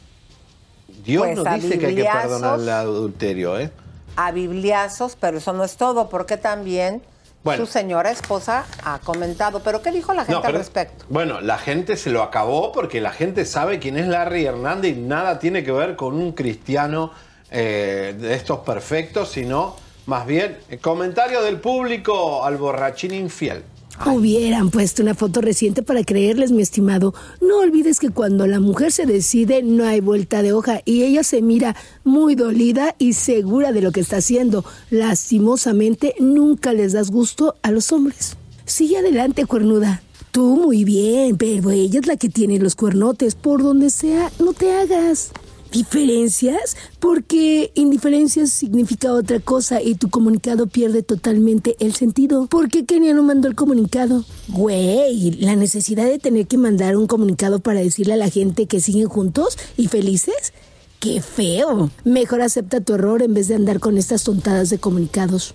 Dios 1.05 1.25
Pues 1.25 1.37
no 1.37 1.49
a 1.49 1.55
dice 1.55 1.79
que 1.79 1.87
hay 1.87 1.95
que 1.95 2.05
perdonar 2.05 2.59
el 2.59 2.69
adulterio, 2.69 3.61
¿eh? 3.61 3.71
A 4.17 4.33
bibliazos, 4.33 5.17
pero 5.19 5.39
eso 5.39 5.53
no 5.53 5.63
es 5.63 5.77
todo, 5.77 6.09
porque 6.09 6.37
también 6.37 7.01
Bueno. 7.45 7.67
su 7.67 7.73
señora 7.73 8.11
esposa 8.11 8.65
ha 8.85 8.99
comentado. 9.01 9.61
¿Pero 9.61 9.83
qué 9.83 9.91
dijo 9.91 10.13
la 10.15 10.23
gente 10.25 10.33
No, 10.35 10.43
pero- 10.43 10.55
al 10.55 10.59
respecto? 10.61 11.05
Bueno, 11.09 11.41
la 11.41 11.59
gente 11.59 11.97
se 11.97 12.11
lo 12.11 12.23
acabó 12.23 12.71
porque 12.73 13.01
la 13.01 13.11
gente 13.11 13.45
sabe 13.45 13.79
quién 13.79 13.97
es 13.99 14.07
Larry 14.07 14.45
Hernández 14.47 14.97
y 14.97 15.01
nada 15.01 15.39
tiene 15.39 15.65
que 15.65 15.73
ver 15.73 15.97
con 15.97 16.15
un 16.15 16.33
cristiano 16.33 17.13
eh, 17.51 18.15
de 18.19 18.35
estos 18.35 18.61
perfectos, 18.61 19.31
sino 19.31 19.77
más 20.07 20.25
bien 20.27 20.59
eh, 20.71 20.79
comentario 20.79 21.43
del 21.43 21.59
público 21.61 22.45
al 22.45 22.57
borrachín 22.57 23.13
infiel. 23.13 23.63
Hubieran 24.07 24.71
puesto 24.71 25.03
una 25.03 25.15
foto 25.15 25.41
reciente 25.41 25.83
para 25.83 26.05
creerles, 26.05 26.51
mi 26.51 26.63
estimado. 26.63 27.15
No 27.41 27.59
olvides 27.59 28.01
que 28.01 28.11
cuando 28.11 28.47
la 28.47 28.61
mujer 28.61 28.93
se 28.93 29.07
decide 29.07 29.63
no 29.63 29.85
hay 29.85 30.01
vuelta 30.01 30.43
de 30.43 30.53
hoja 30.53 30.81
y 30.85 31.03
ella 31.05 31.23
se 31.23 31.43
mira 31.43 31.77
muy 32.05 32.35
dolida 32.35 32.95
y 32.99 33.13
segura 33.13 33.73
de 33.73 33.81
lo 33.81 33.93
que 33.93 34.01
está 34.01 34.17
haciendo. 34.17 34.65
Lastimosamente, 34.91 36.15
nunca 36.19 36.73
les 36.73 36.93
das 36.93 37.11
gusto 37.11 37.55
a 37.63 37.71
los 37.71 37.93
hombres. 37.93 38.37
Sigue 38.65 38.99
adelante, 38.99 39.47
cuernuda. 39.47 40.03
Tú 40.31 40.57
muy 40.57 40.85
bien, 40.85 41.37
pero 41.37 41.71
ella 41.71 42.01
es 42.01 42.07
la 42.07 42.17
que 42.17 42.29
tiene 42.29 42.59
los 42.59 42.75
cuernotes. 42.75 43.35
Por 43.35 43.63
donde 43.63 43.91
sea, 43.91 44.33
no 44.39 44.53
te 44.53 44.73
hagas. 44.73 45.31
¿Diferencias? 45.73 46.77
Porque 47.01 47.73
indiferencias 47.75 48.51
significa 48.51 49.13
otra 49.15 49.41
cosa 49.41 49.81
y 49.81 49.95
tu 49.95 50.11
comunicado 50.11 50.67
pierde 50.67 51.03
totalmente 51.03 51.77
el 51.81 51.95
sentido. 51.95 52.47
¿Por 52.47 52.69
qué 52.69 52.85
Kenia 52.85 53.15
no 53.15 53.23
mandó 53.23 53.49
el 53.49 53.55
comunicado? 53.55 54.25
Güey, 54.49 55.31
la 55.41 55.57
necesidad 55.57 56.05
de 56.05 56.19
tener 56.19 56.47
que 56.47 56.59
mandar 56.59 56.97
un 56.97 57.07
comunicado 57.07 57.61
para 57.61 57.81
decirle 57.81 58.13
a 58.13 58.19
la 58.19 58.29
gente 58.29 58.67
que 58.67 58.81
siguen 58.81 59.09
juntos 59.09 59.59
y 59.79 59.89
felices. 59.89 60.53
¡Qué 61.01 61.23
feo! 61.23 61.91
Mejor 62.05 62.43
acepta 62.43 62.83
tu 62.83 62.95
error 62.95 63.23
en 63.23 63.33
vez 63.33 63.49
de 63.49 63.55
andar 63.55 63.81
con 63.81 63.97
estas 63.97 64.25
tontadas 64.25 64.69
de 64.69 64.79
comunicados. 64.79 65.55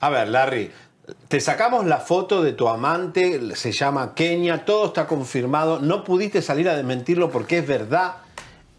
A 0.00 0.10
ver, 0.10 0.28
Larry, 0.28 0.70
te 1.28 1.40
sacamos 1.40 1.86
la 1.86 1.98
foto 1.98 2.42
de 2.42 2.52
tu 2.52 2.68
amante, 2.68 3.40
se 3.56 3.72
llama 3.72 4.14
Kenia, 4.14 4.64
todo 4.64 4.86
está 4.86 5.06
confirmado, 5.06 5.80
no 5.80 6.04
pudiste 6.04 6.42
salir 6.42 6.68
a 6.68 6.76
desmentirlo 6.76 7.30
porque 7.30 7.58
es 7.58 7.66
verdad. 7.66 8.16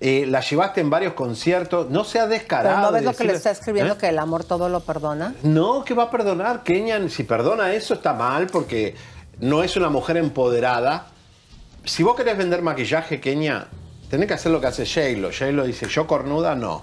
Eh, 0.03 0.25
la 0.27 0.39
llevaste 0.41 0.81
en 0.81 0.89
varios 0.89 1.13
conciertos, 1.13 1.91
no 1.91 2.03
seas 2.03 2.27
descarado. 2.27 2.75
¿Pero 2.77 2.87
no 2.87 2.91
ves 2.91 3.01
de 3.03 3.11
lo 3.11 3.15
que 3.15 3.23
le 3.25 3.33
está 3.33 3.51
escribiendo, 3.51 3.93
¿Eh? 3.93 3.97
que 3.97 4.07
el 4.09 4.17
amor 4.17 4.43
todo 4.43 4.67
lo 4.67 4.79
perdona? 4.79 5.35
No, 5.43 5.85
que 5.85 5.93
va 5.93 6.03
a 6.05 6.09
perdonar. 6.09 6.63
Kenia, 6.63 7.07
si 7.07 7.23
perdona 7.23 7.71
eso 7.73 7.93
está 7.93 8.13
mal 8.13 8.47
porque 8.47 8.95
no 9.39 9.61
es 9.63 9.77
una 9.77 9.89
mujer 9.89 10.17
empoderada. 10.17 11.05
Si 11.85 12.01
vos 12.01 12.15
querés 12.15 12.35
vender 12.35 12.63
maquillaje, 12.63 13.19
Kenia, 13.21 13.67
tenés 14.09 14.27
que 14.27 14.33
hacer 14.33 14.51
lo 14.51 14.59
que 14.59 14.67
hace 14.67 14.87
J-Lo. 14.87 15.29
J-Lo 15.31 15.65
dice, 15.65 15.87
yo 15.87 16.07
cornuda, 16.07 16.55
no. 16.55 16.81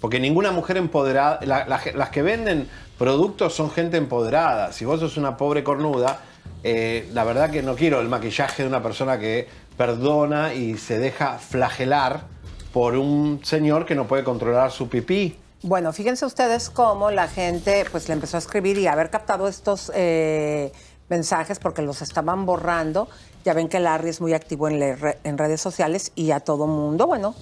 Porque 0.00 0.18
ninguna 0.18 0.50
mujer 0.50 0.78
empoderada, 0.78 1.40
la- 1.42 1.66
la- 1.66 1.80
las 1.94 2.08
que 2.08 2.22
venden 2.22 2.66
productos 2.96 3.54
son 3.54 3.70
gente 3.70 3.98
empoderada. 3.98 4.72
Si 4.72 4.86
vos 4.86 5.00
sos 5.00 5.18
una 5.18 5.36
pobre 5.36 5.62
cornuda, 5.62 6.20
eh, 6.62 7.10
la 7.12 7.24
verdad 7.24 7.50
que 7.50 7.62
no 7.62 7.74
quiero 7.74 8.00
el 8.00 8.08
maquillaje 8.08 8.62
de 8.62 8.68
una 8.70 8.82
persona 8.82 9.18
que 9.18 9.48
perdona 9.76 10.54
y 10.54 10.78
se 10.78 10.98
deja 10.98 11.38
flagelar 11.38 12.32
por 12.74 12.96
un 12.96 13.40
señor 13.44 13.86
que 13.86 13.94
no 13.94 14.06
puede 14.06 14.24
controlar 14.24 14.70
su 14.72 14.88
pipí. 14.88 15.38
Bueno, 15.62 15.92
fíjense 15.92 16.26
ustedes 16.26 16.68
cómo 16.68 17.10
la 17.10 17.28
gente 17.28 17.86
pues 17.90 18.08
le 18.08 18.14
empezó 18.14 18.36
a 18.36 18.40
escribir 18.40 18.76
y 18.76 18.86
haber 18.88 19.08
captado 19.08 19.48
estos 19.48 19.90
eh, 19.94 20.72
mensajes 21.08 21.58
porque 21.60 21.80
los 21.82 22.02
estaban 22.02 22.44
borrando. 22.44 23.08
Ya 23.44 23.54
ven 23.54 23.68
que 23.68 23.78
Larry 23.78 24.10
es 24.10 24.20
muy 24.20 24.34
activo 24.34 24.68
en, 24.68 24.78
le- 24.80 24.96
re- 24.96 25.18
en 25.24 25.38
redes 25.38 25.60
sociales 25.60 26.10
y 26.16 26.32
a 26.32 26.40
todo 26.40 26.66
mundo, 26.66 27.06
bueno, 27.06 27.34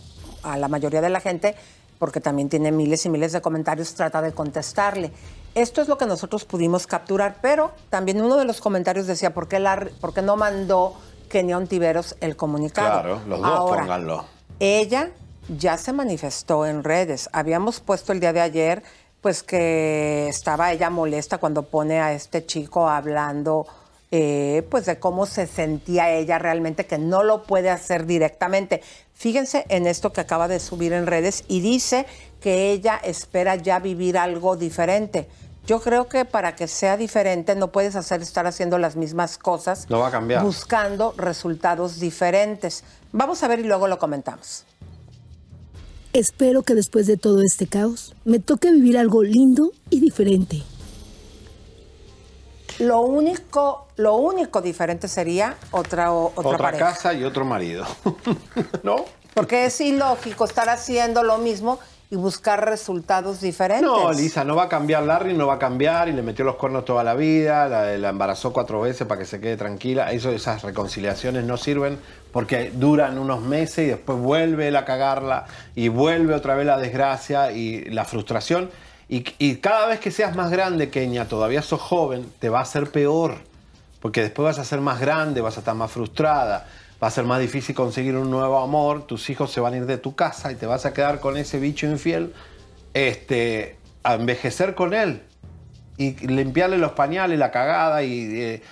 a 0.43 0.57
la 0.59 0.69
mayoría 0.69 1.01
de 1.01 1.09
la 1.09 1.21
gente, 1.21 1.55
porque 1.99 2.21
también 2.21 2.49
tiene 2.49 2.71
miles 2.71 3.07
y 3.07 3.09
miles 3.09 3.33
de 3.33 3.41
comentarios, 3.41 3.95
trata 3.95 4.21
de 4.21 4.33
contestarle. 4.33 5.13
Esto 5.55 5.81
es 5.81 5.89
lo 5.89 5.97
que 5.97 6.07
nosotros 6.07 6.45
pudimos 6.45 6.87
capturar, 6.87 7.37
pero 7.41 7.73
también 7.89 8.21
uno 8.21 8.37
de 8.37 8.45
los 8.45 8.61
comentarios 8.61 9.07
decía, 9.07 9.33
¿por 9.33 9.49
qué, 9.49 9.59
Larry- 9.61 9.93
por 10.01 10.13
qué 10.13 10.21
no 10.23 10.37
mandó 10.37 10.95
Kenia 11.31 11.57
Ontiveros 11.57 12.17
el 12.21 12.37
comunicado? 12.37 13.01
Claro, 13.01 13.21
los 13.27 13.41
dos 13.41 13.49
Ahora, 13.49 13.81
pónganlo. 13.83 14.25
ella 14.61 15.11
ya 15.49 15.77
se 15.79 15.93
manifestó 15.93 16.67
en 16.67 16.85
redes. 16.85 17.29
Habíamos 17.33 17.81
puesto 17.81 18.13
el 18.13 18.21
día 18.21 18.33
de 18.33 18.41
ayer, 18.41 18.83
pues 19.21 19.43
que 19.43 20.29
estaba 20.29 20.73
ella 20.73 20.91
molesta 20.91 21.39
cuando 21.39 21.63
pone 21.65 22.01
a 22.01 22.13
este 22.13 22.45
chico 22.47 22.89
hablando, 22.89 23.67
eh, 24.11 24.67
pues 24.71 24.85
de 24.87 24.99
cómo 24.99 25.27
se 25.27 25.47
sentía 25.47 26.11
ella 26.11 26.39
realmente, 26.39 26.87
que 26.87 26.99
no 26.99 27.23
lo 27.23 27.45
puede 27.45 27.71
hacer 27.71 28.07
directamente. 28.07 28.83
Fíjense 29.15 29.65
en 29.69 29.87
esto 29.87 30.13
que 30.13 30.21
acaba 30.21 30.49
de 30.49 30.61
subir 30.61 30.93
en 30.93 31.07
redes 31.07 31.45
y 31.49 31.61
dice 31.61 32.07
que 32.41 32.73
ella 32.73 33.01
espera 33.03 33.55
ya 33.57 33.79
vivir 33.79 34.19
algo 34.19 34.57
diferente. 34.57 35.29
Yo 35.65 35.81
creo 35.81 36.09
que 36.09 36.25
para 36.25 36.57
que 36.57 36.67
sea 36.67 36.97
diferente 36.97 37.55
no 37.55 37.71
puedes 37.71 37.95
hacer 37.95 38.21
estar 38.21 38.49
haciendo 38.49 38.79
las 38.79 38.97
mismas 38.97 39.39
cosas 39.39 39.89
No 39.89 40.01
va 40.01 40.09
a 40.09 40.11
cambiar. 40.11 40.43
buscando 40.43 41.15
resultados 41.17 42.01
diferentes. 42.01 42.83
Vamos 43.13 43.45
a 43.45 43.49
ver 43.49 43.61
y 43.61 43.65
luego 43.65 43.87
lo 43.87 43.99
comentamos. 44.01 44.65
Espero 46.13 46.63
que 46.63 46.75
después 46.75 47.07
de 47.07 47.17
todo 47.17 47.41
este 47.43 47.67
caos 47.67 48.15
me 48.25 48.39
toque 48.39 48.71
vivir 48.71 48.99
algo 48.99 49.23
lindo 49.23 49.73
y 49.89 50.01
diferente. 50.01 50.63
Lo 52.79 53.01
único, 53.03 53.87
lo 53.97 54.17
único 54.17 54.61
diferente 54.61 55.09
sería 55.09 55.57
otra, 55.71 56.13
o- 56.13 56.27
otra, 56.35 56.43
Otra, 56.51 56.59
pareja. 56.59 56.85
casa 56.87 57.15
y 57.15 57.25
otro 57.25 57.45
marido. 57.45 57.87
¿No? 58.83 58.97
Porque 59.35 59.67
es 59.67 59.81
ilógico 59.81 60.45
estar 60.45 60.69
haciendo 60.69 61.23
lo 61.23 61.39
mismo 61.39 61.79
y 62.13 62.17
buscar 62.17 62.69
resultados 62.69 63.41
diferentes. 63.41 63.89
No, 63.89 64.13
Lisa, 64.13 64.45
no 64.45 64.55
va 64.55 64.65
a 64.65 64.69
cambiar. 64.69 65.03
Larry 65.03 65.33
no 65.33 65.47
va 65.47 65.55
a 65.55 65.59
cambiar 65.59 66.11
y 66.11 66.13
le 66.13 66.21
metió 66.21 66.45
los 66.45 66.57
cuernos 66.57 66.85
toda 66.85 67.03
la 67.03 67.15
vida, 67.15 67.67
la, 67.69 68.11
embarazó 68.11 68.53
cuatro 68.53 68.83
veces 68.83 69.07
para 69.07 69.19
que 69.19 69.25
se 69.25 69.41
quede 69.41 69.57
tranquila. 69.57 70.13
Eso, 70.13 70.29
esas 70.29 70.63
reconciliaciones 70.63 71.45
no 71.45 71.57
sirven 71.57 71.99
porque 72.31 72.71
duran 72.71 73.17
unos 73.17 73.41
meses 73.41 73.87
y 73.87 73.89
después 73.89 74.19
vuelve 74.19 74.77
a 74.77 74.85
cagarla 74.85 75.47
y 75.75 75.89
vuelve 75.89 76.35
otra 76.35 76.55
vez 76.55 76.67
la 76.67 76.77
desgracia 76.77 77.51
y 77.51 77.87
la 77.87 78.05
frustración. 78.05 78.71
Y, 79.09 79.25
y 79.39 79.57
cada 79.57 79.87
vez 79.87 79.99
que 79.99 80.11
seas 80.11 80.37
más 80.37 80.51
grande, 80.51 80.91
Kenia, 80.91 81.27
todavía 81.29 81.63
sos 81.63 81.81
joven, 81.81 82.31
te 82.41 82.51
va 82.51 82.59
a 82.59 82.63
hacer 82.63 82.91
peor. 82.91 83.39
porque 84.03 84.21
después 84.21 84.45
vas 84.45 84.59
a 84.59 84.65
ser 84.65 84.83
más 84.83 85.01
grande, 85.01 85.41
vas 85.41 85.57
a 85.57 85.61
estar 85.61 85.75
más 85.75 85.91
frustrada, 85.91 86.67
va 87.03 87.09
a 87.09 87.11
ser 87.11 87.25
más 87.25 87.41
difícil 87.41 87.75
conseguir 87.75 88.17
un 88.17 88.31
nuevo 88.31 88.59
amor, 88.61 89.07
tus 89.07 89.29
hijos 89.31 89.51
se 89.51 89.61
van 89.61 89.75
a 89.75 89.77
ir 89.79 89.87
de 89.87 89.99
tu 89.99 90.15
casa 90.15 90.53
y 90.53 90.55
te 90.55 90.67
vas 90.67 90.87
a 90.87 90.93
quedar 90.93 91.19
con 91.21 91.37
ese 91.37 91.59
bicho 91.59 91.87
infiel, 91.87 92.33
este, 92.95 93.77
a 94.05 94.15
envejecer 94.15 94.75
con 94.75 94.95
él 94.95 95.23
y 95.97 96.13
limpiarle 96.27 96.79
los 96.79 96.93
pañales, 96.93 97.39
la 97.39 97.51
cagada 97.51 98.03
y 98.03 98.41
eh, 98.41 98.63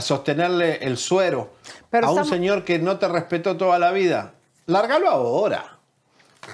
sostenerle 0.00 0.76
el 0.84 0.96
suero 0.96 1.52
Pero 1.90 2.08
a 2.08 2.10
un 2.10 2.18
estamos- 2.18 2.28
señor 2.36 2.64
que 2.64 2.78
no 2.78 2.98
te 2.98 3.08
respetó 3.08 3.56
toda 3.56 3.78
la 3.78 3.92
vida. 3.92 4.32
Lárgalo 4.66 5.08
ahora. 5.08 5.78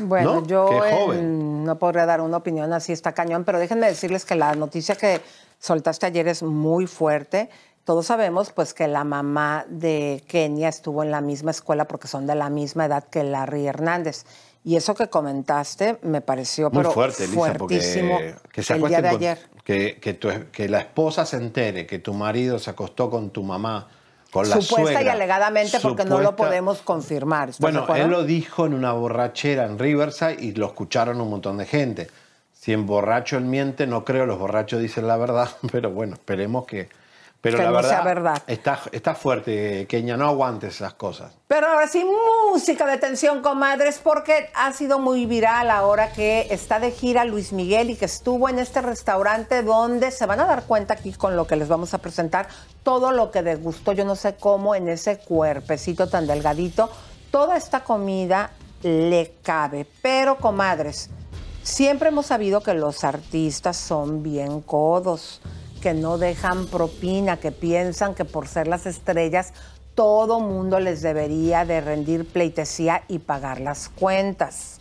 Bueno, 0.01 0.41
¿No? 0.41 0.47
yo 0.47 0.71
no 1.15 1.79
podría 1.79 2.07
dar 2.07 2.21
una 2.21 2.39
opinión 2.39 2.73
así, 2.73 2.93
está 2.93 3.13
cañón, 3.13 3.45
pero 3.45 3.59
déjenme 3.59 3.87
decirles 3.87 4.25
que 4.25 4.35
la 4.35 4.55
noticia 4.55 4.95
que 4.97 5.21
soltaste 5.59 6.07
ayer 6.07 6.29
es 6.29 6.43
muy 6.43 6.87
fuerte. 6.87 7.51
Todos 7.85 8.07
sabemos 8.07 8.53
pues 8.53 8.75
que 8.75 8.87
la 8.87 9.03
mamá 9.05 9.65
de 9.69 10.23
Kenia 10.29 10.69
estuvo 10.69 11.03
en 11.03 11.11
la 11.11 11.21
misma 11.21 11.51
escuela 11.51 11.87
porque 11.87 12.07
son 12.07 12.27
de 12.27 12.35
la 12.37 12.49
misma 12.49 12.85
edad 12.87 13.05
que 13.05 13.25
Larry 13.25 13.67
Hernández. 13.67 14.25
Y 14.65 14.77
eso 14.77 14.95
que 14.95 15.09
comentaste 15.09 15.99
me 16.03 16.21
pareció 16.21 16.71
Muy 16.71 16.83
pero 16.83 16.93
fuerte, 16.93 17.25
Elisa, 17.25 17.37
fuertísimo 17.55 18.19
porque 18.19 18.39
que 18.53 18.63
se 18.63 18.75
el 18.75 18.85
día 18.87 19.03
de 19.03 19.09
con- 19.09 19.17
ayer. 19.19 19.39
que, 19.65 19.99
que, 20.01 20.15
tu- 20.15 20.29
que 20.53 20.69
la 20.69 20.79
esposa 20.79 21.27
se 21.27 21.37
entere 21.39 21.85
que 21.87 21.99
tu 21.99 22.15
marido 22.15 22.61
se 22.61 22.71
acostó 22.71 23.11
con 23.11 23.31
tu 23.31 23.43
mamá, 23.43 23.89
con 24.31 24.49
la 24.49 24.61
Supuesta 24.61 24.93
y 24.93 24.95
suegra. 24.95 25.13
alegadamente 25.15 25.81
porque 25.81 26.05
no 26.05 26.21
lo 26.21 26.37
podemos 26.37 26.81
confirmar. 26.83 27.49
¿estás 27.51 27.73
de 27.73 27.81
Bueno, 27.81 27.95
él 27.97 28.09
lo 28.13 28.23
dijo 28.23 28.65
en 28.65 28.75
una 28.75 28.93
borrachera 28.93 29.65
en 29.67 29.81
Riverside 29.81 30.37
y 30.39 30.53
lo 30.53 30.67
escucharon 30.67 31.21
un 31.21 31.29
montón 31.31 31.59
de 31.59 31.67
gente. 31.67 32.09
Si 32.53 32.73
en 32.73 32.87
borracho 32.87 33.37
él 33.39 33.45
miente, 33.45 33.89
no 33.89 34.05
creo, 34.05 34.25
los 34.27 34.39
borrachos 34.39 34.81
dicen 34.81 35.09
la 35.09 35.17
verdad, 35.17 35.49
pero 35.73 35.91
bueno, 35.91 36.15
esperemos 36.15 36.65
que... 36.67 36.89
Pero 37.43 37.59
Que 37.59 37.65
la 37.65 37.71
no 37.71 37.77
verdad, 37.77 37.91
sea 37.91 38.03
verdad. 38.03 38.43
Está, 38.47 38.79
está 38.93 39.17
fuerte, 39.17 39.85
Kenia, 39.89 40.17
no 40.17 40.29
aguantes 40.29 40.77
esas 40.77 40.95
cosas. 40.95 41.33
Pero 41.49 41.67
ahora 41.67 41.89
sí, 41.89 42.07
música 42.53 42.87
de 42.87 42.99
tensión, 42.99 43.43
comadres, 43.43 43.99
porque 43.99 44.49
ha 44.55 44.73
sido 44.73 45.01
muy 45.01 45.27
viral 45.27 45.69
ahora 45.69 46.13
que 46.13 46.47
está 46.51 46.79
de 46.79 46.93
gira 46.93 47.25
Luis 47.25 47.53
Miguel 47.53 47.91
y 47.91 47.97
que 47.97 48.05
estuvo 48.05 48.49
en 48.49 48.61
este 48.61 48.81
restaurante 48.81 49.65
donde 49.65 50.13
se 50.13 50.25
van 50.25 50.39
a 50.39 50.47
dar 50.47 50.63
cuenta 50.67 50.95
aquí 50.95 51.13
con 51.15 51.35
lo 51.35 51.49
que 51.49 51.57
les 51.57 51.67
vamos 51.67 51.95
a 51.95 51.99
presentar, 51.99 52.47
todo 52.85 53.11
lo 53.11 53.33
que 53.33 53.43
degustó, 53.43 53.91
yo 53.91 54.05
no 54.05 54.15
sé 54.15 54.37
cómo 54.37 54.77
en 54.77 54.89
ese 54.89 55.19
cuerpecito 55.19 56.09
tan 56.09 56.29
delgadito, 56.29 56.91
toda 57.33 57.57
esta 57.57 57.81
comida 57.83 58.53
le 58.83 59.35
cabe. 59.43 59.85
Pero, 60.01 60.37
comadres, 60.37 61.11
siempre 61.65 62.11
hemos 62.11 62.27
sabido 62.27 62.63
que 62.63 62.75
los 62.75 63.03
artistas 63.03 63.77
son 63.77 64.23
bien 64.23 64.61
codos 64.61 65.41
que 65.83 65.93
no 65.93 66.17
dejan 66.17 66.67
propina, 66.69 67.39
que 67.39 67.51
piensan 67.51 68.15
que 68.15 68.25
por 68.25 68.47
ser 68.47 68.69
las 68.69 68.87
estrellas 68.87 69.53
todo 69.95 70.41
mundo 70.41 70.81
les 70.81 71.03
debería 71.03 71.67
de 71.67 71.81
rendir 71.81 72.27
pleitesía 72.27 73.03
y 73.09 73.19
pagar 73.19 73.61
las 73.61 73.89
cuentas. 73.91 74.79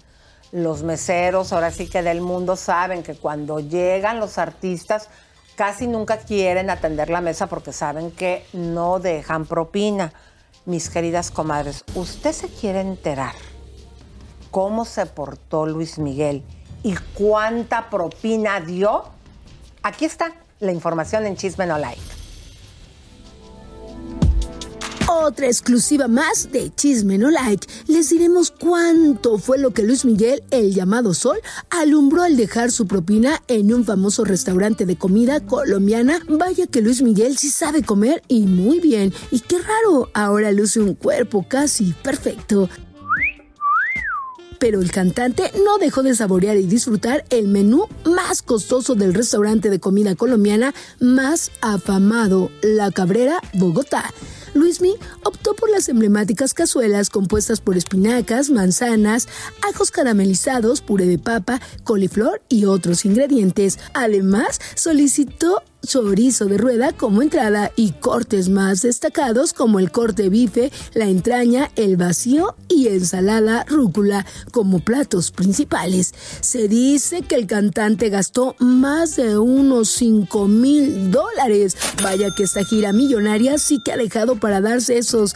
Los 0.51 0.83
meseros, 0.83 1.51
ahora 1.51 1.71
sí 1.71 1.89
que 1.89 2.01
del 2.01 2.21
mundo, 2.21 2.55
saben 2.55 3.03
que 3.03 3.15
cuando 3.15 3.59
llegan 3.59 4.19
los 4.19 4.37
artistas 4.37 5.09
casi 5.55 5.87
nunca 5.87 6.17
quieren 6.17 6.69
atender 6.69 7.09
la 7.09 7.19
mesa 7.19 7.47
porque 7.47 7.73
saben 7.73 8.11
que 8.11 8.45
no 8.53 8.99
dejan 8.99 9.45
propina. 9.45 10.13
Mis 10.65 10.89
queridas 10.89 11.31
comadres, 11.31 11.83
¿usted 11.95 12.31
se 12.31 12.47
quiere 12.47 12.81
enterar 12.81 13.33
cómo 14.51 14.85
se 14.85 15.07
portó 15.07 15.65
Luis 15.65 15.97
Miguel 15.97 16.43
y 16.83 16.95
cuánta 17.15 17.89
propina 17.89 18.61
dio? 18.61 19.05
Aquí 19.83 20.05
está 20.05 20.31
la 20.61 20.71
información 20.71 21.25
en 21.25 21.35
Chisme 21.35 21.65
No 21.65 21.77
Like. 21.77 21.99
Otra 25.07 25.47
exclusiva 25.47 26.07
más 26.07 26.51
de 26.51 26.73
Chisme 26.73 27.17
No 27.17 27.29
Like. 27.29 27.67
Les 27.87 28.09
diremos 28.09 28.51
cuánto 28.51 29.37
fue 29.37 29.57
lo 29.57 29.71
que 29.71 29.83
Luis 29.83 30.05
Miguel, 30.05 30.41
el 30.51 30.73
llamado 30.73 31.13
Sol, 31.13 31.37
alumbró 31.69 32.23
al 32.23 32.37
dejar 32.37 32.71
su 32.71 32.87
propina 32.87 33.41
en 33.47 33.73
un 33.73 33.83
famoso 33.83 34.23
restaurante 34.23 34.85
de 34.85 34.95
comida 34.95 35.41
colombiana. 35.41 36.19
Vaya 36.29 36.65
que 36.67 36.81
Luis 36.81 37.01
Miguel 37.01 37.37
sí 37.37 37.49
sabe 37.49 37.83
comer 37.83 38.23
y 38.29 38.43
muy 38.43 38.79
bien. 38.79 39.13
Y 39.31 39.41
qué 39.41 39.57
raro, 39.59 40.09
ahora 40.13 40.51
luce 40.51 40.79
un 40.79 40.95
cuerpo 40.95 41.45
casi 41.47 41.93
perfecto. 42.01 42.69
Pero 44.61 44.79
el 44.79 44.91
cantante 44.91 45.51
no 45.65 45.79
dejó 45.79 46.03
de 46.03 46.13
saborear 46.13 46.55
y 46.55 46.67
disfrutar 46.67 47.25
el 47.31 47.47
menú 47.47 47.87
más 48.05 48.43
costoso 48.43 48.93
del 48.93 49.15
restaurante 49.15 49.71
de 49.71 49.79
comida 49.79 50.13
colombiana 50.13 50.75
más 50.99 51.51
afamado, 51.61 52.51
La 52.61 52.91
Cabrera, 52.91 53.41
Bogotá. 53.53 54.13
Luismi 54.53 54.93
optó 55.23 55.55
por 55.55 55.71
las 55.71 55.89
emblemáticas 55.89 56.53
cazuelas 56.53 57.09
compuestas 57.09 57.59
por 57.59 57.75
espinacas, 57.75 58.51
manzanas, 58.51 59.27
ajos 59.67 59.89
caramelizados, 59.89 60.81
puré 60.81 61.07
de 61.07 61.17
papa, 61.17 61.59
coliflor 61.83 62.43
y 62.47 62.65
otros 62.65 63.03
ingredientes. 63.05 63.79
Además, 63.95 64.59
solicitó 64.75 65.63
chorizo 65.85 66.45
de 66.45 66.57
rueda 66.57 66.93
como 66.93 67.21
entrada 67.21 67.71
y 67.75 67.91
cortes 67.93 68.49
más 68.49 68.81
destacados 68.81 69.53
como 69.53 69.79
el 69.79 69.91
corte 69.91 70.29
bife, 70.29 70.71
la 70.93 71.05
entraña, 71.05 71.71
el 71.75 71.97
vacío 71.97 72.55
y 72.67 72.87
ensalada 72.87 73.65
rúcula 73.67 74.25
como 74.51 74.79
platos 74.79 75.31
principales. 75.31 76.13
Se 76.41 76.67
dice 76.67 77.21
que 77.23 77.35
el 77.35 77.47
cantante 77.47 78.09
gastó 78.09 78.55
más 78.59 79.15
de 79.15 79.37
unos 79.37 79.89
5 79.89 80.47
mil 80.47 81.11
dólares. 81.11 81.75
Vaya 82.03 82.29
que 82.35 82.43
esta 82.43 82.63
gira 82.63 82.93
millonaria 82.93 83.57
sí 83.57 83.79
que 83.83 83.91
ha 83.91 83.97
dejado 83.97 84.37
para 84.37 84.61
darse 84.61 84.97
esos 84.97 85.35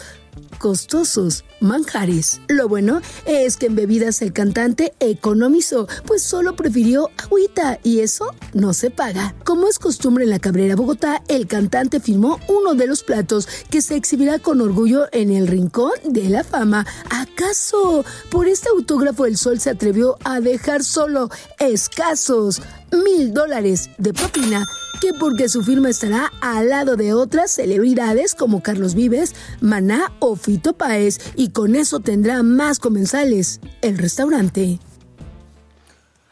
costosos 0.57 1.45
manjares. 1.60 2.41
Lo 2.48 2.68
bueno 2.68 3.02
es 3.26 3.57
que 3.57 3.68
en 3.68 3.76
bebidas 3.76 4.22
el 4.22 4.34
cantante 4.34 4.94
economizó, 4.99 5.88
pues 6.06 6.24
solo 6.24 6.56
prefirió 6.56 7.10
agüita 7.18 7.80
y 7.84 7.99
eso 7.99 8.34
no 8.53 8.74
se 8.74 8.90
paga. 8.90 9.36
Como 9.44 9.68
es 9.68 9.80
costumbre 9.80 10.24
en 10.24 10.30
la 10.30 10.40
Cabrera 10.40 10.76
Bogotá, 10.76 11.24
el 11.28 11.48
cantante 11.48 11.99
firmó 11.99 12.40
uno 12.48 12.74
de 12.76 12.88
los 12.88 13.03
platos 13.03 13.48
que 13.70 13.82
se 13.82 13.95
exhibirá 13.95 14.40
con 14.40 14.62
orgullo 14.62 15.07
en 15.12 15.32
el 15.32 15.48
Rincón 15.48 15.91
de 16.03 16.30
la 16.30 16.44
Fama. 16.44 16.86
¿Acaso 17.10 18.03
por 18.32 18.48
este 18.48 18.70
autógrafo 18.70 19.26
el 19.26 19.38
sol 19.38 19.60
se 19.60 19.70
atrevió 19.70 20.18
a 20.24 20.40
dejar 20.40 20.84
solo 20.84 21.30
escasos 21.60 22.62
mil 22.96 23.34
dólares 23.34 23.90
de 23.98 24.14
propina? 24.14 24.66
que 25.00 25.14
porque 25.14 25.50
su 25.50 25.62
firma 25.64 25.90
estará 25.90 26.32
al 26.42 26.70
lado 26.70 26.96
de 26.96 27.14
otras 27.14 27.52
celebridades 27.52 28.34
como 28.36 28.62
Carlos 28.62 28.96
Vives, 28.96 29.36
Maná 29.62 30.14
o 30.20 30.36
Fito 30.36 30.74
Páez 30.74 31.20
y 31.36 31.52
con 31.52 31.76
eso 31.76 32.00
tendrá 32.00 32.44
más 32.44 32.80
comensales 32.80 33.60
el 33.82 33.98
restaurante. 33.98 34.80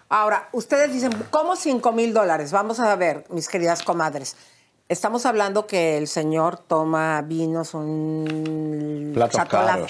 Ahora, 0.10 0.49
ustedes 0.52 0.94
dicen, 0.94 1.11
¿cómo 1.31 1.56
5 1.56 1.91
mil 1.91 2.14
dólares? 2.14 2.52
Vamos 2.52 2.80
a 2.80 2.95
ver, 2.95 3.26
mis 3.30 3.48
queridas 3.48 3.81
comadres. 3.81 4.35
Estamos 4.88 5.26
hablando 5.26 5.65
que 5.65 5.98
el 5.98 6.07
señor 6.07 6.57
toma 6.57 7.22
vinos, 7.22 7.73
un 7.73 9.11
Platos 9.14 9.38
Chateau 9.38 9.88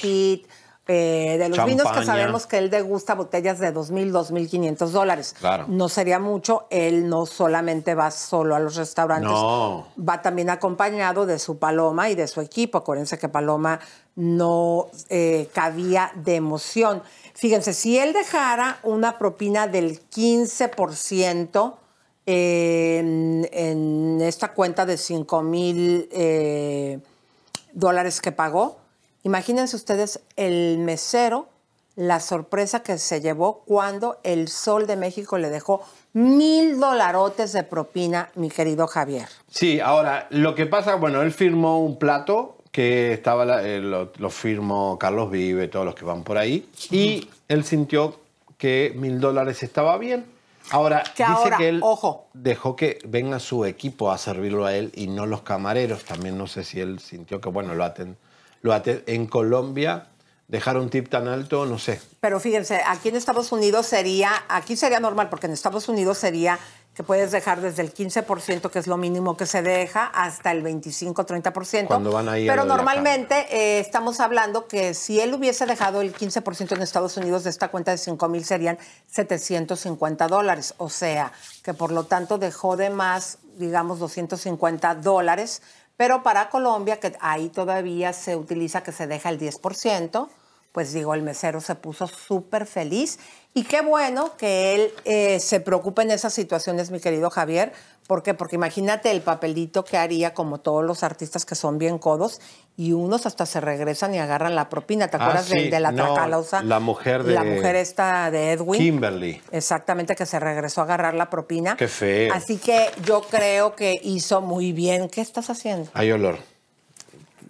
eh, 0.88 1.38
de 1.39 1.47
los 1.49 1.65
vinos 1.65 1.89
que 1.91 2.03
sabemos 2.05 2.45
que 2.45 2.57
él 2.57 2.69
degusta 2.69 3.15
botellas 3.15 3.57
de 3.60 3.73
2.000, 3.73 4.11
2.500 4.11 4.88
dólares. 4.89 5.34
Claro. 5.39 5.65
No 5.69 5.88
sería 5.88 6.19
mucho, 6.19 6.68
él 6.69 7.07
no 7.07 7.26
solamente 7.26 7.95
va 7.95 8.11
solo 8.11 8.53
a 8.55 8.60
los 8.60 8.76
restaurantes, 8.76 9.31
No. 9.31 9.88
va 9.97 10.22
también 10.22 10.49
acompañado 10.49 11.26
de 11.26 11.39
su 11.39 11.57
Paloma 11.57 12.10
y 12.10 12.15
de 12.15 12.27
su 12.27 12.41
equipo. 12.41 12.77
Acuérdense 12.80 13.18
que 13.18 13.30
Paloma 13.30 13.80
no 14.15 14.88
eh, 15.10 15.49
cabía 15.53 16.11
de 16.15 16.35
emoción. 16.35 17.01
Fíjense, 17.34 17.73
si 17.73 17.97
él 17.97 18.11
dejara 18.11 18.80
una 18.84 19.18
propina 19.18 19.68
del 19.68 20.01
15% 20.10 21.76
en, 22.26 23.49
en 23.51 24.19
esta 24.22 24.53
cuenta 24.53 24.85
de 24.85 24.97
5 24.97 25.41
mil 25.43 26.10
eh, 26.11 26.99
dólares 27.73 28.22
que 28.22 28.31
pagó, 28.31 28.77
imagínense 29.24 29.76
ustedes 29.76 30.20
el 30.36 30.78
mesero, 30.80 31.48
la 31.95 32.20
sorpresa 32.20 32.82
que 32.82 32.98
se 32.98 33.22
llevó 33.22 33.64
cuando 33.66 34.18
el 34.24 34.48
Sol 34.48 34.88
de 34.88 34.95
México 34.95 35.38
le 35.38 35.50
dejó 35.50 35.82
mil 36.14 36.80
dolarotes 36.80 37.54
de 37.54 37.64
propina, 37.64 38.30
mi 38.36 38.50
querido 38.50 38.88
Javier. 38.88 39.28
Sí, 39.50 39.80
ahora, 39.80 40.28
lo 40.32 40.56
que 40.56 40.66
pasa, 40.66 40.95
bueno, 40.95 41.22
él 41.22 41.32
firmó 41.32 41.80
un 41.84 41.98
plato 41.98 42.58
que 42.72 43.14
estaba, 43.14 43.45
la- 43.45 43.64
eh, 43.64 43.80
lo, 43.80 44.12
lo 44.18 44.30
firmó 44.32 44.98
Carlos 44.98 45.30
Vive, 45.30 45.68
todos 45.68 45.86
los 45.86 45.94
que 45.94 46.06
van 46.06 46.24
por 46.24 46.38
ahí, 46.40 46.68
y 46.90 47.30
él 47.48 47.64
sintió 47.64 48.20
que 48.58 48.94
mil 48.95 49.20
dólares 49.20 49.62
estaba 49.62 49.98
bien. 50.00 50.26
Ahora, 50.72 51.04
Que 51.16 51.24
dice 51.26 51.34
ahora, 51.44 51.58
que 51.58 51.70
él 51.70 51.80
ojo. 51.84 52.28
dejó 52.34 52.76
que 52.76 52.98
venga 53.06 53.38
su 53.40 53.66
equipo 53.66 54.10
a 54.12 54.18
servirlo 54.18 54.66
a 54.66 54.74
él 54.74 54.91
y 54.95 55.08
no 55.08 55.26
los 55.28 55.41
camareros. 55.41 56.06
También 56.06 56.38
no 56.38 56.48
sé 56.48 56.64
si 56.64 56.80
él 56.80 57.00
sintió 57.00 57.41
que, 57.41 57.50
bueno, 57.50 57.76
lo 57.76 57.84
aten, 57.84 58.16
lo 58.64 58.81
en 58.85 59.27
Colombia 59.27 60.07
dejar 60.48 60.77
un 60.77 60.90
tip 60.90 61.10
tan 61.10 61.27
alto, 61.27 61.65
no 61.65 61.77
sé. 61.77 62.02
Pero 62.19 62.40
fíjense, 62.40 62.81
aquí 62.88 63.10
en 63.10 63.15
Estados 63.15 63.52
Unidos 63.52 63.85
sería, 63.85 64.31
aquí 64.48 64.76
sería 64.76 64.99
normal, 64.99 65.30
porque 65.30 65.48
en 65.48 65.53
Estados 65.53 65.90
Unidos 65.90 66.18
sería 66.18 66.57
que 66.95 67.02
puedes 67.02 67.31
dejar 67.31 67.60
desde 67.60 67.81
el 67.81 67.94
15%, 67.94 68.69
que 68.69 68.80
es 68.80 68.85
lo 68.85 68.98
mínimo 68.98 69.35
que 69.35 69.48
se 69.48 69.64
deja, 69.64 70.06
hasta 70.06 70.52
el 70.52 70.64
25-30%. 70.64 71.88
Cuando 71.88 72.11
van 72.11 72.30
ahí 72.30 72.48
Pero 72.48 72.65
normalmente 72.65 73.48
eh, 73.49 73.80
estamos 73.80 74.19
hablando 74.19 74.68
que 74.68 74.94
si 74.94 75.19
él 75.19 75.34
hubiese 75.34 75.65
dejado 75.65 76.02
el 76.02 76.14
15% 76.14 76.76
en 76.76 76.84
Estados 76.84 77.18
Unidos 77.18 77.44
de 77.44 77.49
esta 77.49 77.69
cuenta 77.69 77.91
de 77.91 77.98
5 77.98 78.30
mil 78.30 78.45
serían 78.45 78.77
750 79.07 80.27
dólares. 80.27 80.76
O 80.77 80.90
sea, 80.90 81.31
que 81.64 81.73
por 81.73 81.91
lo 81.91 82.03
tanto 82.06 82.38
dejó 82.38 82.77
de 82.77 82.91
más, 82.91 83.40
digamos, 83.57 83.98
250 83.98 84.94
dólares. 84.95 85.64
Pero 85.95 86.24
para 86.24 86.49
Colombia, 86.49 86.99
que 86.99 87.15
ahí 87.22 87.49
todavía 87.49 88.14
se 88.14 88.36
utiliza 88.36 88.84
que 88.84 88.91
se 88.91 89.07
deja 89.07 89.30
el 89.30 89.40
10%, 89.40 90.28
pues 90.74 90.91
digo, 90.91 91.14
el 91.14 91.22
mesero 91.22 91.62
se 91.62 91.76
puso 91.76 92.08
súper 92.08 92.66
feliz. 92.66 93.20
Y 93.54 93.64
qué 93.64 93.82
bueno 93.82 94.36
que 94.36 94.74
él 94.76 94.91
eh, 95.06 95.40
se 95.40 95.60
preocupe 95.60 96.02
en 96.02 96.10
esas 96.12 96.34
situaciones, 96.34 96.90
mi 96.91 97.00
querido 97.00 97.30
Javier. 97.30 97.72
¿Por 98.08 98.22
qué? 98.24 98.34
Porque 98.34 98.56
imagínate 98.58 99.12
el 99.12 99.22
papelito 99.22 99.86
que 99.86 99.95
haría 99.98 100.34
como 100.34 100.60
todos 100.60 100.84
los 100.84 101.04
artistas 101.04 101.45
que 101.45 101.54
son 101.56 101.78
bien 101.78 102.00
codos 102.00 102.41
y 102.76 102.91
unos 102.91 103.26
hasta 103.28 103.45
se 103.45 103.62
regresan 103.62 104.14
y 104.16 104.20
agarran 104.20 104.56
la 104.56 104.68
propina. 104.70 105.08
¿Te 105.08 105.18
Ah, 105.18 105.22
acuerdas 105.22 105.48
de- 105.50 105.80
la 105.80 105.91
no, 105.91 106.12
tracalosa? 106.16 106.64
la 106.64 106.80
mujer 106.80 107.24
de- 107.24 107.34
La 107.36 107.44
mujer 107.44 107.76
esta 107.76 108.30
de 108.32 108.54
Edwin. 108.54 108.82
Kimberly. 108.82 109.41
Exactamente, 109.52 110.16
que 110.16 110.26
se 110.26 110.40
regresó 110.40 110.82
a 110.82 110.86
agarrar 110.86 111.14
la 111.14 111.30
propina. 111.30 111.78
Qué 111.78 111.88
feo. 111.88 112.34
Así 112.34 112.58
que 112.58 112.90
yo 113.06 113.22
creo 113.22 113.76
que 113.76 114.00
hizo 114.04 114.41
muy 114.41 114.72
bien. 114.74 115.08
¿Qué 115.08 115.22
estás 115.22 115.50
haciendo? 115.52 115.91
Hay 115.94 116.12
olor. 116.12 116.40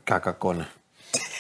Cacacona. 0.04 0.70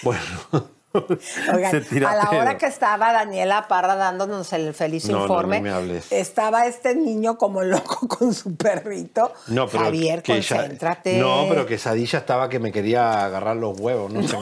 Bueno. 0.01 0.21
Oigan, 1.53 1.83
a 2.05 2.15
la 2.15 2.29
hora 2.29 2.57
que 2.57 2.67
estaba 2.67 3.11
Daniela 3.11 3.67
Parra 3.67 3.95
dándonos 3.95 4.53
el 4.53 4.73
feliz 4.75 5.05
No, 5.05 5.17
no, 5.17 5.21
informe, 5.23 5.59
me 5.59 6.01
estaba 6.11 6.67
este 6.67 6.95
niño 6.95 7.37
como 7.37 7.63
loco 7.63 8.07
con 8.07 8.33
su 8.33 8.55
perrito. 8.55 9.33
No, 9.47 9.67
pero 9.67 9.85
Javier, 9.85 10.21
que 10.21 10.33
concéntrate. 10.33 11.17
no, 11.17 11.45
pero 11.49 11.65
quesadilla 11.65 12.19
estaba 12.19 12.47
que 12.49 12.59
me 12.59 12.71
quería 12.71 13.25
agarrar 13.25 13.55
los 13.55 13.79
huevos, 13.79 14.11
no 14.11 14.27
sé. 14.27 14.37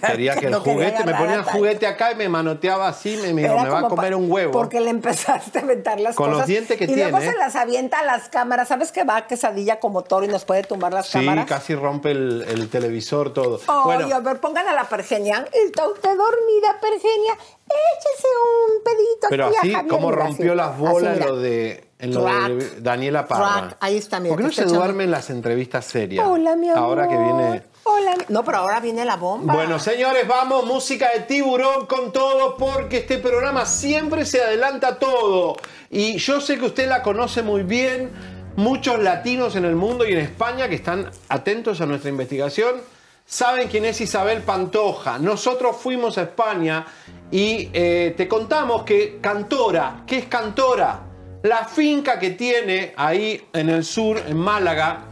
Quería 0.00 0.34
que 0.34 0.40
que 0.40 0.46
el 0.46 0.52
no 0.52 0.60
juguete, 0.60 1.04
me 1.04 1.14
ponía 1.14 1.34
a 1.34 1.38
el 1.38 1.42
juguete 1.44 1.86
acá 1.86 2.12
y 2.12 2.14
me 2.16 2.28
manoteaba 2.28 2.88
así, 2.88 3.16
me, 3.22 3.32
me, 3.34 3.42
me 3.42 3.48
va 3.68 3.80
a 3.80 3.88
comer 3.88 4.14
un 4.14 4.30
huevo. 4.30 4.52
Porque 4.52 4.80
le 4.80 4.90
empezaste 4.90 5.58
a 5.58 5.62
aventar 5.62 6.00
las 6.00 6.14
Con 6.16 6.26
los 6.30 6.36
cosas. 6.36 6.48
dientes 6.48 6.76
que 6.78 6.84
y 6.84 6.94
luego 6.94 7.18
tiene, 7.18 7.32
se 7.32 7.36
¿eh? 7.36 7.38
las 7.38 7.56
avienta 7.56 8.00
a 8.00 8.04
las 8.04 8.28
cámaras. 8.28 8.68
¿Sabes 8.68 8.92
que 8.92 9.04
va 9.04 9.26
quesadilla 9.26 9.80
como 9.80 10.02
toro 10.02 10.24
y 10.24 10.28
nos 10.28 10.44
puede 10.44 10.62
tumbar 10.62 10.92
las 10.92 11.06
Sí, 11.06 11.18
cámaras? 11.18 11.46
casi 11.46 11.74
rompe 11.74 12.10
el, 12.12 12.44
el 12.48 12.68
televisor, 12.68 13.32
todo. 13.32 13.60
Ay, 13.68 13.80
bueno, 13.84 14.14
a 14.14 14.20
ver, 14.20 14.40
pongan 14.40 14.68
a 14.68 14.74
la 14.74 14.84
Pergenia. 14.84 15.46
Está 15.52 15.86
usted 15.88 16.10
dormida, 16.16 16.78
Pergenia. 16.80 17.32
Échese 17.64 18.28
un 18.68 18.84
pedito 18.84 19.26
pero 19.30 19.46
aquí 19.46 19.56
a 19.56 19.60
así, 19.60 19.72
Javier, 19.72 19.90
como 19.92 20.10
rompió 20.12 20.52
así. 20.52 20.56
las 20.56 20.78
bolas 20.78 21.18
Así, 21.18 21.26
lo 21.28 21.36
de, 21.38 21.84
en 21.98 22.12
lo 22.14 22.24
de. 22.24 22.80
Daniela 22.80 23.26
Parra. 23.26 23.76
Ahí 23.80 23.96
está, 23.96 24.20
mira, 24.20 24.34
¿Por 24.34 24.38
qué 24.38 24.42
no 24.44 24.48
se 24.50 24.60
está 24.60 24.62
echando- 24.64 24.78
duerme 24.84 25.04
en 25.04 25.10
las 25.10 25.30
entrevistas 25.30 25.86
serias? 25.86 26.26
Hola, 26.26 26.54
mi 26.56 26.68
amor. 26.68 26.78
Ahora 26.82 27.08
que 27.08 27.16
viene... 27.16 27.62
Hola. 27.84 28.14
No, 28.28 28.44
pero 28.44 28.58
ahora 28.58 28.80
viene 28.80 29.04
la 29.04 29.16
bomba. 29.16 29.54
Bueno, 29.54 29.78
señores, 29.78 30.26
vamos, 30.28 30.64
música 30.64 31.10
de 31.14 31.20
tiburón 31.20 31.86
con 31.86 32.12
todo, 32.12 32.56
porque 32.56 32.98
este 32.98 33.18
programa 33.18 33.66
siempre 33.66 34.24
se 34.24 34.40
adelanta 34.40 34.98
todo. 34.98 35.56
Y 35.90 36.16
yo 36.18 36.40
sé 36.40 36.58
que 36.58 36.66
usted 36.66 36.88
la 36.88 37.02
conoce 37.02 37.42
muy 37.42 37.64
bien, 37.64 38.12
muchos 38.56 39.00
latinos 39.00 39.56
en 39.56 39.64
el 39.64 39.74
mundo 39.74 40.06
y 40.06 40.12
en 40.12 40.18
España 40.18 40.68
que 40.68 40.76
están 40.76 41.10
atentos 41.28 41.80
a 41.80 41.86
nuestra 41.86 42.10
investigación, 42.10 42.80
saben 43.26 43.68
quién 43.68 43.84
es 43.84 44.00
Isabel 44.00 44.42
Pantoja. 44.42 45.18
Nosotros 45.18 45.76
fuimos 45.76 46.18
a 46.18 46.22
España 46.22 46.86
y 47.30 47.68
eh, 47.72 48.14
te 48.16 48.28
contamos 48.28 48.84
que 48.84 49.18
Cantora, 49.20 50.04
¿qué 50.06 50.18
es 50.18 50.26
Cantora? 50.26 51.00
La 51.42 51.64
finca 51.64 52.20
que 52.20 52.30
tiene 52.30 52.94
ahí 52.96 53.48
en 53.52 53.68
el 53.68 53.84
sur, 53.84 54.22
en 54.28 54.36
Málaga, 54.36 55.06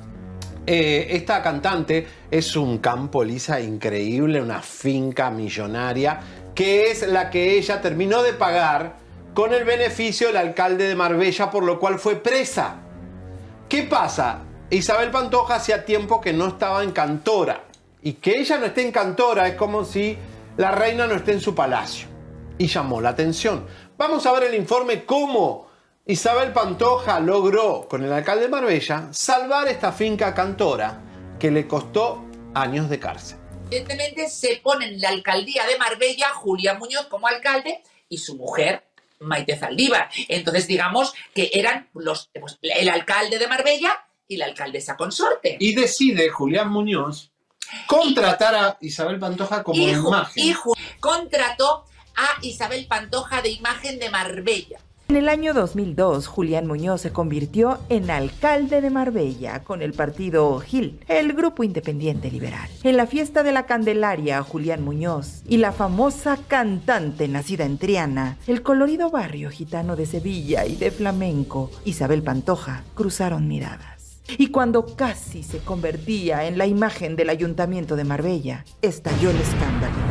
eh, 0.66 1.09
esta 1.11 1.43
cantante 1.43 2.07
es 2.31 2.55
un 2.57 2.78
campo 2.78 3.24
lisa 3.24 3.61
increíble, 3.61 4.41
una 4.41 4.62
finca 4.62 5.31
millonaria, 5.31 6.20
que 6.55 6.91
es 6.91 7.07
la 7.09 7.31
que 7.31 7.57
ella 7.57 7.81
terminó 7.81 8.23
de 8.23 8.35
pagar 8.35 8.97
con 9.35 9.55
el 9.55 9.65
beneficio 9.65 10.28
del 10.28 10.37
alcalde 10.37 10.89
de 10.89 10.95
Marbella, 10.95 11.51
por 11.51 11.65
lo 11.65 11.78
cual 11.78 11.99
fue 11.99 12.16
presa. 12.16 12.77
¿Qué 13.69 13.85
pasa? 13.85 14.41
Isabel 14.69 15.11
Pantoja 15.11 15.57
hacía 15.57 15.85
tiempo 15.85 16.20
que 16.20 16.32
no 16.32 16.49
estaba 16.49 16.82
en 16.82 16.93
Cantora. 16.93 17.65
Y 18.03 18.15
que 18.15 18.39
ella 18.39 18.59
no 18.59 18.66
esté 18.66 18.82
en 18.82 18.93
Cantora 18.93 19.47
es 19.49 19.55
como 19.55 19.85
si 19.85 20.16
la 20.57 20.70
reina 20.70 21.07
no 21.07 21.15
esté 21.15 21.32
en 21.32 21.41
su 21.41 21.55
palacio. 21.55 22.09
Y 22.59 22.66
llamó 22.66 23.01
la 23.01 23.11
atención. 23.11 23.66
Vamos 23.97 24.27
a 24.27 24.32
ver 24.32 24.45
el 24.45 24.55
informe 24.55 25.05
cómo 25.05 25.69
Isabel 26.11 26.53
Pantoja 26.53 27.20
logró, 27.20 27.87
con 27.89 28.03
el 28.03 28.12
alcalde 28.12 28.43
de 28.45 28.49
Marbella, 28.49 29.09
salvar 29.12 29.69
esta 29.69 29.93
finca 29.93 30.35
Cantora 30.35 31.01
que 31.39 31.53
le 31.53 31.69
costó 31.69 32.24
años 32.53 32.91
de 32.91 32.99
cárcel. 32.99 33.39
Evidentemente 33.70 34.28
se 34.28 34.57
pone 34.61 34.87
en 34.87 35.01
la 35.01 35.11
alcaldía 35.11 35.65
de 35.66 35.78
Marbella 35.78 36.31
Julia 36.35 36.74
Muñoz 36.74 37.07
como 37.07 37.28
alcalde 37.28 37.82
y 38.09 38.19
su 38.19 38.35
mujer 38.37 38.82
Maite 39.20 39.57
Zaldívar. 39.57 40.11
Entonces 40.28 40.66
digamos 40.66 41.15
que 41.32 41.51
eran 41.55 41.89
los, 41.95 42.28
pues, 42.41 42.59
el 42.62 42.89
alcalde 42.89 43.39
de 43.39 43.47
Marbella 43.47 44.05
y 44.27 44.37
la 44.37 44.47
alcaldesa 44.47 44.97
consorte. 44.97 45.59
Y 45.61 45.77
decide 45.77 46.28
Julián 46.31 46.70
Muñoz 46.73 47.31
contratar 47.87 48.57
a 48.57 48.78
Isabel 48.81 49.20
Pantoja 49.20 49.62
como 49.62 49.81
imagen. 49.87 50.45
y 50.45 50.55
Ju- 50.55 50.77
contrató 50.99 51.85
a 52.16 52.28
Isabel 52.43 52.87
Pantoja 52.89 53.43
de 53.43 53.51
imagen 53.51 54.01
de 54.01 54.11
Marbella. 54.11 54.81
En 55.11 55.16
el 55.16 55.28
año 55.28 55.55
2002, 55.55 56.28
Julián 56.28 56.69
Muñoz 56.69 57.01
se 57.01 57.11
convirtió 57.11 57.81
en 57.89 58.12
alcalde 58.12 58.81
de 58.81 58.91
Marbella 58.91 59.65
con 59.65 59.82
el 59.82 59.93
partido 59.93 60.57
GIL, 60.61 61.01
el 61.09 61.32
grupo 61.32 61.65
independiente 61.65 62.31
liberal. 62.31 62.70
En 62.85 62.97
la 62.97 63.09
fiesta 63.09 63.43
de 63.43 63.51
la 63.51 63.66
Candelaria, 63.66 64.41
Julián 64.45 64.85
Muñoz 64.85 65.43
y 65.49 65.57
la 65.57 65.73
famosa 65.73 66.39
cantante 66.47 67.27
nacida 67.27 67.65
en 67.65 67.78
Triana, 67.78 68.39
el 68.47 68.62
colorido 68.62 69.11
barrio 69.11 69.51
gitano 69.51 69.97
de 69.97 70.07
Sevilla 70.07 70.65
y 70.65 70.77
de 70.77 70.93
flamenco, 70.93 71.73
Isabel 71.85 72.23
Pantoja, 72.23 72.85
cruzaron 72.95 73.49
miradas. 73.49 74.20
Y 74.39 74.53
cuando 74.53 74.95
casi 74.95 75.43
se 75.43 75.59
convertía 75.59 76.47
en 76.47 76.57
la 76.57 76.69
imagen 76.69 77.16
del 77.16 77.31
ayuntamiento 77.31 77.97
de 77.97 78.05
Marbella, 78.05 78.65
estalló 78.81 79.31
el 79.31 79.41
escándalo. 79.41 80.10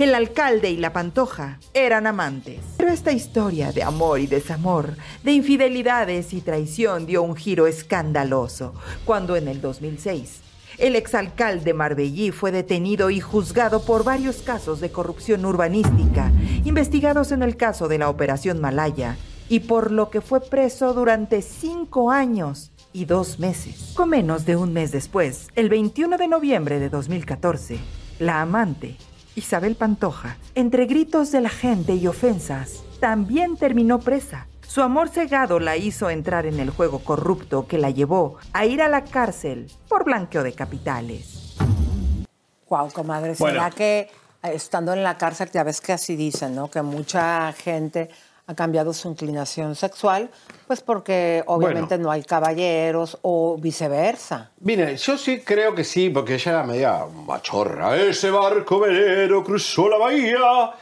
El 0.00 0.14
alcalde 0.14 0.70
y 0.70 0.78
la 0.78 0.94
pantoja 0.94 1.58
eran 1.74 2.06
amantes. 2.06 2.60
Pero 2.78 2.90
esta 2.90 3.12
historia 3.12 3.70
de 3.70 3.82
amor 3.82 4.18
y 4.18 4.26
desamor, 4.26 4.96
de 5.22 5.32
infidelidades 5.32 6.32
y 6.32 6.40
traición 6.40 7.04
dio 7.04 7.22
un 7.22 7.36
giro 7.36 7.66
escandaloso 7.66 8.72
cuando 9.04 9.36
en 9.36 9.46
el 9.46 9.60
2006 9.60 10.40
el 10.78 10.96
exalcalde 10.96 11.74
Marbellí 11.74 12.30
fue 12.30 12.50
detenido 12.50 13.10
y 13.10 13.20
juzgado 13.20 13.84
por 13.84 14.02
varios 14.02 14.36
casos 14.36 14.80
de 14.80 14.90
corrupción 14.90 15.44
urbanística, 15.44 16.32
investigados 16.64 17.30
en 17.30 17.42
el 17.42 17.58
caso 17.58 17.86
de 17.86 17.98
la 17.98 18.08
Operación 18.08 18.58
Malaya, 18.58 19.18
y 19.50 19.60
por 19.60 19.90
lo 19.90 20.08
que 20.08 20.22
fue 20.22 20.40
preso 20.40 20.94
durante 20.94 21.42
cinco 21.42 22.10
años 22.10 22.72
y 22.94 23.04
dos 23.04 23.38
meses. 23.38 23.92
Con 23.94 24.08
menos 24.08 24.46
de 24.46 24.56
un 24.56 24.72
mes 24.72 24.92
después, 24.92 25.48
el 25.56 25.68
21 25.68 26.16
de 26.16 26.28
noviembre 26.28 26.78
de 26.78 26.88
2014, 26.88 27.78
la 28.18 28.40
amante, 28.40 28.96
Isabel 29.36 29.76
Pantoja, 29.76 30.36
entre 30.54 30.86
gritos 30.86 31.30
de 31.32 31.40
la 31.40 31.48
gente 31.48 31.94
y 31.94 32.06
ofensas, 32.06 32.82
también 33.00 33.56
terminó 33.56 34.00
presa. 34.00 34.46
Su 34.66 34.82
amor 34.82 35.08
cegado 35.08 35.58
la 35.58 35.76
hizo 35.76 36.10
entrar 36.10 36.46
en 36.46 36.60
el 36.60 36.70
juego 36.70 37.00
corrupto 37.00 37.66
que 37.66 37.78
la 37.78 37.90
llevó 37.90 38.36
a 38.52 38.66
ir 38.66 38.82
a 38.82 38.88
la 38.88 39.04
cárcel 39.04 39.70
por 39.88 40.04
blanqueo 40.04 40.42
de 40.42 40.52
capitales. 40.52 41.56
Guau, 42.66 42.90
comadre, 42.92 43.34
¿será 43.34 43.52
Bueno. 43.62 43.74
que 43.76 43.98
eh, 44.42 44.52
estando 44.54 44.92
en 44.92 45.02
la 45.02 45.18
cárcel, 45.18 45.50
ya 45.52 45.64
ves 45.64 45.80
que 45.80 45.92
así 45.92 46.14
dicen, 46.14 46.54
¿no? 46.54 46.70
Que 46.70 46.82
mucha 46.82 47.52
gente 47.52 48.10
ha 48.50 48.54
cambiado 48.56 48.92
su 48.92 49.08
inclinación 49.08 49.76
sexual, 49.76 50.28
pues 50.66 50.80
porque 50.80 51.44
obviamente 51.46 51.96
no 51.98 52.10
hay 52.10 52.22
caballeros 52.24 53.16
o 53.22 53.56
viceversa. 53.58 54.50
Mire, 54.60 54.96
yo 54.96 55.16
sí 55.16 55.40
creo 55.40 55.72
que 55.74 55.84
sí, 55.84 56.10
porque 56.10 56.34
ella 56.34 56.50
era 56.52 56.62
media 56.64 57.04
machorra. 57.26 57.96
Ese 57.96 58.30
barco 58.30 58.80
velero 58.80 59.44
cruzó 59.44 59.88
la 59.88 59.98
bahía. 59.98 60.72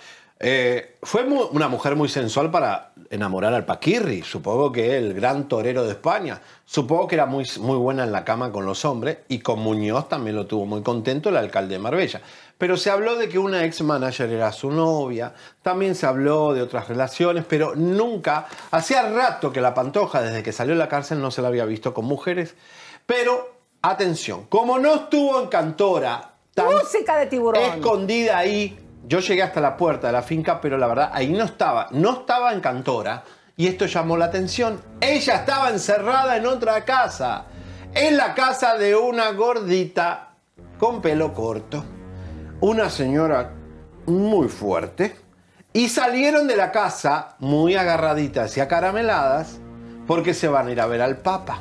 Eh, 0.41 0.97
fue 1.03 1.25
mu- 1.25 1.49
una 1.53 1.69
mujer 1.69 1.95
muy 1.97 2.09
sensual 2.09 2.51
para 2.51 2.93
enamorar 3.11 3.53
al 3.55 3.65
Paquirri, 3.65 4.23
supongo 4.23 4.71
que 4.71 4.97
el 4.97 5.13
gran 5.13 5.49
torero 5.49 5.83
de 5.85 5.91
España. 5.91 6.41
Supongo 6.65 7.09
que 7.09 7.17
era 7.17 7.27
muy, 7.27 7.45
muy 7.61 7.77
buena 7.77 8.05
en 8.05 8.13
la 8.13 8.25
cama 8.25 8.53
con 8.53 8.65
los 8.65 8.85
hombres 8.85 9.19
y 9.29 9.41
con 9.41 9.59
Muñoz 9.59 10.09
también 10.09 10.37
lo 10.37 10.47
tuvo 10.47 10.65
muy 10.65 10.83
contento 10.83 11.29
el 11.31 11.37
alcalde 11.37 11.75
de 11.75 11.79
Marbella. 11.81 12.21
Pero 12.59 12.77
se 12.77 12.91
habló 12.91 13.17
de 13.17 13.29
que 13.29 13.39
una 13.39 13.65
ex 13.65 13.81
manager 13.83 14.29
era 14.31 14.53
su 14.53 14.71
novia, 14.71 15.33
también 15.63 15.95
se 15.95 16.07
habló 16.07 16.53
de 16.53 16.61
otras 16.61 16.89
relaciones, 16.89 17.45
pero 17.49 17.75
nunca, 17.77 18.47
hacía 18.73 19.09
rato 19.09 19.53
que 19.53 19.61
la 19.61 19.75
Pantoja 19.75 20.21
desde 20.21 20.43
que 20.43 20.53
salió 20.53 20.75
de 20.75 20.81
la 20.81 20.89
cárcel 20.89 21.21
no 21.21 21.31
se 21.31 21.41
la 21.41 21.49
había 21.49 21.65
visto 21.65 21.95
con 21.95 22.05
mujeres. 22.05 22.57
Pero 23.07 23.59
atención, 23.81 24.47
como 24.47 24.79
no 24.79 24.95
estuvo 24.95 25.41
en 25.41 25.49
Cantora, 25.49 26.33
Música 26.65 27.17
de 27.17 27.27
tiburón. 27.27 27.63
escondida 27.63 28.39
ahí. 28.39 28.79
Yo 29.07 29.21
llegué 29.21 29.43
hasta 29.43 29.61
la 29.61 29.77
puerta 29.77 30.09
de 30.09 30.13
la 30.13 30.23
finca, 30.23 30.61
pero 30.61 30.77
la 30.77 30.87
verdad 30.87 31.11
ahí 31.13 31.29
no 31.29 31.45
estaba. 31.45 31.89
No 31.93 32.21
estaba 32.21 32.53
en 32.53 32.61
Cantora. 32.61 33.23
Y 33.57 33.67
esto 33.67 33.87
llamó 33.87 34.17
la 34.17 34.27
atención. 34.27 34.81
Ella 35.01 35.37
estaba 35.37 35.71
encerrada 35.71 36.37
en 36.37 36.47
otra 36.47 36.85
casa. 36.85 37.47
En 37.95 38.17
la 38.17 38.35
casa 38.35 38.77
de 38.77 38.95
una 38.95 39.33
gordita 39.33 40.35
con 40.79 41.01
pelo 41.01 41.33
corto. 41.33 41.85
Una 42.61 42.91
señora 42.91 43.53
muy 44.07 44.49
fuerte. 44.49 45.15
Y 45.73 45.89
salieron 45.89 46.49
de 46.49 46.57
la 46.57 46.73
casa 46.73 47.37
muy 47.39 47.77
agarraditas 47.77 48.57
y 48.57 48.61
acarameladas 48.61 49.61
porque 50.09 50.35
se 50.35 50.49
van 50.49 50.67
a 50.67 50.73
ir 50.73 50.81
a 50.81 50.87
ver 50.87 51.03
al 51.03 51.19
Papa. 51.19 51.61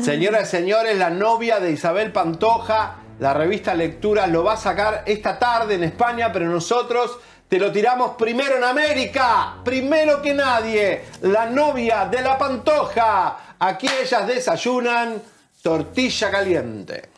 Señoras 0.00 0.46
y 0.46 0.50
señores, 0.52 0.96
la 0.96 1.10
novia 1.10 1.58
de 1.58 1.72
Isabel 1.72 2.12
Pantoja, 2.12 2.98
la 3.18 3.34
revista 3.34 3.74
Lectura 3.74 4.28
lo 4.28 4.44
va 4.44 4.52
a 4.52 4.56
sacar 4.56 5.02
esta 5.04 5.36
tarde 5.36 5.74
en 5.74 5.82
España, 5.82 6.30
pero 6.32 6.46
nosotros 6.48 7.18
te 7.48 7.58
lo 7.58 7.72
tiramos 7.72 8.12
primero 8.12 8.56
en 8.56 8.62
América, 8.62 9.56
primero 9.64 10.22
que 10.22 10.32
nadie. 10.32 11.06
La 11.22 11.46
novia 11.46 12.04
de 12.04 12.22
la 12.22 12.38
Pantoja. 12.38 13.56
Aquí 13.58 13.88
ellas 14.00 14.28
desayunan 14.28 15.20
tortilla 15.60 16.30
caliente. 16.30 17.08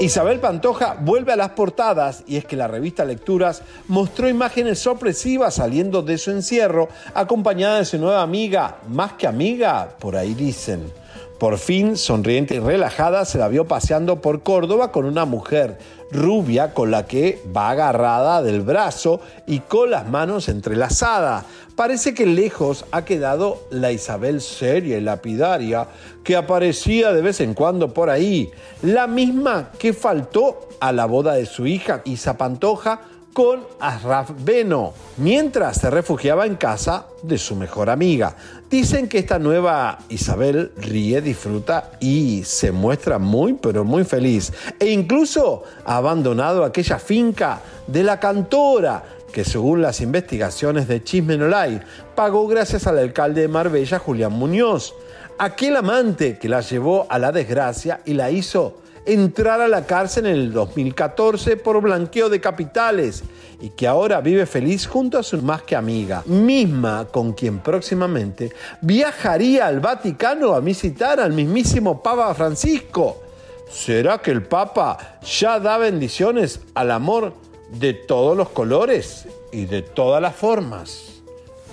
Isabel 0.00 0.40
Pantoja 0.40 0.96
vuelve 0.98 1.34
a 1.34 1.36
las 1.36 1.50
portadas 1.50 2.24
y 2.26 2.38
es 2.38 2.46
que 2.46 2.56
la 2.56 2.66
revista 2.66 3.04
Lecturas 3.04 3.62
mostró 3.86 4.30
imágenes 4.30 4.78
sorpresivas 4.78 5.56
saliendo 5.56 6.00
de 6.00 6.16
su 6.16 6.30
encierro, 6.30 6.88
acompañada 7.12 7.76
de 7.76 7.84
su 7.84 7.98
nueva 7.98 8.22
amiga, 8.22 8.78
más 8.88 9.12
que 9.12 9.26
amiga, 9.26 9.90
por 9.98 10.16
ahí 10.16 10.32
dicen. 10.32 10.90
Por 11.38 11.58
fin, 11.58 11.98
sonriente 11.98 12.54
y 12.54 12.60
relajada, 12.60 13.26
se 13.26 13.36
la 13.36 13.48
vio 13.48 13.66
paseando 13.66 14.22
por 14.22 14.42
Córdoba 14.42 14.90
con 14.90 15.04
una 15.04 15.26
mujer 15.26 15.78
rubia 16.10 16.72
con 16.72 16.90
la 16.90 17.06
que 17.06 17.42
va 17.54 17.70
agarrada 17.70 18.42
del 18.42 18.62
brazo 18.62 19.20
y 19.46 19.60
con 19.60 19.90
las 19.90 20.08
manos 20.08 20.48
entrelazadas. 20.48 21.44
Parece 21.80 22.12
que 22.12 22.26
lejos 22.26 22.84
ha 22.92 23.06
quedado 23.06 23.66
la 23.70 23.90
Isabel 23.90 24.42
seria 24.42 24.98
y 24.98 25.00
lapidaria 25.00 25.88
que 26.22 26.36
aparecía 26.36 27.10
de 27.14 27.22
vez 27.22 27.40
en 27.40 27.54
cuando 27.54 27.94
por 27.94 28.10
ahí, 28.10 28.50
la 28.82 29.06
misma 29.06 29.70
que 29.78 29.94
faltó 29.94 30.68
a 30.78 30.92
la 30.92 31.06
boda 31.06 31.32
de 31.36 31.46
su 31.46 31.66
hija 31.66 32.02
Isa 32.04 32.36
Pantoja 32.36 33.00
con 33.32 33.60
Asraf 33.78 34.30
Beno, 34.44 34.92
mientras 35.16 35.80
se 35.80 35.88
refugiaba 35.88 36.44
en 36.44 36.56
casa 36.56 37.06
de 37.22 37.38
su 37.38 37.56
mejor 37.56 37.88
amiga. 37.88 38.36
Dicen 38.68 39.08
que 39.08 39.18
esta 39.18 39.38
nueva 39.38 40.00
Isabel 40.10 40.72
ríe, 40.76 41.22
disfruta 41.22 41.92
y 41.98 42.42
se 42.44 42.72
muestra 42.72 43.18
muy 43.18 43.54
pero 43.54 43.84
muy 43.84 44.04
feliz. 44.04 44.52
E 44.78 44.90
incluso 44.90 45.62
ha 45.86 45.96
abandonado 45.96 46.62
aquella 46.62 46.98
finca 46.98 47.60
de 47.86 48.02
la 48.02 48.20
cantora 48.20 49.02
que 49.32 49.44
según 49.44 49.82
las 49.82 50.00
investigaciones 50.00 50.88
de 50.88 51.02
Chismenolay 51.02 51.80
pagó 52.14 52.46
gracias 52.46 52.86
al 52.86 52.98
alcalde 52.98 53.42
de 53.42 53.48
Marbella, 53.48 53.98
Julián 53.98 54.32
Muñoz. 54.32 54.94
Aquel 55.38 55.76
amante 55.76 56.38
que 56.38 56.48
la 56.48 56.60
llevó 56.60 57.06
a 57.08 57.18
la 57.18 57.32
desgracia 57.32 58.00
y 58.04 58.14
la 58.14 58.30
hizo 58.30 58.82
entrar 59.06 59.60
a 59.60 59.68
la 59.68 59.86
cárcel 59.86 60.26
en 60.26 60.34
el 60.34 60.52
2014 60.52 61.56
por 61.56 61.80
blanqueo 61.80 62.28
de 62.28 62.40
capitales 62.40 63.22
y 63.60 63.70
que 63.70 63.86
ahora 63.86 64.20
vive 64.20 64.46
feliz 64.46 64.86
junto 64.86 65.18
a 65.18 65.22
su 65.22 65.40
más 65.42 65.62
que 65.62 65.76
amiga, 65.76 66.22
misma 66.26 67.06
con 67.10 67.32
quien 67.32 67.58
próximamente 67.60 68.52
viajaría 68.80 69.66
al 69.66 69.80
Vaticano 69.80 70.54
a 70.54 70.60
visitar 70.60 71.20
al 71.20 71.32
mismísimo 71.32 72.02
Papa 72.02 72.34
Francisco. 72.34 73.22
¿Será 73.70 74.18
que 74.18 74.30
el 74.30 74.42
Papa 74.42 75.20
ya 75.22 75.60
da 75.60 75.78
bendiciones 75.78 76.60
al 76.74 76.90
amor 76.90 77.32
de 77.70 77.94
todos 77.94 78.36
los 78.36 78.50
colores 78.50 79.26
y 79.52 79.64
de 79.66 79.82
todas 79.82 80.20
las 80.20 80.34
formas, 80.34 81.20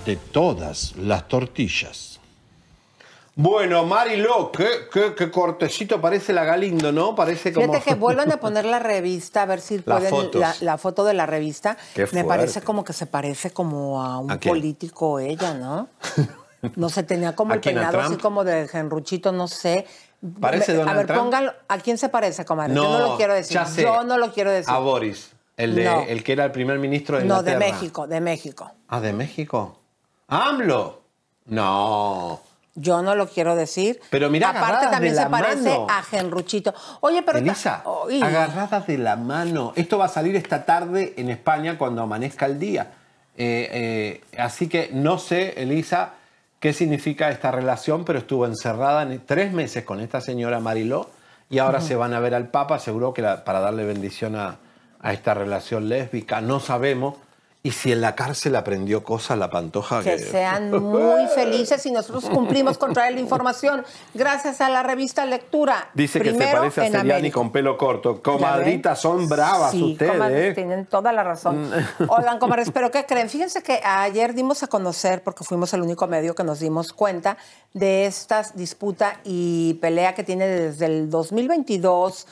de 0.05 0.15
todas 0.15 0.95
las 0.97 1.27
tortillas? 1.27 2.19
Bueno, 3.39 3.85
Mariló, 3.85 4.51
qué, 4.51 4.67
qué, 4.91 5.13
qué 5.13 5.29
cortecito 5.29 6.01
parece 6.01 6.33
la 6.33 6.43
Galindo, 6.43 6.91
¿no? 6.91 7.13
Parece 7.13 7.53
como... 7.53 7.67
Fíjate 7.71 7.91
que 7.91 7.95
vuelvan 7.99 8.31
a 8.31 8.37
poner 8.39 8.65
la 8.65 8.79
revista, 8.79 9.43
a 9.43 9.45
ver 9.45 9.61
si 9.61 9.75
Las 9.85 9.99
pueden, 9.99 10.09
fotos. 10.09 10.41
la, 10.41 10.55
la 10.61 10.77
foto 10.79 11.03
de 11.05 11.13
la 11.13 11.27
revista. 11.27 11.77
Qué 11.93 12.07
Me 12.13 12.23
parece 12.23 12.61
como 12.61 12.83
que 12.83 12.93
se 12.93 13.05
parece 13.05 13.51
como 13.51 14.01
a 14.03 14.17
un 14.17 14.39
político 14.39 15.19
ella, 15.19 15.53
¿no? 15.53 15.87
No 16.75 16.89
sé, 16.89 17.03
tenía 17.03 17.35
como 17.35 17.51
¿A 17.51 17.55
el 17.55 17.61
peinado 17.61 18.01
así 18.01 18.17
como 18.17 18.43
de 18.43 18.67
Genruchito, 18.67 19.31
no 19.31 19.47
sé. 19.47 19.85
¿Parece 20.41 20.73
Donald 20.73 20.89
A 20.89 20.97
ver, 20.97 21.05
Trump? 21.05 21.21
póngalo. 21.21 21.53
¿A 21.67 21.77
quién 21.77 21.99
se 21.99 22.09
parece, 22.09 22.43
comadre? 22.45 22.73
Yo 22.73 22.81
no 22.81 22.97
lo 23.09 23.15
quiero 23.15 23.35
decir. 23.35 23.53
ya 23.53 23.65
sé. 23.67 23.83
Yo 23.83 24.03
no 24.03 24.17
lo 24.17 24.33
quiero 24.33 24.49
decir. 24.49 24.73
A 24.73 24.79
Boris, 24.79 25.29
el, 25.57 25.75
de, 25.75 25.83
No. 25.85 26.01
el 26.03 26.23
que 26.23 26.31
era 26.33 26.45
el 26.45 26.51
primer 26.51 26.79
ministro 26.79 27.17
de 27.17 27.25
no, 27.25 27.43
de 27.43 27.51
Inglaterra. 27.51 27.73
México, 27.73 28.07
de 28.07 28.21
México. 28.21 28.71
Ah, 28.87 28.99
¿de 29.01 29.11
México? 29.13 29.79
¿AMLO? 30.29 31.01
No. 31.47 32.41
Yo 32.75 33.01
no 33.01 33.15
lo 33.15 33.27
quiero 33.27 33.55
decir. 33.55 33.99
Pero 34.11 34.29
mira, 34.29 34.49
Aparte 34.49 34.87
también 34.87 35.15
de 35.15 35.21
se 35.23 35.29
parece 35.29 35.69
mano. 35.69 35.87
a 35.89 36.03
Genruchito. 36.03 36.75
Oye, 37.01 37.23
pero... 37.23 37.39
Elisa, 37.39 37.83
agarradas 38.21 38.85
de 38.85 38.99
la 38.99 39.15
mano. 39.15 39.73
Esto 39.75 39.97
va 39.97 40.05
a 40.05 40.09
salir 40.09 40.35
esta 40.35 40.63
tarde 40.63 41.13
en 41.17 41.29
España 41.31 41.77
cuando 41.77 42.03
amanezca 42.03 42.45
el 42.45 42.59
día. 42.59 42.91
Eh, 43.35 44.21
eh, 44.31 44.39
así 44.39 44.67
que 44.67 44.91
no 44.93 45.17
sé, 45.17 45.59
Elisa, 45.61 46.13
qué 46.59 46.71
significa 46.73 47.29
esta 47.29 47.49
relación, 47.49 48.05
pero 48.05 48.19
estuvo 48.19 48.45
encerrada 48.45 49.01
en 49.03 49.25
tres 49.25 49.53
meses 49.53 49.83
con 49.83 49.99
esta 49.99 50.21
señora 50.21 50.59
Mariló 50.59 51.09
y 51.49 51.57
ahora 51.59 51.81
se 51.81 51.95
van 51.95 52.13
a 52.13 52.19
ver 52.19 52.35
al 52.35 52.49
Papa, 52.49 52.77
seguro 52.77 53.13
que 53.13 53.21
la- 53.23 53.43
para 53.43 53.59
darle 53.59 53.85
bendición 53.85 54.35
a, 54.35 54.57
a 54.99 55.13
esta 55.13 55.33
relación 55.33 55.89
lésbica. 55.89 56.41
No 56.41 56.59
sabemos. 56.59 57.15
Y 57.63 57.71
si 57.71 57.91
en 57.91 57.99
la 57.99 58.15
cárcel 58.15 58.55
aprendió 58.55 59.03
cosas 59.03 59.37
la 59.37 59.49
pantoja 59.49 60.01
Que 60.01 60.17
sean 60.19 60.71
muy 60.81 61.27
felices 61.35 61.85
y 61.85 61.91
nosotros 61.91 62.29
cumplimos 62.29 62.77
con 62.77 62.93
traer 62.93 63.15
la 63.15 63.19
información 63.19 63.83
gracias 64.13 64.61
a 64.61 64.69
la 64.69 64.83
revista 64.83 65.25
Lectura. 65.25 65.89
Dice 65.93 66.21
que 66.21 66.31
se 66.31 66.47
parece 66.47 66.85
a 66.85 66.91
Seriani 66.91 67.29
con 67.29 67.51
pelo 67.51 67.77
corto. 67.77 68.17
¿Ya 68.17 68.21
Comadritas, 68.21 69.01
son 69.01 69.27
bravas 69.27 69.71
sí, 69.71 69.83
ustedes. 69.83 70.13
comadres, 70.13 70.51
¿eh? 70.51 70.53
tienen 70.53 70.85
toda 70.85 71.11
la 71.11 71.23
razón. 71.23 71.69
Oigan, 72.07 72.39
comadres, 72.39 72.71
pero 72.71 72.89
¿qué 72.89 73.05
creen? 73.05 73.29
Fíjense 73.29 73.61
que 73.61 73.81
ayer 73.83 74.33
dimos 74.33 74.63
a 74.63 74.67
conocer, 74.67 75.21
porque 75.21 75.43
fuimos 75.43 75.73
el 75.73 75.81
único 75.81 76.07
medio 76.07 76.35
que 76.35 76.45
nos 76.45 76.61
dimos 76.61 76.93
cuenta 76.93 77.37
de 77.73 78.05
esta 78.05 78.43
disputa 78.53 79.19
y 79.25 79.73
pelea 79.81 80.15
que 80.15 80.23
tiene 80.23 80.47
desde 80.47 80.85
el 80.85 81.09
2022 81.09 82.27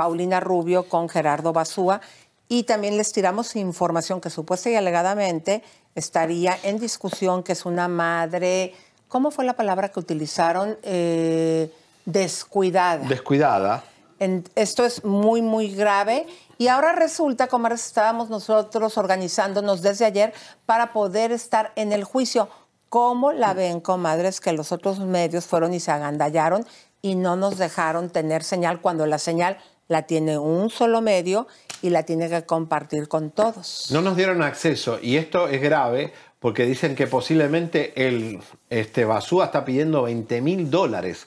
Paulina 0.00 0.40
Rubio 0.40 0.88
con 0.88 1.10
Gerardo 1.10 1.52
Basúa. 1.52 2.00
Y 2.48 2.62
también 2.62 2.96
les 2.96 3.12
tiramos 3.12 3.54
información 3.54 4.18
que 4.18 4.30
supuesta 4.30 4.70
y 4.70 4.74
alegadamente 4.74 5.62
estaría 5.94 6.56
en 6.62 6.78
discusión, 6.78 7.42
que 7.42 7.52
es 7.52 7.66
una 7.66 7.86
madre, 7.86 8.72
¿cómo 9.08 9.30
fue 9.30 9.44
la 9.44 9.52
palabra 9.52 9.90
que 9.90 10.00
utilizaron? 10.00 10.78
Eh, 10.82 11.70
descuidada. 12.06 13.06
Descuidada. 13.06 13.84
En- 14.18 14.44
esto 14.54 14.86
es 14.86 15.04
muy, 15.04 15.42
muy 15.42 15.74
grave. 15.74 16.26
Y 16.56 16.68
ahora 16.68 16.92
resulta, 16.92 17.46
como 17.46 17.68
estábamos 17.68 18.30
nosotros 18.30 18.96
organizándonos 18.96 19.82
desde 19.82 20.06
ayer 20.06 20.32
para 20.64 20.94
poder 20.94 21.30
estar 21.30 21.72
en 21.76 21.92
el 21.92 22.04
juicio. 22.04 22.48
¿Cómo 22.88 23.32
la 23.32 23.52
ven, 23.52 23.80
comadres, 23.80 24.40
que 24.40 24.54
los 24.54 24.72
otros 24.72 24.98
medios 24.98 25.44
fueron 25.44 25.74
y 25.74 25.78
se 25.80 25.90
agandallaron 25.90 26.66
y 27.02 27.16
no 27.16 27.36
nos 27.36 27.58
dejaron 27.58 28.08
tener 28.10 28.44
señal 28.44 28.80
cuando 28.80 29.06
la 29.06 29.18
señal 29.18 29.58
la 29.90 30.02
tiene 30.02 30.38
un 30.38 30.70
solo 30.70 31.00
medio 31.00 31.48
y 31.82 31.90
la 31.90 32.04
tiene 32.04 32.28
que 32.30 32.44
compartir 32.44 33.08
con 33.08 33.30
todos? 33.32 33.88
No 33.90 34.00
nos 34.00 34.16
dieron 34.16 34.40
acceso 34.42 34.98
y 35.02 35.16
esto 35.16 35.48
es 35.48 35.60
grave 35.60 36.12
porque 36.38 36.64
dicen 36.64 36.94
que 36.94 37.08
posiblemente 37.08 37.92
el 38.06 38.38
este 38.70 39.04
Basúa 39.04 39.46
está 39.46 39.64
pidiendo 39.64 40.02
20 40.02 40.40
mil 40.42 40.70
dólares. 40.70 41.26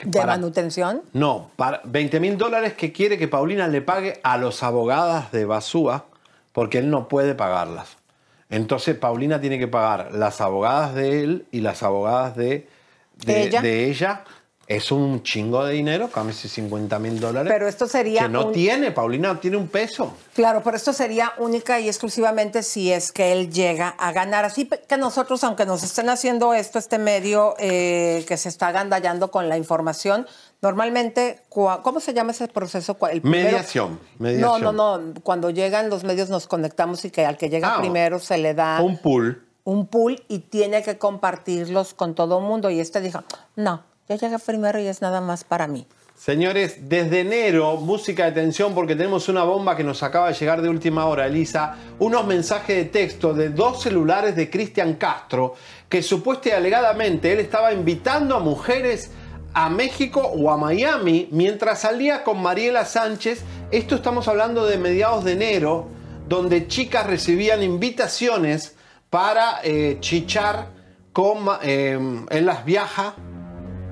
¿De 0.00 0.10
para- 0.20 0.32
manutención? 0.34 1.02
No, 1.12 1.50
para 1.56 1.80
20 1.84 2.20
mil 2.20 2.38
dólares 2.38 2.74
que 2.74 2.92
quiere 2.92 3.18
que 3.18 3.26
Paulina 3.28 3.66
le 3.66 3.82
pague 3.82 4.20
a 4.22 4.38
los 4.38 4.62
abogadas 4.62 5.32
de 5.32 5.44
Basúa 5.44 6.04
porque 6.52 6.78
él 6.78 6.90
no 6.90 7.08
puede 7.08 7.34
pagarlas. 7.34 7.96
Entonces 8.48 8.94
Paulina 8.96 9.40
tiene 9.40 9.58
que 9.58 9.66
pagar 9.66 10.12
las 10.12 10.40
abogadas 10.40 10.94
de 10.94 11.24
él 11.24 11.46
y 11.50 11.60
las 11.62 11.82
abogadas 11.82 12.36
de, 12.36 12.68
de, 13.26 13.42
¿Ella? 13.42 13.60
de 13.60 13.90
ella. 13.90 14.24
Es 14.66 14.90
un 14.90 15.22
chingo 15.22 15.62
de 15.64 15.74
dinero, 15.74 16.08
casi 16.10 16.48
50 16.48 16.98
mil 16.98 17.20
dólares. 17.20 17.52
Pero 17.52 17.68
esto 17.68 17.86
sería 17.86 18.22
Que 18.22 18.28
no 18.30 18.46
un- 18.46 18.52
tiene, 18.52 18.92
Paulina 18.92 19.38
tiene 19.38 19.58
un 19.58 19.68
peso. 19.68 20.14
Claro, 20.34 20.62
pero 20.64 20.76
esto 20.76 20.92
sería 20.94 21.32
única 21.38 21.80
y 21.80 21.88
exclusivamente 21.88 22.62
si 22.62 22.90
es 22.90 23.12
que 23.12 23.32
él 23.32 23.52
llega 23.52 23.88
a 23.90 24.12
ganar. 24.12 24.46
Así 24.46 24.66
que 24.66 24.96
nosotros, 24.96 25.44
aunque 25.44 25.66
nos 25.66 25.82
estén 25.82 26.08
haciendo 26.08 26.54
esto, 26.54 26.78
este 26.78 26.98
medio 26.98 27.54
eh, 27.58 28.24
que 28.26 28.38
se 28.38 28.48
está 28.48 28.68
agandallando 28.68 29.30
con 29.30 29.50
la 29.50 29.58
información, 29.58 30.26
normalmente, 30.62 31.42
¿cómo 31.50 32.00
se 32.00 32.14
llama 32.14 32.32
ese 32.32 32.48
proceso? 32.48 32.96
El 33.12 33.20
primero- 33.20 33.44
Mediación, 33.50 34.00
mediación. 34.18 34.62
No, 34.62 34.72
no, 34.72 34.98
no. 34.98 35.14
Cuando 35.22 35.50
llegan 35.50 35.90
los 35.90 36.04
medios 36.04 36.30
nos 36.30 36.46
conectamos 36.46 37.04
y 37.04 37.10
que 37.10 37.26
al 37.26 37.36
que 37.36 37.50
llega 37.50 37.74
Ah, 37.74 37.80
primero 37.80 38.18
se 38.18 38.38
le 38.38 38.54
da 38.54 38.80
Un 38.80 38.96
pool. 38.96 39.46
un 39.64 39.86
pool 39.88 40.22
y 40.28 40.38
tiene 40.38 40.82
que 40.82 40.96
compartirlos 40.96 41.92
con 41.92 42.14
todo 42.14 42.38
el 42.38 42.44
mundo. 42.44 42.70
Y 42.70 42.80
este 42.80 43.02
dijo, 43.02 43.22
no, 43.56 43.84
yo 44.08 44.16
llegué 44.16 44.38
primero 44.38 44.78
y 44.78 44.86
es 44.86 45.00
nada 45.02 45.20
más 45.20 45.44
para 45.44 45.66
mí. 45.66 45.86
Señores, 46.16 46.88
desde 46.88 47.20
enero, 47.20 47.76
música 47.76 48.26
de 48.26 48.32
tensión 48.32 48.72
porque 48.72 48.94
tenemos 48.94 49.28
una 49.28 49.42
bomba 49.42 49.76
que 49.76 49.82
nos 49.82 50.02
acaba 50.02 50.28
de 50.28 50.34
llegar 50.34 50.62
de 50.62 50.68
última 50.68 51.06
hora, 51.06 51.26
Elisa. 51.26 51.74
Unos 51.98 52.24
mensajes 52.26 52.76
de 52.76 52.84
texto 52.84 53.34
de 53.34 53.50
dos 53.50 53.82
celulares 53.82 54.36
de 54.36 54.48
Cristian 54.48 54.94
Castro 54.94 55.54
que 55.88 56.02
supuestamente 56.02 56.56
alegadamente 56.56 57.32
él 57.32 57.40
estaba 57.40 57.72
invitando 57.72 58.36
a 58.36 58.40
mujeres 58.40 59.10
a 59.54 59.68
México 59.68 60.20
o 60.20 60.50
a 60.50 60.56
Miami 60.56 61.28
mientras 61.30 61.80
salía 61.80 62.24
con 62.24 62.40
Mariela 62.40 62.84
Sánchez. 62.84 63.42
Esto 63.70 63.96
estamos 63.96 64.26
hablando 64.28 64.66
de 64.66 64.78
mediados 64.78 65.24
de 65.24 65.32
enero, 65.32 65.88
donde 66.28 66.66
chicas 66.68 67.06
recibían 67.06 67.62
invitaciones 67.62 68.74
para 69.10 69.60
eh, 69.62 69.98
chichar 70.00 70.68
eh, 71.62 71.98
él 72.30 72.46
las 72.46 72.64
viaja. 72.64 73.14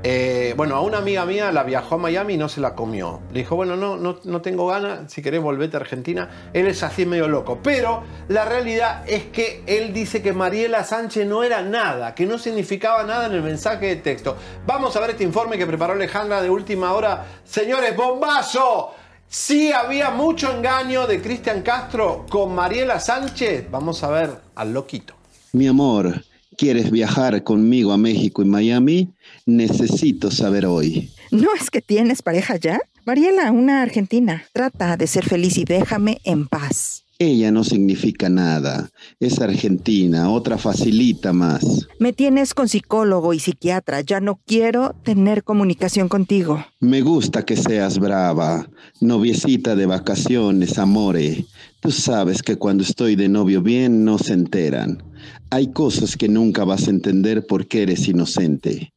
Eh, 0.04 0.54
bueno, 0.56 0.74
a 0.74 0.80
una 0.80 0.98
amiga 0.98 1.24
mía 1.24 1.52
la 1.52 1.62
viajó 1.62 1.94
a 1.94 1.98
Miami 1.98 2.34
y 2.34 2.36
no 2.36 2.48
se 2.48 2.60
la 2.60 2.74
comió. 2.74 3.20
Le 3.32 3.40
dijo, 3.40 3.54
bueno, 3.54 3.76
no, 3.76 3.96
no, 3.96 4.18
no 4.24 4.40
tengo 4.42 4.66
ganas, 4.66 5.12
si 5.12 5.22
querés 5.22 5.40
volvete 5.40 5.76
a 5.76 5.80
Argentina. 5.80 6.50
Él 6.52 6.66
es 6.66 6.82
así 6.82 7.06
medio 7.06 7.28
loco. 7.28 7.60
Pero 7.62 8.02
la 8.28 8.44
realidad 8.44 9.04
es 9.08 9.24
que 9.26 9.62
él 9.66 9.92
dice 9.92 10.20
que 10.20 10.32
Mariela 10.32 10.82
Sánchez 10.82 11.26
no 11.26 11.44
era 11.44 11.62
nada, 11.62 12.14
que 12.14 12.26
no 12.26 12.38
significaba 12.38 13.04
nada 13.04 13.26
en 13.26 13.32
el 13.32 13.42
mensaje 13.42 13.86
de 13.86 13.96
texto. 13.96 14.36
Vamos 14.66 14.96
a 14.96 15.00
ver 15.00 15.10
este 15.10 15.24
informe 15.24 15.56
que 15.56 15.66
preparó 15.66 15.92
Alejandra 15.92 16.42
de 16.42 16.50
última 16.50 16.92
hora. 16.92 17.24
Señores, 17.44 17.96
bombazo. 17.96 18.94
Sí 19.28 19.72
había 19.72 20.10
mucho 20.10 20.54
engaño 20.54 21.06
de 21.06 21.22
Cristian 21.22 21.62
Castro 21.62 22.26
con 22.28 22.54
Mariela 22.54 23.00
Sánchez. 23.00 23.70
Vamos 23.70 24.02
a 24.02 24.10
ver 24.10 24.30
al 24.56 24.74
loquito. 24.74 25.14
Mi 25.52 25.68
amor, 25.68 26.22
¿quieres 26.56 26.90
viajar 26.90 27.42
conmigo 27.42 27.92
a 27.92 27.96
México 27.96 28.42
y 28.42 28.46
Miami? 28.46 29.14
Necesito 29.46 30.30
saber 30.30 30.66
hoy. 30.66 31.10
¿No 31.30 31.48
es 31.58 31.70
que 31.70 31.80
tienes 31.80 32.22
pareja 32.22 32.56
ya? 32.56 32.80
Mariela, 33.04 33.50
una 33.50 33.82
argentina. 33.82 34.44
Trata 34.52 34.96
de 34.96 35.06
ser 35.06 35.24
feliz 35.24 35.58
y 35.58 35.64
déjame 35.64 36.20
en 36.24 36.46
paz. 36.46 37.04
Ella 37.18 37.52
no 37.52 37.62
significa 37.62 38.28
nada. 38.28 38.90
Es 39.20 39.40
argentina, 39.40 40.28
otra 40.28 40.58
facilita 40.58 41.32
más. 41.32 41.86
Me 42.00 42.12
tienes 42.12 42.52
con 42.52 42.68
psicólogo 42.68 43.32
y 43.32 43.38
psiquiatra. 43.38 44.00
Ya 44.00 44.20
no 44.20 44.40
quiero 44.44 44.94
tener 45.04 45.44
comunicación 45.44 46.08
contigo. 46.08 46.64
Me 46.80 47.00
gusta 47.00 47.44
que 47.44 47.56
seas 47.56 48.00
brava, 48.00 48.68
noviecita 49.00 49.76
de 49.76 49.86
vacaciones, 49.86 50.78
amore. 50.78 51.44
Tú 51.80 51.92
sabes 51.92 52.42
que 52.42 52.56
cuando 52.56 52.82
estoy 52.82 53.14
de 53.14 53.28
novio 53.28 53.62
bien 53.62 54.04
no 54.04 54.18
se 54.18 54.32
enteran. 54.32 55.02
Hay 55.50 55.72
cosas 55.72 56.16
que 56.16 56.28
nunca 56.28 56.64
vas 56.64 56.88
a 56.88 56.90
entender 56.90 57.46
porque 57.46 57.82
eres 57.82 58.08
inocente. 58.08 58.92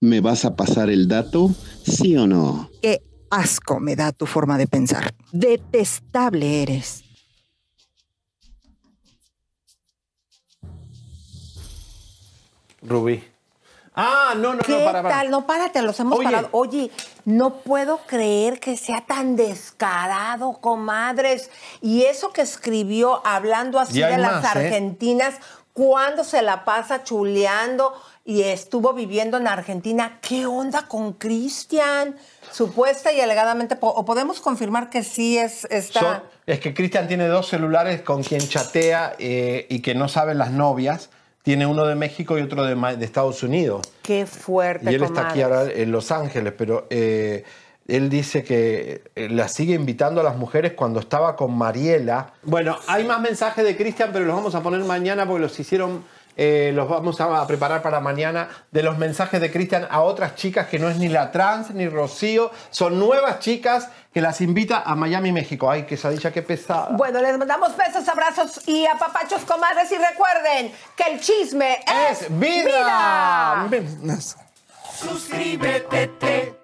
¿Me 0.00 0.20
vas 0.20 0.44
a 0.44 0.56
pasar 0.56 0.90
el 0.90 1.08
dato? 1.08 1.50
¿Sí 1.82 2.16
o 2.16 2.26
no? 2.26 2.70
Qué 2.82 3.02
asco 3.30 3.80
me 3.80 3.96
da 3.96 4.12
tu 4.12 4.26
forma 4.26 4.58
de 4.58 4.66
pensar. 4.66 5.14
Detestable 5.32 6.62
eres. 6.62 7.02
Rubí. 12.82 13.22
Ah, 13.96 14.34
no, 14.36 14.54
no, 14.54 14.58
¿Qué 14.60 14.72
no, 14.72 14.84
para, 14.84 15.02
para. 15.02 15.14
tal? 15.14 15.30
No, 15.30 15.46
párate, 15.46 15.80
los 15.80 15.98
hemos 16.00 16.18
Oye. 16.18 16.24
parado. 16.24 16.48
Oye, 16.50 16.90
no 17.24 17.60
puedo 17.60 17.98
creer 18.06 18.58
que 18.58 18.76
sea 18.76 19.02
tan 19.06 19.36
descarado, 19.36 20.54
comadres. 20.60 21.48
Y 21.80 22.02
eso 22.02 22.32
que 22.32 22.42
escribió 22.42 23.24
hablando 23.24 23.78
así 23.78 24.00
de 24.00 24.18
las 24.18 24.42
más, 24.42 24.56
¿eh? 24.56 24.96
Cuando 25.74 26.22
se 26.22 26.40
la 26.40 26.64
pasa 26.64 27.02
chuleando 27.02 27.92
y 28.24 28.42
estuvo 28.42 28.94
viviendo 28.94 29.36
en 29.36 29.48
Argentina, 29.48 30.18
¿qué 30.22 30.46
onda 30.46 30.86
con 30.86 31.14
Cristian? 31.14 32.16
Supuesta 32.52 33.12
y 33.12 33.20
alegadamente, 33.20 33.76
o 33.80 34.04
podemos 34.04 34.40
confirmar 34.40 34.88
que 34.88 35.02
sí 35.02 35.36
es 35.36 35.66
esta... 35.66 36.00
Son- 36.00 36.22
es 36.46 36.60
que 36.60 36.72
Cristian 36.72 37.08
tiene 37.08 37.26
dos 37.26 37.48
celulares 37.48 38.02
con 38.02 38.22
quien 38.22 38.40
chatea 38.40 39.16
eh, 39.18 39.66
y 39.68 39.80
que 39.80 39.94
no 39.94 40.08
saben 40.08 40.38
las 40.38 40.52
novias. 40.52 41.10
Tiene 41.42 41.66
uno 41.66 41.84
de 41.86 41.96
México 41.96 42.38
y 42.38 42.42
otro 42.42 42.64
de, 42.64 43.04
Estados 43.04 43.42
Unidos. 43.42 43.82
Qué 44.02 44.26
fuerte, 44.26 44.90
Y 44.90 44.94
él 44.94 45.02
está 45.02 45.28
aquí 45.28 45.42
ahora 45.42 45.64
en 45.64 45.90
Los 45.90 46.12
Ángeles, 46.12 46.54
pero 46.56 46.86
eh, 46.88 47.44
él 47.86 48.08
dice 48.08 48.44
que 48.44 49.02
eh, 49.14 49.28
la 49.28 49.48
sigue 49.48 49.74
invitando 49.74 50.20
a 50.20 50.24
las 50.24 50.36
mujeres 50.36 50.72
cuando 50.72 51.00
estaba 51.00 51.36
con 51.36 51.56
Mariela. 51.56 52.32
Bueno, 52.42 52.78
hay 52.86 53.04
más 53.04 53.20
mensajes 53.20 53.64
de 53.64 53.76
Cristian, 53.76 54.10
pero 54.12 54.24
los 54.24 54.34
vamos 54.34 54.54
a 54.54 54.62
poner 54.62 54.80
mañana 54.84 55.26
porque 55.26 55.42
los 55.42 55.60
hicieron, 55.60 56.02
eh, 56.36 56.72
los 56.74 56.88
vamos 56.88 57.20
a 57.20 57.46
preparar 57.46 57.82
para 57.82 58.00
mañana, 58.00 58.48
de 58.70 58.82
los 58.82 58.96
mensajes 58.96 59.38
de 59.38 59.52
Cristian 59.52 59.86
a 59.90 60.00
otras 60.00 60.34
chicas 60.34 60.68
que 60.68 60.78
no 60.78 60.88
es 60.88 60.96
ni 60.96 61.08
la 61.08 61.30
trans 61.30 61.72
ni 61.72 61.86
Rocío, 61.86 62.50
son 62.70 62.98
nuevas 62.98 63.40
chicas 63.40 63.90
que 64.14 64.22
las 64.22 64.40
invita 64.40 64.82
a 64.86 64.94
Miami, 64.94 65.32
México. 65.32 65.70
Ay, 65.70 65.82
quesadilla, 65.82 66.32
qué 66.32 66.40
pesada. 66.40 66.88
Bueno, 66.92 67.20
les 67.20 67.36
mandamos 67.36 67.76
besos, 67.76 68.08
abrazos 68.08 68.66
y 68.66 68.86
apapachos, 68.86 69.42
comadres. 69.42 69.92
Y 69.92 69.96
recuerden 69.96 70.72
que 70.96 71.12
el 71.12 71.20
chisme 71.20 71.80
es, 72.10 72.26
vida. 72.38 73.68
Suscríbete, 74.96 76.63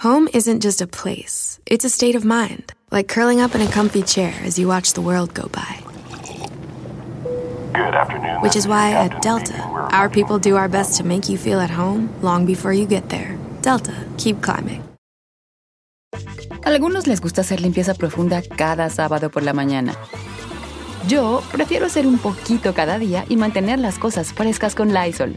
Home 0.00 0.28
isn't 0.32 0.62
just 0.62 0.80
a 0.80 0.86
place, 0.86 1.60
it's 1.66 1.84
a 1.84 1.90
state 1.90 2.16
of 2.16 2.24
mind, 2.24 2.72
like 2.90 3.06
curling 3.06 3.42
up 3.42 3.54
in 3.54 3.60
a 3.60 3.66
comfy 3.66 4.02
chair 4.02 4.32
as 4.46 4.58
you 4.58 4.66
watch 4.66 4.94
the 4.94 5.02
world 5.02 5.34
go 5.34 5.46
by. 5.52 5.76
Good 7.74 7.94
afternoon. 7.94 8.40
Which 8.40 8.56
is 8.56 8.66
why 8.66 8.92
at 8.92 9.20
Delta, 9.20 9.60
our 9.92 10.08
people 10.08 10.38
do 10.38 10.56
our 10.56 10.70
best 10.70 10.96
to 10.96 11.04
make 11.04 11.28
you 11.28 11.36
feel 11.36 11.60
at 11.60 11.68
home 11.68 12.08
long 12.22 12.46
before 12.46 12.72
you 12.72 12.86
get 12.86 13.10
there. 13.10 13.36
Delta, 13.60 13.92
keep 14.16 14.40
climbing. 14.40 14.82
Algunos 16.64 17.06
les 17.06 17.20
gusta 17.20 17.42
hacer 17.42 17.60
limpieza 17.60 17.92
profunda 17.92 18.40
cada 18.40 18.88
sábado 18.88 19.30
por 19.30 19.42
la 19.42 19.52
mañana. 19.52 19.92
Yo 21.08 21.42
prefiero 21.52 21.84
hacer 21.84 22.06
un 22.06 22.16
poquito 22.16 22.72
cada 22.72 22.98
día 22.98 23.26
y 23.28 23.36
mantener 23.36 23.78
las 23.78 23.98
cosas 23.98 24.32
frescas 24.32 24.74
con 24.74 24.94
Lysol. 24.94 25.36